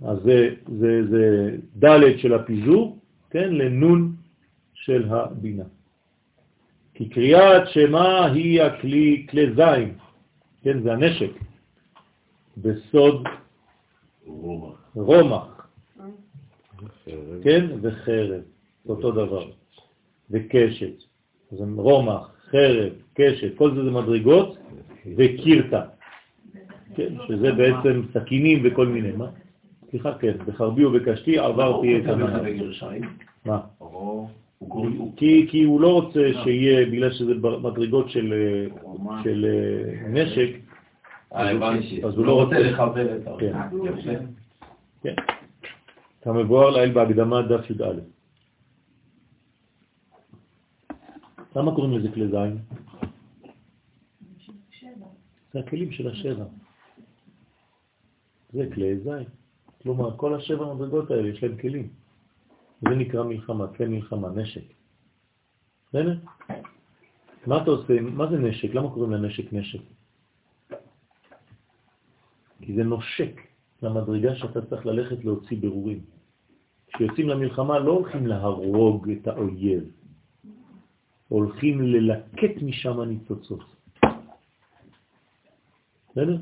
אז 0.02 0.18
זה, 0.24 0.54
זה, 0.78 1.02
זה 1.10 1.56
ד' 1.84 2.18
של 2.18 2.34
הפיזור, 2.34 2.98
כן, 3.30 3.54
לנון 3.54 4.16
של 4.74 5.08
הבינה. 5.10 5.64
כי 6.94 7.08
קריאת 7.08 7.68
שמה 7.68 8.26
היא 8.26 8.62
הכלי, 8.62 9.26
כלי 9.30 9.54
זין, 9.54 9.94
כן, 10.62 10.82
זה 10.82 10.92
הנשק, 10.92 11.30
בסוד 12.56 13.24
רומח, 14.94 15.68
כן, 17.42 17.66
וחרב, 17.82 18.42
אותו 18.88 19.10
דבר, 19.10 19.50
וקשת, 20.30 21.05
זה 21.50 21.64
רומח, 21.76 22.30
חרב, 22.50 22.92
קשת, 23.14 23.56
כל 23.56 23.74
זה 23.74 23.84
זה 23.84 23.90
מדרגות, 23.90 24.56
וקירתה, 25.16 25.82
כן, 26.94 27.14
שזה 27.28 27.52
בעצם 27.52 28.02
סכינים 28.14 28.62
וכל 28.64 28.86
מיני, 28.86 29.12
מה? 29.12 29.26
סליחה, 29.90 30.14
כן, 30.14 30.32
בחרבי 30.46 30.84
ובקשתי 30.84 31.38
עברתי 31.38 31.98
את 31.98 32.06
הנהר. 32.08 32.42
מה? 33.44 33.60
כי, 35.16 35.46
כי 35.50 35.62
הוא 35.62 35.80
לא 35.80 35.92
רוצה 35.92 36.30
שיהיה, 36.42 36.86
בגלל 36.86 37.12
שזה 37.12 37.34
מדרגות 37.62 38.10
של, 38.10 38.34
של 39.24 39.46
אה, 39.46 40.08
נשק, 40.08 40.50
אז 42.04 42.14
הוא 42.16 42.26
לא 42.26 42.42
רוצה 42.42 42.58
לחבר 42.58 43.16
את 43.16 43.22
כן, 43.38 43.52
כן. 45.02 45.14
כמבואר 46.22 46.70
לאל 46.70 46.92
בהקדמה 46.92 47.42
דף 47.42 47.70
י"א. 47.70 48.15
למה 51.56 51.74
קוראים 51.74 51.98
לזה 51.98 52.08
כלי 52.14 52.28
זין? 52.28 52.58
זה 55.52 55.58
הכלים 55.58 55.92
של 55.92 56.08
השבע. 56.08 56.44
זה 58.52 58.68
כלי 58.74 58.98
זין. 59.00 59.24
כלומר, 59.82 60.16
כל 60.16 60.34
השבע 60.34 60.74
מדרגות 60.74 61.10
האלה 61.10 61.28
יש 61.28 61.42
להם 61.42 61.56
כלים. 61.56 61.88
זה 62.82 62.88
נקרא 62.88 63.22
מלחמה, 63.24 63.66
כלי 63.68 63.86
מלחמה, 63.86 64.28
נשק. 64.28 64.64
בסדר? 65.88 66.18
מה 67.46 67.62
אתה 67.62 67.70
עושה? 67.70 68.00
מה 68.00 68.30
זה 68.30 68.38
נשק? 68.38 68.74
למה 68.74 68.90
קוראים 68.90 69.12
לנשק 69.12 69.52
נשק? 69.52 69.80
כי 72.60 72.74
זה 72.74 72.84
נושק 72.84 73.40
למדרגה 73.82 74.36
שאתה 74.36 74.66
צריך 74.66 74.86
ללכת 74.86 75.24
להוציא 75.24 75.56
ברורים. 75.60 76.00
כשיוצאים 76.86 77.28
למלחמה 77.28 77.78
לא 77.78 77.92
הולכים 77.92 78.26
להרוג 78.26 79.10
את 79.10 79.28
האויב, 79.28 79.95
הולכים 81.28 81.82
ללקט 81.82 82.62
משם 82.62 83.00
ניצוצות. 83.00 83.64
בסדר? 86.10 86.36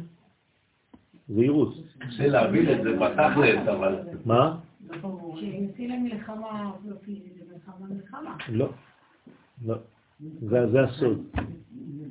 זהירות. 1.28 1.74
קשה 1.98 2.26
להבין 2.26 2.70
את 2.70 2.82
זה 2.82 2.96
בתכלס, 2.96 3.68
אבל... 3.68 3.98
מה? 4.24 4.58
לא 6.84 6.94
פיזית, 7.04 7.32
זה 7.38 7.44
מלחמה 7.54 7.86
מלחמה. 7.90 8.36
לא. 8.48 8.68
לא. 9.64 9.74
זה, 10.40 10.70
זה 10.70 10.82
הסוד. 10.82 11.22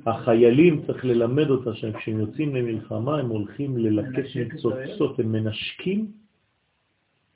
החיילים 0.06 0.82
צריך 0.86 1.04
ללמד 1.04 1.50
אותה 1.50 1.74
שכשהם 1.74 2.20
יוצאים 2.20 2.56
למלחמה 2.56 3.18
הם 3.18 3.28
הולכים 3.28 3.76
ללקט 3.76 4.36
ניצוצות, 4.36 5.18
הם 5.18 5.32
מנשקים 5.32 6.06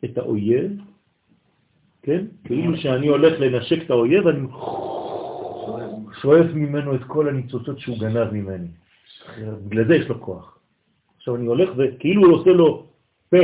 את 0.05 0.19
האויב, 0.19 0.81
כן? 2.03 2.25
כאילו 2.45 2.77
שאני 2.77 3.07
הולך 3.07 3.41
לנשק 3.41 3.83
את 3.85 3.91
האויב, 3.91 4.27
אני 4.27 4.41
שואף 6.13 6.47
ממנו 6.55 6.95
את 6.95 7.05
כל 7.07 7.29
הניצוצות 7.29 7.79
שהוא 7.79 7.99
גנב 7.99 8.31
ממני. 8.33 8.69
בגלל 9.67 9.89
זה 9.89 9.95
יש 9.95 10.09
לו 10.09 10.21
כוח. 10.21 10.59
עכשיו 11.17 11.37
אני 11.37 11.47
הולך 11.47 11.71
וכאילו 11.77 12.27
הוא 12.27 12.35
עושה 12.35 12.51
לו 12.51 12.87
פה 13.31 13.37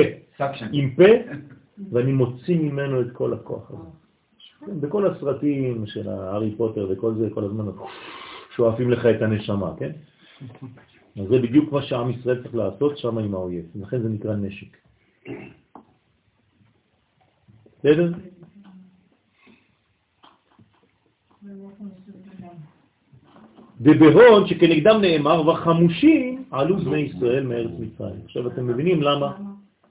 עם 0.72 0.90
פה, 0.90 1.34
ואני 1.92 2.12
מוציא 2.12 2.58
ממנו 2.58 3.00
את 3.00 3.06
כל 3.12 3.32
הכוח 3.32 3.70
הזה. 3.70 4.80
בכל 4.80 5.06
הסרטים 5.06 5.86
של 5.86 6.08
הארי 6.08 6.54
פוטר 6.56 6.88
וכל 6.90 7.14
זה, 7.14 7.28
כל 7.34 7.44
הזמן 7.44 7.64
שואפים 8.56 8.90
לך 8.90 9.06
את 9.06 9.22
הנשמה, 9.22 9.72
כן? 9.78 9.90
אז 11.20 11.28
זה 11.28 11.38
בדיוק 11.38 11.72
מה 11.72 11.82
שעם 11.82 12.10
ישראל 12.10 12.42
צריך 12.42 12.54
לעשות 12.54 12.98
שם 12.98 13.18
עם 13.18 13.34
האויב, 13.34 13.64
לכן 13.74 14.02
זה 14.02 14.08
נקרא 14.08 14.36
נשק. 14.36 14.76
בסדר? 17.78 18.12
ובהון 23.84 24.46
שכנגדם 24.46 25.00
נאמר, 25.00 25.48
וחמושים 25.48 26.44
עלו 26.50 26.76
בני 26.78 26.98
ישראל 26.98 27.46
מארץ 27.46 27.70
מצרים. 27.78 28.20
עכשיו 28.24 28.46
אתם 28.46 28.66
מבינים 28.66 29.02
למה 29.02 29.32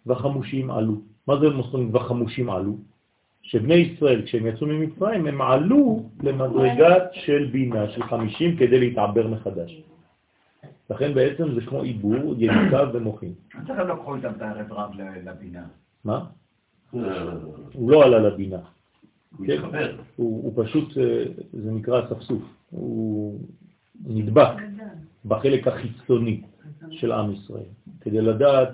וחמושים 0.08 0.72
עלו. 0.72 0.96
מה 1.28 1.40
זה 1.40 1.50
מוסרים 1.50 1.96
וחמושים 1.96 2.50
עלו? 2.50 2.76
שבני 3.42 3.74
ישראל, 3.74 4.22
כשהם 4.26 4.46
יצאו 4.46 4.68
ממצרים, 4.68 5.28
הם 5.28 5.42
עלו 5.42 6.04
למדרגה 6.24 6.96
של 7.14 7.50
בינה, 7.52 7.90
של 7.90 8.04
חמישים, 8.04 8.58
כדי 8.58 8.80
להתעבר 8.80 9.28
מחדש. 9.28 9.82
לכן 10.90 11.14
בעצם 11.14 11.56
זה 11.56 11.62
כמו 11.62 11.82
עיבור, 11.82 12.36
יניקה 12.38 12.84
ומוחים. 12.94 13.34
איך 13.70 13.80
הם 13.80 13.88
לקחו 13.88 14.16
איתם 14.16 14.32
את 14.38 14.42
הערב 14.42 14.74
רב 14.74 14.92
לבינה? 15.26 15.64
מה? 16.06 16.26
הוא 16.92 17.92
לא 17.92 18.04
עלה 18.04 18.20
לבינה. 18.20 18.60
כן? 19.48 19.62
הוא, 20.16 20.44
הוא 20.44 20.66
פשוט, 20.66 20.98
אה, 20.98 21.24
זה 21.54 21.72
נקרא 21.72 22.02
ספסוף, 22.10 22.42
הוא 22.70 23.40
נדבק 24.06 24.54
בחלק 25.26 25.68
החיצוני 25.68 26.42
של 26.92 27.12
עם 27.12 27.32
ישראל, 27.32 27.70
כדי 28.02 28.22
לדעת 28.22 28.70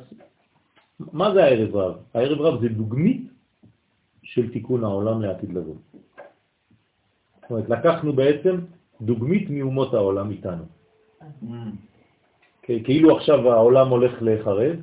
מה 1.00 1.34
זה 1.34 1.44
הערב 1.44 1.76
רב. 1.76 1.96
הערב 2.14 2.42
רב 2.42 2.62
זה 2.62 2.70
דוגמית 2.70 3.22
של 4.24 4.52
תיקון 4.52 4.84
העולם 4.84 5.22
לעתיד 5.22 5.54
לבוא. 5.54 5.76
זאת 7.42 7.52
אומרת, 7.52 7.70
לקחנו 7.70 8.14
בעצם 8.14 8.56
דוגמית 9.02 9.50
מאומות 9.50 9.94
העולם 9.94 10.32
איתנו. 10.32 10.64
כאילו 12.84 13.18
עכשיו 13.18 13.52
העולם 13.52 13.90
הולך 13.90 14.14
לחרב, 14.22 14.76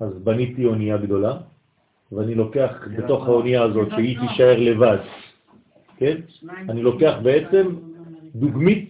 אז 0.00 0.12
בניתי 0.24 0.64
אונייה 0.64 0.96
גדולה, 0.96 1.38
ואני 2.12 2.34
לוקח 2.34 2.72
בתוך 2.96 3.26
האונייה 3.26 3.62
הזאת, 3.62 3.88
שהיא 3.90 4.18
תישאר 4.20 4.56
לבד, 4.58 4.98
כן? 5.96 6.16
אני 6.68 6.82
לוקח 6.82 7.14
בעצם 7.22 7.76
דוגמית 8.34 8.89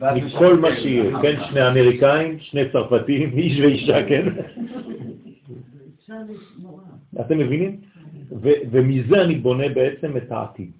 מכל 0.00 0.56
מה 0.56 0.76
שיהיה, 0.76 1.22
כן? 1.22 1.40
שני 1.50 1.68
אמריקאים, 1.68 2.38
שני 2.40 2.62
צרפתים, 2.72 3.30
איש 3.38 3.60
ואישה, 3.60 4.08
כן? 4.08 4.28
אתם 7.20 7.38
מבינים? 7.38 7.80
ומזה 8.70 9.22
אני 9.24 9.34
בונה 9.34 9.68
בעצם 9.68 10.16
את 10.16 10.32
העתיד. 10.32 10.70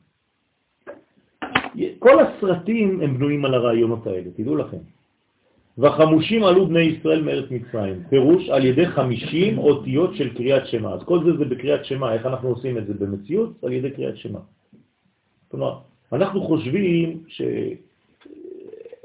כל 1.99 2.16
הסרטים 2.20 3.01
הם 3.01 3.15
בנויים 3.15 3.45
על 3.45 3.55
הרעיונות 3.55 4.07
האלה, 4.07 4.31
תדעו 4.36 4.57
לכם. 4.57 4.78
והחמושים 5.78 6.45
עלו 6.45 6.66
בני 6.66 6.81
ישראל 6.81 7.23
מארץ 7.23 7.51
מצרים, 7.51 8.03
פירוש 8.09 8.49
על 8.49 8.65
ידי 8.65 8.86
חמישים 8.86 9.59
אותיות 9.59 10.15
של 10.15 10.35
קריאת 10.35 10.66
שמה. 10.66 10.93
אז 10.93 11.03
כל 11.03 11.24
זה 11.24 11.36
זה 11.36 11.45
בקריאת 11.45 11.85
שמה, 11.85 12.12
איך 12.15 12.27
אנחנו 12.27 12.49
עושים 12.49 12.78
את 12.78 12.86
זה 12.86 12.95
במציאות? 12.95 13.65
על 13.65 13.73
ידי 13.73 13.91
קריאת 13.91 14.16
שמה. 14.16 14.39
כלומר, 15.51 15.78
אנחנו 16.12 16.41
חושבים 16.43 17.23
ש... 17.28 17.43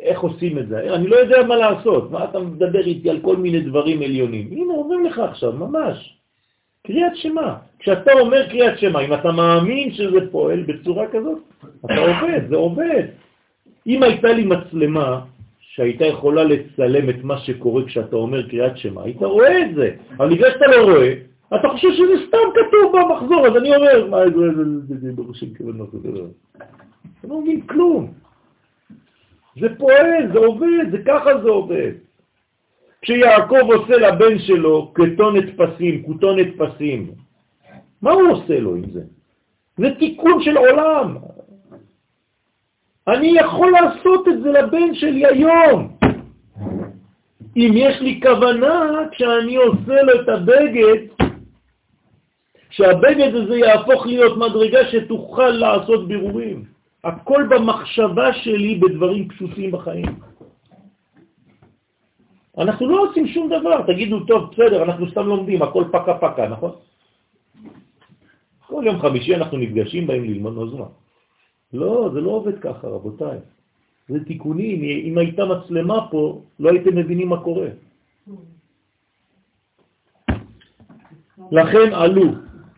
איך 0.02 0.20
עושים 0.20 0.58
את 0.58 0.68
זה? 0.68 0.96
אני 0.96 1.08
לא 1.08 1.16
יודע 1.16 1.44
מה 1.44 1.56
לעשות, 1.56 2.12
מה 2.12 2.24
אתה 2.24 2.40
מדבר 2.40 2.86
איתי 2.86 3.10
על 3.10 3.20
כל 3.22 3.36
מיני 3.36 3.62
דברים 3.62 4.02
עליונים? 4.02 4.48
הנה, 4.52 4.74
אומרים 4.74 5.06
לך 5.06 5.20
עכשיו, 5.20 5.54
ממש. 5.54 6.16
קריאת 6.88 7.16
שמה. 7.16 7.56
כשאתה 7.80 8.12
אומר 8.14 8.50
קריאת 8.50 8.80
שמה, 8.80 9.00
אם 9.00 9.14
אתה 9.14 9.32
מאמין 9.32 9.92
שזה 9.92 10.32
פועל 10.32 10.64
בצורה 10.64 11.08
כזאת, 11.08 11.40
אתה 11.86 11.96
עובד, 11.98 12.42
זה 12.50 12.56
עובד. 12.56 13.04
אם 13.88 14.04
הייתה 14.04 14.34
לי 14.34 14.46
מצלמה 14.46 15.22
שהייתה 15.60 16.06
יכולה 16.06 16.44
לצלם 16.44 17.10
את 17.10 17.24
מה 17.24 17.38
שקורה 17.38 17.86
כשאתה 17.86 18.16
אומר 18.16 18.50
קריאת 18.50 18.78
שמה, 18.78 19.04
היית 19.04 19.22
רואה 19.22 19.62
את 19.62 19.76
זה. 19.76 19.92
אבל 20.18 20.30
בגלל 20.30 20.52
שאתה 20.52 20.68
לא 20.68 20.84
רואה, 20.84 21.14
אתה 21.56 21.70
חושב 21.70 21.88
שזה 21.94 22.28
סתם 22.28 22.38
כתוב 22.54 22.94
במחזור, 22.94 23.48
אז 23.48 23.58
אני 23.58 23.76
אומר, 23.76 24.08
מה 24.10 24.18
זה, 24.26 24.64
זה, 24.88 24.96
זה, 25.02 25.12
בראשים 25.16 25.54
כיוון 25.54 25.78
זה 25.78 26.10
אתה 27.20 27.28
לא 27.28 27.42
מבין 27.42 27.62
כלום. 27.62 28.06
זה 28.06 28.29
פועל, 29.78 30.34
זה 30.34 30.40
עובד, 30.40 30.92
זה 30.92 30.98
ככה 31.06 31.42
זה 31.44 31.50
עובד. 31.50 31.92
כשיעקב 33.02 33.56
עושה 33.56 33.98
לבן 33.98 34.40
שלו 34.40 34.92
כתונת 34.94 35.46
פסים, 35.58 36.04
כותונת 36.04 36.48
פסים, 36.58 37.12
מה 38.02 38.12
הוא 38.12 38.32
עושה 38.32 38.60
לו 38.60 38.76
עם 38.76 38.90
זה? 38.94 39.02
זה 39.78 39.96
תיקון 40.00 40.44
של 40.44 40.58
עולם. 40.58 41.18
אני 43.08 43.28
יכול 43.40 43.72
לעשות 43.72 44.28
את 44.28 44.42
זה 44.42 44.52
לבן 44.52 44.94
שלי 44.94 45.26
היום. 45.26 45.98
אם 47.58 47.72
יש 47.76 48.02
לי 48.02 48.20
כוונה, 48.24 49.08
כשאני 49.12 49.56
עושה 49.56 50.02
לו 50.02 50.22
את 50.22 50.30
הבגד, 50.30 51.28
שהבגד 52.70 53.36
הזה 53.36 53.58
יהפוך 53.58 54.06
להיות 54.06 54.38
מדרגה 54.38 54.80
שתוכל 54.92 55.50
לעשות 55.50 56.08
בירורים. 56.08 56.79
הכל 57.04 57.42
במחשבה 57.50 58.34
שלי 58.34 58.76
בדברים 58.76 59.30
פשוטים 59.30 59.72
בחיים. 59.72 60.20
אנחנו 62.58 62.90
לא 62.90 63.10
עושים 63.10 63.28
שום 63.28 63.50
דבר, 63.50 63.88
תגידו, 63.88 64.26
טוב, 64.26 64.52
בסדר, 64.52 64.84
אנחנו 64.84 65.10
סתם 65.12 65.26
לומדים, 65.26 65.62
הכל 65.62 65.84
פקה 65.92 66.14
פקה, 66.18 66.48
נכון? 66.48 66.72
כל 68.68 68.84
יום 68.86 69.00
חמישי 69.00 69.36
אנחנו 69.36 69.58
נפגשים, 69.58 70.08
באים 70.08 70.24
ללמוד 70.24 70.54
נוזמה. 70.54 70.86
לא, 71.74 72.10
זה 72.14 72.22
לא 72.22 72.32
עובד 72.32 72.60
ככה, 72.60 72.88
רבותיי. 72.88 73.38
זה 74.10 74.26
תיקונים, 74.26 74.84
אם 74.84 75.18
הייתה 75.18 75.46
מצלמה 75.46 76.08
פה, 76.12 76.42
לא 76.60 76.70
הייתם 76.70 76.98
מבינים 76.98 77.30
מה 77.30 77.40
קורה. 77.44 77.70
לכן 81.52 81.94
עלו, 81.94 82.24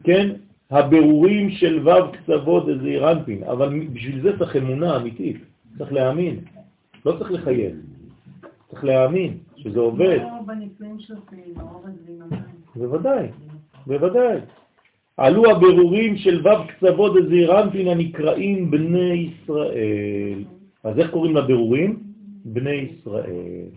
כן, 0.04 0.36
הבירורים 0.72 1.50
של 1.52 1.88
ו' 1.88 2.12
קצוות 2.12 2.64
וזעיר 2.68 3.12
אנפין, 3.12 3.44
אבל 3.44 3.88
בשביל 3.94 4.22
זה 4.22 4.38
צריך 4.40 4.56
אמונה 4.56 4.98
אמיתית, 4.98 5.38
צריך 5.78 5.94
להאמין, 5.94 6.40
לא 7.06 7.12
צריך 7.18 7.32
לחייב, 7.32 7.76
צריך 8.70 8.84
להאמין 8.84 9.38
שזה 9.56 9.80
עובד. 9.80 10.20
בוודאי, 12.76 13.28
בוודאי. 13.88 14.38
עלו 15.18 15.52
הבירורים 15.52 16.18
של 16.18 16.48
ו' 16.48 16.68
קצוות 16.68 17.12
וזעירנטין 17.12 17.88
הנקראים 17.88 18.72
בני 18.72 19.14
ישראל. 19.32 20.44
אז 20.84 21.00
איך 21.00 21.12
קוראים 21.12 21.36
לבירורים? 21.36 22.00
בני 22.46 22.70
ישראל. 22.72 23.68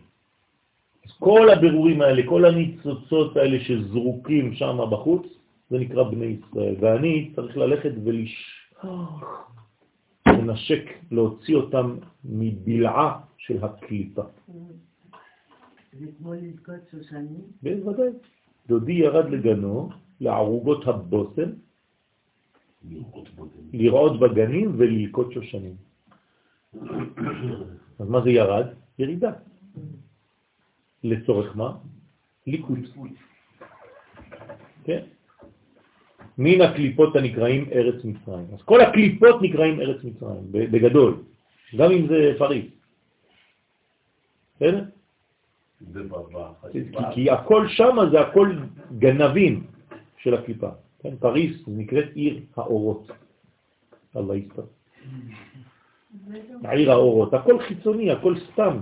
כל 1.18 1.50
הבירורים 1.50 2.02
האלה, 2.02 2.22
כל 2.26 2.44
הניצוצות 2.44 3.36
האלה 3.36 3.60
שזרוקים 3.60 4.54
שם 4.54 4.78
בחוץ, 4.90 5.26
זה 5.70 5.78
נקרא 5.78 6.02
בני 6.02 6.26
ישראל. 6.26 6.74
ואני 6.80 7.32
צריך 7.36 7.56
ללכת 7.56 7.92
לנשק, 10.26 10.84
להוציא 11.10 11.56
אותם 11.56 11.96
מבלעה 12.24 13.20
של 13.38 13.64
הקליפה. 13.64 14.22
זה 15.92 16.06
כמו 16.18 16.34
לזכות 16.34 16.74
שושנים? 16.90 17.40
בוודאי. 17.62 18.08
דודי 18.66 18.92
ירד 18.92 19.30
לגנו, 19.30 19.88
לערוגות 20.20 20.88
הבושם, 20.88 21.50
לרעות 23.72 24.20
בגנים 24.20 24.74
וללקות 24.76 25.32
שושנים. 25.32 25.76
אז 27.98 28.08
מה 28.08 28.20
זה 28.24 28.30
ירד? 28.30 28.66
ירידה. 28.98 29.32
לצורך 31.04 31.56
מה? 31.56 31.76
ליקוד. 32.46 32.78
כן? 34.84 35.04
מן 36.38 36.60
הקליפות 36.60 37.16
הנקראים 37.16 37.68
ארץ 37.72 38.04
מצרים. 38.04 38.46
אז 38.52 38.62
כל 38.62 38.80
הקליפות 38.80 39.42
נקראים 39.42 39.80
ארץ 39.80 40.04
מצרים, 40.04 40.44
בגדול, 40.50 41.22
גם 41.76 41.90
אם 41.90 42.06
זה 42.06 42.32
פריס. 42.38 42.66
בסדר? 44.56 44.84
כי, 46.72 46.80
כי 47.14 47.30
הכל 47.30 47.68
שם 47.68 47.96
זה 48.10 48.20
הכל 48.20 48.56
גנבים 48.98 49.66
של 50.16 50.34
הקליפה. 50.34 50.70
כן? 51.02 51.16
פריס 51.16 51.56
נקראת 51.66 52.08
עיר 52.14 52.40
האורות. 52.56 53.10
אללה 54.16 54.36
יסתר. 54.36 54.62
עיר 56.70 56.90
האורות, 56.90 57.34
הכל 57.34 57.58
חיצוני, 57.60 58.10
הכל 58.10 58.34
סתם. 58.52 58.78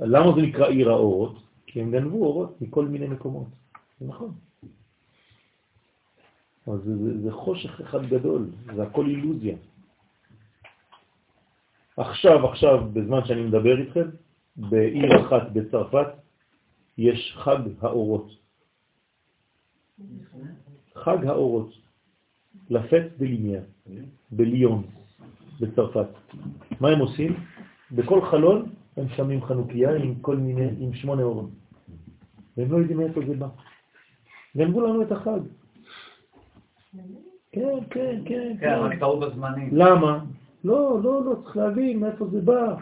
למה 0.00 0.32
זה 0.34 0.42
נקרא 0.42 0.66
עיר 0.66 0.90
האורות? 0.90 1.42
כי 1.66 1.80
הם 1.80 1.90
גנבו 1.90 2.24
אורות 2.24 2.60
מכל 2.60 2.84
מיני 2.86 3.06
מקומות. 3.06 3.46
זה 4.00 4.06
נכון. 4.06 4.32
אז 6.66 6.80
זה, 6.84 6.96
זה, 6.96 7.22
זה 7.22 7.32
חושך 7.32 7.80
אחד 7.80 8.06
גדול, 8.06 8.46
זה 8.74 8.82
הכל 8.82 9.06
אילוזיה. 9.06 9.56
עכשיו, 11.96 12.46
עכשיו, 12.48 12.88
בזמן 12.92 13.24
שאני 13.24 13.42
מדבר 13.42 13.80
איתכם, 13.80 14.08
בעיר 14.56 15.26
אחת 15.26 15.50
בצרפת 15.52 16.06
יש 16.98 17.34
חג 17.36 17.58
האורות. 17.80 18.30
חג 20.94 21.26
האורות, 21.26 21.70
לפט 22.70 23.18
בלימיה, 23.18 23.60
בליון, 24.30 24.82
בצרפת. 25.60 26.08
מה 26.80 26.88
הם 26.88 26.98
עושים? 26.98 27.36
בכל 27.92 28.20
חלון 28.30 28.70
הם 28.96 29.08
שמים 29.16 29.44
חנוכיה 29.44 29.96
עם 29.96 30.14
כל 30.20 30.36
מיני, 30.36 30.68
עם 30.78 30.94
שמונה 30.94 31.22
אורות. 31.22 31.50
והם 32.56 32.72
לא 32.72 32.76
יודעים 32.76 32.98
מאיפה 32.98 33.20
זה 33.26 33.34
בא. 33.36 33.48
גנבו 34.56 34.80
לנו 34.80 35.02
את 35.02 35.12
החג. 35.12 35.40
כן, 37.52 37.78
כן, 37.90 38.22
כן. 38.24 38.56
כן, 38.60 38.78
רק 38.78 38.98
טעו 38.98 39.20
בזמנים. 39.20 39.68
למה? 39.72 40.24
לא, 40.64 40.98
לא, 41.02 41.24
לא, 41.24 41.34
צריך 41.42 41.56
להבין 41.56 42.00
מאיפה 42.00 42.26
זה 42.26 42.40
בא. 42.40 42.74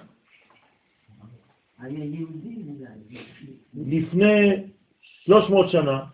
לפני 3.74 4.62
300 5.00 5.70
שנה, 5.70 6.04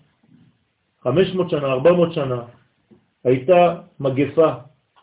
500 1.00 1.50
שנה, 1.50 1.66
400 1.66 2.12
שנה, 2.12 2.42
הייתה 3.24 3.80
מגפה 4.00 4.52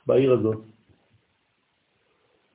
בעיר 0.08 0.34
הזאת. 0.34 0.58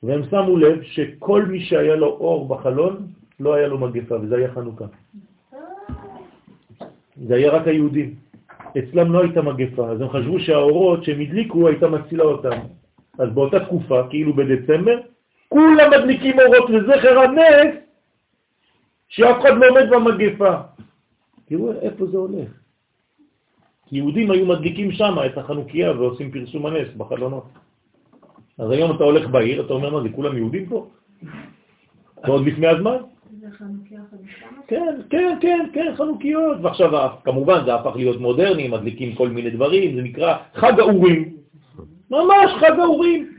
והם 0.02 0.22
שמו 0.30 0.56
לב 0.56 0.82
שכל 0.82 1.44
מי 1.44 1.60
שהיה 1.60 1.96
לו 1.96 2.06
אור 2.06 2.48
בחלון, 2.48 3.06
לא 3.40 3.54
היה 3.54 3.68
לו 3.68 3.78
מגפה, 3.78 4.14
וזה 4.14 4.36
היה 4.36 4.54
חנוכה. 4.54 4.84
זה 7.16 7.34
היה 7.34 7.50
רק 7.50 7.66
היהודים. 7.66 8.29
אצלם 8.78 9.12
לא 9.12 9.22
הייתה 9.22 9.42
מגפה, 9.42 9.90
אז 9.90 10.00
הם 10.00 10.08
חשבו 10.08 10.40
שהאורות 10.40 11.04
שהם 11.04 11.20
הדליקו 11.20 11.68
הייתה 11.68 11.88
מצילה 11.88 12.24
אותם. 12.24 12.58
אז 13.18 13.28
באותה 13.34 13.64
תקופה, 13.64 14.02
כאילו 14.10 14.32
בדצמבר, 14.32 14.98
כולם 15.48 15.90
מדליקים 15.90 16.36
אורות 16.40 16.70
לזכר 16.70 17.18
הנס 17.18 17.74
שאף 19.08 19.40
אחד 19.40 19.56
לא 19.56 19.66
עומד 19.68 19.90
במגפה. 19.90 20.54
תראו 21.44 21.72
איפה 21.72 22.06
זה 22.06 22.16
הולך. 22.16 22.48
יהודים 23.92 24.30
היו 24.30 24.46
מדליקים 24.46 24.92
שם 24.92 25.16
את 25.26 25.38
החנוכיה 25.38 25.92
ועושים 25.92 26.30
פרסום 26.30 26.66
הנס 26.66 26.88
בחלונות. 26.96 27.44
אז 28.58 28.70
היום 28.70 28.96
אתה 28.96 29.04
הולך 29.04 29.28
בעיר, 29.28 29.66
אתה 29.66 29.72
אומר, 29.72 29.90
מה 29.90 30.02
זה, 30.02 30.08
כולם 30.14 30.36
יהודים 30.36 30.66
פה? 30.68 30.86
ועוד 32.24 32.46
לפני 32.46 32.66
הזמן? 32.66 32.96
כן, 34.66 35.00
כן, 35.10 35.38
כן, 35.40 35.66
כן, 35.72 35.94
חנוכיות. 35.96 36.56
ועכשיו, 36.62 37.08
כמובן, 37.24 37.64
זה 37.64 37.74
הפך 37.74 37.96
להיות 37.96 38.20
מודרני, 38.20 38.68
מדליקים 38.68 39.14
כל 39.14 39.28
מיני 39.28 39.50
דברים, 39.50 39.96
זה 39.96 40.02
נקרא 40.02 40.36
חג 40.54 40.80
האורים. 40.80 41.36
ממש 42.10 42.50
חג 42.60 42.78
האורים. 42.78 43.32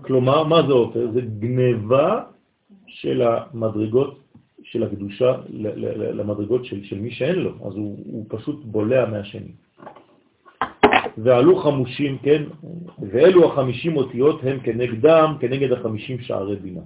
כלומר, 0.00 0.44
מה 0.44 0.62
זה 0.66 0.72
עופר? 0.72 1.10
זה 1.12 1.20
גניבה 1.20 2.22
של 2.86 3.22
המדרגות 3.22 4.18
של 4.62 4.82
הקדושה 4.82 5.34
למדרגות 6.12 6.64
של, 6.64 6.84
של 6.84 6.98
מי 7.00 7.10
שאין 7.10 7.38
לו, 7.38 7.50
אז 7.50 7.74
הוא, 7.74 7.98
הוא 8.04 8.24
פשוט 8.28 8.64
בולע 8.64 9.10
מהשני. 9.10 9.52
ועלו 11.18 11.56
חמושים, 11.56 12.18
כן, 12.22 12.42
ואלו 12.98 13.52
החמישים 13.52 13.96
אותיות 13.96 14.40
הם 14.44 14.60
כנגדם, 14.60 15.34
כנגד 15.40 15.72
החמישים 15.72 16.18
שערי 16.20 16.56
בינה. 16.56 16.80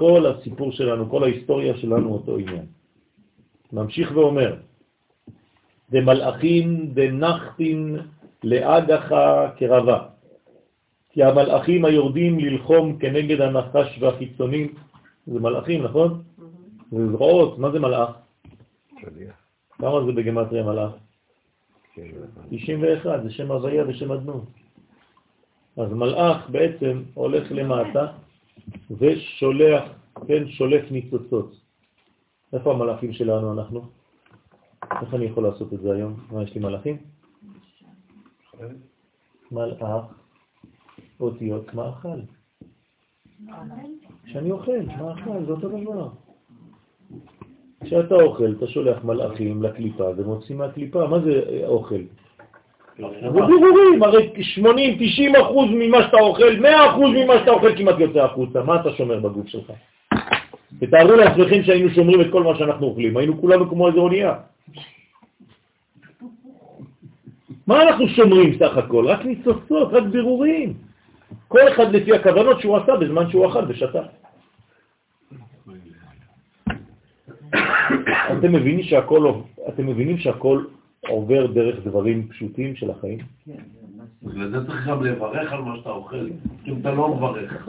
כל 0.00 0.26
הסיפור 0.26 0.72
שלנו, 0.72 1.10
כל 1.10 1.22
ההיסטוריה 1.24 1.76
שלנו 1.76 2.12
אותו 2.12 2.36
עניין. 2.36 2.66
ממשיך 3.72 4.16
ואומר, 4.16 4.56
דמלאכים 5.90 6.90
דנחתין 6.94 7.98
לאגך 8.44 9.14
קרבה, 9.56 9.98
כי 11.10 11.22
המלאכים 11.22 11.84
היורדים 11.84 12.40
ללחום 12.40 12.98
כנגד 12.98 13.40
הנחש 13.40 13.98
והחיצונים, 14.00 14.74
זה 15.26 15.40
מלאכים, 15.40 15.82
נכון? 15.82 16.22
זה 16.92 17.08
זרועות, 17.12 17.58
מה 17.58 17.70
זה 17.70 17.78
מלאך? 17.78 18.10
כמה 19.78 20.04
זה 20.06 20.12
בגמטריה 20.12 20.62
מלאך? 20.64 20.92
91, 22.50 23.22
זה 23.22 23.30
שם 23.30 23.50
הוויה 23.52 23.84
ושם 23.88 24.12
אדנות. 24.12 24.44
אז 25.76 25.92
מלאך 25.92 26.50
בעצם 26.50 27.02
הולך 27.14 27.52
למטה 27.52 28.06
ושולח, 28.90 29.82
כן, 30.26 30.48
שולף 30.48 30.90
ניצוצות. 30.90 31.60
איפה 32.52 32.72
המלאכים 32.72 33.12
שלנו 33.12 33.52
אנחנו? 33.52 33.84
איך 35.02 35.14
אני 35.14 35.24
יכול 35.24 35.42
לעשות 35.44 35.72
את 35.72 35.80
זה 35.80 35.92
היום? 35.92 36.20
מה, 36.30 36.42
יש 36.42 36.54
לי 36.54 36.60
מלאכים? 36.60 36.96
מלאך, 39.52 40.04
אותיות 41.20 41.74
מאכל. 41.74 42.20
כשאני 44.24 44.50
אוכל, 44.50 44.80
מאכל, 44.98 45.44
זה 45.46 45.52
אותו 45.52 45.68
דבר. 45.68 46.08
כשאתה 47.84 48.14
אוכל, 48.14 48.52
אתה 48.58 48.66
שולח 48.66 49.04
מלאכים 49.04 49.62
לקליפה 49.62 50.04
ומוציא 50.16 50.56
מהקליפה, 50.56 51.06
מה 51.06 51.20
זה 51.20 51.62
אוכל? 51.66 52.00
זה 53.00 53.30
בירורים, 53.30 54.02
הרי 54.02 54.30
80-90 55.36 55.40
אחוז 55.42 55.68
ממה 55.70 56.02
שאתה 56.02 56.16
אוכל, 56.20 56.56
100 56.60 56.90
אחוז 56.90 57.10
ממה 57.16 57.34
שאתה 57.38 57.50
אוכל 57.50 57.76
כמעט 57.76 57.98
יוצא 57.98 58.18
החוצה, 58.18 58.62
מה 58.62 58.80
אתה 58.80 58.92
שומר 58.92 59.20
בגוף 59.20 59.48
שלך? 59.48 59.72
תתארו 60.80 61.16
לעצמכם 61.16 61.62
שהיינו 61.62 61.90
שומרים 61.90 62.20
את 62.20 62.26
כל 62.32 62.42
מה 62.42 62.58
שאנחנו 62.58 62.86
אוכלים, 62.86 63.16
היינו 63.16 63.40
כולנו 63.40 63.68
כמו 63.70 63.88
איזה 63.88 63.98
אונייה. 63.98 64.34
מה 67.66 67.82
אנחנו 67.82 68.08
שומרים 68.08 68.58
סך 68.58 68.76
הכל? 68.76 69.06
רק 69.06 69.24
ניצוצות, 69.24 69.88
רק 69.92 70.02
בירורים. 70.02 70.74
כל 71.48 71.68
אחד 71.68 71.94
לפי 71.94 72.12
הכוונות 72.12 72.60
שהוא 72.60 72.76
עשה 72.76 72.96
בזמן 72.96 73.30
שהוא 73.30 73.46
אכל 73.46 73.64
ושתה. 73.68 74.02
אתם 78.38 78.52
מבינים 78.52 78.82
שהכל, 78.82 79.32
אתם 79.68 79.86
מבינים 79.86 80.18
שהכל 80.18 80.64
עובר 81.08 81.46
דרך 81.46 81.86
דברים 81.86 82.28
פשוטים 82.28 82.76
של 82.76 82.90
החיים? 82.90 83.18
בגלל 84.22 84.50
זה 84.50 84.66
צריך 84.66 84.86
גם 84.86 85.04
לברך 85.04 85.52
על 85.52 85.62
מה 85.62 85.76
שאתה 85.76 85.90
אוכל, 85.90 86.28
אם 86.66 86.74
אתה 86.80 86.90
לא 86.90 87.08
מברך. 87.14 87.68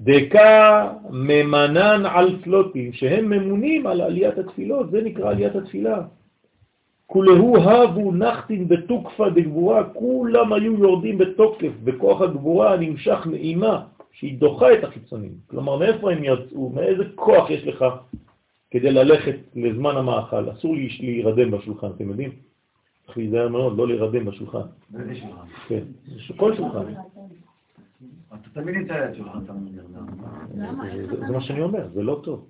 דקה 0.00 0.92
ממנן 1.10 2.06
על 2.06 2.36
פלוטים, 2.42 2.92
שהם 2.92 3.30
ממונים 3.30 3.86
על 3.86 4.00
עליית 4.00 4.38
התפילות, 4.38 4.90
זה 4.90 5.02
נקרא 5.02 5.30
עליית 5.30 5.56
התפילה. 5.56 6.02
כולהו 7.06 7.56
הבו 7.56 8.12
נחתין 8.12 8.68
בתוקפה 8.68 9.30
דגבורה, 9.30 9.84
כולם 9.84 10.52
היו 10.52 10.74
יורדים 10.78 11.18
בתוקף, 11.18 11.72
בכוח 11.84 12.20
הגבורה 12.20 12.74
הנמשך 12.74 13.26
מאימה, 13.26 13.82
שהיא 14.12 14.38
דוחה 14.38 14.72
את 14.72 14.84
החיצונים. 14.84 15.32
כלומר, 15.46 15.76
מאיפה 15.76 16.12
הם 16.12 16.24
יצאו? 16.24 16.70
מאיזה 16.70 17.04
כוח 17.14 17.50
יש 17.50 17.66
לך 17.66 17.84
כדי 18.70 18.90
ללכת 18.90 19.36
לזמן 19.54 19.96
המאכל? 19.96 20.50
אסור 20.50 20.76
להירדם 21.00 21.50
בשולחן, 21.50 21.90
אתם 21.96 22.08
יודעים? 22.08 22.30
צריך 23.06 23.18
להיזהר 23.18 23.48
מאוד, 23.48 23.78
לא 23.78 23.88
להירדם 23.88 24.24
בשולחן. 24.24 24.66
באיזה 24.90 25.14
שולחן? 25.14 25.46
כן, 25.68 25.82
כל 26.36 26.56
שולחן. 26.56 26.92
אתה 28.28 28.48
תמיד 28.52 28.74
נמצא 28.74 28.94
ליד 28.94 29.14
שולחן, 29.14 29.38
אתה 29.44 29.52
נרדם. 29.52 30.06
זה 31.26 31.32
מה 31.32 31.40
שאני 31.40 31.60
אומר, 31.60 31.88
זה 31.94 32.02
לא 32.02 32.20
טוב. 32.24 32.46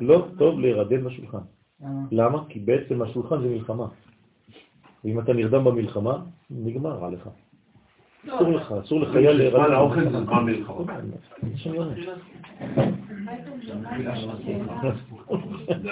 לא 0.00 0.26
טוב 0.38 0.60
להירדם 0.60 1.04
בשולחן. 1.04 1.38
למה? 2.10 2.44
כי 2.48 2.60
בעצם 2.60 3.02
השולחן 3.02 3.40
זה 3.40 3.48
מלחמה. 3.48 3.86
ואם 5.04 5.20
אתה 5.20 5.32
נרדם 5.32 5.64
במלחמה, 5.64 6.22
נגמר 6.50 7.04
עליך. 7.04 7.28
אסור 8.28 8.52
לך, 8.52 8.72
אסור 8.72 9.00
לחייל 9.00 9.36
להירדם. 9.36 9.72
האוכל 9.72 10.10
זה 10.10 10.24
זמן 10.24 10.44
מלחמה. 10.44 10.92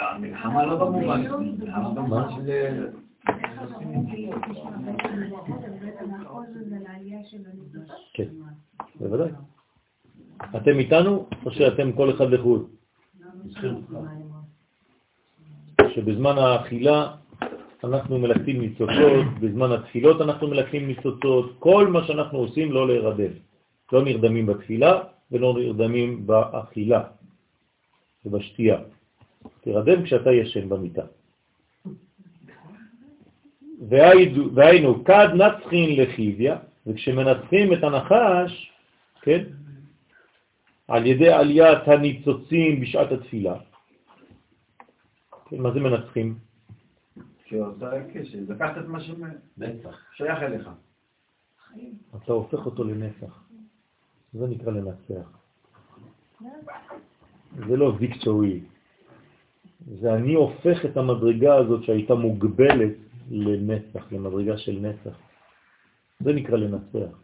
המלחמה 0.01 0.67
לא 0.67 0.77
במובן, 0.77 1.27
המלחמה 1.67 2.29
של. 2.37 2.87
כן, 8.15 8.29
בוודאי. 9.01 9.31
אתם 10.57 10.79
איתנו 10.79 11.27
או 11.47 11.51
שאתם 11.51 11.93
כל 11.93 12.11
אחד 12.11 12.31
לחוד? 12.31 12.69
שבזמן 15.95 16.39
האכילה 16.39 17.15
אנחנו 17.85 18.19
מלקטים 18.19 18.61
ניצוצות, 18.61 19.27
בזמן 19.41 19.73
התפילות 19.73 20.21
אנחנו 20.21 20.49
מלקטים 20.49 20.87
ניצוצות, 20.87 21.57
כל 21.59 21.89
מה 21.89 22.05
שאנחנו 22.07 22.39
עושים 22.39 22.73
לא 22.73 22.89
להירדם. 22.89 23.33
לא 23.93 24.05
נרדמים 24.05 24.47
בתפילה 24.47 24.93
ולא 25.33 25.55
נרדמים 25.59 26.27
באכילה 26.27 27.03
ובשתייה. 28.25 28.79
תרדם 29.61 30.03
כשאתה 30.03 30.33
ישן 30.33 30.69
במיטה. 30.69 31.03
והיינו, 34.55 35.05
כד 35.05 35.29
נצחין 35.35 36.01
לחיביה, 36.01 36.57
וכשמנצחים 36.87 37.73
את 37.73 37.85
הנחש, 37.85 38.73
כן, 39.23 39.45
על 40.89 41.07
ידי 41.07 41.29
עליית 41.29 41.89
הניצוצים 41.89 42.81
בשעת 42.81 43.13
התפילה, 43.13 43.55
כן, 45.51 45.59
מה 45.61 45.71
זה 45.71 45.81
מנצחים? 45.81 46.44
שעושה 47.45 47.91
קשר, 48.13 48.39
לקחת 48.49 48.79
את 48.79 48.87
מה 48.87 49.01
ששייך 49.01 50.39
אליך. 50.43 50.71
אתה 52.17 52.33
הופך 52.33 52.67
אותו 52.67 52.85
לנצח. 52.85 53.45
זה 54.33 54.47
נקרא 54.47 54.73
לנצח. 54.73 55.39
זה 57.69 57.77
לא 57.77 57.95
ויקטורי. 57.99 58.61
זה 60.01 60.15
אני 60.15 60.35
הופך 60.35 60.85
את 60.85 60.97
המדרגה 60.97 61.55
הזאת 61.55 61.85
שהייתה 61.85 62.15
מוגבלת 62.15 62.93
לנצח, 63.31 64.13
למדרגה 64.13 64.59
של 64.59 64.79
נצח. 64.81 65.19
זה 66.21 66.33
נקרא 66.33 66.57
לנצח. 66.57 67.19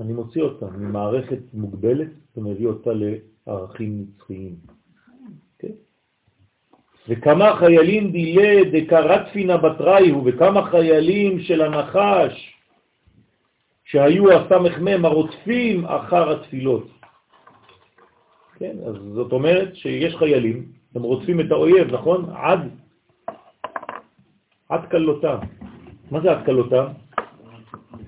אני 0.00 0.12
מוציא 0.12 0.42
אותה 0.42 0.66
ממערכת 0.66 1.38
מוגבלת 1.54 2.08
ומביא 2.36 2.66
אותה 2.66 2.90
לערכים 3.46 4.00
נצחיים. 4.00 4.56
וכמה 7.08 7.56
חיילים 7.56 8.10
דילה 8.10 8.64
דקרטפינה 8.72 9.56
בתראיהו, 9.56 10.24
וכמה 10.24 10.70
חיילים 10.70 11.40
של 11.40 11.62
הנחש 11.62 12.54
שהיו 13.84 14.32
הסמ"ם 14.32 15.04
הרודפים 15.04 15.84
אחר 15.84 16.32
התפילות. 16.32 16.88
כן, 18.58 18.76
אז 18.86 18.94
זאת 19.14 19.32
אומרת 19.32 19.76
שיש 19.76 20.16
חיילים, 20.16 20.64
הם 20.94 21.02
רודפים 21.02 21.40
את 21.40 21.50
האויב, 21.50 21.94
נכון? 21.94 22.30
עד, 22.36 22.60
עד 24.68 24.84
קלותם. 24.88 25.38
מה 26.10 26.20
זה 26.20 26.30
עד 26.30 26.44
קלותם? 26.44 26.84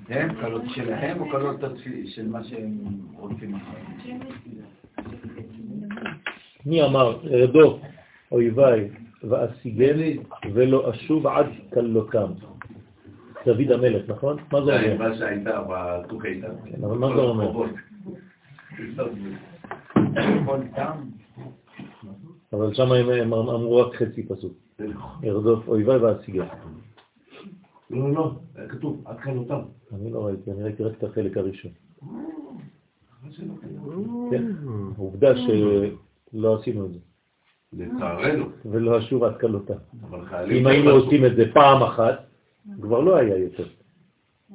הם, 0.08 0.34
קלות 0.40 0.62
שלהם 0.74 1.20
או 1.20 1.30
קלות 1.30 1.60
של 2.06 2.28
מה 2.28 2.44
שהם 2.44 2.78
רוצים 3.18 3.54
מי 6.66 6.82
אמר, 6.82 7.18
רדוף 7.24 7.80
אויביי 8.32 8.88
ואסיגני 9.24 10.18
ולא 10.54 10.90
אשוב 10.90 11.26
עד 11.26 11.46
קלותם? 11.70 12.32
דוד 13.46 13.70
המלך, 13.70 14.10
נכון? 14.10 14.36
מה 14.52 14.64
זה 14.64 14.76
אומר? 14.76 15.08
מה 15.08 15.16
שהייתה 15.16 15.62
בצוק 15.68 16.26
איתן. 16.26 16.52
כן, 16.64 16.84
אבל 16.84 16.98
מה 16.98 17.06
זה 17.06 17.22
אומר? 17.22 17.66
אבל 22.52 22.74
שם 22.74 22.92
הם 22.92 23.32
אמרו 23.32 23.76
רק 23.76 23.94
חצי 23.94 24.22
פסוק. 24.26 24.52
ארדוף 25.24 25.68
אויביי 25.68 25.96
ואסיגני. 25.96 26.46
לא, 27.90 28.12
לא, 28.12 28.32
היה 28.54 28.68
כתוב, 28.68 29.02
עד 29.04 29.20
כאן 29.20 29.36
אותם. 29.38 29.60
אני 29.94 30.12
לא 30.12 30.26
ראיתי, 30.26 30.50
אני 30.52 30.62
ראיתי 30.62 30.82
רק 30.84 30.98
את 30.98 31.04
החלק 31.04 31.36
הראשון. 31.36 31.70
כן, 34.30 34.52
עובדה 34.96 35.32
שלא 35.36 36.60
עשינו 36.60 36.86
את 36.86 36.92
זה. 36.92 36.98
לצערנו. 37.72 38.44
ולא 38.64 38.98
אשוב 38.98 39.24
עד 39.24 39.36
קלותה. 39.36 39.74
אם 40.50 40.66
היינו 40.66 40.90
עושים 40.90 41.24
את 41.24 41.36
זה 41.36 41.44
פעם 41.52 41.82
אחת, 41.82 42.26
כבר 42.80 43.00
לא 43.00 43.16
היה 43.16 43.36
יותר. 43.36 43.64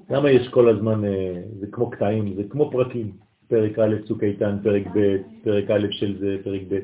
למה 0.10 0.32
יש 0.32 0.48
כל 0.48 0.70
הזמן, 0.70 1.06
אה, 1.06 1.42
זה 1.60 1.68
כמו 1.72 1.90
קטעים, 1.90 2.34
זה 2.36 2.44
כמו 2.50 2.72
פרקים. 2.72 3.12
פרק 3.48 3.80
א', 3.80 3.96
צוק 4.08 4.24
איתן, 4.24 4.58
פרק 4.64 4.84
ב', 4.96 5.16
פרק 5.44 5.72
א' 5.72 5.88
של 5.92 6.20
זה, 6.20 6.38
פרק 6.44 6.62
ב'. 6.70 6.80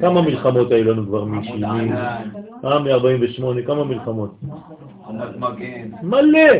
כמה 0.00 0.22
מלחמות 0.22 0.72
היו 0.72 0.84
לנו 0.84 1.06
כבר 1.06 1.24
מ-70? 1.24 1.64
אה, 1.64 2.78
מ-48, 2.80 3.66
כמה 3.66 3.84
מלחמות? 3.84 4.40
מלא! 6.02 6.50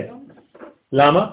למה? 0.93 1.31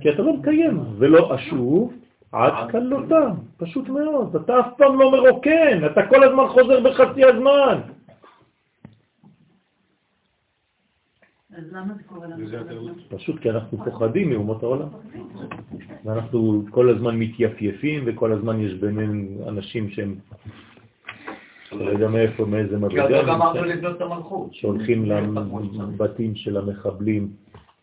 כי 0.00 0.10
אתה 0.10 0.22
לא 0.22 0.32
מקיים, 0.36 0.80
ולא 0.98 1.34
אשוב 1.34 1.92
עד 2.34 2.70
קלותם, 2.70 3.30
פשוט 3.56 3.88
מאוד. 3.88 4.36
אתה 4.36 4.60
אף 4.60 4.66
פעם 4.76 4.98
לא 4.98 5.12
מרוקן, 5.12 5.86
אתה 5.86 6.06
כל 6.06 6.24
הזמן 6.24 6.48
חוזר 6.48 6.80
בחצי 6.80 7.24
הזמן. 7.24 7.80
אז 11.56 11.72
למה 11.72 11.94
זה 11.94 12.02
קורה 12.02 12.26
לנו? 12.26 12.94
פשוט 13.08 13.38
כי 13.40 13.50
אנחנו 13.50 13.78
פוחדים 13.84 14.30
מאומות 14.30 14.62
העולם. 14.62 14.88
ואנחנו 16.04 16.64
כל 16.70 16.88
הזמן 16.88 17.16
מתייפייפים, 17.18 18.02
וכל 18.06 18.32
הזמן 18.32 18.60
יש 18.60 18.74
בינינו 18.74 19.48
אנשים 19.48 19.90
שהם, 19.90 20.14
לא 21.72 21.90
יודע 21.90 22.08
מאיפה, 22.08 22.44
מאיזה 22.44 22.78
מדרגה, 22.78 23.36
שהולכים 24.52 25.04
לבתים 25.04 26.34
של 26.34 26.56
המחבלים 26.56 27.28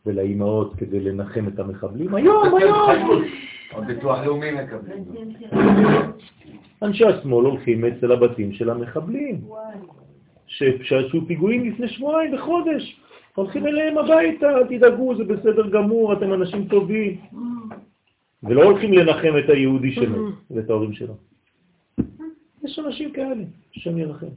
ולאימהות 0.06 0.76
כדי 0.76 1.00
לנחם 1.00 1.48
את 1.48 1.60
המחבלים. 1.60 2.16
היום, 2.16 2.56
היום! 2.56 3.24
ביטוח 3.88 4.20
לאומי 4.26 4.52
מקבלים. 4.52 5.04
אנשי 6.82 7.06
השמאל 7.06 7.46
הולכים 7.46 7.86
אצל 7.86 8.12
הבתים 8.12 8.54
של 8.54 8.70
המחבלים, 8.70 9.42
שעשו 10.48 11.28
פיגועים 11.28 11.66
לפני 11.66 11.88
שבועיים 11.88 12.36
בחודש. 12.36 13.02
הולכים 13.36 13.68
אליהם 13.68 13.98
הביתה, 13.98 14.50
אל 14.50 14.68
תדאגו, 14.68 15.16
זה 15.18 15.24
בסדר 15.24 15.70
גמור, 15.70 16.14
אתם 16.14 16.34
אנשים 16.34 16.68
טובים. 16.68 17.18
ולא 18.44 18.64
הולכים 18.64 18.94
לנחם 18.94 19.34
את 19.46 19.50
היהודי 19.50 19.92
שלו 19.92 20.30
ואת 20.52 20.70
ההורים 20.70 20.94
שלו. 20.94 21.14
יש 22.64 22.80
אנשים 22.80 23.12
כאלה, 23.12 23.44
השם 23.76 23.98
ירחם. 23.98 24.28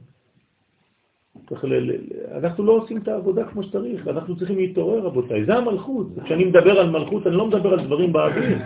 אנחנו 2.35 2.63
לא 2.63 2.71
עושים 2.71 2.97
את 2.97 3.07
העבודה 3.07 3.43
כמו 3.43 3.63
שצריך, 3.63 4.07
אנחנו 4.07 4.35
צריכים 4.37 4.57
להתעורר, 4.57 4.99
רבותיי. 4.99 5.45
זה 5.45 5.55
המלכות. 5.55 6.07
כשאני 6.25 6.45
מדבר 6.45 6.79
על 6.79 6.89
מלכות, 6.89 7.27
אני 7.27 7.35
לא 7.35 7.47
מדבר 7.47 7.73
על 7.73 7.85
דברים 7.85 8.13
באוויר. 8.13 8.57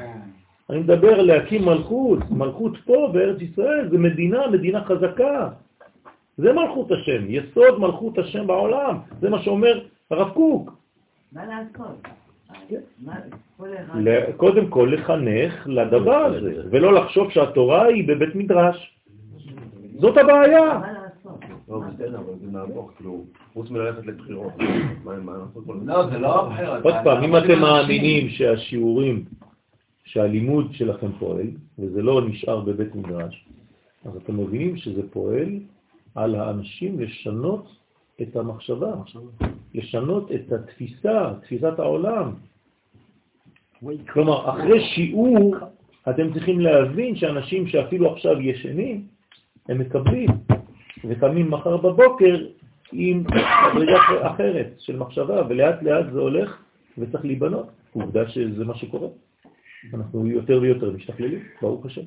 אני 0.69 0.79
מדבר 0.79 1.21
להקים 1.21 1.65
מלכות. 1.65 2.19
מלכות 2.31 2.77
פה 2.85 3.09
בארץ 3.13 3.41
ישראל, 3.41 3.89
זה 3.89 3.97
מדינה, 3.97 4.47
מדינה 4.47 4.83
חזקה. 4.83 5.49
זה 6.37 6.53
מלכות 6.53 6.91
השם, 6.91 7.25
יסוד 7.27 7.79
מלכות 7.79 8.17
השם 8.17 8.47
בעולם. 8.47 8.97
זה 9.21 9.29
מה 9.29 9.41
שאומר 9.41 9.79
הרב 10.11 10.29
קוק. 10.29 10.71
מה 11.31 11.45
לעשות? 11.45 12.07
קודם 14.37 14.67
כל 14.67 14.89
לחנך 14.93 15.67
לדבר 15.67 16.25
הזה, 16.25 16.53
ולא 16.71 16.93
לחשוב 16.93 17.31
שהתורה 17.31 17.85
היא 17.85 18.07
בבית 18.07 18.35
מדרש. 18.35 18.99
זאת 19.99 20.17
הבעיה. 20.17 20.98
לא, 21.69 21.79
בסדר, 21.79 22.19
אבל 22.19 22.33
זה 22.41 22.51
נהפוך, 22.51 22.91
כאילו, 22.97 23.23
חוץ 23.53 23.69
מללכת 23.69 24.05
לבחירות. 24.05 24.53
לא, 25.85 26.09
זה 26.09 26.19
לא 26.19 26.45
הבחירות. 26.45 26.83
עוד 26.83 26.95
פעם, 27.03 27.23
אם 27.23 27.37
אתם 27.37 27.59
מאמינים 27.61 28.29
שהשיעורים, 28.29 29.25
שהלימוד 30.03 30.73
שלכם 30.73 31.11
פועל, 31.19 31.47
וזה 31.79 32.01
לא 32.01 32.21
נשאר 32.27 32.59
בבית 32.59 32.95
מדרש, 32.95 33.45
אז 34.05 34.15
אתם 34.15 34.37
מבינים 34.37 34.77
שזה 34.77 35.01
פועל 35.11 35.59
על 36.15 36.35
האנשים 36.35 36.99
לשנות 36.99 37.75
את 38.21 38.35
המחשבה, 38.35 38.93
לשנות 39.73 40.31
את 40.31 40.51
התפיסה, 40.51 41.33
תפיסת 41.41 41.79
העולם. 41.79 42.31
כלומר, 44.13 44.49
אחרי 44.49 44.81
שיעור 44.81 45.55
אתם 46.09 46.33
צריכים 46.33 46.59
להבין 46.59 47.15
שאנשים 47.15 47.67
שאפילו 47.67 48.13
עכשיו 48.13 48.41
ישנים, 48.41 49.03
הם 49.69 49.79
מקבלים 49.79 50.29
וקמים 51.05 51.51
מחר 51.51 51.77
בבוקר 51.77 52.45
עם 52.91 53.23
מדרגה 53.73 53.97
אחרת 54.21 54.67
של 54.77 54.97
מחשבה, 54.97 55.41
ולאט 55.49 55.83
לאט 55.83 56.05
זה 56.13 56.19
הולך 56.19 56.57
וצריך 56.97 57.25
להיבנות. 57.25 57.69
עובדה 57.93 58.29
שזה 58.29 58.65
מה 58.65 58.75
שקורה. 58.75 59.07
אנחנו 59.93 60.27
יותר 60.27 60.59
ויותר 60.61 60.91
משתכללים, 60.91 61.39
ברוך 61.61 61.85
השם. 61.85 62.01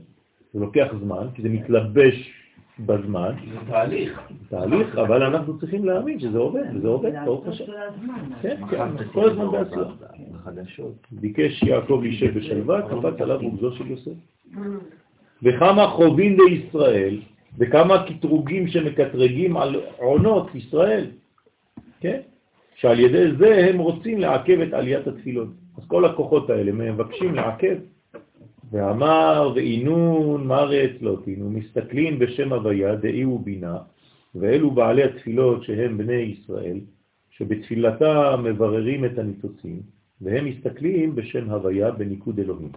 זה 0.52 0.60
לוקח 0.60 0.88
זמן, 1.00 1.26
כי 1.34 1.42
זה 1.42 1.48
מתלבש 1.48 2.32
בזמן. 2.78 3.34
זה 3.52 3.58
תהליך. 3.70 4.20
תהליך, 4.48 4.96
אבל 4.96 5.22
אנחנו 5.22 5.58
צריכים 5.58 5.84
להאמין 5.84 6.20
שזה 6.20 6.38
עובד, 6.38 6.62
וזה 6.74 6.88
עובד, 6.88 7.12
ברוך 7.24 7.46
השם. 7.46 7.64
כן, 8.42 8.56
כן, 8.70 9.08
כל 9.12 9.30
הזמן 9.30 9.46
בעשייה. 9.50 10.86
ביקש 11.10 11.62
יעקב 11.62 12.00
להישב 12.02 12.38
בשלווה, 12.38 12.82
קפץ 12.82 13.20
עליו 13.20 13.38
רוגזו 13.42 13.72
של 13.72 13.86
יוסף. 13.86 14.12
וכמה 15.42 15.86
חובין 15.86 16.36
לישראל, 16.40 17.20
וכמה 17.58 18.06
קטרוגים 18.06 18.68
שמקטרגים 18.68 19.56
על 19.56 19.80
עונות 19.96 20.54
ישראל, 20.54 21.06
כן? 22.00 22.20
שעל 22.74 23.00
ידי 23.00 23.32
זה 23.38 23.66
הם 23.70 23.78
רוצים 23.78 24.18
לעכב 24.18 24.60
את 24.60 24.72
עליית 24.72 25.06
התפילות. 25.06 25.48
אז 25.78 25.84
כל 25.86 26.04
הכוחות 26.04 26.50
האלה 26.50 26.72
מבקשים 26.72 27.34
לעכב, 27.34 27.76
ואמר 28.72 29.52
ואינון 29.54 30.46
מרץ 30.46 30.90
לא 31.00 31.16
תינו, 31.24 31.50
מסתכלים 31.50 32.18
בשם 32.18 32.52
הוויה 32.52 32.94
דאי 32.94 33.24
ובינה, 33.24 33.78
ואלו 34.34 34.70
בעלי 34.70 35.02
התפילות 35.02 35.64
שהם 35.64 35.98
בני 35.98 36.12
ישראל, 36.12 36.80
שבתפילתה 37.30 38.36
מבררים 38.36 39.04
את 39.04 39.18
הניצוצים, 39.18 39.80
והם 40.20 40.44
מסתכלים 40.44 41.14
בשם 41.14 41.50
הוויה 41.50 41.90
בניקוד 41.90 42.38
אלוהים. 42.38 42.72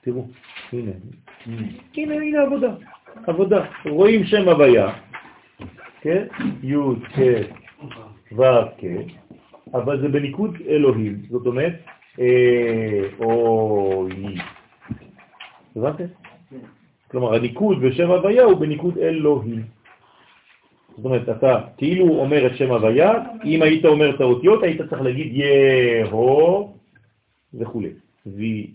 תראו, 0.00 0.26
הנה, 0.72 0.92
הנה, 1.96 2.14
הנה 2.14 2.42
עבודה, 2.42 2.74
עבודה. 3.26 3.66
רואים 3.90 4.24
שם 4.24 4.48
הוויה, 4.48 4.92
כן? 6.00 6.26
י' 6.62 6.76
כ' 7.14 7.18
ו' 8.32 8.42
כ', 8.78 8.84
אבל 9.74 10.00
זה 10.00 10.08
בניקוד 10.08 10.56
אלוהים, 10.68 11.22
זאת 11.30 11.46
אומרת, 11.46 11.72
אה, 12.20 13.08
או 13.18 13.28
אוי. 13.92 14.36
הבנתם? 15.76 16.04
כלומר, 17.10 17.34
הניקוד 17.34 17.82
בשם 17.82 18.10
הוויה 18.10 18.44
הוא 18.44 18.60
בניקוד 18.60 18.98
אלוהים. 18.98 19.62
זאת 20.96 21.04
אומרת, 21.04 21.28
אתה 21.28 21.60
כאילו 21.76 22.08
אומר 22.08 22.46
את 22.46 22.56
שם 22.56 22.70
הוויה, 22.70 23.12
אם 23.44 23.62
היית 23.62 23.84
אומר 23.84 24.14
את 24.14 24.20
האותיות, 24.20 24.62
היית 24.62 24.80
צריך 24.90 25.02
להגיד 25.02 25.32
יהו 25.32 26.76
וכו'. 27.54 27.80
וי. 28.26 28.70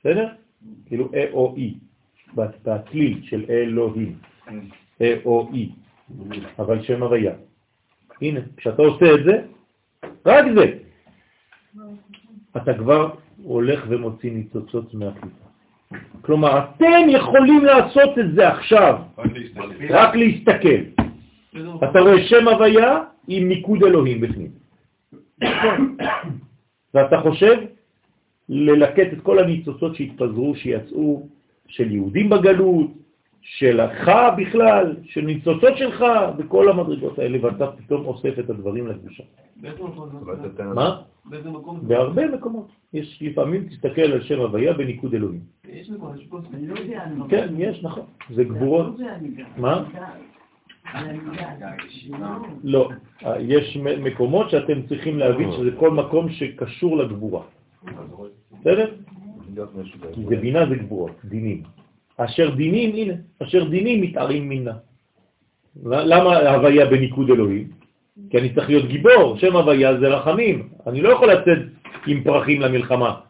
בסדר? 0.00 0.28
כאילו 0.86 1.08
אה 1.14 1.26
או 1.32 1.54
אי, 1.56 1.74
בצליל 2.36 3.20
של 3.22 3.44
אלוהים. 3.48 4.14
אה 5.00 5.14
או 5.24 5.48
אי, 5.52 5.70
אבל 6.58 6.82
שם 6.82 7.02
הוויה. 7.02 7.34
הנה, 8.22 8.40
כשאתה 8.56 8.82
עושה 8.82 9.14
את 9.14 9.24
זה, 9.24 9.42
רק 10.26 10.44
זה, 10.56 10.78
אתה 12.56 12.74
כבר 12.74 13.10
הולך 13.42 13.84
ומוציא 13.88 14.32
ניצוצות 14.32 14.94
מהקליפה. 14.94 15.46
כלומר, 16.22 16.58
אתם 16.58 17.08
יכולים 17.08 17.64
לעשות 17.64 18.18
את 18.18 18.34
זה 18.34 18.48
עכשיו, 18.48 18.98
רק 19.90 20.16
להסתכל. 20.16 21.02
אתה 21.84 22.00
רואה 22.00 22.24
שם 22.28 22.48
הוויה 22.48 23.00
עם 23.28 23.48
ניקוד 23.48 23.84
אלוהים 23.84 24.20
בפנים. 24.20 24.50
ואתה 26.94 27.20
חושב 27.22 27.56
ללקט 28.48 29.12
את 29.12 29.20
כל 29.22 29.38
הניצוצות 29.38 29.96
שהתפזרו, 29.96 30.54
שיצאו, 30.56 31.28
של 31.68 31.92
יהודים 31.92 32.30
בגלות, 32.30 32.90
שלך 33.40 34.10
בכלל, 34.36 34.96
של 35.04 35.20
ניצוצות 35.20 35.76
שלך, 35.76 36.04
וכל 36.38 36.68
המדרגות 36.68 37.18
האלה, 37.18 37.38
ואתה 37.42 37.66
פתאום 37.66 38.06
אוסף 38.06 38.38
את 38.38 38.50
הדברים 38.50 38.86
לקדושה. 38.86 39.22
מה? 40.74 41.02
באיזה 41.24 41.50
מקום? 41.50 41.80
בהרבה 41.88 42.26
מקומות. 42.26 42.68
יש 42.92 43.18
לפעמים, 43.22 43.68
תסתכל 43.68 44.00
על 44.00 44.22
שם 44.22 44.40
הוויה 44.40 44.72
בניקוד 44.72 45.14
אלוהים. 45.14 45.40
יש 45.68 45.90
מקום, 45.90 46.12
יש 46.16 46.26
פה... 46.26 46.38
אני 46.54 46.66
לא 46.66 46.74
יודע, 46.78 47.02
אני 47.04 47.20
כן, 47.28 47.54
יש, 47.58 47.84
נכון. 47.84 48.02
זה 48.30 48.44
גבורות. 48.44 48.86
מה? 49.56 49.84
לא. 52.64 52.88
יש 53.40 53.76
מ- 53.76 54.04
מקומות 54.04 54.50
שאתם 54.50 54.82
צריכים 54.82 55.18
להבין 55.18 55.52
שזה 55.52 55.70
כל 55.78 55.90
מקום 55.90 56.28
שקשור 56.30 56.96
לגבורה. 56.96 57.42
בסדר? 58.60 58.94
כי 60.14 60.24
זה 60.28 60.36
בינה 60.36 60.66
זה 60.68 60.76
גבורות, 60.76 61.24
דינים. 61.24 61.62
אשר 62.16 62.54
דינים, 62.54 62.94
הנה, 62.94 63.14
אשר 63.42 63.64
דינים 63.64 64.00
מתארים 64.00 64.48
מינה. 64.48 64.72
למה 65.84 66.36
ההוויה 66.36 66.86
בניקוד 66.86 67.30
אלוהים? 67.30 67.68
כי 68.30 68.38
אני 68.38 68.54
צריך 68.54 68.68
להיות 68.68 68.88
גיבור, 68.88 69.36
שם 69.38 69.56
הוויה 69.56 70.00
זה 70.00 70.08
רחמים. 70.08 70.68
אני 70.86 71.02
לא 71.02 71.08
יכול 71.08 71.32
לצאת 71.32 71.58
עם 72.06 72.22
פרחים 72.24 72.60
למלחמה. 72.60 73.20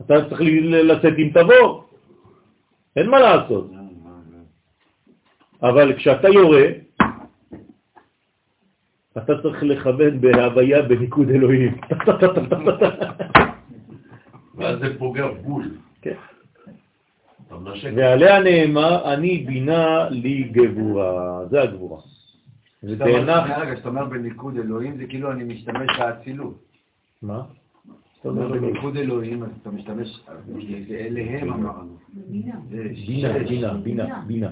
אתה 0.00 0.28
צריך 0.28 0.40
לצאת 0.62 1.14
עם 1.16 1.28
תבור. 1.30 1.84
אין 2.96 3.10
מה 3.10 3.18
לעשות. 3.18 3.70
אבל 5.62 5.96
כשאתה 5.96 6.28
יורה, 6.28 6.64
אתה 9.16 9.32
צריך 9.42 9.62
לכוון 9.62 10.20
בהוויה 10.20 10.82
בניקוד 10.82 11.28
אלוהים. 11.30 11.74
ואז 14.54 14.78
זה 14.78 14.98
פוגע 14.98 15.26
בול. 15.42 15.70
כן. 16.02 16.14
ועליה 17.96 18.40
נאמר, 18.40 19.14
אני 19.14 19.38
בינה 19.38 20.08
לי 20.10 20.42
גבורה. 20.42 21.46
זה 21.50 21.62
הגבורה. 21.62 22.00
רגע, 22.82 23.74
כשאתה 23.74 23.88
אומר 23.88 24.04
בניקוד 24.04 24.56
אלוהים, 24.56 24.96
זה 24.96 25.06
כאילו 25.06 25.32
אני 25.32 25.44
משתמש 25.44 25.98
באצילות. 25.98 26.58
מה? 27.22 27.42
בניקוד 28.24 28.96
אלוהים, 28.96 29.42
אז 29.42 29.48
אתה 29.62 29.70
משתמש, 29.70 30.20
אליהם 30.90 31.52
אמרנו. 31.52 31.96
בינה. 32.08 32.54
בינה, 33.06 33.74
בינה, 33.74 34.20
בינה, 34.26 34.48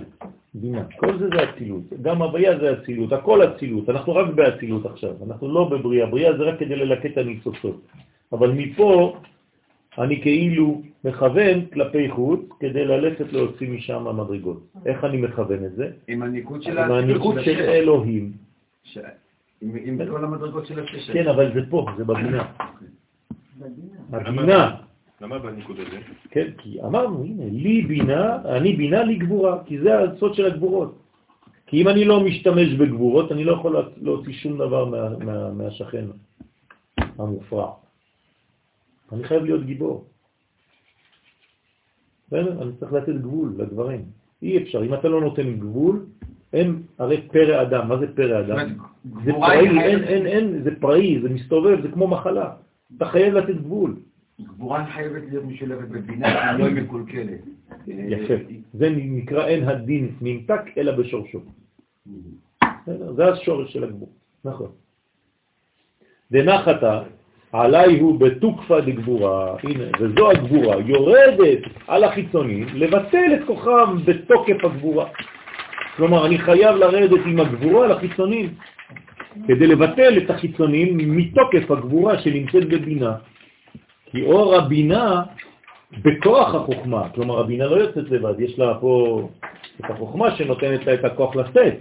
בינה. 0.55 0.85
כל 0.97 1.19
זה 1.19 1.29
זה 1.29 1.51
אצילות. 1.51 1.83
גם 2.03 2.23
הוויה 2.23 2.59
זה 2.59 2.73
אצילות, 2.73 3.13
הכל 3.13 3.45
אצילות. 3.45 3.91
אנחנו 3.91 4.15
רק 4.15 4.35
באצילות 4.35 4.87
עכשיו, 4.87 5.15
אנחנו 5.27 5.55
לא 5.55 5.69
בבריאה. 5.69 6.07
בריאה 6.07 6.37
זה 6.37 6.43
רק 6.43 6.59
כדי 6.59 6.77
ללקט 6.77 7.07
את 7.07 7.19
הניצוצות. 7.19 7.81
אבל 8.33 8.53
מפה 8.53 9.17
אני 10.01 10.23
כאילו 10.23 10.83
מכוון 11.05 11.67
כלפי 11.73 12.11
חוץ 12.11 12.41
כדי 12.61 12.85
ללכת 12.85 13.33
להוציא 13.33 13.69
משם 13.71 14.07
המדרגות. 14.07 14.67
איך 14.87 15.05
אני 15.05 15.17
מכוון 15.17 15.65
את 15.65 15.73
זה? 15.73 15.91
עם 16.09 16.23
הניקוד 16.23 16.63
של 16.63 16.79
עם 16.79 16.93
הניקוד 16.93 17.37
של. 17.45 17.61
אלוהים. 17.61 18.33
ש- 18.85 18.99
עם 19.61 19.71
עם 19.85 20.09
כל 20.11 20.25
המדרגות 20.25 20.67
של 20.67 20.81
השש. 20.81 21.11
כן, 21.11 21.29
אבל 21.29 21.55
זה 21.55 21.61
פה, 21.71 21.87
זה 21.97 22.05
בבינה. 22.05 22.45
הבינה. 24.13 24.77
למה 25.21 25.39
בניקוד 25.39 25.77
הזה? 25.79 25.97
כן, 26.31 26.47
כי 26.59 26.83
אמרנו, 26.83 27.25
הנה, 27.25 27.45
לי 27.51 27.83
בינה, 27.83 28.39
אני 28.45 28.73
בינה 28.73 29.03
לי 29.03 29.15
גבורה, 29.15 29.65
כי 29.67 29.79
זה 29.79 29.99
הסוד 29.99 30.35
של 30.35 30.47
הגבורות. 30.47 30.97
כי 31.67 31.83
אם 31.83 31.89
אני 31.89 32.05
לא 32.05 32.25
משתמש 32.25 32.69
בגבורות, 32.75 33.33
אני 33.33 33.45
לא 33.45 33.53
יכול 33.53 33.77
להוציא 34.03 34.33
שום 34.33 34.59
דבר 34.59 34.85
מה, 34.85 35.09
מה, 35.19 35.51
מהשכן 35.53 36.05
המופרע. 37.19 37.73
אני 39.13 39.25
חייב 39.25 39.45
להיות 39.45 39.65
גיבור. 39.65 40.05
בסדר? 42.27 42.63
אני 42.63 42.73
צריך 42.81 42.93
לתת 42.93 43.15
גבול 43.15 43.55
לדברים. 43.59 44.05
אי 44.43 44.63
אפשר, 44.63 44.85
אם 44.85 44.95
אתה 44.95 45.09
לא 45.09 45.21
נותן 45.21 45.59
גבול, 45.59 46.07
הם 46.53 46.83
הרי 46.99 47.29
פרא 47.33 47.63
אדם. 47.63 47.89
מה 47.89 47.99
זה 47.99 48.07
פרא 48.15 48.41
אדם? 48.41 48.75
זה 49.25 49.33
פראי, 49.33 49.69
אין, 49.69 50.03
אין, 50.05 50.27
אין, 50.27 50.63
זה 50.63 50.71
פראי, 50.81 51.21
זה 51.23 51.29
מסתובב, 51.29 51.83
זה 51.83 51.89
כמו 51.89 52.09
מחלה. 52.09 52.55
אתה 52.97 53.07
חייב 53.07 53.35
לתת 53.35 53.55
גבול. 53.55 53.97
גבורה 54.41 54.87
חייבת 54.95 55.23
להיות 55.29 55.45
משולבת 55.45 55.89
בבינה, 55.89 56.59
לא 56.59 56.71
מקולקלת. 56.71 57.41
יפה. 57.87 58.35
זה 58.73 58.91
נקרא 58.91 59.47
אין 59.47 59.69
הדין 59.69 60.15
נמתק 60.21 60.61
אלא 60.79 60.93
בשורשו. 60.97 61.41
בסדר? 62.63 63.13
זה 63.13 63.29
השורש 63.29 63.73
של 63.73 63.85
הגבור. 63.85 64.09
נכון. 64.45 64.71
דנחתה 66.33 67.03
עליי 67.53 67.99
הוא 67.99 68.21
בתוקפה 68.21 68.81
דגבורה, 68.81 69.55
הנה, 69.63 69.85
וזו 70.01 70.31
הגבורה, 70.31 70.77
יורדת 70.87 71.59
על 71.89 72.05
החיצונים 72.05 72.67
לבטל 72.75 73.35
את 73.35 73.47
כוחם 73.47 73.97
בתוקף 74.05 74.65
הגבורה. 74.65 75.07
כלומר, 75.97 76.27
אני 76.27 76.39
חייב 76.39 76.77
לרדת 76.77 77.21
עם 77.27 77.41
הגבורה 77.41 77.87
לחיצונים, 77.87 78.55
כדי 79.49 79.67
לבטל 79.67 80.19
את 80.19 80.31
החיצונים 80.31 81.17
מתוקף 81.17 81.71
הגבורה 81.71 82.19
שנמצאת 82.19 82.69
בבינה. 82.69 83.15
כי 84.11 84.23
אור 84.23 84.57
הבינה 84.57 85.23
בכוח 86.03 86.55
החוכמה, 86.55 87.09
כלומר 87.15 87.41
הבינה 87.41 87.67
לא 87.67 87.77
יוצאת 87.77 88.11
לבד, 88.11 88.41
יש 88.41 88.59
לה 88.59 88.75
פה 88.81 89.29
את 89.81 89.91
החוכמה 89.91 90.37
שנותנת 90.37 90.87
לה 90.87 90.95
את 90.95 91.05
הכוח 91.05 91.37
לשאת. 91.37 91.75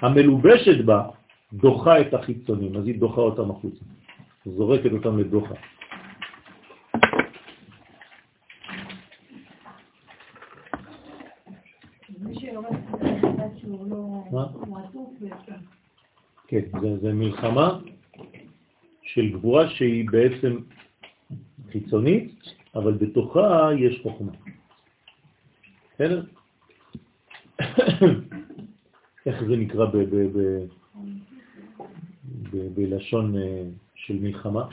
המלובשת 0.00 0.84
בה 0.84 1.02
דוחה 1.52 2.00
את 2.00 2.14
החיצונים, 2.14 2.76
אז 2.76 2.86
היא 2.86 3.00
דוחה 3.00 3.20
אותם 3.20 3.50
החוצה, 3.50 3.84
זורקת 4.46 4.92
אותם 4.92 5.18
לדוחה. 5.18 5.54
לא... 14.32 14.48
כן, 16.48 16.60
זה, 16.80 16.98
זה 17.00 17.12
מלחמה 17.12 17.78
של 19.02 19.32
גבורה 19.32 19.68
שהיא 19.68 20.08
בעצם 20.10 20.56
חיצונית, 21.72 22.34
אבל 22.74 22.92
בתוכה 22.92 23.68
יש 23.78 24.00
חוכמה. 24.02 24.32
בסדר? 25.94 26.24
איך 29.26 29.44
זה 29.48 29.56
נקרא 29.56 29.86
בלשון 32.74 33.36
אה, 33.36 33.62
של 34.10 34.18
מלחמה? 34.22 34.64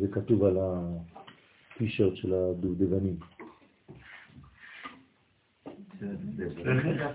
זה 0.00 0.08
כתוב 0.12 0.44
על 0.44 0.58
הטישרט 0.60 2.16
של 2.16 2.34
הדובדבנים. 2.34 3.16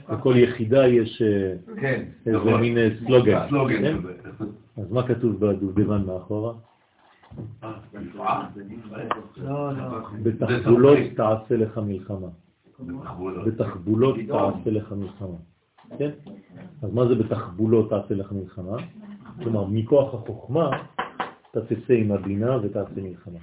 בכל 0.10 0.34
יחידה 0.36 0.88
יש 0.88 1.22
אה, 1.22 1.54
כן, 1.82 2.04
איזה 2.26 2.38
נכון. 2.38 2.62
מין 2.62 2.78
אה, 2.78 2.90
סלוגן. 3.00 3.48
כן? 3.82 3.98
אז 4.78 4.92
מה 4.92 5.08
כתוב 5.08 5.46
בדובדבן 5.46 6.06
מאחורה? 6.06 6.54
בתחבולות 10.24 10.98
תעשה 11.16 11.58
לך 11.58 11.78
מלחמה. 11.78 12.28
בתחבולות 13.46 14.16
תעשה 14.28 14.72
לך 14.72 14.94
מלחמה. 14.98 15.38
כן? 15.98 16.10
אז 16.82 16.94
מה 16.94 17.08
זה 17.08 17.16
בתחבולות 17.16 17.90
תעשה 17.90 18.16
לך 18.16 18.32
מלחמה? 18.32 18.78
כלומר, 19.44 19.66
מכוח 19.66 20.14
החוכמה 20.14 20.70
אתה 21.52 21.62
תצא 21.66 21.94
עם 21.94 22.12
הבינה 22.12 22.58
ותעשה 22.64 23.02
מלחמה. 23.02 23.40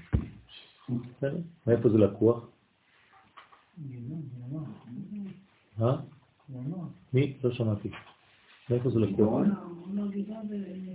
בסדר? 0.88 1.36
מאיפה 1.66 1.88
זה 1.88 1.98
לקוח? 1.98 2.48
אה? 5.82 5.96
מי? 7.12 7.32
לא 7.44 7.52
שמעתי. 7.52 7.90
מאיפה 8.70 8.90
זה 8.90 9.00
לקוח? 9.00 9.46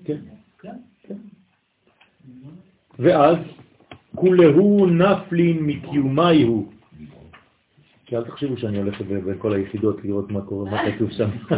כן. 0.05 0.19
כן. 0.61 1.15
ואז 2.99 3.37
כולהו 4.15 4.85
נפלין 4.87 5.65
מקיומיהו. 5.65 6.69
כי 8.05 8.17
אל 8.17 8.23
תחשבו 8.23 8.57
שאני 8.57 8.77
הולך 8.77 9.01
ב- 9.01 9.13
בין 9.13 9.37
כל 9.39 9.53
היחידות 9.53 10.03
לראות 10.03 10.31
מה 10.31 10.41
קורה, 10.41 10.71
מה 10.71 10.91
כתוב 10.91 11.11
שם. 11.11 11.29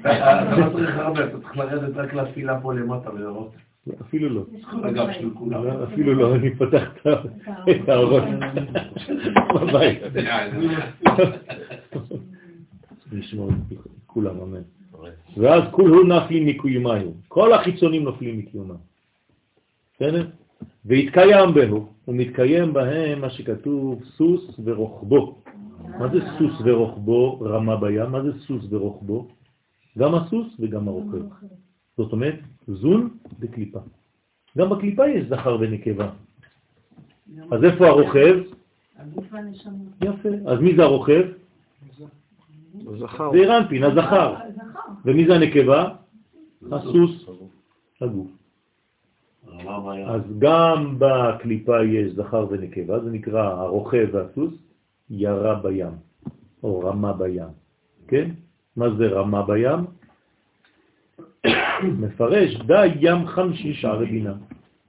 אתה 0.00 0.58
לא 0.58 0.70
צריך 0.72 0.96
הרבה, 0.96 1.24
אתה 1.26 1.40
צריך 1.40 1.56
לרדת 1.56 1.96
רק 1.96 2.14
לתפילה 2.14 2.60
פה 2.60 2.74
למטה 2.74 3.14
ולראות. 3.14 3.52
אפילו 4.00 4.28
לא. 4.28 4.42
לא, 5.50 5.84
אפילו 5.84 6.14
לא, 6.14 6.34
אני 6.34 6.54
פותח 6.54 6.82
את 6.96 7.06
את 7.70 7.88
הארון 7.88 8.40
בבית. 9.54 9.98
לשמור 13.12 13.50
את 13.72 13.78
כולם, 14.06 14.40
אמן. 14.40 14.62
ואז 15.36 15.62
כולו 15.70 16.02
נפלים 16.02 16.46
מקיומיו. 16.46 17.10
כל 17.28 17.52
החיצונים 17.52 18.04
נופלים 18.04 18.38
מקיומם. 18.38 18.76
בסדר? 19.96 20.28
והתקיים 20.84 21.54
בהו, 21.54 21.88
ומתקיים 22.08 22.72
בהם 22.72 23.20
מה 23.20 23.30
שכתוב 23.30 24.04
סוס 24.04 24.60
ורוחבו. 24.64 25.42
מה 25.98 26.08
זה 26.08 26.20
סוס 26.38 26.52
ורוחבו 26.64 27.40
רמה 27.40 27.76
בים? 27.76 28.10
מה 28.10 28.22
זה 28.22 28.32
סוס 28.38 28.64
ורוחבו? 28.70 29.28
גם 29.98 30.14
הסוס 30.14 30.46
וגם 30.60 30.88
הרוכב. 30.88 31.22
זאת 31.96 32.12
אומרת, 32.12 32.34
זון 32.66 33.08
בקליפה. 33.38 33.78
גם 34.58 34.70
בקליפה 34.70 35.08
יש 35.08 35.26
זכר 35.26 35.56
ונקבה. 35.60 36.10
אז 37.52 37.64
איפה 37.64 37.86
הרוכב? 37.86 38.38
יפה. 40.02 40.28
אז 40.46 40.60
מי 40.60 40.76
זה 40.76 40.82
הרוכב? 40.82 41.22
זכר. 42.98 43.30
זה 43.32 43.38
אירנפין, 43.38 43.84
הזכר. 43.84 44.00
זכר. 44.00 44.36
ומי 45.04 45.26
זה 45.26 45.34
הנקבה? 45.34 45.94
הסוס, 46.72 47.28
הגוף. 48.00 48.30
רמה 49.48 49.94
בים. 49.94 50.08
אז 50.08 50.20
גם 50.38 50.96
בקליפה 50.98 51.84
יש 51.84 52.12
זכר 52.12 52.46
ונקבה, 52.50 53.00
זה 53.00 53.10
נקרא 53.10 53.42
הרוכב 53.42 54.06
והסוס, 54.12 54.54
ירה 55.10 55.54
בים, 55.54 55.92
או 56.62 56.80
רמה 56.80 57.12
בים, 57.12 57.48
כן? 58.08 58.30
מה 58.76 58.90
זה 58.98 59.06
רמה 59.06 59.42
בים? 59.42 59.84
מפרש, 61.82 62.56
די 62.66 62.86
ים 63.00 63.26
חמשי 63.26 63.74
שערי 63.74 64.06
בינה. 64.06 64.34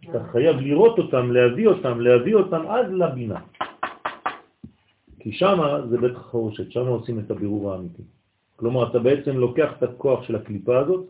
אתה 0.10 0.24
חייב 0.32 0.56
לראות 0.56 0.98
אותם, 0.98 1.32
להביא 1.32 1.68
אותם, 1.68 2.00
להביא 2.02 2.36
אותם 2.36 2.68
עד 2.68 2.92
לבינה. 2.92 3.40
כי 5.20 5.32
שם 5.32 5.58
זה 5.90 5.98
בית 5.98 6.18
חרושת, 6.18 6.72
שם 6.72 6.88
עושים 6.88 7.20
את 7.20 7.32
הבירור 7.32 7.74
האמיתי. 7.74 8.04
כלומר, 8.56 8.90
אתה 8.90 9.00
בעצם 9.00 9.38
לוקח 9.38 9.70
את 9.78 9.84
הכוח 9.84 10.24
של 10.24 10.36
הקליפה 10.36 10.78
הזאת, 10.80 11.06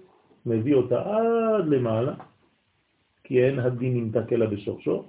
מביא 0.46 0.76
אותה 0.76 1.02
עד 1.02 1.68
למעלה, 1.68 2.14
כי 3.24 3.44
אין 3.44 3.60
הדין 3.60 3.98
נמתק 3.98 4.34
אלא 4.34 4.46
בשורשו, 4.46 5.04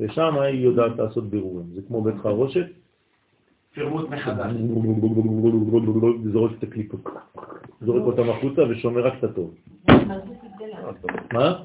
ושם 0.00 0.38
היא 0.38 0.60
יודעת 0.60 0.96
לעשות 0.98 1.24
בירורים. 1.30 1.66
זה 1.74 1.80
כמו 1.88 2.02
בית 2.02 2.18
חרושת, 2.22 2.66
פירוט 3.74 4.10
מחדש. 4.10 4.52
זורק 6.32 6.52
את 6.58 6.62
הקליפות, 6.62 7.00
זורק 7.80 8.02
אותם 8.02 8.30
החוצה 8.30 8.62
ושומר 8.70 9.06
רק 9.06 9.12
את 9.18 9.24
הטוב. 9.24 9.54
מה? 11.32 11.62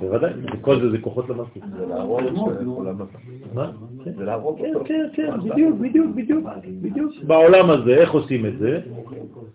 בוודאי, 0.00 0.32
וכל 0.52 0.80
זה 0.80 0.90
זה 0.90 0.98
כוחות 0.98 1.28
למלכות. 1.28 1.62
זה 1.78 1.86
להרוג 1.86 2.20
אותו. 2.20 2.50
מה? 3.54 3.72
כן. 4.04 4.12
זה 4.16 4.24
להרוג 4.24 4.58
כן, 4.58 4.74
אותו. 4.74 4.84
כן, 4.84 5.06
כן, 5.12 5.40
בדיוק, 5.40 5.76
בדיוק, 5.80 6.06
בדיוק, 6.14 6.44
בדיוק. 6.82 7.12
בעולם 7.26 7.70
הזה, 7.70 7.94
איך 7.94 8.12
עושים 8.12 8.46
את 8.46 8.58
זה? 8.58 8.80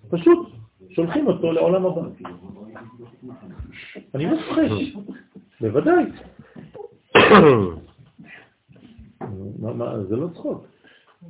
פשוט 0.09 0.49
שולחים 0.89 1.27
אותו 1.27 1.51
לעולם 1.51 1.85
הבא. 1.85 2.01
אני 4.15 4.25
לא 4.25 4.37
צוחק, 4.47 4.63
בוודאי. 5.61 6.03
זה 10.09 10.15
לא 10.15 10.27
צחוק. 10.33 10.65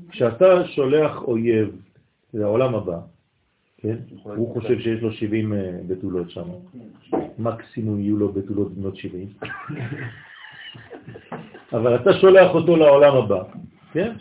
כשאתה 0.09 0.67
שולח 0.67 1.21
אויב 1.21 1.81
לעולם 2.33 2.75
הבא, 2.75 2.99
כן? 3.77 3.97
הוא 4.23 4.53
חושב 4.53 4.79
שיש 4.79 5.01
לו 5.01 5.11
70 5.11 5.53
אה, 5.53 5.79
בתולות 5.87 6.29
שם. 6.29 6.49
מקסימום 7.39 7.99
יהיו 7.99 8.17
לו 8.17 8.33
בתולות 8.33 8.73
בנות 8.73 8.95
70. 8.95 9.27
אבל 11.73 11.95
אתה 11.95 12.13
שולח 12.13 12.51
אותו 12.51 12.75
לעולם 12.75 13.17
הבא, 13.17 13.43
כן? 13.91 14.13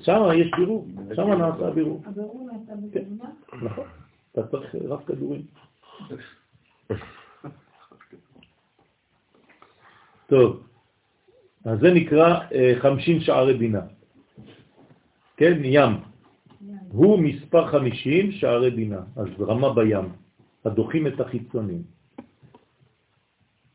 שם 0.00 0.22
יש 0.34 0.50
בירור, 0.56 0.86
שם 1.14 1.32
נעשה 1.32 1.70
בירור. 1.70 2.02
הבירור 2.06 2.50
נעשה 2.52 2.72
כן. 2.92 3.00
בתבונה. 3.00 3.30
נכון. 3.62 3.84
אתה 4.32 4.46
צריך 4.46 4.74
רק 4.88 5.06
כדורים. 5.06 5.42
טוב, 10.26 10.62
אז 11.64 11.80
זה 11.80 11.94
נקרא 11.94 12.40
אה, 12.54 12.72
50 12.80 13.20
שערי 13.20 13.54
בינה. 13.54 13.80
כן, 15.42 15.58
ים. 15.64 15.92
הוא 16.88 17.18
מספר 17.18 17.66
50 17.66 18.32
שערי 18.32 18.70
בינה, 18.70 19.00
אז 19.16 19.26
רמה 19.40 19.72
בים, 19.72 20.08
הדוחים 20.64 21.06
את 21.06 21.20
החיצונים. 21.20 21.82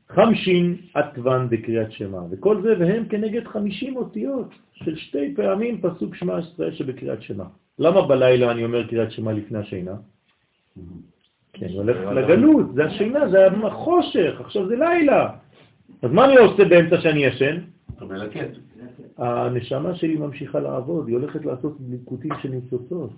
חמשין 0.10 0.76
עטוון 0.94 1.50
בקריאת 1.50 1.92
שמה, 1.92 2.20
וכל 2.32 2.62
זה 2.62 2.74
והם 2.80 3.06
כנגד 3.10 3.48
50 3.48 3.98
אותיות 3.98 4.50
של 4.74 4.96
שתי 4.96 5.36
פעמים 5.36 5.82
פסוק 5.82 6.16
שמע 6.16 6.40
ישראל 6.40 6.76
שבקריאת 6.76 7.22
שמה. 7.22 7.46
למה 7.80 8.08
בלילה 8.08 8.52
אני 8.52 8.64
אומר 8.66 8.88
קריאת 8.88 9.12
שמה 9.12 9.32
לפני 9.32 9.58
השינה? 9.60 9.96
כי 11.54 11.66
אני 11.66 11.78
הולך 11.78 11.98
לגלות, 11.98 12.74
זה 12.76 12.86
השינה, 12.86 13.30
זה 13.30 13.48
החושך, 13.48 14.34
עכשיו 14.40 14.68
זה 14.68 14.76
לילה. 14.76 15.30
אז 16.02 16.12
מה 16.12 16.26
אני 16.26 16.38
עושה 16.38 16.66
באמצע 16.66 17.02
שאני 17.02 17.26
ישן? 17.26 17.58
אתה 17.98 18.06
מלקט. 18.06 18.67
הנשמה 19.18 19.96
שלי 19.96 20.16
ממשיכה 20.16 20.60
לעבוד, 20.60 21.08
היא 21.08 21.16
הולכת 21.16 21.46
לעשות 21.46 21.78
ליקוטים 21.90 22.32
של 22.42 22.50
ניצוצות. 22.50 23.12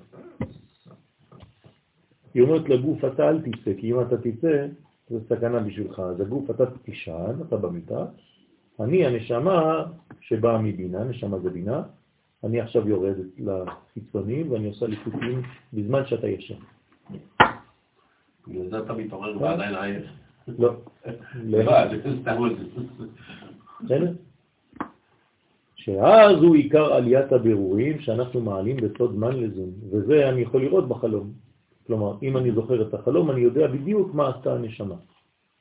היא 2.34 2.44
אומרת 2.44 2.70
לגוף, 2.70 3.06
אתה 3.06 3.30
אל 3.30 3.42
תצא, 3.42 3.74
כי 3.78 3.92
אם 3.92 4.02
אתה 4.02 4.18
תצא, 4.18 4.68
זה 5.10 5.20
סכנה 5.30 5.60
בשבילך. 5.60 6.00
אז 6.00 6.22
הגוף, 6.22 6.50
אתה 6.50 6.66
תישן, 6.66 7.36
אתה 7.48 7.58
במיטה, 7.58 8.06
אני 8.80 9.06
הנשמה 9.06 9.86
שבאה 10.22 10.62
מבינה, 10.62 11.04
נשמה 11.04 11.40
זה 11.40 11.50
בינה, 11.50 11.82
אני 12.44 12.62
עכשיו 12.62 12.90
יורדת 12.90 13.26
לחיצונים 13.38 14.52
ואני 14.52 14.68
עושה 14.68 14.88
ליקוטים 14.88 15.42
בזמן 15.74 16.06
שאתה 16.06 16.28
ישן. 16.28 16.56
בגלל 18.48 18.70
זה 18.70 18.80
אתה 18.80 18.94
מתעורר 18.94 19.42
ועדיין 19.42 19.76
עייף. 19.76 20.04
לא. 20.48 20.74
לבד, 21.36 21.88
עוד. 22.38 22.52
בסדר? 23.84 24.14
שאז 25.90 26.36
הוא 26.42 26.56
עיקר 26.56 26.94
עליית 26.94 27.32
הבירורים 27.32 28.00
שאנחנו 28.00 28.42
מעלים 28.42 28.78
בסוד 28.78 29.12
זמן 29.16 29.36
לזון, 29.40 29.70
וזה 29.92 30.30
אני 30.30 30.42
יכול 30.42 30.62
לראות 30.62 30.88
בחלום. 30.88 31.32
כלומר, 31.88 32.18
אם 32.24 32.38
אני 32.38 32.52
זוכר 32.52 32.82
את 32.82 32.94
החלום, 32.94 33.32
אני 33.32 33.42
יודע 33.42 33.68
בדיוק 33.68 34.14
מה 34.14 34.30
עשתה 34.30 34.54
הנשמה. 34.54 34.96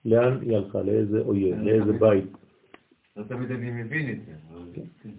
לאן 0.05 0.39
היא 0.43 0.57
הלכה, 0.57 0.83
לאיזה 0.83 1.21
אויב, 1.21 1.59
לאיזה 1.63 1.93
בית. 1.93 2.25
לא 3.17 3.23
תמיד 3.23 3.51
אני 3.51 3.71
מבין 3.71 4.11
את 4.11 4.17
זה. 4.27 4.33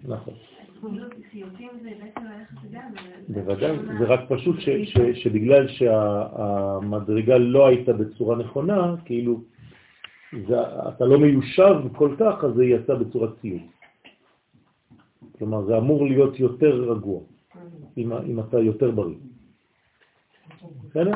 נכון. 0.08 0.34
ללכת 1.82 2.60
לגן. 2.64 2.88
ו- 3.28 3.34
בוודאי, 3.34 3.76
זה 3.98 4.04
רק 4.04 4.20
פשוט 4.28 4.56
שבגלל 5.14 5.68
שהמדרגה 5.68 7.38
לא 7.38 7.66
הייתה 7.66 7.92
בצורה 7.92 8.36
נכונה, 8.36 8.94
כאילו, 9.04 9.40
זה, 10.48 10.60
אתה 10.88 11.04
לא 11.04 11.18
מיושב 11.18 11.74
כל 11.96 12.14
כך, 12.18 12.44
אז 12.44 12.54
זה 12.54 12.64
יצא 12.64 12.94
בצורת 12.94 13.30
ציוד. 13.40 13.60
כלומר, 15.40 15.64
זה 15.64 15.78
אמור 15.78 16.06
להיות 16.06 16.40
יותר 16.40 16.92
רגוע, 16.92 17.20
אם, 17.96 18.12
אם 18.12 18.40
אתה 18.40 18.58
יותר 18.58 18.90
בריא. 18.90 19.16
בסדר? 20.84 21.12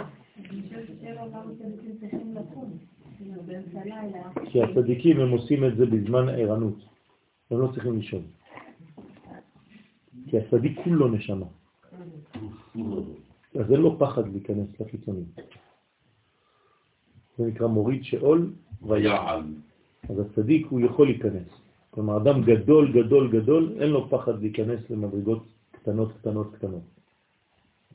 כי 4.44 4.62
הצדיקים 4.62 5.20
הם 5.20 5.30
עושים 5.30 5.64
את 5.64 5.76
זה 5.76 5.86
בזמן 5.86 6.28
ערנות, 6.28 6.78
הם 7.50 7.60
לא 7.60 7.68
צריכים 7.74 7.96
לישון. 7.96 8.22
כי 10.30 10.38
הצדיק 10.38 10.78
כולו 10.84 11.08
נשמה. 11.08 11.46
אז 13.54 13.70
אין 13.70 13.80
לו 13.80 13.98
פחד 13.98 14.28
להיכנס 14.28 14.80
לחיצונים. 14.80 15.24
זה 17.38 17.44
נקרא 17.46 17.66
מוריד 17.66 18.04
שאול 18.04 18.52
ויעל. 18.82 19.42
אז 20.08 20.18
הצדיק 20.18 20.66
הוא 20.66 20.80
יכול 20.80 21.06
להיכנס. 21.06 21.63
כלומר, 21.94 22.16
אדם 22.16 22.42
גדול, 22.42 22.92
גדול, 22.92 23.30
גדול, 23.30 23.72
אין 23.80 23.90
לו 23.90 24.10
פחד 24.10 24.40
להיכנס 24.42 24.90
למדרגות 24.90 25.46
קטנות, 25.70 26.12
קטנות, 26.12 26.54
קטנות. 26.54 26.82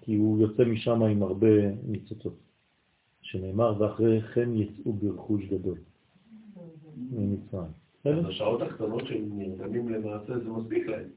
כי 0.02 0.16
הוא 0.16 0.40
יוצא 0.40 0.66
משם 0.66 1.04
עם 1.04 1.24
הרבה 1.24 1.48
ניצוצות. 1.88 2.36
שנאמר, 3.22 3.82
ואחרי 3.82 4.22
כן 4.22 4.56
יצאו 4.56 4.94
ברכוש 4.94 5.46
גדול 5.46 5.78
ממצרים. 7.12 7.72
בשעות 8.06 8.62
הקטנות 8.62 9.08
שהם 9.08 9.30
נרדמים 9.32 9.90
למעשה 9.90 10.40
זה 10.40 10.50
מספיק 10.50 10.88
להם. 10.88 11.08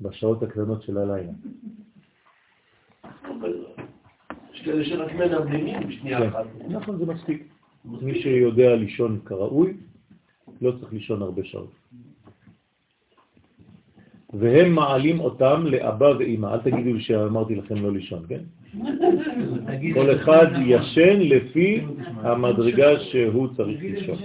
בשעות 0.00 0.42
הקטנות 0.42 0.82
של 0.82 0.98
הלילה. 0.98 1.32
יש 4.52 4.60
כאלה 4.64 4.84
שרק 4.84 5.12
מנבנים 5.12 5.88
בשנייה 5.88 6.18
כן. 6.18 6.28
אחת. 6.28 6.46
נכון, 6.68 6.98
זה 6.98 7.06
מספיק. 7.06 7.48
מי 7.84 8.22
שיודע 8.22 8.76
לישון 8.76 9.20
כראוי, 9.24 9.76
לא 10.60 10.72
צריך 10.80 10.92
לישון 10.92 11.22
הרבה 11.22 11.44
שעות. 11.44 11.72
והם 14.32 14.72
מעלים 14.72 15.20
אותם 15.20 15.66
לאבא 15.66 16.12
ואמא. 16.18 16.46
אל 16.46 16.58
תגידו 16.58 16.92
לי 16.92 17.00
שאמרתי 17.00 17.54
לכם 17.54 17.82
לא 17.82 17.92
לישון, 17.92 18.22
כן? 18.28 18.40
כל 19.94 20.14
אחד 20.14 20.46
ישן 20.66 21.20
לפי 21.20 21.84
המדרגה 22.16 23.00
שהוא 23.00 23.48
צריך 23.56 23.82
לישון. 23.82 24.16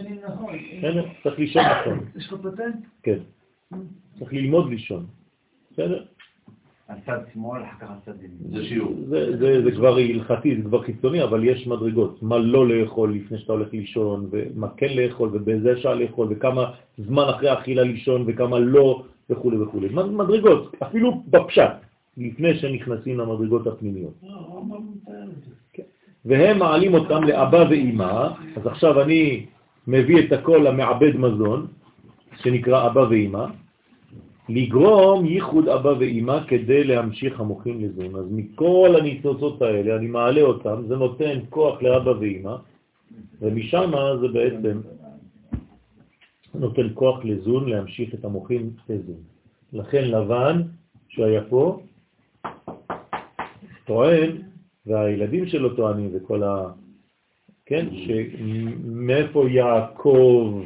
בסדר? 0.78 1.06
צריך 1.23 1.40
לישון 1.40 1.64
נכון. 1.82 1.99
יש 2.15 2.28
לך 2.28 2.34
פטנט? 2.34 2.76
כן. 3.03 3.18
צריך 4.19 4.34
ללמוד 4.34 4.69
לישון. 4.69 5.06
בסדר? 5.72 6.03
על 6.88 6.98
צד 7.06 7.19
שמאל, 7.34 7.61
אחר 7.64 7.86
כך 7.86 7.91
על 7.91 7.98
צד 8.06 8.23
ימין. 8.23 8.38
זה 8.61 8.65
שיעור. 8.65 8.94
זה, 9.10 9.38
זה, 9.38 9.64
זה 9.64 9.72
כבר 9.72 9.98
הלכתי, 9.98 10.56
זה 10.57 10.64
כבר 10.64 10.84
חיצוני, 10.84 11.23
אבל 11.23 11.44
יש 11.44 11.68
מדרגות. 11.68 12.23
מה 12.23 12.38
לא 12.38 12.68
לאכול 12.68 13.14
לפני 13.14 13.38
שאתה 13.38 13.53
הולך 13.53 13.73
לישון, 13.73 14.30
ומה 14.32 14.68
כן 14.78 14.94
לאכול, 14.95 15.30
ובאיזה 15.34 15.78
שעה 15.78 15.94
לאכול, 15.94 16.28
וכמה 16.30 16.72
זמן 16.98 17.23
אחרי 17.23 17.49
האכילה 17.49 17.84
לישון, 17.84 18.23
וכמה 18.28 18.60
לא, 18.60 19.03
וכו' 19.32 19.52
וכו'. 19.62 19.80
מדרגות, 20.12 20.76
אפילו 20.84 21.24
בפשט, 21.28 21.72
לפני 22.18 22.56
שנכנסים 22.60 23.20
למדרגות 23.20 23.68
הפנימיות. 23.68 24.14
כן. 25.74 25.84
והם 26.26 26.60
מעלים 26.60 26.94
אותם 26.94 27.24
לאבא 27.24 27.66
ואימא, 27.70 28.28
אז 28.56 28.68
עכשיו 28.68 29.02
אני 29.02 29.45
מביא 29.88 30.20
את 30.20 30.32
הכל 30.32 30.62
למעבד 30.68 31.16
מזון, 31.16 31.68
שנקרא 32.44 32.88
אבא 32.88 32.99
ואימא, 32.99 33.45
לגרום 34.49 35.26
ייחוד 35.26 35.68
אבא 35.68 35.94
ואימא 35.99 36.38
כדי 36.48 36.84
להמשיך 36.84 37.40
המוחים 37.40 37.82
לזון. 37.82 38.16
אז 38.16 38.26
מכל 38.32 38.95
הניצוצות 38.99 39.62
האלה, 39.62 39.95
אני 39.95 40.08
מעלה 40.08 40.41
אותם, 40.41 40.82
זה 40.88 40.95
נותן 40.95 41.40
כוח 41.49 41.82
לאבא 41.82 42.10
ואימא, 42.10 42.56
ומשם 43.41 43.91
זה 44.22 44.28
בעצם 44.28 44.80
נותן 46.56 46.88
כוח 46.94 47.26
לזון 47.26 47.69
להמשיך 47.69 48.14
את 48.14 48.26
המוחים 48.26 48.73
לזון. 48.90 49.22
לכן 49.73 50.03
לבן, 50.11 50.61
שהיה 51.10 51.41
פה, 51.49 51.82
טוען, 53.86 54.41
והילדים 54.86 55.48
שלו 55.48 55.76
טוענים, 55.76 56.10
וכל 56.14 56.44
ה... 56.44 56.72
כן, 57.65 57.88
שמאיפה 57.95 59.49
יעקב 59.49 60.61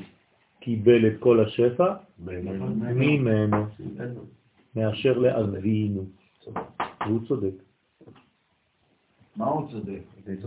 קיבל 0.60 1.08
את 1.08 1.14
כל 1.20 1.40
השפע? 1.40 1.94
ממנו, 2.96 3.66
מאשר 4.76 5.18
לאבינו. 5.18 6.06
והוא 7.06 7.20
צודק. 7.28 7.65
מה 9.38 9.46
הוא 9.46 9.68
צודק? 9.72 10.00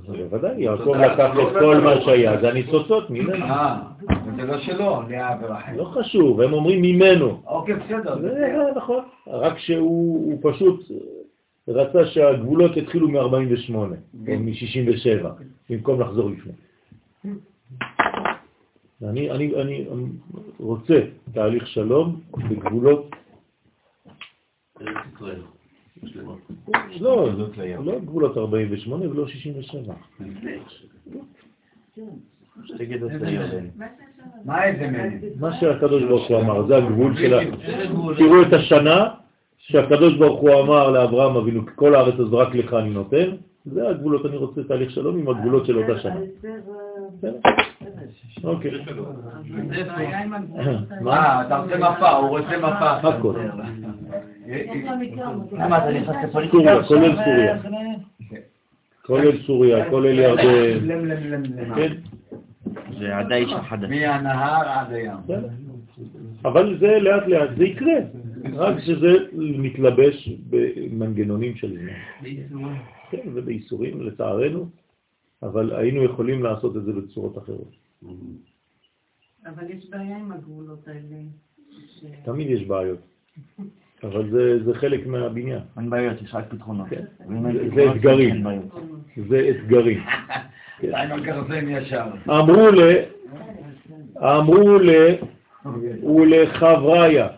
בוודאי, 0.07 0.63
יעקב 0.63 0.95
לקח 0.97 1.31
את 1.33 1.53
כל 1.61 1.81
מה 1.85 2.01
שהיה, 2.01 2.41
זה 2.41 2.49
הניצוצות 2.49 3.11
ממנו. 3.11 3.45
אה, 3.45 3.79
זה 4.37 4.47
לא 4.47 4.59
שלו, 4.59 5.03
לאה 5.09 5.37
ורחל. 5.43 5.73
לא 5.73 5.85
חשוב, 5.85 6.41
הם 6.41 6.53
אומרים 6.53 6.83
ממנו. 6.83 7.43
אוקיי, 7.47 7.75
בסדר. 7.75 8.21
זה 8.21 8.73
נכון, 8.77 9.05
רק 9.27 9.59
שהוא 9.59 10.33
הוא 10.33 10.53
פשוט 10.53 10.81
רצה 11.69 12.07
שהגבולות 12.07 12.77
יתחילו 12.77 13.09
מ-48 13.09 13.75
או 13.75 13.87
מ-67, 14.39 15.29
במקום 15.71 16.01
לחזור 16.01 16.31
לפני. 16.31 16.53
אני, 19.03 19.31
אני, 19.31 19.55
אני 19.63 19.87
רוצה 20.61 21.01
תהליך 21.33 21.67
שלום 21.67 22.21
בגבולות... 22.49 23.11
לא, 27.01 27.29
לא 27.85 27.99
גבולות 27.99 28.39
48 28.39 29.11
ולא 29.11 29.27
67. 29.27 29.95
מה 35.37 35.53
שהקדוש 35.61 36.03
ברוך 36.03 36.29
הוא 36.29 36.41
אמר, 36.41 36.67
זה 36.67 36.77
הגבול 36.77 37.17
של 37.17 37.35
ה... 37.35 37.41
תראו 38.17 38.43
את 38.43 38.53
השנה 38.53 39.09
שהקדוש 39.59 40.15
ברוך 40.15 40.41
הוא 40.41 40.61
אמר 40.61 40.91
לאברהם 40.91 41.37
אבינו, 41.37 41.63
כל 41.75 41.95
הארץ 41.95 42.15
הזו 42.19 42.39
רק 42.39 42.55
לך 42.55 42.75
אני 42.75 42.91
נותן, 42.91 43.31
זה 43.65 43.89
הגבולות, 43.89 44.27
אני 44.27 44.37
רוצה 44.37 44.63
תהליך 44.65 44.91
שלום 44.91 45.19
עם 45.19 45.29
הגבולות 45.29 45.67
של 45.67 45.79
אותה 45.79 46.01
שנה. 46.01 46.21
אוקיי. 48.45 48.71
מה, 51.01 51.47
אתה 51.47 51.59
רוצה 51.59 51.77
מפה, 51.77 52.11
הוא 52.11 52.39
רוצה 52.39 52.59
מפה. 52.59 53.09
למה 55.53 55.79
אתה 55.79 55.91
נכנס 55.91 56.33
סוריה, 56.33 56.83
כולל 56.83 57.17
סוריה. 57.17 57.59
כולל 59.07 59.43
סוריה, 59.47 59.91
כולל 59.91 60.19
ירדן. 60.19 60.85
זה 62.99 63.17
עד 63.17 63.33
האיש 63.33 63.53
החדש. 63.53 63.91
מהנהר 63.91 64.69
עד 64.69 64.93
הים. 64.93 65.17
אבל 66.45 66.79
זה 66.81 66.99
לאט 67.01 67.27
לאט, 67.27 67.51
זה 67.59 67.65
יקרה, 67.65 67.95
רק 68.55 68.81
שזה 68.81 69.09
מתלבש 69.35 70.29
במנגנונים 70.51 71.57
של 71.57 71.79
זמן. 72.49 72.75
כן, 73.11 73.29
ובאיסורים 73.35 74.03
לצערנו, 74.03 74.67
אבל 75.43 75.77
היינו 75.77 76.05
יכולים 76.05 76.43
לעשות 76.43 76.77
את 76.77 76.85
זה 76.85 76.93
בצורות 76.93 77.39
אחרות. 77.39 77.73
אבל 79.47 79.71
יש 79.71 79.91
בעיה 79.91 80.17
עם 80.17 80.33
הגבולות 80.33 80.89
האלה. 80.89 81.17
תמיד 82.25 82.51
יש 82.51 82.65
בעיות, 82.65 82.99
אבל 84.05 84.31
זה, 84.31 84.65
זה 84.65 84.75
חלק 84.75 85.07
מהבניין. 85.07 85.61
אין 85.79 85.91
בעיות, 85.91 86.23
יש 86.23 86.35
רק 86.35 86.45
פתרונות. 86.49 86.89
כן. 86.89 87.05
אין 87.21 87.43
זה- 87.75 87.91
אתגרים. 87.93 88.45
זה 89.29 89.51
אתגרים. 89.51 90.01
אמרו 92.29 92.69
ל... 92.71 92.81
אמרו 94.17 94.79
ל... 94.79 94.91
ולחבריה. 96.17 97.29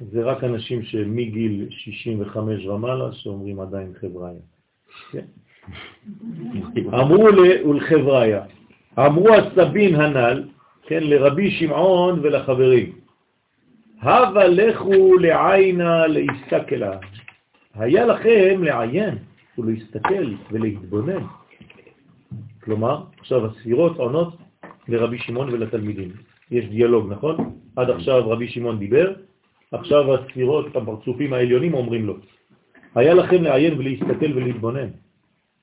זה 0.00 0.22
רק 0.22 0.44
אנשים 0.44 0.82
שמגיל 0.82 1.66
65 1.70 2.66
ומעלה 2.66 3.12
שאומרים 3.12 3.60
עדיין 3.60 3.92
חבריה. 4.00 4.40
כן? 5.12 5.24
אמרו. 7.00 7.24
ולחבריה. 7.68 8.42
אמרו 8.98 9.28
הסבין 9.34 9.94
הנ"ל, 9.94 10.44
כן, 10.82 11.02
לרבי 11.02 11.50
שמעון 11.50 12.20
ולחברים, 12.22 12.92
הווה 14.02 14.48
לכו 14.48 15.18
לעיינה 15.18 16.06
להסתכלה. 16.06 16.98
היה 17.74 18.06
לכם 18.06 18.64
לעיין 18.64 19.18
ולהסתכל 19.58 20.26
ולהתבונן. 20.50 21.22
כלומר, 22.64 23.02
עכשיו 23.18 23.46
הספירות 23.46 23.96
עונות 23.96 24.36
לרבי 24.88 25.18
שמעון 25.18 25.48
ולתלמידים. 25.48 26.10
יש 26.50 26.64
דיאלוג, 26.68 27.12
נכון? 27.12 27.36
עד 27.76 27.90
עכשיו 27.90 28.30
רבי 28.30 28.48
שמעון 28.48 28.78
דיבר, 28.78 29.12
עכשיו 29.72 30.14
הספירות, 30.14 30.76
הפרצופים 30.76 31.32
העליונים 31.32 31.74
אומרים 31.74 32.06
לו, 32.06 32.16
היה 32.94 33.14
לכם 33.14 33.42
לעיין 33.42 33.78
ולהסתכל 33.78 34.30
ולהתבונן. 34.34 34.88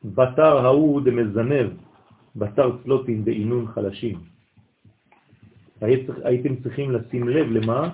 בתר 0.03 0.57
ההוא 0.57 1.01
דמזנב, 1.01 1.67
בתר 2.35 2.71
צלוטין 2.83 3.23
דעינון 3.23 3.67
חלשים. 3.67 4.38
הייתם 6.23 6.55
צריכים 6.63 6.91
לשים 6.91 7.29
לב 7.29 7.47
למה? 7.51 7.89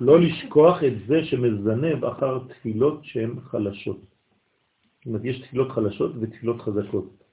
לא 0.00 0.20
לשכוח 0.20 0.84
את 0.84 0.92
זה 1.06 1.24
שמזנב 1.24 2.04
אחר 2.04 2.38
תפילות 2.48 3.00
שהן 3.02 3.40
חלשות. 3.40 4.00
זאת 4.98 5.06
אומרת, 5.06 5.24
יש 5.24 5.40
תפילות 5.40 5.70
חלשות 5.70 6.12
ותפילות 6.20 6.60
חזקות. 6.60 7.24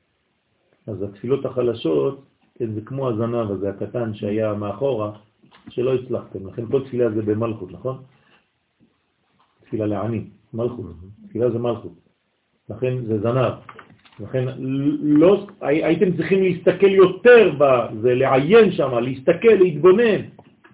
אז 0.87 1.01
התפילות 1.01 1.45
החלשות, 1.45 2.25
כן, 2.55 2.73
זה 2.73 2.81
כמו 2.81 3.09
הזנב 3.09 3.51
הזה 3.51 3.69
הקטן 3.69 4.13
שהיה 4.13 4.53
מאחורה, 4.53 5.11
שלא 5.69 5.93
הצלחתם. 5.93 6.47
לכן 6.47 6.65
כל 6.65 6.85
תפילה 6.85 7.11
זה 7.11 7.21
במלכות, 7.21 7.71
נכון? 7.71 8.03
תפילה 9.65 9.85
לעני, 9.85 10.23
מלכות. 10.53 10.85
תפילה 11.27 11.51
זה 11.51 11.59
מלכות. 11.59 11.93
לכן 12.69 13.05
זה 13.05 13.19
זנב. 13.19 13.53
לכן 14.19 14.45
לא, 15.01 15.47
הייתם 15.61 16.17
צריכים 16.17 16.43
להסתכל 16.43 16.89
יותר 16.89 17.51
בזה, 17.57 18.15
לעיין 18.15 18.71
שם, 18.71 18.97
להסתכל, 18.97 19.55
להתבונן. 19.59 20.21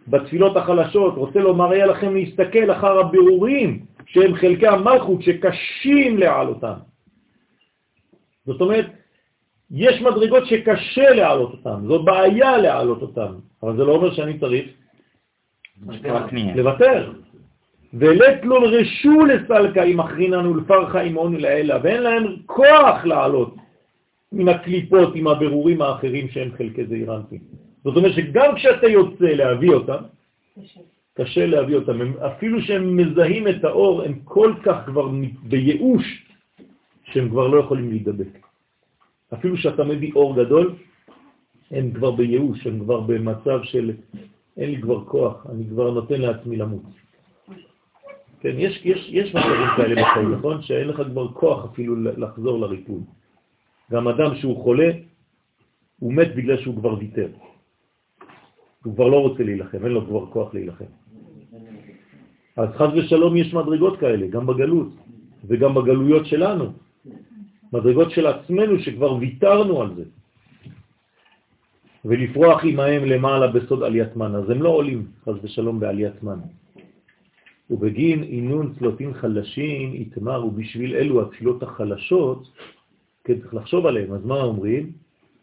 בתפילות 0.08 0.58
החלשות, 0.58 1.16
רוצה 1.16 1.40
לומר, 1.40 1.72
היה 1.72 1.86
לכם 1.86 2.16
להסתכל 2.16 2.72
אחר 2.72 3.00
הבירורים 3.00 3.86
שהם 4.06 4.36
חלקי 4.36 4.68
המלכות 4.68 5.22
שקשים 5.22 6.18
להעלותם. 6.18 6.74
זאת 8.46 8.62
אומרת, 8.62 8.86
יש 9.72 10.02
מדרגות 10.02 10.46
שקשה 10.46 11.10
להעלות 11.10 11.52
אותן, 11.52 11.88
זו 11.88 12.04
בעיה 12.04 12.58
להעלות 12.58 13.02
אותן, 13.02 13.34
אבל 13.64 13.78
זה 13.78 13.84
לא 13.84 13.96
אומר 13.96 14.14
שאני 14.14 14.40
צריך 14.40 14.66
לוותר. 16.56 17.12
ולת 17.94 18.46
לו 18.46 18.56
רשו 18.62 19.26
לסלקה 19.26 19.84
אם 19.84 20.00
אחריננו 20.00 20.56
לפרחה 20.56 21.02
עמון 21.02 21.36
לאלה, 21.36 21.78
ואין 21.84 22.04
להם 22.04 22.24
כוח 22.46 23.06
לעלות 23.06 23.56
מן 24.32 24.48
הקליפות 24.50 25.16
עם 25.16 25.28
הבירורים 25.28 25.82
האחרים 25.82 26.30
שהם 26.30 26.50
חלקי 26.58 26.86
זעירנטים. 26.86 27.40
זאת 27.84 27.98
אומרת 27.98 28.14
שגם 28.14 28.56
כשאתה 28.56 28.88
יוצא 28.88 29.26
להביא 29.26 29.70
אותם, 29.70 30.02
קשה, 30.60 30.80
קשה 31.14 31.46
להביא 31.46 31.76
אותם, 31.76 31.98
אפילו 32.26 32.62
שהם 32.62 32.98
מזהים 32.98 33.48
את 33.48 33.64
האור, 33.64 34.02
הם 34.04 34.20
כל 34.24 34.54
כך 34.64 34.78
כבר 34.86 35.10
בייאוש, 35.44 36.26
שהם 37.04 37.30
כבר 37.30 37.48
לא 37.48 37.60
יכולים 37.60 37.90
להידבק. 37.90 38.48
אפילו 39.34 39.58
שאתה 39.58 39.84
מביא 39.84 40.12
אור 40.16 40.36
גדול, 40.36 40.76
הם 41.72 41.92
כבר 41.92 42.12
בייאוש, 42.12 42.68
הם 42.68 42.80
כבר 42.80 43.00
במצב 43.00 43.60
של 43.64 43.92
אין 44.58 44.70
לי 44.70 44.82
כבר 44.82 45.06
כוח, 45.06 45.48
אני 45.50 45.64
כבר 45.70 45.92
נותן 45.92 46.22
לעצמי 46.22 46.58
למות. 46.58 47.03
כן, 48.44 48.56
יש, 48.58 48.82
יש, 48.86 49.10
יש 49.10 49.36
מצבים 49.36 49.68
כאלה 49.78 50.02
בחיים, 50.02 50.32
נכון? 50.32 50.62
שאין 50.62 50.88
לך 50.88 51.02
כבר 51.12 51.28
כוח 51.34 51.66
אפילו 51.66 51.96
לחזור 51.96 52.60
לריפוי. 52.60 53.02
גם 53.92 54.08
אדם 54.08 54.36
שהוא 54.36 54.64
חולה, 54.64 54.90
הוא 56.00 56.14
מת 56.14 56.36
בגלל 56.36 56.58
שהוא 56.58 56.76
כבר 56.76 56.94
ויתר. 57.00 57.28
הוא 58.84 58.96
כבר 58.96 59.08
לא 59.08 59.20
רוצה 59.20 59.44
להילחם, 59.44 59.86
אין 59.86 59.92
לו 59.92 60.06
כבר 60.06 60.26
כוח 60.26 60.54
להילחם. 60.54 60.92
אז 62.58 62.70
חז 62.76 62.90
ושלום 62.96 63.38
יש 63.38 63.54
מדרגות 63.54 64.00
כאלה, 64.00 64.28
גם 64.28 64.44
בגלות, 64.48 64.92
וגם 65.48 65.72
בגלויות 65.74 66.26
שלנו. 66.26 66.66
מדרגות 67.74 68.12
של 68.12 68.28
עצמנו 68.28 68.80
שכבר 68.80 69.14
ויתרנו 69.14 69.82
על 69.82 69.96
זה. 69.96 70.04
ולפרוח 72.06 72.60
עמהם 72.64 73.06
למעלה 73.06 73.48
בסוד 73.48 73.84
עליית 73.84 74.16
מן. 74.16 74.36
אז 74.36 74.50
הם 74.50 74.62
לא 74.62 74.70
עולים, 74.70 75.08
חז 75.26 75.36
ושלום, 75.44 75.80
בעליית 75.80 76.24
מן. 76.24 76.40
ובגין 77.70 78.24
עינון 78.24 78.74
צלוטים 78.80 79.14
חלשים 79.14 79.96
יתמר, 79.96 80.46
ובשביל 80.46 80.96
אלו 80.96 81.22
התפילות 81.22 81.64
החלשות, 81.64 82.52
כן, 83.24 83.40
צריך 83.40 83.54
לחשוב 83.54 83.86
עליהם. 83.86 84.14
אז 84.14 84.26
מה 84.26 84.42
אומרים? 84.42 84.92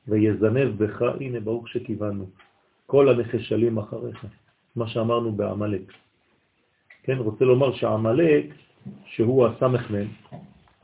ויזנב 0.08 0.82
בך, 0.84 1.02
הנה 1.20 1.40
ברוך 1.40 1.68
שכיוונו, 1.68 2.26
כל 2.86 3.08
הנחשלים 3.08 3.78
אחריך, 3.78 4.24
מה 4.76 4.88
שאמרנו 4.88 5.32
בעמלק. 5.32 5.92
כן, 7.02 7.16
רוצה 7.18 7.44
לומר 7.44 7.74
שהעמלק, 7.74 8.44
שהוא 9.06 9.46
הסמ"ם, 9.46 10.06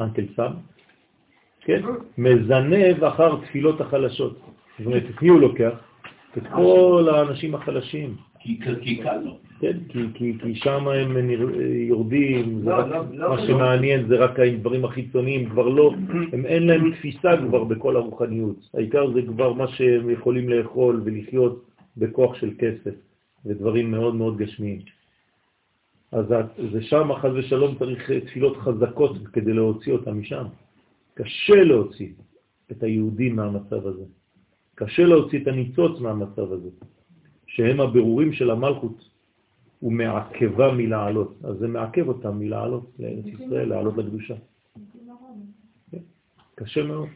אנקל 0.00 0.26
סם, 0.36 0.52
כן, 1.60 1.82
מזנב 2.18 3.04
אחר 3.04 3.36
תפילות 3.44 3.80
החלשות. 3.80 4.40
זאת 4.78 4.86
אומרת, 4.86 5.02
את 5.10 5.22
מי 5.22 5.28
הוא 5.28 5.40
לוקח? 5.40 5.72
את 6.36 6.42
כל 6.54 7.08
האנשים 7.14 7.54
החלשים. 7.54 8.16
כי 8.82 8.96
קל 9.02 9.20
לו. 9.24 9.38
כן, 9.60 9.76
כי, 9.88 9.98
כי, 10.14 10.32
כי 10.42 10.54
שם 10.54 10.88
הם 10.88 11.30
יורדים, 11.88 12.60
לא, 12.64 12.88
לא, 12.88 13.04
לא, 13.12 13.30
מה 13.30 13.46
שמעניין 13.46 14.08
זה 14.08 14.16
רק 14.16 14.40
הדברים 14.40 14.84
החיצוניים, 14.84 15.50
כבר 15.50 15.68
לא, 15.68 15.94
הם 16.32 16.46
אין 16.46 16.66
להם 16.66 16.90
תפיסה 16.90 17.36
כבר 17.48 17.64
בכל 17.64 17.96
הרוחניות. 17.96 18.56
העיקר 18.74 19.12
זה 19.12 19.22
כבר 19.22 19.52
מה 19.52 19.68
שהם 19.68 20.10
יכולים 20.10 20.48
לאכול 20.48 21.02
ולחיות 21.04 21.64
בכוח 21.96 22.34
של 22.34 22.50
כסף 22.58 22.94
ודברים 23.46 23.90
מאוד 23.90 24.14
מאוד 24.14 24.36
גשמיים. 24.36 24.80
אז 26.12 26.24
זה 26.72 26.82
שם, 26.82 27.08
חז 27.20 27.32
ושלום, 27.34 27.74
צריך 27.78 28.10
תפילות 28.10 28.56
חזקות 28.56 29.28
כדי 29.32 29.52
להוציא 29.52 29.92
אותם 29.92 30.20
משם. 30.20 30.44
קשה 31.14 31.64
להוציא 31.64 32.08
את 32.70 32.82
היהודים 32.82 33.36
מהמצב 33.36 33.86
הזה. 33.86 34.04
קשה 34.74 35.02
להוציא 35.02 35.42
את 35.42 35.46
הניצוץ 35.46 36.00
מהמצב 36.00 36.52
הזה, 36.52 36.68
שהם 37.46 37.80
הבירורים 37.80 38.32
של 38.32 38.50
המלכות, 38.50 39.10
הוא 39.80 39.92
מעכבה 39.92 40.72
מלעלות. 40.72 41.34
אז 41.44 41.58
זה 41.58 41.68
מעכב 41.68 42.08
אותם 42.08 42.38
מלעלות 42.38 42.90
לארץ 42.98 43.26
ישראל, 43.26 43.68
לעלות 43.68 43.96
לקדושה. 43.96 44.34
כן, 45.90 46.04
קשה 46.54 46.82
מאוד. 46.82 47.08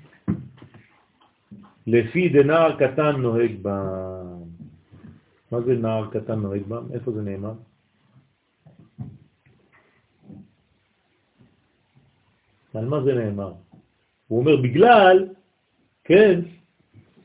לפי 1.86 2.28
דנער 2.28 2.77
קטן 2.78 3.16
נוהג 3.16 3.52
בם. 3.62 4.40
מה 5.52 5.61
זה 5.61 5.74
נער 5.74 6.11
קטן 6.11 6.39
נוהג 6.40 6.62
בם? 6.62 6.85
איפה 6.93 7.12
זה 7.12 7.23
נאמר? 7.23 7.55
על 12.74 12.86
מה 12.86 13.02
זה 13.02 13.15
נאמר? 13.15 13.52
הוא 14.28 14.39
אומר, 14.39 14.57
בגלל, 14.57 15.28
כן, 16.05 16.40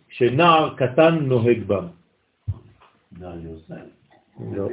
שנער 0.10 0.76
קטן 0.76 1.16
נוהג 1.30 1.64
בם. 1.68 1.95
לא. 3.20 4.70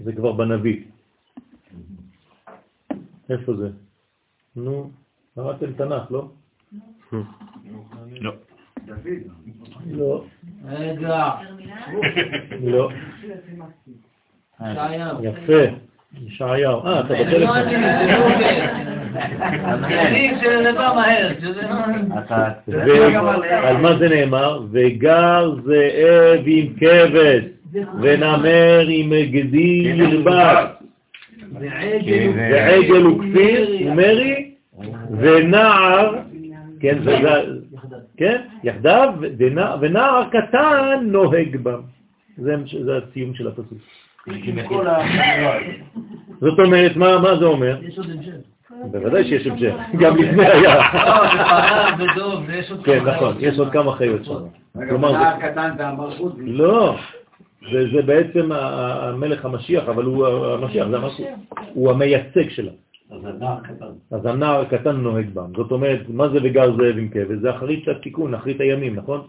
זה 0.00 0.12
כבר 0.12 0.32
בנביא. 0.32 0.84
איפה 3.30 3.54
זה? 3.54 3.68
נו, 4.56 4.90
קראתם 5.34 5.72
תנ"ך, 5.72 6.10
לא? 6.10 6.28
לא. 8.20 8.32
לא. 9.86 10.24
רגע. 10.64 11.30
לא. 12.60 12.90
יפה. 15.22 15.62
ישעיהו. 16.12 16.86
אה, 16.86 17.00
אתה 17.00 17.14
בטלפון. 17.14 18.97
על 23.62 23.76
מה 23.76 23.96
זה 23.98 24.08
נאמר? 24.08 24.60
וגר 24.70 25.54
זאב 25.64 26.42
עם 26.46 26.66
כבש, 26.80 27.42
ונמר 28.02 28.86
עם 28.88 29.12
גדי 29.30 29.82
ירבץ, 29.96 30.68
ועגל 32.50 33.06
וכפיר 33.06 33.70
ומרי, 33.86 34.50
ונער, 35.18 36.14
כן, 36.80 36.98
כן, 38.16 38.40
יחדיו, 38.64 39.12
ונער 39.80 40.24
קטן 40.30 41.00
נוהג 41.02 41.56
בם. 41.56 41.80
זה 42.38 42.54
הסיום 42.96 43.34
של 43.34 43.48
הפסוק. 43.48 43.78
זאת 46.40 46.58
אומרת, 46.58 46.96
מה 46.96 47.36
זה 47.38 47.44
אומר? 47.44 47.78
יש 47.82 47.98
עוד 47.98 48.10
המשך. 48.10 48.57
בוודאי 48.70 49.24
שיש 49.24 49.46
המשך, 49.46 49.74
גם 49.98 50.16
לפני 50.16 50.46
היה. 50.52 50.74
לא, 52.16 52.40
כן, 52.84 53.04
נכון, 53.04 53.34
יש 53.40 53.58
עוד 53.58 53.72
כמה 53.72 53.92
חיות 53.92 54.24
שם. 54.24 54.34
כלומר, 54.88 55.12
זה 55.12 55.28
הקטן 55.28 55.70
והמלכות. 55.78 56.32
לא, 56.38 56.96
זה 57.72 58.02
בעצם 58.06 58.52
המלך 58.52 59.44
המשיח, 59.44 59.88
אבל 59.88 60.04
הוא 60.04 60.26
המשיח, 60.26 60.86
הוא 61.74 61.90
המייצג 61.90 62.48
שלה. 62.48 62.72
אז 64.10 64.26
הנער 64.26 64.60
הקטן 64.60 64.96
נוהג 64.96 65.30
בם. 65.34 65.52
זאת 65.56 65.72
אומרת, 65.72 66.00
מה 66.08 66.28
זה 66.28 66.38
וגר 66.42 66.76
זאב 66.76 66.98
עם 66.98 67.08
כבש? 67.08 67.38
זה 67.40 67.50
אחרית 67.50 67.88
התיקון, 67.88 68.34
אחרית 68.34 68.60
הימים, 68.60 68.96
נכון? 68.96 69.20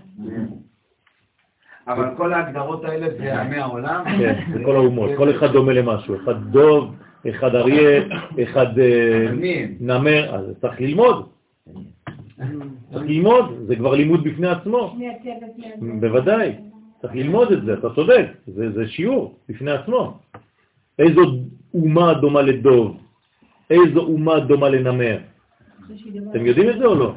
אבל 1.87 2.05
כל 2.17 2.33
ההגדרות 2.33 2.85
האלה 2.85 3.07
זה 3.17 3.41
עמי 3.41 3.57
העולם? 3.57 4.03
כן, 4.19 4.39
זה 4.53 4.63
כל 4.65 4.75
האומות, 4.75 5.11
כל 5.17 5.29
אחד 5.31 5.51
דומה 5.51 5.73
למשהו, 5.73 6.15
אחד 6.15 6.43
דוב, 6.43 6.95
אחד 7.29 7.55
אריה, 7.55 8.01
אחד 8.43 8.79
אה, 8.79 9.27
נמר, 9.79 10.35
אז 10.35 10.45
צריך 10.61 10.81
ללמוד. 10.81 11.25
צריך 12.91 13.03
ללמוד, 13.05 13.45
זה 13.67 13.75
כבר 13.75 13.95
לימוד 13.95 14.23
בפני 14.23 14.47
עצמו. 14.47 14.95
בוודאי, 15.99 16.51
צריך 17.01 17.15
ללמוד 17.15 17.51
את 17.51 17.65
זה, 17.65 17.73
אתה 17.73 17.89
צודק, 17.95 18.25
זה, 18.47 18.87
שיעור 18.87 19.35
בפני 19.49 19.71
עצמו. 19.71 20.17
איזו 20.99 21.21
אומה 21.73 22.13
דומה 22.13 22.41
לדוב? 22.41 22.97
איזו 23.69 23.99
אומה 23.99 24.39
דומה 24.39 24.69
לנמר? 24.69 25.17
אתם 26.31 26.45
יודעים 26.45 26.69
את 26.69 26.77
זה 26.79 26.85
או 26.85 26.95
לא? 26.95 27.13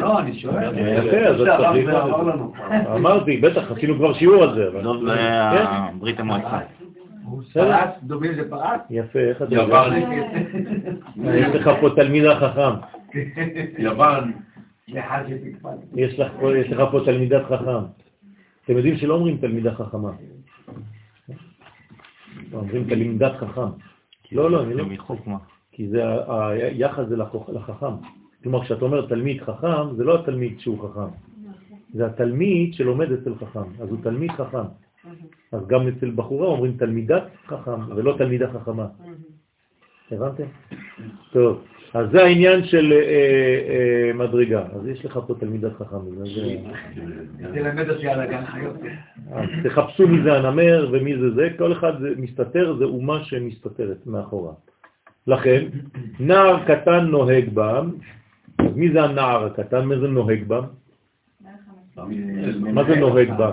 לא, 0.00 0.18
אני 0.18 0.38
שואל. 0.38 0.78
יפה, 0.78 1.16
אז 1.16 1.36
צריך 1.36 1.88
אמרתי, 2.96 3.36
בטח, 3.36 3.72
עשינו 3.72 3.94
כבר 3.96 4.12
שיעור 4.14 4.42
על 4.42 4.54
זה. 4.54 4.80
דוב 4.82 5.04
זה 5.04 5.14
כן? 5.52 5.98
ברית 5.98 6.20
המועצה. 6.20 6.58
פרס, 7.52 7.90
דומים 8.02 8.34
זה 8.34 8.50
פרס? 8.50 8.80
יפה, 8.90 9.18
איך 9.18 9.42
אתה 9.42 9.54
יודע? 9.54 9.84
יש 11.24 11.54
לך 11.54 11.70
פה 11.80 11.88
תלמיד 11.96 12.24
החכם. 12.24 12.74
יוון. 13.78 14.32
יש 15.96 16.18
לך 16.70 16.82
פה 16.90 17.00
תלמידת 17.04 17.42
חכם. 17.44 17.84
אתם 18.64 18.76
יודעים 18.76 18.96
שלא 18.96 19.14
אומרים 19.14 19.36
תלמידה 19.36 19.74
חכמה. 19.74 20.10
אומרים 22.52 22.84
תלמידת 22.84 23.32
חכם. 23.36 23.70
לא, 24.32 24.50
לא, 24.50 24.62
אני 24.62 24.74
לא. 24.74 24.84
כי 25.72 25.88
זה, 25.88 26.02
היחס 26.52 27.04
זה 27.08 27.16
לחכם. 27.48 27.94
כלומר, 28.42 28.64
כשאתה 28.64 28.84
אומר 28.84 29.06
תלמיד 29.06 29.42
חכם, 29.42 29.96
זה 29.96 30.04
לא 30.04 30.20
התלמיד 30.20 30.60
שהוא 30.60 30.88
חכם. 30.88 31.14
זה 31.94 32.06
התלמיד 32.06 32.74
שלומד 32.74 33.12
אצל 33.12 33.34
חכם, 33.34 33.82
אז 33.82 33.88
הוא 33.88 33.98
תלמיד 34.02 34.30
חכם. 34.30 34.66
אז 35.52 35.66
גם 35.66 35.88
אצל 35.88 36.10
בחורה 36.10 36.46
אומרים 36.46 36.76
תלמידת 36.76 37.22
חכם, 37.46 37.96
ולא 37.96 38.14
תלמידה 38.18 38.52
חכמה. 38.52 38.86
הבנתם? 40.10 40.44
טוב, 41.32 41.64
אז 41.94 42.10
זה 42.12 42.22
העניין 42.22 42.64
של 42.64 42.92
אה, 42.92 42.98
אה, 42.98 44.12
מדרגה. 44.14 44.64
אז 44.74 44.86
יש 44.86 45.04
לך 45.04 45.18
פה 45.26 45.34
תלמידת 45.40 45.72
חכמים. 45.72 46.14
תלמד 47.54 47.90
אותי 47.90 48.08
על 48.08 48.20
הגן 48.20 48.46
חיות. 48.46 48.76
תחפשו 49.64 50.08
מי 50.08 50.22
זה 50.22 50.32
הנמר 50.32 50.88
ומי 50.92 51.18
זה 51.18 51.34
זה, 51.34 51.48
כל 51.58 51.72
אחד 51.72 52.00
זה 52.00 52.08
מסתתר, 52.16 52.76
זה 52.78 52.84
אומה 52.84 53.24
שמסתתרת 53.24 54.06
מאחורה. 54.06 54.52
לכן, 55.26 55.64
נער 56.20 56.64
קטן 56.66 57.04
נוהג 57.06 57.48
בם, 57.54 57.90
אז 58.58 58.76
מי 58.76 58.92
זה 58.92 59.02
הנער 59.02 59.44
הקטן? 59.44 59.84
מי 59.84 59.98
זה 59.98 60.08
נוהג 60.08 60.44
בם? 60.48 60.64
מה 62.60 62.84
זה 62.84 62.96
נוהג 62.96 63.30
אותם. 63.30 63.50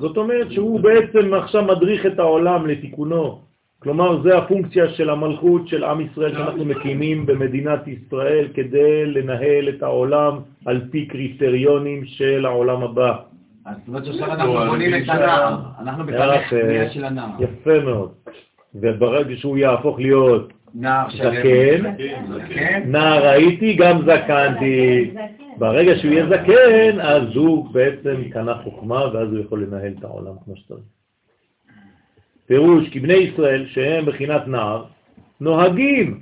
זאת 0.00 0.16
אומרת 0.16 0.52
שהוא 0.52 0.80
בעצם 0.80 1.34
עכשיו 1.34 1.64
מדריך 1.64 2.06
את 2.06 2.18
העולם 2.18 2.66
לתיקונו. 2.66 3.40
כלומר, 3.78 4.22
זה 4.22 4.38
הפונקציה 4.38 4.88
של 4.88 5.10
המלכות 5.10 5.68
של 5.68 5.84
עם 5.84 6.00
ישראל 6.00 6.34
שאנחנו 6.34 6.64
מקימים 6.64 7.26
במדינת 7.26 7.88
ישראל 7.88 8.48
כדי 8.54 9.06
לנהל 9.06 9.68
את 9.68 9.82
העולם 9.82 10.38
על 10.66 10.80
פי 10.90 11.06
קריטריונים 11.06 12.04
של 12.04 12.46
העולם 12.46 12.82
הבא. 12.82 13.16
אז 13.66 13.76
זאת 13.76 13.88
אומרת 13.88 14.04
שעכשיו 14.04 14.32
אנחנו 14.32 14.52
בונים 14.52 14.94
את 14.94 15.08
הנער. 15.08 15.56
אנחנו 15.80 16.04
בתהליך 16.04 16.52
של 16.92 17.04
הנער. 17.04 17.28
יפה 17.40 17.80
מאוד. 17.84 18.10
וברגע 18.74 19.36
שהוא 19.36 19.56
יהפוך 19.56 19.98
להיות. 19.98 20.52
זקן. 21.16 21.94
נער 22.86 23.26
הייתי, 23.26 23.74
גם 23.74 24.00
זקנתי. 24.02 25.10
ברגע 25.58 25.98
שהוא 25.98 26.12
יהיה 26.12 26.26
זקן, 26.26 27.00
אז 27.00 27.22
הוא 27.34 27.68
בעצם 27.72 28.28
קנה 28.30 28.54
חוכמה, 28.54 29.04
ואז 29.14 29.28
הוא 29.28 29.38
יכול 29.38 29.62
לנהל 29.62 29.92
את 29.98 30.04
העולם 30.04 30.32
כמו 30.44 30.56
שצריך. 30.56 30.80
פירוש, 32.46 32.88
כי 32.88 33.00
בני 33.00 33.14
ישראל, 33.14 33.66
שהם 33.66 34.04
בחינת 34.04 34.48
נער, 34.48 34.84
נוהגים, 35.40 36.20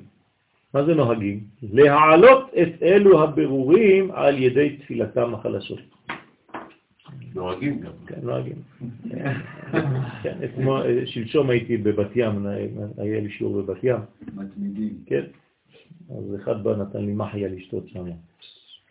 מה 0.75 0.85
זה 0.85 0.95
נוהגים? 0.95 1.41
להעלות 1.73 2.51
את 2.63 2.83
אלו 2.83 3.23
הבירורים 3.23 4.11
על 4.15 4.43
ידי 4.43 4.77
תפילתם 4.77 5.35
החלשות. 5.35 5.81
נוהגים 7.35 7.81
גם. 7.81 7.91
כן, 8.07 8.20
נוהגים. 8.23 8.57
כן, 10.23 10.39
אתמול, 10.45 11.07
שלשום 11.07 11.51
הייתי 11.51 11.77
בבת 11.77 12.11
ים, 12.15 12.47
היה 12.99 13.20
לי 13.20 13.31
שיעור 13.31 13.62
בבת 13.62 13.85
ים, 13.85 14.01
מתמידים. 14.37 14.95
כן? 15.07 15.24
אז 16.11 16.37
אחד 16.43 16.62
בא 16.65 16.77
נתן 16.77 17.05
לי 17.05 17.12
מחיה 17.12 17.49
לשתות 17.49 17.89
שם. 17.89 18.05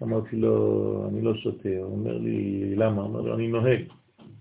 אמרתי 0.03 0.35
לו, 0.35 1.05
אני 1.11 1.21
לא 1.21 1.35
שותה. 1.35 1.69
הוא 1.69 1.97
אומר 1.97 2.17
לי, 2.17 2.73
למה? 2.75 3.05
אמר 3.05 3.21
לו, 3.21 3.35
אני 3.35 3.47
נוהג. 3.47 3.81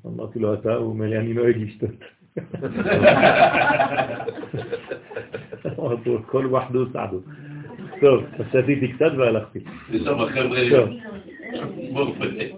אמרתי 0.07 0.39
לו, 0.39 0.55
אתה? 0.55 0.75
הוא 0.75 0.89
אומר 0.89 1.07
לי, 1.07 1.19
אני 1.19 1.33
נוהג 1.35 1.57
לשתות. 1.57 2.05
אמרתי 5.79 6.11
לו, 6.11 6.23
כל 6.27 6.47
וחדו 6.47 6.93
סעדו. 6.93 7.21
טוב, 8.01 8.25
אז 8.39 8.47
שתיתי 8.49 8.93
קצת 8.93 9.13
והלכתי. 9.19 9.59
יש 9.91 10.03
שם 10.03 10.27
חבר'ה... 10.27 10.59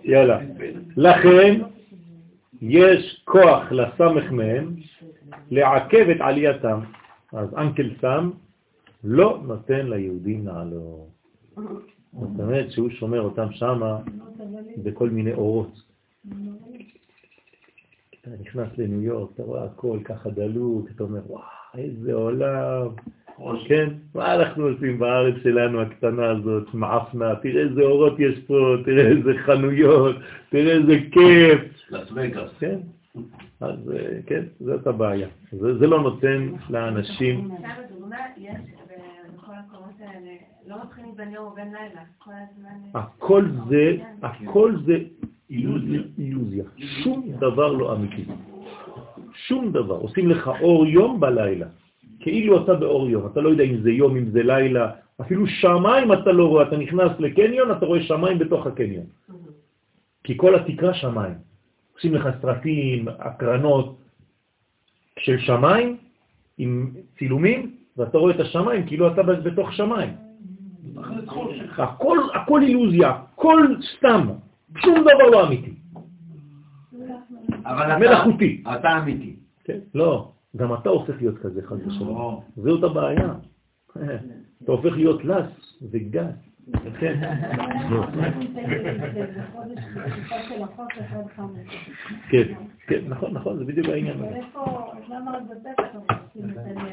יאללה. 0.04 0.40
לכן, 0.96 1.60
יש 2.62 3.22
כוח 3.24 3.72
לסמך 3.72 4.30
מהם 4.30 4.74
לעכב 5.50 6.08
את 6.10 6.20
עלייתם. 6.20 6.80
אז 7.32 7.54
אנקל 7.54 7.90
סם 8.00 8.30
לא 9.04 9.40
נותן 9.46 9.86
ליהודים 9.86 10.46
לעלות. 10.46 11.08
זאת 12.12 12.40
אומרת 12.40 12.70
שהוא 12.70 12.90
שומר 12.90 13.20
אותם 13.20 13.52
שמה 13.52 13.98
בכל 14.82 15.10
מיני 15.10 15.32
אורות. 15.32 15.82
אתה 18.20 18.30
נכנס 18.40 18.68
לניו 18.78 19.02
יורק, 19.02 19.30
אתה 19.34 19.42
רואה 19.42 19.64
הכל 19.64 19.98
ככה 20.04 20.30
דלוק, 20.30 20.88
אתה 20.96 21.04
אומר, 21.04 21.20
וואו, 21.26 21.42
איזה 21.74 22.14
עולם. 22.14 22.88
כן, 23.68 23.88
מה 24.14 24.34
אנחנו 24.34 24.66
עושים 24.66 24.98
בארץ 24.98 25.34
שלנו 25.42 25.80
הקטנה 25.80 26.30
הזאת, 26.30 26.74
מעפנה, 26.74 27.34
תראה 27.34 27.62
איזה 27.62 27.82
אורות 27.82 28.20
יש 28.20 28.38
פה, 28.46 28.76
תראה 28.84 29.06
איזה 29.06 29.32
חנויות, 29.38 30.16
תראה 30.48 30.72
איזה 30.72 30.98
כיף. 31.12 31.60
לס 31.90 32.08
וגאס. 32.14 32.50
כן, 32.58 32.78
אז 33.60 33.92
אה, 33.92 34.18
כן, 34.26 34.42
זאת 34.60 34.86
הבעיה. 34.86 35.28
זה, 35.52 35.78
זה 35.78 35.86
לא 35.86 36.02
נותן 36.02 36.48
לאנשים, 36.70 37.48
לא. 37.48 37.54
הכל 42.94 43.44
זה, 43.68 43.96
הכל 44.22 44.76
זה 44.84 44.98
אילוזיה. 46.18 46.64
שום 46.76 47.32
דבר 47.38 47.72
לא 47.72 47.96
אמיתי. 47.96 48.24
שום 49.34 49.72
דבר. 49.72 49.94
עושים 49.94 50.30
לך 50.30 50.50
אור 50.60 50.86
יום 50.86 51.20
בלילה. 51.20 51.66
כאילו 52.20 52.64
אתה 52.64 52.74
באור 52.74 53.08
יום. 53.10 53.26
אתה 53.26 53.40
לא 53.40 53.48
יודע 53.48 53.64
אם 53.64 53.80
זה 53.82 53.90
יום, 53.90 54.16
אם 54.16 54.30
זה 54.30 54.42
לילה. 54.42 54.90
אפילו 55.20 55.46
שמיים 55.46 56.12
אתה 56.12 56.32
לא 56.32 56.48
רואה. 56.48 56.68
אתה 56.68 56.76
נכנס 56.76 57.12
לקניון, 57.18 57.70
אתה 57.70 57.86
רואה 57.86 58.02
שמיים 58.02 58.38
בתוך 58.38 58.66
הקניון. 58.66 59.06
כי 60.24 60.36
כל 60.36 60.54
התקרה 60.54 60.94
שמיים. 60.94 61.34
עושים 61.94 62.14
לך 62.14 62.28
סרטים, 62.42 63.08
הקרנות 63.18 63.96
של 65.18 65.38
שמיים 65.38 65.96
עם 66.58 66.90
צילומים, 67.18 67.74
ואתה 67.96 68.18
רואה 68.18 68.34
את 68.34 68.40
השמיים 68.40 68.86
כאילו 68.86 69.12
אתה 69.12 69.22
בתוך 69.22 69.72
שמיים. 69.72 70.12
הכל, 71.78 72.18
הכל 72.34 72.62
אילוזיה, 72.62 73.10
הכל 73.10 73.66
סתם, 73.96 74.28
שום 74.78 75.00
דבר 75.00 75.28
לא 75.32 75.46
אמיתי. 75.46 75.72
אבל 77.64 77.86
אתה- 77.86 77.98
מלאכותי. 77.98 78.62
אתה 78.74 78.98
אמיתי. 78.98 79.36
כן? 79.64 79.78
לא, 79.94 80.32
גם 80.56 80.74
אתה 80.74 80.88
הופך 80.88 81.14
להיות 81.20 81.38
כזה 81.38 81.62
חד 81.62 81.76
ושלום. 81.86 82.40
זאת 82.56 82.84
הבעיה. 82.84 83.34
אתה 84.62 84.72
הופך 84.72 84.92
להיות 84.96 85.24
לס 85.24 85.76
וגס. 85.92 86.50
כן. 87.00 87.20
כן, 92.30 92.42
כן, 92.86 93.00
נכון, 93.08 93.32
נכון, 93.34 93.58
זה 93.58 93.64
בדיוק 93.64 93.86
העניין 93.88 94.16
הזה. 94.18 94.38
למה 95.10 95.30
רק 95.30 95.42
בפסח? 95.50 96.14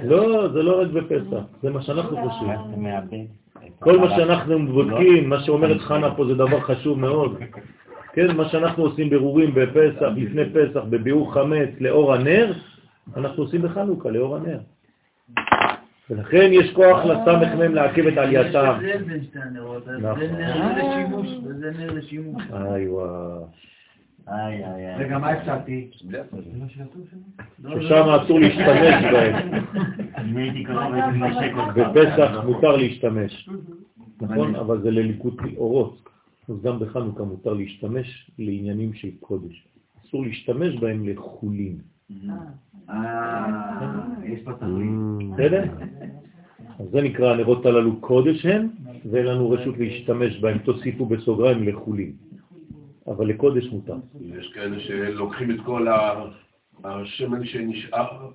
לא, 0.03 0.47
זה 0.53 0.63
לא 0.63 0.81
רק 0.81 0.87
בפסח, 0.87 1.41
זה 1.61 1.69
מה 1.69 1.81
שאנחנו 1.81 2.17
חושבים. 2.17 3.27
כל 3.79 3.97
מה 3.99 4.09
שאנחנו 4.09 4.67
בודקים, 4.67 5.29
מה 5.29 5.39
שאומרת 5.39 5.81
חנה 5.81 6.15
פה 6.15 6.25
זה 6.25 6.33
דבר 6.33 6.59
חשוב 6.59 6.99
מאוד. 6.99 7.39
כן, 8.13 8.35
מה 8.35 8.49
שאנחנו 8.49 8.83
עושים 8.83 9.09
ברורים 9.09 9.53
בפסח, 9.53 10.07
לפני 10.15 10.43
פסח, 10.49 10.81
בביאור 10.89 11.33
חמץ 11.33 11.69
לאור 11.79 12.13
הנר, 12.13 12.53
אנחנו 13.15 13.43
עושים 13.43 13.61
בחנוכה 13.61 14.09
לאור 14.09 14.35
הנר. 14.35 14.59
ולכן 16.09 16.49
יש 16.51 16.73
כוח 16.73 17.05
לסמך 17.05 17.53
מהם 17.57 17.75
לעכב 17.75 18.07
את 18.07 18.17
עלייתם. 18.17 18.49
יש 18.49 18.55
הבדל 18.55 19.03
בין 19.03 19.23
שתי 19.23 19.39
הנרות, 19.39 19.87
נכון. 19.87 20.19
זה 20.19 20.31
נר 20.31 20.73
לשימוש 20.77 21.27
וזה 21.43 21.71
נר 21.77 21.93
לשימוש. 21.93 22.43
איי 22.53 22.89
וואו. 22.89 23.47
רגע, 24.97 25.17
מה 25.17 25.29
הפסדתי? 25.29 25.89
ששם 27.79 28.05
אסור 28.23 28.39
להשתמש 28.39 29.03
בהם. 29.13 29.51
בפסח 31.75 32.31
מותר 32.45 32.75
להשתמש, 32.77 33.49
נכון? 34.21 34.55
אבל 34.55 34.81
זה 34.81 34.91
לליקוט 34.91 35.41
אורות. 35.57 36.09
אז 36.49 36.61
גם 36.61 36.79
בחנוכה 36.79 37.23
מותר 37.23 37.53
להשתמש 37.53 38.31
לעניינים 38.39 38.93
של 38.93 39.09
קודש. 39.19 39.67
אסור 40.01 40.23
להשתמש 40.23 40.75
בהם 40.75 41.09
לחולין. 41.09 41.77
אה, 42.89 43.45
יש 44.23 44.39
פה 44.43 44.51
תלוי. 44.53 44.87
בסדר? 45.33 45.63
אז 46.79 46.85
זה 46.91 47.01
נקרא 47.01 47.33
הנרות 47.33 47.65
הללו 47.65 48.01
קודש 48.01 48.45
הם, 48.45 48.67
ואין 49.11 49.25
לנו 49.25 49.49
רשות 49.49 49.77
להשתמש 49.77 50.39
בהם, 50.39 50.57
תוסיפו 50.57 51.05
בסוגריים 51.05 51.67
לחולין. 51.67 52.11
אבל 53.07 53.27
לקודש 53.27 53.65
מותר. 53.71 53.95
יש 54.21 54.51
כאלה 54.53 54.79
שלוקחים 54.79 55.51
את 55.51 55.59
כל 55.65 55.87
השמן 56.83 57.45
שנשאר 57.45 58.29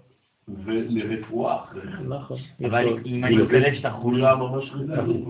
ולרפואה. 0.65 1.57
נכון. 2.09 2.37
אבל 2.65 2.85
לו- 2.85 2.97
אם 3.07 3.25
אני 3.25 3.37
מקדש 3.37 3.81
את 3.81 3.85
החולין, 3.85 4.25
ממש 4.25 4.73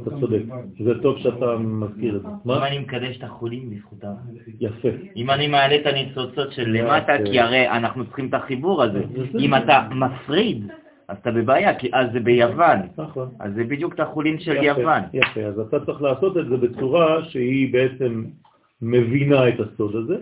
אתה 0.03 0.11
צודק. 0.21 0.43
זה 0.85 1.03
טוב 1.03 1.19
שאתה 1.19 1.57
מזכיר 1.59 2.17
את 2.17 2.23
זה. 2.23 2.29
אם? 2.47 2.51
אני 2.63 2.79
מקדש 2.79 3.17
את 3.17 3.23
החולין 3.25 3.71
בזכותם. 3.71 4.13
יפה. 4.61 4.89
אם 5.17 5.31
אני 5.31 5.49
מעלה 5.49 5.75
את 5.77 5.87
הניצוצות 5.87 6.53
של 6.53 6.69
למטה. 6.69 7.13
כי 7.25 7.41
הרי 7.41 7.69
אנחנו 7.69 8.07
צריכים 8.07 8.27
את 8.27 8.35
החיבור 8.35 8.83
הזה. 8.83 9.03
אם 9.39 9.55
אתה 9.55 9.89
מפריד, 9.91 10.67
אז 11.09 11.17
אתה 11.23 11.31
בבעיה, 11.31 11.75
כי 11.79 11.89
אז 11.93 12.13
זה 12.13 12.21
ביוון. 12.21 12.79
נכון. 12.99 13.29
אז 13.41 13.55
זה 13.55 13.65
בדיוק 13.65 13.95
את 13.95 14.01
החולין 14.01 14.41
של 14.41 14.57
יפה, 14.57 14.81
יוון. 14.81 15.03
יפה, 15.13 15.41
אז 15.41 15.59
אתה 15.59 15.87
צריך 15.87 16.03
לעשות 16.03 16.37
את 16.37 16.47
זה 16.49 16.57
בצורה 16.57 17.25
שהיא 17.25 17.73
בעצם 17.73 18.25
מבינה 18.83 19.49
את 19.49 19.61
הסוד 19.61 19.97
הזה, 19.97 20.17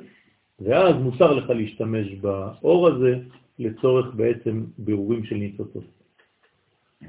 ואז 0.60 0.94
מותר 0.94 1.32
לך 1.32 1.50
להשתמש 1.50 2.06
באור 2.14 2.88
הזה 2.88 3.18
לצורך 3.60 4.14
בעצם 4.14 4.64
בירורים 4.78 5.24
של 5.24 5.34
ניצוצות. 5.36 5.84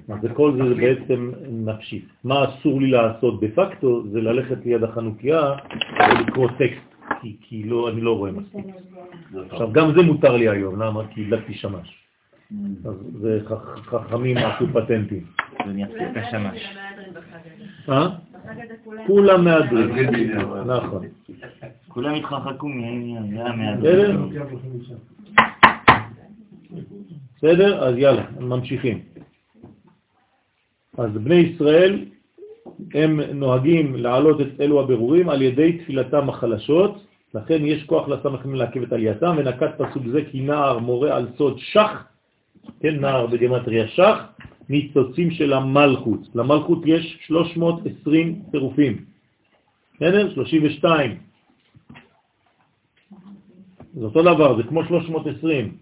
אז 0.10 0.22
זה 0.22 0.30
כל 0.34 0.52
זה 0.58 0.76
בעצם 0.76 1.32
נפשי. 1.50 2.06
מה 2.24 2.46
אסור 2.46 2.82
לי 2.82 2.88
לעשות 2.88 3.42
דה 3.42 3.48
פקטו 3.56 4.08
זה 4.08 4.22
ללכת 4.22 4.66
ליד 4.66 4.84
החנוכיה 4.84 5.54
ולקרוא 6.10 6.50
טקסט 6.58 6.92
כי, 7.22 7.36
כי 7.42 7.64
לא, 7.64 7.90
אני 7.90 8.02
לא 8.02 8.18
רואה 8.18 8.32
מספיק. 8.32 8.66
עכשיו, 9.52 9.72
גם 9.72 9.92
זה 9.96 10.02
מותר 10.02 10.38
לי 10.38 10.50
היום, 10.50 10.82
למה? 10.82 11.08
כי 11.08 11.26
הדלקתי 11.26 11.54
שמש. 11.54 11.98
אז 12.86 12.96
זה 13.22 13.40
חכמים 13.86 14.38
עשו 14.38 14.66
פטנטים. 14.74 15.24
זה 15.66 15.74
מייצר 15.74 16.12
את 16.12 16.18
השמש. 16.18 16.78
אה? 17.90 18.10
כולם... 19.08 19.46
מהדרים. 19.46 20.32
נכון. 20.66 21.06
כולם 21.88 22.14
התחרחקו 22.14 22.68
מהעניין, 22.68 23.32
זה 23.32 23.46
היה 23.46 23.54
בסדר? 27.38 27.84
אז 27.88 27.96
יאללה, 27.98 28.26
ממשיכים. 28.40 29.00
אז 30.98 31.12
בני 31.12 31.36
ישראל, 31.36 32.06
הם 32.94 33.20
נוהגים 33.22 33.96
להעלות 33.96 34.42
את 34.42 34.62
אלו 34.62 34.82
הבירורים 34.82 35.30
על 35.30 35.42
ידי 35.42 35.78
תפילתם 35.78 36.30
החלשות, 36.30 37.04
לכן 37.36 37.66
יש 37.66 37.84
כוח 37.84 38.08
לסמכים 38.08 38.56
לעכב 38.56 38.82
את 38.82 38.94
עלייתם, 38.94 39.36
ונקט 39.38 39.82
פסוק 39.82 40.04
זה 40.12 40.22
כי 40.32 40.40
נער 40.40 40.80
מורה 40.80 41.18
על 41.18 41.28
סוד 41.38 41.60
שח, 41.60 42.04
כן, 42.80 43.00
נער 43.00 43.28
בגמטריה 43.28 43.88
שח, 43.88 44.18
ניצוצים 44.70 45.32
של 45.32 45.54
המלכות. 45.54 46.20
למלכות 46.36 46.80
יש 46.86 47.18
320 47.28 48.42
צירופים, 48.52 49.06
בסדר? 49.96 50.34
32. 50.34 51.18
זה 53.94 54.06
אותו 54.06 54.22
דבר, 54.22 54.58
זה 54.58 54.64
כמו 54.64 54.86
320. 54.86 55.78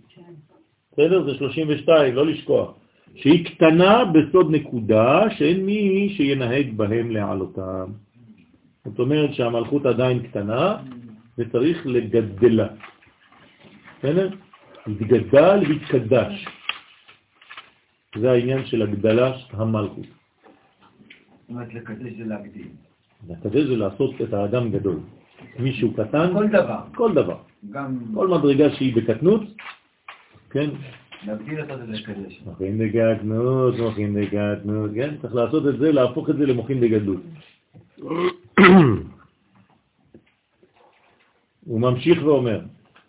בסדר? 0.99 1.23
זה 1.23 1.33
32, 1.33 2.15
לא 2.15 2.25
לשכוח. 2.25 2.71
שהיא 3.15 3.45
קטנה 3.45 4.05
בסוד 4.05 4.51
נקודה 4.51 5.29
שאין 5.37 5.65
מי 5.65 6.13
שינהג 6.17 6.73
בהם 6.75 7.11
להעלותם. 7.11 7.85
זאת 8.85 8.99
אומרת 8.99 9.33
שהמלכות 9.33 9.85
עדיין 9.85 10.27
קטנה 10.27 10.77
וצריך 11.37 11.87
לגדלה. 11.87 12.67
בסדר? 13.99 14.29
יתגדל 14.87 15.59
ויתקדש. 15.67 16.47
זה 18.19 18.31
העניין 18.31 18.65
של 18.65 18.81
הגדלה 18.81 19.37
של 19.37 19.55
המלכות. 19.57 20.05
זאת 20.05 21.49
אומרת, 21.49 21.73
לקדש 21.73 22.11
זה 22.17 22.25
להגדיל. 22.25 22.67
לקדש 23.29 23.63
זה 23.63 23.75
לעשות 23.77 24.21
את 24.21 24.33
האדם 24.33 24.71
גדול. 24.71 24.99
מישהו 25.59 25.93
קטן, 25.93 26.33
כל 26.33 26.47
דבר. 26.47 26.81
כל 26.95 27.13
דבר. 27.13 27.37
גם 27.71 27.99
כל 28.13 28.27
מדרגה 28.27 28.75
שהיא 28.75 28.95
בקטנות, 28.95 29.41
כן, 30.49 30.69
להגדיל 31.25 31.61
אותו 31.61 31.77
זה 31.77 31.85
לקדש. 31.85 32.41
מוחין 32.45 32.77
דגדנות, 32.77 33.75
מוחין 33.79 34.21
דגדנות, 34.21 34.91
כן? 34.95 35.15
צריך 35.21 35.35
לעשות 35.35 35.67
את 35.67 35.79
זה, 35.79 35.91
להפוך 35.91 36.29
את 36.29 36.37
זה 36.37 36.45
למוחין 36.45 36.79
דגדלות. 36.81 37.21
הוא 41.65 41.81
ממשיך 41.81 42.23
ואומר, 42.23 42.61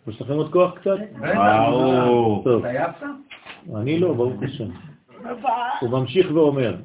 יש 0.07 0.21
לכם 0.21 0.33
עוד 0.33 0.51
כוח 0.51 0.79
קצת? 0.79 0.97
וואו. 1.19 2.41
טוב, 2.43 2.65
התעייפת? 2.65 3.05
אני 3.75 3.99
לא, 3.99 4.13
ברוך 4.13 4.43
השם. 4.43 4.69
הוא 5.81 5.89
ממשיך 5.89 6.31
ואומר, 6.33 6.75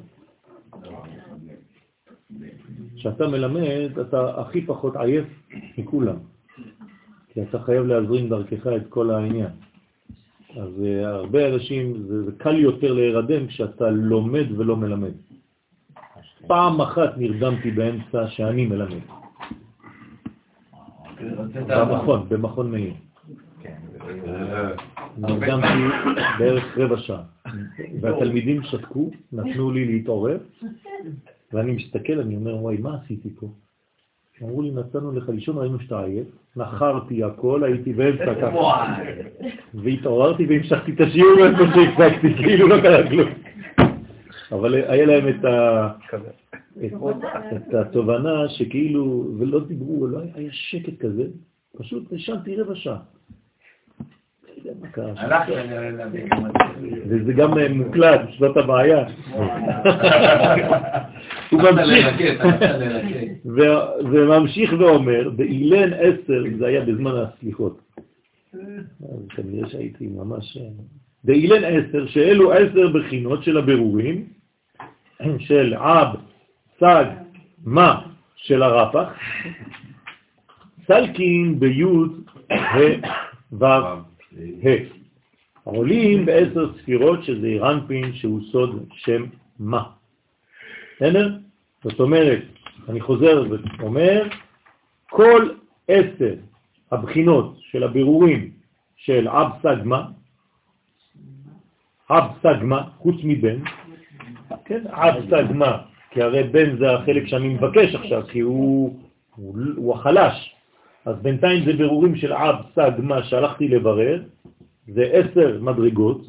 כשאתה 2.95 3.27
מלמד, 3.27 3.99
אתה 3.99 4.41
הכי 4.41 4.65
פחות 4.65 4.95
עייף 4.95 5.25
מכולם, 5.77 6.15
כי 7.33 7.41
אתה 7.41 7.59
חייב 7.59 7.85
להזרים 7.85 8.29
דרכך 8.29 8.67
את 8.67 8.87
כל 8.89 9.11
העניין. 9.11 9.66
אז 10.55 10.69
uh, 10.79 11.05
הרבה 11.05 11.53
אנשים, 11.53 12.03
זה, 12.07 12.23
זה 12.23 12.31
קל 12.37 12.55
יותר 12.55 12.93
להירדם 12.93 13.47
כשאתה 13.47 13.89
לומד 13.89 14.45
ולא 14.57 14.77
מלמד. 14.77 15.13
פעם 16.47 16.81
אחת 16.81 17.17
נרדמתי 17.17 17.71
באמצע 17.71 18.27
שאני 18.27 18.65
מלמד. 18.65 19.01
במכון, 21.67 22.29
במכון 22.29 22.71
מאיר. 22.71 22.93
נרדמתי 25.17 25.83
בערך 26.39 26.77
רבע 26.77 26.97
שעה, 26.97 27.23
והתלמידים 28.01 28.63
שתקו, 28.63 29.11
נתנו 29.31 29.71
לי 29.71 29.85
להתעורר, 29.85 30.37
ואני 31.53 31.71
מסתכל, 31.71 32.19
אני 32.19 32.35
אומר, 32.35 32.55
וואי, 32.55 32.77
מה 32.77 32.97
עשיתי 33.03 33.29
פה? 33.39 33.47
אמרו 34.43 34.61
לי, 34.61 34.71
נתנו 34.71 35.11
לך 35.11 35.29
לישון, 35.29 35.57
ראינו 35.57 35.79
שאתה 35.79 36.03
עייף, 36.03 36.27
נחרתי 36.55 37.23
הכל, 37.23 37.63
הייתי 37.63 37.93
באמצע 37.93 38.35
ככה. 38.41 38.95
והתעוררתי 39.73 40.45
והמשכתי 40.45 40.91
את 40.91 41.01
השיעור 41.01 41.45
איפה 41.45 41.63
שהפסקתי, 41.75 42.33
כאילו 42.33 42.67
לא 42.67 42.81
קרה 42.81 43.09
כלום. 43.09 43.29
אבל 44.51 44.73
היה 44.73 45.05
להם 45.05 45.27
את, 45.27 45.45
ה... 45.45 45.89
את, 47.55 47.73
התובנה 47.73 48.49
שכאילו, 48.49 49.33
ולא 49.39 49.59
דיברו, 49.59 50.07
לא 50.07 50.19
היה 50.33 50.49
שקט 50.51 50.99
כזה, 50.99 51.23
פשוט 51.77 52.13
נשנתי 52.13 52.55
רבע 52.55 52.75
שעה. 52.75 52.97
וזה 57.07 57.33
גם 57.33 57.57
אה, 57.57 57.69
מוקלט, 57.69 58.21
זאת 58.39 58.57
הבעיה. 58.57 59.05
הוא 61.51 61.61
ממשיך, 61.61 62.45
וממשיך 64.11 64.73
ואומר, 64.79 65.29
באילן 65.29 65.93
עשר, 65.93 66.43
זה 66.59 66.67
היה 66.67 66.81
בזמן 66.81 67.11
הסליחות. 67.15 67.81
אז 68.53 69.27
כנראה 69.35 69.69
שהייתי 69.69 70.07
ממש... 70.07 70.57
אה, 70.57 70.63
באילן 71.23 71.63
עשר, 71.63 72.07
שאלו 72.07 72.53
עשר 72.53 72.87
בחינות 72.93 73.43
של 73.43 73.57
הבירורים, 73.57 74.25
של 75.47 75.73
עב, 75.73 76.15
סג, 76.79 77.05
מה 77.65 78.01
של 78.35 78.63
הרפח, 78.63 79.13
סלקין 80.87 81.59
ביוד 81.59 82.23
ו 82.51 82.77
ה' 84.63 84.97
עולים 85.63 86.25
בעשר 86.25 86.73
ספירות 86.77 87.23
שזה 87.23 87.47
אירנפין 87.47 88.13
שהוא 88.13 88.41
סוד 88.51 88.85
שם 88.93 89.25
מה. 89.59 89.83
בסדר? 90.95 91.37
זאת 91.83 91.99
אומרת, 91.99 92.43
אני 92.89 93.01
חוזר 93.01 93.43
ואומר, 93.79 94.23
כל 95.09 95.49
עשר 95.87 96.33
הבחינות 96.91 97.57
של 97.59 97.83
הבירורים 97.83 98.51
של 98.95 99.27
אב 99.27 99.51
סגמה, 99.63 100.07
אב 102.11 102.23
סגמה, 102.43 102.83
חוץ 102.97 103.15
מבן, 103.23 103.59
כן, 104.65 104.83
אב 104.87 105.13
סגמה, 105.29 105.77
כי 106.11 106.21
הרי 106.21 106.43
בן 106.43 106.77
זה 106.77 106.91
החלק 106.93 107.27
שאני 107.27 107.47
מבקש 107.47 107.95
עכשיו, 107.95 108.23
כי 108.27 108.39
הוא, 108.39 108.99
הוא, 109.35 109.57
הוא 109.75 109.95
החלש, 109.95 110.55
אז 111.07 111.15
בינתיים 111.21 111.65
זה 111.65 111.73
בירורים 111.73 112.15
של 112.15 112.33
אב 112.33 112.55
סגמה 112.75 113.23
שהלכתי 113.23 113.67
לברר, 113.67 114.23
זה 114.87 115.03
עשר 115.03 115.59
מדרגות, 115.61 116.21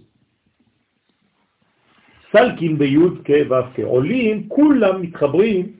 סלקים 2.32 2.78
ביוד 2.78 3.26
כו' 3.26 3.82
עולים, 3.82 4.48
כולם 4.48 5.02
מתחברים 5.02 5.72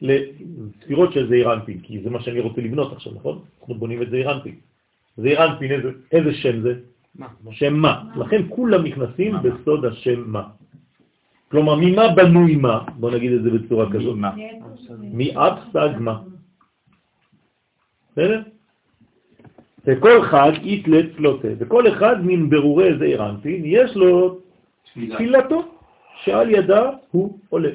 לספירות 0.00 1.12
של 1.12 1.28
זעיר 1.28 1.52
אנפין, 1.52 1.78
כי 1.80 2.00
זה 2.02 2.10
מה 2.10 2.20
שאני 2.22 2.40
רוצה 2.40 2.60
לבנות 2.60 2.92
עכשיו, 2.92 3.12
נכון? 3.14 3.38
אנחנו 3.60 3.74
בונים 3.74 4.02
את 4.02 4.10
זעיר 4.10 4.32
אנפין. 4.32 4.54
זעיר 5.16 5.44
אנפין, 5.44 5.72
איזה, 5.72 5.90
איזה 6.12 6.34
שם 6.34 6.60
זה? 6.60 6.74
שם 7.50 7.74
מה. 7.74 8.02
לכן 8.16 8.42
כולם 8.48 8.84
נכנסים 8.84 9.34
בסוד 9.42 9.84
השם 9.84 10.22
מה. 10.26 10.42
כלומר, 11.50 11.74
ממה 11.80 12.08
בנוי 12.08 12.56
מה? 12.56 12.84
בוא 12.98 13.10
נגיד 13.10 13.32
את 13.32 13.42
זה 13.42 13.50
בצורה 13.50 13.92
כזאת. 13.92 14.16
מאב 15.12 15.54
סג 15.72 15.90
מה. 16.00 16.33
בסדר? 18.14 18.42
וכל 19.86 20.22
חג 20.22 20.52
יתלת 20.62 21.16
צלוטה, 21.16 21.48
וכל 21.58 21.88
אחד 21.88 22.16
מן 22.26 22.50
ברורי 22.50 22.98
זעיר 22.98 23.26
אנפין 23.30 23.62
יש 23.64 23.96
לו 23.96 24.38
תפילתו, 24.94 25.62
שעל 26.22 26.50
ידה 26.50 26.90
הוא 27.10 27.38
עולה. 27.48 27.70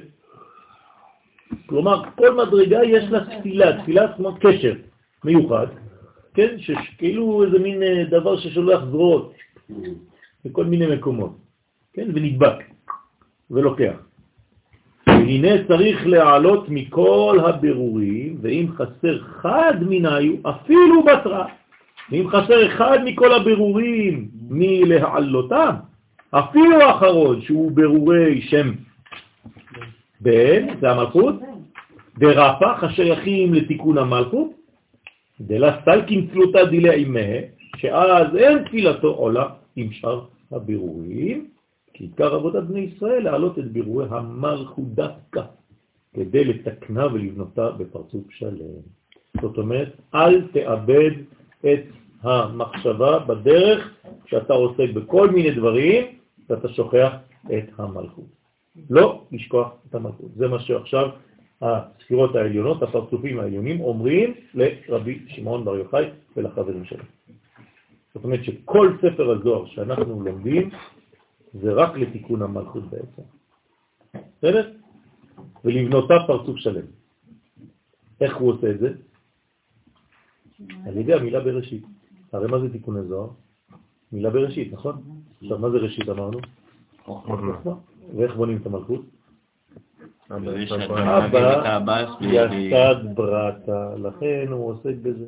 כלומר, 1.66 2.04
כל 2.16 2.36
מדרגה 2.36 2.84
יש 2.84 3.04
לה 3.04 3.20
תפילה, 3.26 3.82
תפילה 3.82 4.14
כמו 4.14 4.36
קשר 4.40 4.74
מיוחד, 5.24 5.68
כן? 6.34 6.56
שכאילו 6.60 7.44
איזה 7.44 7.60
מין 7.60 7.84
אה, 7.84 8.04
דבר 8.10 8.40
ששולח 8.40 8.84
זרועות 8.84 9.34
בכל 10.46 10.66
מיני 10.66 10.96
מקומות, 10.96 11.38
כן? 11.94 12.08
ונדבק 12.14 12.64
ולוקח. 13.52 14.09
והנה 15.20 15.68
צריך 15.68 16.08
להעלות 16.08 16.70
מכל 16.70 17.38
הבירורים, 17.46 18.38
ואם 18.42 18.66
חסר 18.76 19.20
חד 19.24 19.74
מנהיו, 19.90 20.34
אפילו 20.50 21.04
בתרה, 21.04 21.46
ואם 22.12 22.30
חסר 22.30 22.68
אחד 22.68 23.00
מכל 23.06 23.34
הבירורים 23.34 24.28
מלהעלותם, 24.50 25.76
אפילו 26.32 26.82
האחרון 26.82 27.42
שהוא 27.42 27.72
ברורי 27.72 28.42
שם 28.42 28.72
בן, 30.22 30.80
זה 30.82 30.92
המלכות, 30.92 31.36
דרפח 32.18 32.84
השייכים 32.84 33.54
לתיקון 33.54 33.98
המלכות, 33.98 34.52
דלה 35.42 35.78
סלקין 35.86 36.28
צלותה 36.32 36.66
דילה 36.66 36.92
עימה, 36.94 37.30
שאז 37.78 38.36
אין 38.36 38.64
תפילתו 38.64 39.08
עולה 39.08 39.46
עם 39.76 39.92
שאר 39.92 40.22
הבירורים, 40.52 41.46
כי 42.00 42.06
עיקר 42.06 42.36
עבודת 42.36 42.64
בני 42.64 42.80
ישראל 42.80 43.24
להעלות 43.24 43.60
את 43.60 43.72
בירורי 43.72 44.06
המלכות 44.10 44.86
דווקא, 44.86 45.42
כדי 46.14 46.44
לתקנה 46.46 47.08
ולבנותה 47.08 47.72
בפרצוף 47.72 48.32
שלם. 48.32 48.82
זאת 49.42 49.58
אומרת, 49.58 49.90
אל 50.16 50.48
תאבד 50.48 51.12
את 51.60 51.84
המחשבה 52.22 53.20
בדרך 53.20 53.94
שאתה 54.26 54.54
עוסק 54.54 54.90
בכל 54.94 55.30
מיני 55.30 55.52
דברים 55.52 56.06
ואתה 56.50 56.70
שוכח 56.70 57.14
את 57.46 57.66
המלכות. 57.78 58.30
לא 58.90 59.24
לשכוח 59.32 59.72
את 59.90 59.96
המלכות. 59.96 60.32
זה 60.36 60.48
מה 60.48 60.60
שעכשיו 60.60 61.10
הספירות 61.62 62.36
העליונות, 62.36 62.84
הפרצופים 62.84 63.40
העליונים, 63.40 63.82
אומרים 63.82 64.34
לרבי 64.54 65.20
שמעון 65.28 65.66
בר 65.66 65.76
יוחאי 65.76 66.06
ולחברים 66.38 66.86
שלו. 66.86 67.04
זאת 68.14 68.24
אומרת 68.24 68.44
שכל 68.44 68.98
ספר 69.02 69.32
הזוהר 69.32 69.66
שאנחנו 69.66 70.24
לומדים 70.24 70.70
זה 71.54 71.74
רק 71.74 71.98
לתיקון 71.98 72.42
המלכות 72.42 72.84
בעצם. 72.84 73.22
בסדר? 74.38 74.72
ולבנותה 75.66 76.14
פרצוף 76.28 76.58
שלם. 76.58 76.86
איך 78.22 78.38
הוא 78.38 78.54
עושה 78.54 78.72
את 78.72 78.80
זה? 78.80 78.94
על 80.86 80.98
ידי 80.98 81.14
המילה 81.14 81.40
בראשית. 81.40 81.84
הרי 82.32 82.48
מה 82.48 82.60
זה 82.60 82.72
תיקון 82.72 82.98
הזוהר? 82.98 83.30
מילה 84.12 84.30
בראשית, 84.30 84.74
נכון? 84.74 85.02
עכשיו, 85.42 85.58
מה 85.58 85.70
זה 85.70 85.78
ראשית 85.78 86.10
אמרנו? 86.10 86.40
ואיך 88.18 88.36
בונים 88.36 88.58
את 88.58 88.66
המלכות? 88.66 89.02
אבא 91.78 92.02
יסד 92.54 93.16
ברטה, 93.16 93.96
לכן 93.96 94.46
הוא 94.50 94.72
עוסק 94.72 94.96
בזה. 95.02 95.26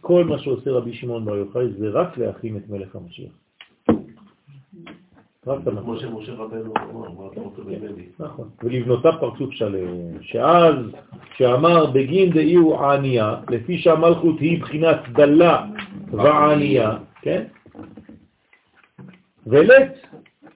כל 0.00 0.24
מה 0.24 0.38
שעושה 0.38 0.70
רבי 0.70 0.94
שמעון 0.94 1.24
בר 1.24 1.36
יוחאי 1.36 1.72
זה 1.78 1.88
רק 1.88 2.18
להכין 2.18 2.56
את 2.56 2.68
מלך 2.68 2.96
המשיח. 2.96 3.32
כמו 5.64 5.96
שמשה 5.96 6.32
רבנו 6.32 6.72
אמר, 6.76 7.10
מה 7.10 7.28
אתה 7.32 7.40
רוצה 7.40 7.62
ממני? 7.62 8.06
נכון, 8.18 8.48
ולבנותה 8.62 9.08
פרצוף 9.20 9.50
שלם, 9.52 10.22
שאז, 10.22 10.74
שאמר 11.36 11.86
בגין 11.86 12.30
דאי 12.30 12.54
הוא 12.54 12.84
ענייה, 12.84 13.40
לפי 13.50 13.78
שהמלכות 13.78 14.40
היא 14.40 14.60
בחינת 14.60 14.98
דלה 15.12 15.66
וענייה, 16.10 16.98
כן? 17.22 17.44
ולת 19.46 19.92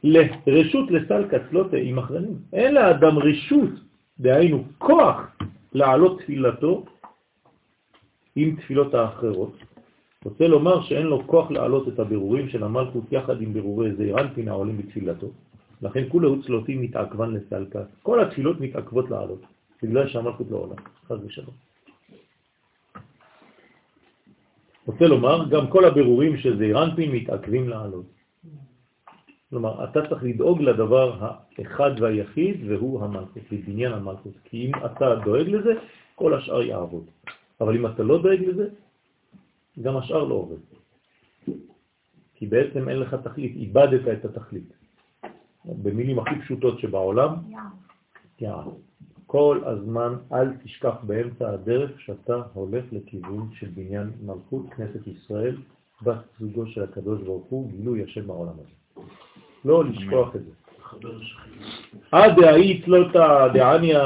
לרשות 0.05 0.91
לסל 0.91 1.25
קצלותה 1.29 1.77
עם 1.77 1.99
אחרנים. 1.99 2.37
אין 2.53 2.75
לאדם 2.75 3.19
רשות, 3.19 3.71
דהיינו 4.21 4.65
כוח, 4.79 5.37
לעלות 5.73 6.21
תפילתו 6.21 6.85
עם 8.37 8.57
תפילות 8.57 8.95
האחרות. 8.95 9.74
רוצה 10.25 10.49
לומר 10.49 10.83
שאין 10.83 11.07
לו 11.07 11.27
כוח 11.27 11.51
לעלות 11.51 11.89
את 11.89 11.99
הבירורים 11.99 12.49
של 12.49 12.65
המלכות 12.65 13.05
יחד 13.13 13.43
עם 13.43 13.53
בירורי 13.53 13.95
זעיר 13.95 14.21
אנפין 14.21 14.49
העולים 14.49 14.79
בתפילתו. 14.79 15.31
לכן 15.83 16.05
כולו 16.09 16.43
צלותי 16.43 16.75
מתעכבן 16.75 17.31
לסלקה. 17.35 17.83
כל 18.03 18.21
התפילות 18.21 18.61
מתעכבות 18.61 19.11
לעלות, 19.11 19.41
בגלל 19.83 20.09
שהמלכות 20.09 20.47
לא 20.51 20.57
עולה, 20.57 20.75
חז 21.09 21.19
ושלום. 21.25 21.55
רוצה 24.87 25.07
לומר, 25.07 25.49
גם 25.49 25.67
כל 25.67 25.85
הבירורים 25.85 26.37
של 26.37 26.59
זעיר 26.59 26.85
אנפין 26.85 27.13
מתעכבים 27.13 27.69
לעלות. 27.69 28.07
כלומר, 29.51 29.85
אתה 29.85 30.09
צריך 30.09 30.23
לדאוג 30.23 30.61
לדבר 30.63 31.07
האחד 31.21 31.91
והיחיד, 32.01 32.57
והוא 32.69 33.05
המלכות, 33.05 33.43
לבניין 33.53 33.93
המלכות. 33.93 34.33
כי 34.45 34.67
אם 34.67 34.73
אתה 34.85 35.15
דואג 35.25 35.49
לזה, 35.49 35.73
כל 36.15 36.35
השאר 36.35 36.63
יעבוד. 36.63 37.05
אבל 37.61 37.77
אם 37.77 37.87
אתה 37.87 38.03
לא 38.03 38.23
דואג 38.23 38.41
לזה, 38.41 38.69
גם 39.83 39.97
השאר 39.97 40.25
לא 40.25 40.35
עובד. 40.35 40.57
כי 42.35 42.47
בעצם 42.47 42.89
אין 42.89 42.99
לך 42.99 43.15
תכלית, 43.15 43.57
איבדת 43.57 44.19
את 44.19 44.25
התכלית. 44.25 44.73
במילים 45.65 46.19
הכי 46.19 46.41
פשוטות 46.41 46.79
שבעולם, 46.79 47.35
יעד. 48.41 48.67
כל 49.27 49.61
הזמן 49.65 50.15
אל 50.33 50.57
תשכח 50.65 50.95
באמצע 51.03 51.51
הדרך 51.51 52.01
שאתה 52.01 52.43
הולך 52.53 52.85
לכיוון 52.93 53.49
של 53.53 53.69
בניין 53.75 54.11
מלכות 54.23 54.67
כנסת 54.77 55.07
ישראל, 55.07 55.57
בת 56.03 56.19
זוגו 56.41 56.67
של 56.67 56.83
הקדוש 56.83 57.23
ברוך 57.23 57.45
הוא, 57.45 57.71
גילוי 57.71 58.03
השם 58.03 58.27
בעולם 58.27 58.53
הזה. 58.53 59.07
לא 59.65 59.85
לשכוח 59.85 60.37
את 60.37 60.41
זה. 60.45 60.51
עד 62.13 62.41
דהאי 62.41 62.83
צלותה 62.85 63.47
דעניה 63.55 64.03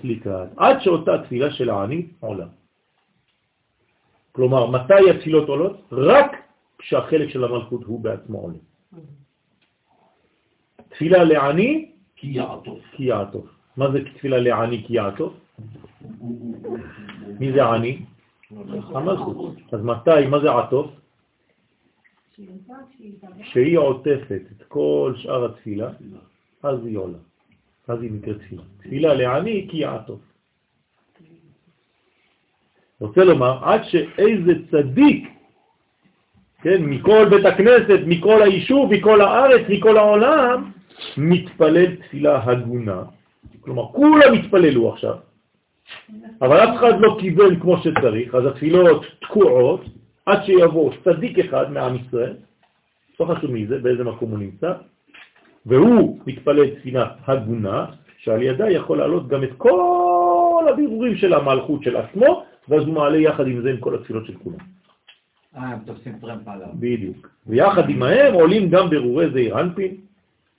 סליקה, 0.00 0.46
עד 0.56 0.76
שאותה 0.80 1.22
תפילה 1.24 1.50
של 1.50 1.70
העני 1.70 2.06
עולה. 2.20 2.46
כלומר, 4.32 4.66
מתי 4.66 5.10
התפילות 5.10 5.48
עולות? 5.48 5.76
רק 5.92 6.32
כשהחלק 6.78 7.28
של 7.28 7.44
המלכות 7.44 7.84
הוא 7.84 8.00
בעצמו 8.00 8.38
עולה. 8.38 8.58
תפילה 10.88 11.24
לעני, 11.24 11.90
כי 12.16 12.26
יעטוף. 12.26 12.78
כי 12.92 13.04
יעטוף. 13.04 13.46
מה 13.76 13.90
זה 13.90 14.04
תפילה 14.04 14.38
לעני 14.38 14.84
כי 14.86 14.94
יעטוף? 14.94 15.32
מי 17.40 17.52
זה 17.52 17.64
עני? 17.64 18.04
המלכות. 18.94 19.54
אז 19.72 19.80
מתי, 19.84 20.26
מה 20.30 20.40
זה 20.40 20.52
עטוף? 20.52 20.90
שהיא 23.42 23.78
עוטפת 23.78 24.42
את 24.56 24.62
כל 24.68 25.12
שאר 25.16 25.44
התפילה, 25.44 25.90
אז 26.62 26.86
היא 26.86 26.98
עולה. 26.98 27.18
אז 27.88 28.02
היא 28.02 28.12
נקראת 28.12 28.36
תפילה. 28.38 28.62
תפילה 28.78 29.14
לעני 29.14 29.66
כי 29.70 29.76
יעטוף. 29.76 30.20
רוצה 33.02 33.24
לומר, 33.24 33.58
עד 33.62 33.84
שאיזה 33.84 34.52
צדיק, 34.70 35.28
כן, 36.62 36.84
מכל 36.84 37.26
בית 37.30 37.44
הכנסת, 37.44 38.00
מכל 38.06 38.42
היישוב, 38.42 38.92
מכל 38.92 39.20
הארץ, 39.20 39.60
מכל 39.68 39.96
העולם, 39.96 40.70
מתפלל 41.16 41.96
תפילה 41.96 42.40
הגונה. 42.44 43.02
כלומר, 43.60 43.86
כולם 43.92 44.32
התפללו 44.32 44.92
עכשיו, 44.92 45.14
אבל 46.42 46.56
אף 46.56 46.76
אחד 46.76 47.00
לא 47.00 47.16
קיבל 47.20 47.60
כמו 47.60 47.78
שצריך, 47.78 48.34
אז 48.34 48.46
התפילות 48.46 49.06
תקועות 49.20 49.84
עד 50.26 50.44
שיבוא 50.44 50.92
צדיק 51.04 51.38
אחד 51.38 51.72
מעם 51.72 51.96
ישראל, 51.96 52.34
לא 53.20 53.24
חשוב 53.24 53.50
מי 53.50 53.66
זה, 53.66 53.78
באיזה 53.78 54.04
מקום 54.04 54.30
הוא 54.30 54.38
נמצא, 54.38 54.72
והוא 55.66 56.18
מתפלל 56.26 56.70
תפילה 56.70 57.06
הגונה, 57.26 57.86
שעל 58.18 58.42
ידה 58.42 58.70
יכול 58.70 58.98
לעלות 58.98 59.28
גם 59.28 59.44
את 59.44 59.50
כל 59.56 60.64
הבירורים 60.70 61.16
של 61.16 61.34
המלכות 61.34 61.82
של 61.82 61.96
עצמו, 61.96 62.51
ואז 62.68 62.82
הוא 62.82 62.94
מעלה 62.94 63.18
יחד 63.18 63.46
עם 63.46 63.62
זה 63.62 63.70
עם 63.70 63.76
כל 63.76 63.94
התפילות 63.94 64.26
של 64.26 64.34
כולם. 64.34 64.56
אה, 65.56 65.62
הם 65.62 65.78
תופסים 65.86 66.18
טרמפ 66.20 66.48
עליו. 66.48 66.68
בדיוק. 66.74 67.30
ויחד 67.46 67.90
עמהם 67.90 68.34
עולים 68.34 68.68
גם 68.68 68.90
ברורי 68.90 69.30
זעיר 69.30 69.60
אנפין, 69.60 69.96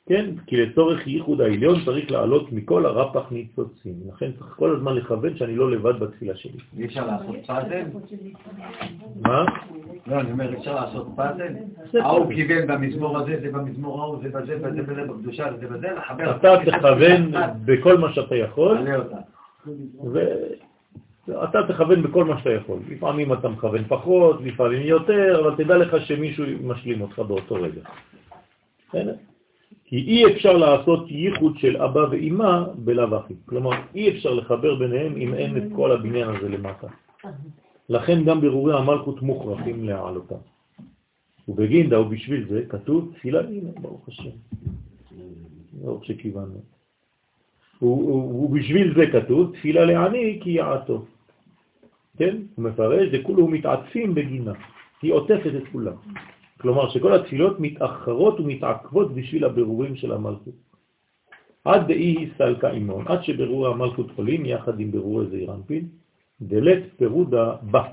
כן? 0.06 0.26
כי 0.48 0.58
לצורך 0.58 1.08
ייחוד 1.08 1.42
העליון 1.42 1.86
צריך 1.86 2.12
לעלות 2.12 2.52
מכל 2.52 2.86
הרפח 2.86 3.32
ניצוצים. 3.32 3.94
לכן 4.14 4.32
צריך 4.40 4.54
כל 4.56 4.76
הזמן 4.76 4.96
לכוון 4.96 5.38
שאני 5.38 5.56
לא 5.56 5.72
לבד 5.72 6.00
בתפילה 6.00 6.36
שלי. 6.36 6.60
אי 6.78 6.86
אפשר 6.86 7.08
לעשות 7.08 7.36
פאזל? 7.48 7.84
מה? 9.22 9.46
לא, 10.08 10.20
אני 10.20 10.32
אומר, 10.32 10.58
אפשר 10.58 10.76
לעשות 10.76 11.08
פאזל? 11.16 11.54
ההוא 12.00 12.34
כיוון 12.34 12.68
במזמור 12.68 13.18
הזה, 13.18 13.40
זה 13.42 13.52
במזמור 13.52 14.02
ההוא, 14.02 14.18
זה 14.24 14.30
בזה, 14.30 14.58
בזה, 14.58 14.82
בזה, 14.84 15.04
בקדושה, 15.06 15.50
זה 15.60 15.68
בזה, 15.68 15.88
לחבר. 15.98 16.36
אתה 16.36 16.56
תכוון 16.66 17.32
בכל 17.66 17.98
מה 17.98 18.14
שאתה 18.14 18.36
יכול. 18.36 18.78
אתה 21.30 21.68
תכוון 21.68 22.04
בכל 22.04 22.26
מה 22.26 22.40
שאתה 22.40 22.54
יכול. 22.54 22.80
לפעמים 22.90 23.34
אתה 23.34 23.50
מכוון 23.50 23.84
פחות, 23.88 24.42
לפעמים 24.42 24.82
יותר, 24.82 25.42
אבל 25.42 25.64
תדע 25.64 25.78
לך 25.78 26.06
שמישהו 26.06 26.46
משלים 26.64 27.02
אותך 27.02 27.20
באותו 27.20 27.56
רגע. 27.56 27.82
כי 29.86 29.96
אי 29.96 30.34
אפשר 30.34 30.58
לעשות 30.58 31.12
ייחוד 31.12 31.58
של 31.58 31.78
אבא 31.78 32.00
ואימא 32.12 32.64
בלאו 32.76 33.16
הכי. 33.16 33.34
כלומר, 33.46 33.72
אי 33.96 34.10
אפשר 34.10 34.34
לחבר 34.34 34.76
ביניהם 34.76 35.16
אם 35.18 35.34
אין 35.34 35.58
את 35.58 35.64
כל 35.76 35.92
הבניין 35.92 36.30
הזה 36.30 36.50
למטה. 36.50 36.88
לכן 37.90 38.24
גם 38.24 38.42
ברורי 38.42 38.78
המלכות 38.78 39.22
מוכרחים 39.22 39.84
להעלותם. 39.84 40.42
ובגינדה 41.48 42.00
ובשביל 42.00 42.48
זה 42.50 42.64
כתוב 42.70 43.12
תפילה, 43.16 43.40
הנה, 43.40 43.70
ברוך 43.82 44.08
השם. 44.08 44.36
ברוך 45.74 46.06
שכיוונו. 46.06 46.62
ובשביל 47.82 48.94
זה 48.96 49.04
כתוב 49.12 49.54
תפילה 49.54 49.86
לעני 49.86 50.40
כי 50.44 50.50
יעטו. 50.50 51.06
כן? 52.18 52.38
הוא 52.56 52.66
מפרש, 52.66 53.10
וכולו 53.12 53.48
מתעצים 53.48 54.16
בגינה. 54.16 54.54
היא 55.02 55.14
עוטפת 55.14 55.52
את 55.58 55.64
כולם. 55.72 55.96
כלומר 56.58 56.90
שכל 56.90 57.14
התפילות 57.14 57.60
מתאחרות 57.60 58.40
ומתעכבות 58.40 59.14
בשביל 59.14 59.44
הבירורים 59.46 59.96
של 59.96 60.12
המלכות. 60.12 60.54
עד 61.66 61.88
דאי 61.88 62.30
סלקה 62.38 62.72
אימון, 62.72 63.08
עד 63.08 63.24
שבירורי 63.24 63.72
המלכות 63.72 64.08
עולים 64.16 64.46
יחד 64.46 64.80
עם 64.80 64.92
בירורי 64.92 65.26
זעיר 65.30 65.54
אנפין, 65.54 65.88
דלת 66.42 66.84
פירודה 66.98 67.56
בה, 67.62 67.84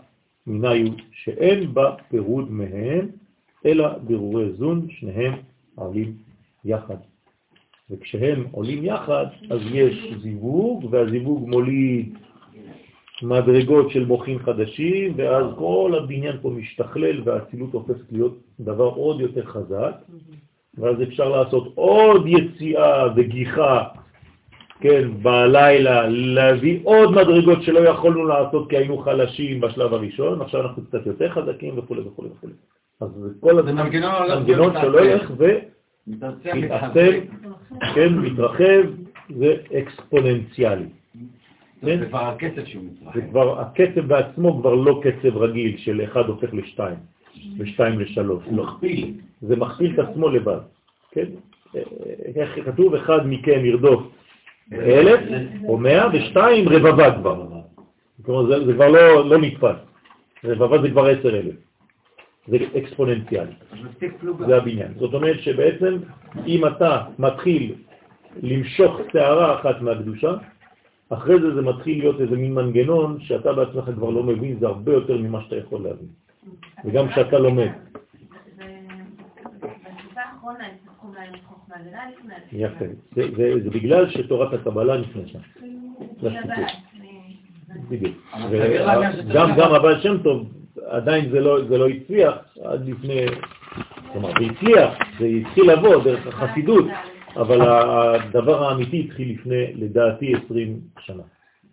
מנהיו 0.47 0.93
שאין 1.13 1.75
בה 1.75 1.95
פירוד 2.09 2.51
מהם, 2.51 3.09
אלא 3.67 3.99
בירורי 3.99 4.53
זון, 4.53 4.87
שניהם 4.91 5.35
עולים 5.75 6.13
יחד. 6.65 6.97
וכשהם 7.91 8.45
עולים 8.51 8.85
יחד, 8.85 9.27
אז 9.51 9.61
יש 9.73 10.15
זיווג, 10.23 10.89
והזיווג 10.91 11.49
מוליד 11.49 12.19
מדרגות 13.23 13.91
של 13.91 14.07
מוחים 14.07 14.39
חדשים, 14.39 15.13
ואז 15.17 15.45
כל 15.59 15.93
הבניין 15.99 16.37
פה 16.43 16.51
משתכלל 16.51 17.21
והאצילות 17.25 17.73
הופכת 17.73 18.13
להיות 18.13 18.39
דבר 18.61 18.85
עוד 18.85 19.21
יותר 19.21 19.45
חזק, 19.45 19.95
ואז 20.79 21.03
אפשר 21.03 21.29
לעשות 21.29 21.73
עוד 21.75 22.27
יציאה 22.27 23.09
וגיחה 23.17 23.85
כן, 24.81 25.09
בלילה, 25.23 26.09
להביא 26.09 26.81
עוד 26.83 27.11
מדרגות 27.11 27.63
שלא 27.63 27.79
יכולנו 27.79 28.25
לעשות 28.25 28.71
כי 28.71 28.77
היינו 28.77 28.99
חלשים 28.99 29.61
בשלב 29.61 29.95
הראשון, 29.95 30.41
עכשיו 30.41 30.61
אנחנו 30.61 30.85
קצת 30.85 31.07
יותר 31.07 31.31
חזקים 31.31 31.79
וכו' 31.79 31.97
וכו' 32.07 32.25
וכו'. 32.25 32.49
אז 33.01 33.09
כל 33.41 33.59
המנגנון 33.59 34.73
שלא 34.81 35.01
הולך 35.01 35.33
ומתעצם, 35.37 36.61
כן, 37.95 38.15
מתרחב, 38.15 38.83
זה 39.37 39.55
אקספוננציאלי. 39.79 41.00
זה 41.83 42.07
כבר 42.09 42.19
הקצב 42.19 42.65
שהוא 42.65 42.85
מתרחב. 42.85 43.15
זה 43.15 43.27
כבר, 43.31 43.61
הקצב 43.61 44.01
בעצמו 44.01 44.61
כבר 44.61 44.75
לא 44.75 45.01
קצב 45.03 45.37
רגיל 45.37 45.77
של 45.77 46.05
1 46.05 46.27
הופך 46.27 46.55
ל-2 46.55 46.81
ו-2 47.59 47.83
ל-3. 47.83 48.21
הוא 48.27 48.53
מכפיל. 48.53 49.15
זה 49.41 49.57
מכפיל 49.57 49.95
את 49.95 49.99
עצמו 49.99 50.29
לבד, 50.29 50.61
כן? 51.11 51.27
איך 52.37 52.59
כתוב? 52.65 52.95
אחד 52.95 53.27
מכם 53.27 53.65
ירדוף 53.65 54.03
אלף 54.73 55.21
או 55.69 55.79
מאה 55.79 56.09
ושתיים 56.13 56.69
רבבה 56.69 57.19
כבר. 57.19 57.47
כלומר 58.23 58.47
זה, 58.47 58.67
זה 58.67 58.73
כבר 58.73 58.89
לא, 58.89 59.29
לא 59.29 59.39
נתפס. 59.39 59.77
רבבה 60.45 60.83
זה 60.83 60.91
כבר 60.91 61.07
עשר 61.07 61.37
אלף. 61.39 61.55
זה 62.49 62.57
אקספוננציאלי. 62.79 63.53
זה 64.47 64.57
הבניין. 64.57 64.93
זאת 64.97 65.15
אומרת 65.15 65.41
שבעצם 65.41 65.97
אם 66.47 66.67
אתה 66.67 67.03
מתחיל 67.19 67.75
למשוך 68.43 69.01
שערה 69.13 69.61
אחת 69.61 69.81
מהקדושה, 69.81 70.35
אחרי 71.11 71.41
זה 71.41 71.55
זה 71.55 71.63
מתחיל 71.63 71.99
להיות 71.99 72.21
איזה 72.21 72.37
מין 72.37 72.55
מנגנון 72.55 73.21
שאתה 73.21 73.53
בעצמך 73.53 73.85
כבר 73.95 74.11
לא 74.11 74.23
מבין, 74.23 74.59
זה 74.61 74.67
הרבה 74.67 74.93
יותר 74.93 75.19
ממה 75.19 75.43
שאתה 75.43 75.57
יכול 75.57 75.83
להבין. 75.83 76.09
וגם 76.85 77.09
כשאתה 77.09 77.39
לומד. 77.39 77.71
יפה. 82.53 82.85
זה, 83.15 83.71
בגלל 83.71 84.11
שתורת 84.11 84.53
הקבלה 84.53 84.97
נכנסה. 84.97 85.39
בדיוק. 87.89 88.17
גם 89.35 89.75
הבעל 89.75 90.01
שם 90.01 90.23
טוב, 90.23 90.49
עדיין 90.87 91.31
זה 91.31 91.41
לא, 91.41 91.65
זה 91.69 91.79
לא 91.79 91.89
הצליח 91.89 92.35
עד 92.65 92.89
לפני, 92.89 93.27
כלומר 94.13 94.29
זה 94.29 94.45
הצליח, 94.51 94.91
זה 95.19 95.27
התחיל 95.27 95.73
לבוא 95.73 96.05
דרך 96.05 96.27
החסידות, 96.27 96.85
אבל 97.37 97.61
הדבר 97.63 98.65
האמיתי 98.65 99.01
התחיל 99.01 99.33
לפני, 99.33 99.73
לדעתי, 99.75 100.33
20 100.45 100.81
שנה. 100.99 101.23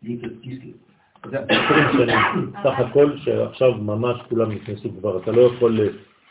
20 0.04 1.88
שנים, 1.94 2.52
סך 2.64 2.80
הכל 2.80 3.18
שעכשיו 3.18 3.74
ממש 3.74 4.22
כולם 4.30 4.52
נכנסו 4.52 4.90
כבר, 5.00 5.18
אתה 5.18 5.32
לא 5.32 5.42
יכול, 5.42 5.80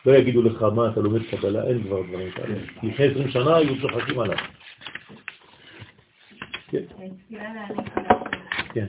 לא 0.06 0.12
יגידו 0.12 0.42
לך 0.42 0.62
מה 0.62 0.88
אתה 0.88 1.00
לומד 1.00 1.20
קבלה, 1.30 1.62
אין 1.62 1.82
כבר 1.82 2.02
דברים 2.08 2.30
כאלה. 2.30 2.54
לפני 2.82 2.92
20 2.92 3.28
שנה 3.28 3.56
היו 3.56 3.80
צוחקים 3.80 4.20
עליו. 4.20 4.36
כן. 6.68 6.82
כן. 8.74 8.86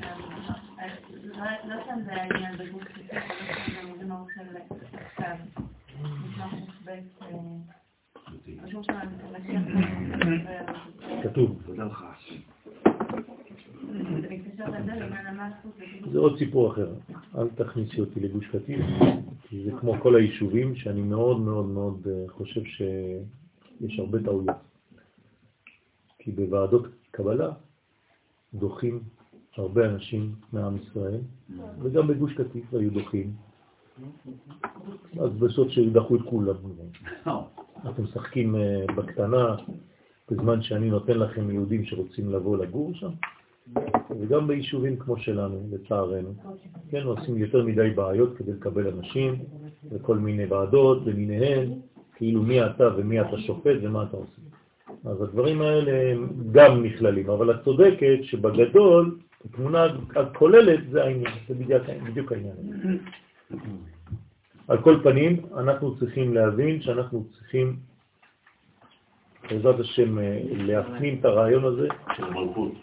לא 1.67 1.75
שם 1.85 1.99
זה 2.05 2.13
העניין 2.13 2.57
בגוף 2.57 2.83
כסף, 2.83 3.11
לא 3.11 3.53
שם 3.65 3.91
במזמור 3.91 4.27
של 4.35 4.41
כתב. 5.15 5.37
כתוב. 11.23 11.61
לעניין 14.57 15.27
המלכות. 15.27 15.71
זה 16.11 16.19
עוד 16.19 16.37
סיפור 16.37 16.71
אחר, 16.71 16.93
אל 17.37 17.47
תכניסי 17.55 17.99
אותי 17.99 18.19
לגוש 18.19 18.47
קטיף, 18.47 18.79
כי 19.41 19.63
זה 19.65 19.71
כמו 19.79 19.93
כל 20.01 20.15
היישובים 20.15 20.75
שאני 20.75 21.01
מאוד 21.01 21.39
מאוד 21.39 21.65
מאוד 21.65 22.07
אה, 22.07 22.25
חושב 22.29 22.63
שיש 22.63 23.99
הרבה 23.99 24.23
טעויות. 24.23 24.55
כי 26.19 26.31
בוועדות 26.31 26.87
קבלה 27.11 27.51
דוחים 28.53 28.99
הרבה 29.55 29.85
אנשים 29.85 30.35
מעם 30.53 30.77
ישראל, 30.77 31.21
וגם 31.81 32.07
בגוש 32.07 32.33
קטיף 32.33 32.73
היו 32.73 32.91
דוחים. 32.91 33.33
אז 35.19 35.31
בסוף 35.39 35.69
שדחו 35.69 36.15
את 36.15 36.21
כולם. 36.21 36.55
אתם 37.89 38.03
משחקים 38.03 38.55
אה, 38.55 38.85
בקטנה, 38.95 39.55
בזמן 40.31 40.61
שאני 40.61 40.89
נותן 40.89 41.19
לכם 41.19 41.51
יהודים 41.51 41.85
שרוצים 41.85 42.31
לבוא 42.31 42.57
לגור 42.57 42.93
שם, 42.93 43.11
וגם 44.19 44.47
ביישובים 44.47 44.97
כמו 44.97 45.17
שלנו, 45.17 45.61
לצערנו. 45.71 46.33
כן, 46.89 47.03
עושים 47.03 47.37
יותר 47.37 47.65
מדי 47.65 47.89
בעיות 47.89 48.37
כדי 48.37 48.51
לקבל 48.51 48.87
אנשים, 48.87 49.35
וכל 49.91 50.17
מיני 50.17 50.45
ועדות 50.45 51.05
למיניהן, 51.05 51.71
כאילו 52.15 52.43
מי 52.43 52.65
אתה 52.65 52.89
ומי 52.97 53.21
אתה 53.21 53.37
שופט 53.37 53.75
ומה 53.81 54.03
אתה 54.03 54.17
עושה. 54.17 54.41
אז 55.05 55.21
הדברים 55.21 55.61
האלה 55.61 56.11
הם 56.11 56.29
גם 56.51 56.83
נכללים, 56.83 57.29
אבל 57.29 57.51
את 57.51 57.63
צודקת 57.63 58.17
שבגדול, 58.21 59.17
התמונה 59.45 59.87
הכוללת 60.15 60.79
זה 60.91 61.03
העניין, 61.03 61.33
זה 61.47 61.53
בדיוק 62.05 62.31
העניין. 62.31 62.55
על 64.67 64.77
כל 64.77 64.99
פנים, 65.03 65.37
אנחנו 65.57 65.95
צריכים 65.97 66.33
להבין 66.33 66.81
שאנחנו 66.81 67.23
צריכים, 67.33 67.75
בעזרת 69.49 69.79
השם, 69.79 70.17
להפנים 70.51 71.17
את 71.19 71.25
הרעיון 71.25 71.65
הזה. 71.65 71.87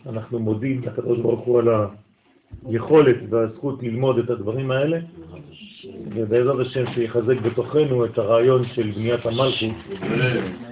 אנחנו 0.07 0.39
מודים 0.39 0.83
לקדוש 0.83 1.19
ברוך 1.19 1.41
הוא 1.41 1.59
על 1.59 1.69
היכולת 2.67 3.17
והזכות 3.31 3.83
ללמוד 3.83 4.19
את 4.19 4.31
הדברים 4.31 4.71
האלה, 4.71 4.99
ובעזרת 6.15 6.67
השם 6.67 6.85
שיחזק 6.95 7.37
בתוכנו 7.41 8.05
את 8.05 8.19
הרעיון 8.19 8.65
של 8.65 8.91
בניית 8.91 9.27
המלכות, 9.27 9.77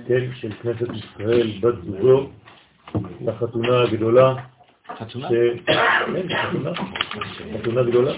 כן, 0.07 0.31
של 0.35 0.53
כנסת 0.53 0.89
ישראל, 0.95 1.53
בת 1.61 1.75
זוגו, 1.85 2.29
לחתונה 3.21 3.83
הגדולה. 3.83 4.35
חתונה? 4.89 5.29
כן, 5.29 5.73
חתונה. 6.37 6.71
חתונה 7.59 7.83
גדולה. 7.83 8.13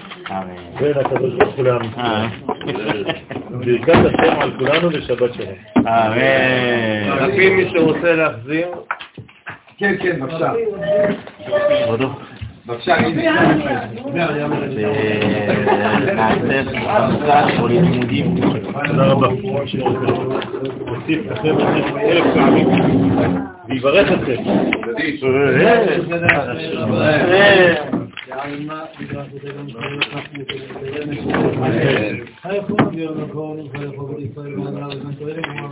בין 0.81 0.93
הקדוש 1.01 1.35
ברוך 1.35 1.55
הוא 1.55 1.65
לעם 1.65 1.81
ישראל. 1.83 3.05
ברכת 3.51 4.15
השם 4.15 4.41
על 4.41 4.59
כולנו 4.59 4.89
ושבת 4.93 5.35
שלום. 5.35 5.55
אמן. 5.79 7.29
לפי 7.29 7.51
מי 7.51 7.71
שרוצה 7.71 8.15
להחזיר, 8.15 8.69
כן, 9.79 9.95
כן, 10.03 10.21
בבקשה. 10.21 10.53
בבקשה, 12.67 12.95
הנה. 12.95 13.33
נעשה 16.45 16.81
חלוקה 16.81 17.47
או 17.61 17.69
לימודים. 17.69 18.35
תודה 18.87 19.05
רבה. 19.05 19.29
תוסיף 20.87 21.19
לכם 21.31 21.57
אלף 22.01 22.25
פעמים 22.35 22.69
ויברך 23.69 24.13
אתכם. 24.13 24.43
אמן. 28.33 28.85
יהיה 28.93 29.67
לנו 29.67 29.73
ברכה. 29.73 29.85
אמן. 29.85 30.09
תודה. 33.85 34.05
עמו 34.05 34.21
ישראל 34.25 34.55
עמו 34.55 34.77
אמן. 34.77 35.01
עמו 35.01 35.13
ישראל 35.13 35.41
עמו 35.45 35.67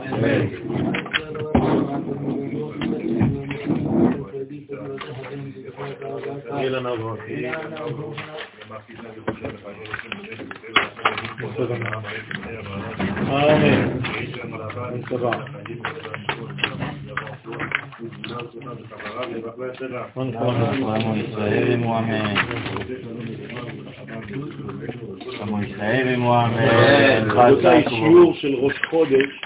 אמן. 0.00 0.48
רבותיי, 6.86 7.52
שיעור 27.88 28.34
של 28.34 28.54
ראש 28.54 28.74
חודש 28.90 29.40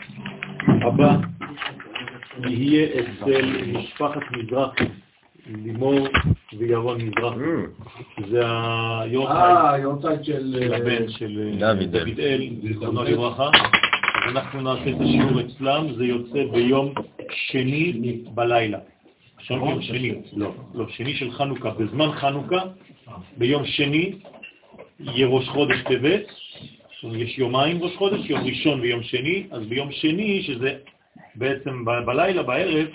הבא 0.83 1.17
יהיה 2.49 2.87
אצל 3.01 3.63
משפחת 3.73 4.23
מזרחי, 4.33 4.85
לימור 5.47 6.09
וירון 6.59 7.01
מזרחי. 7.01 7.41
זה 8.31 8.47
אה, 8.47 9.73
היורצייט 9.73 10.25
של 10.25 10.73
הבן 10.75 11.09
של 11.09 11.59
דוד 11.59 11.97
אל. 11.97 12.05
דוד 12.05 12.21
אל, 12.21 12.49
זיכרונו 12.63 13.03
לברכה. 13.03 13.51
אז 14.25 14.31
אנחנו 14.31 14.61
נעשה 14.61 14.91
את 14.91 15.01
השיעור 15.01 15.41
אצלם, 15.41 15.93
זה 15.97 16.05
יוצא 16.05 16.45
ביום 16.53 16.95
שני 17.31 17.93
בלילה. 18.35 18.79
עכשיו 19.37 19.57
יום 19.57 19.83
שני, 19.83 20.15
לא, 20.37 20.55
לא, 20.75 20.87
שני 20.89 21.15
של 21.15 21.31
חנוכה, 21.31 21.71
בזמן 21.71 22.13
חנוכה, 22.13 22.61
ביום 23.37 23.67
שני 23.67 24.13
יהיה 25.01 25.27
ראש 25.27 25.49
חודש 25.49 25.83
טבת, 25.83 26.27
יש 27.13 27.39
יומיים 27.39 27.83
ראש 27.83 27.97
חודש, 27.97 28.21
יום 28.31 28.41
ראשון 28.45 28.81
ויום 28.81 29.03
שני, 29.03 29.47
אז 29.51 29.63
ביום 29.67 29.93
שני, 29.93 30.43
שזה 30.43 30.75
בעצם 31.35 31.85
בלילה, 31.85 32.43
בערב, 32.43 32.87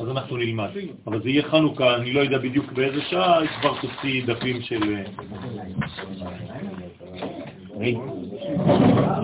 אז 0.00 0.08
אנחנו 0.08 0.36
נלמד. 0.36 0.68
אבל 1.06 1.22
זה 1.22 1.28
יהיה 1.28 1.42
חנוכה, 1.42 1.96
אני 1.96 2.12
לא 2.12 2.20
יודע 2.20 2.38
בדיוק 2.38 2.72
באיזה 2.72 3.00
שעה, 3.10 3.40
כבר 3.60 3.74
תוציא 3.80 4.26
דפים 4.26 4.62
של... 4.62 4.80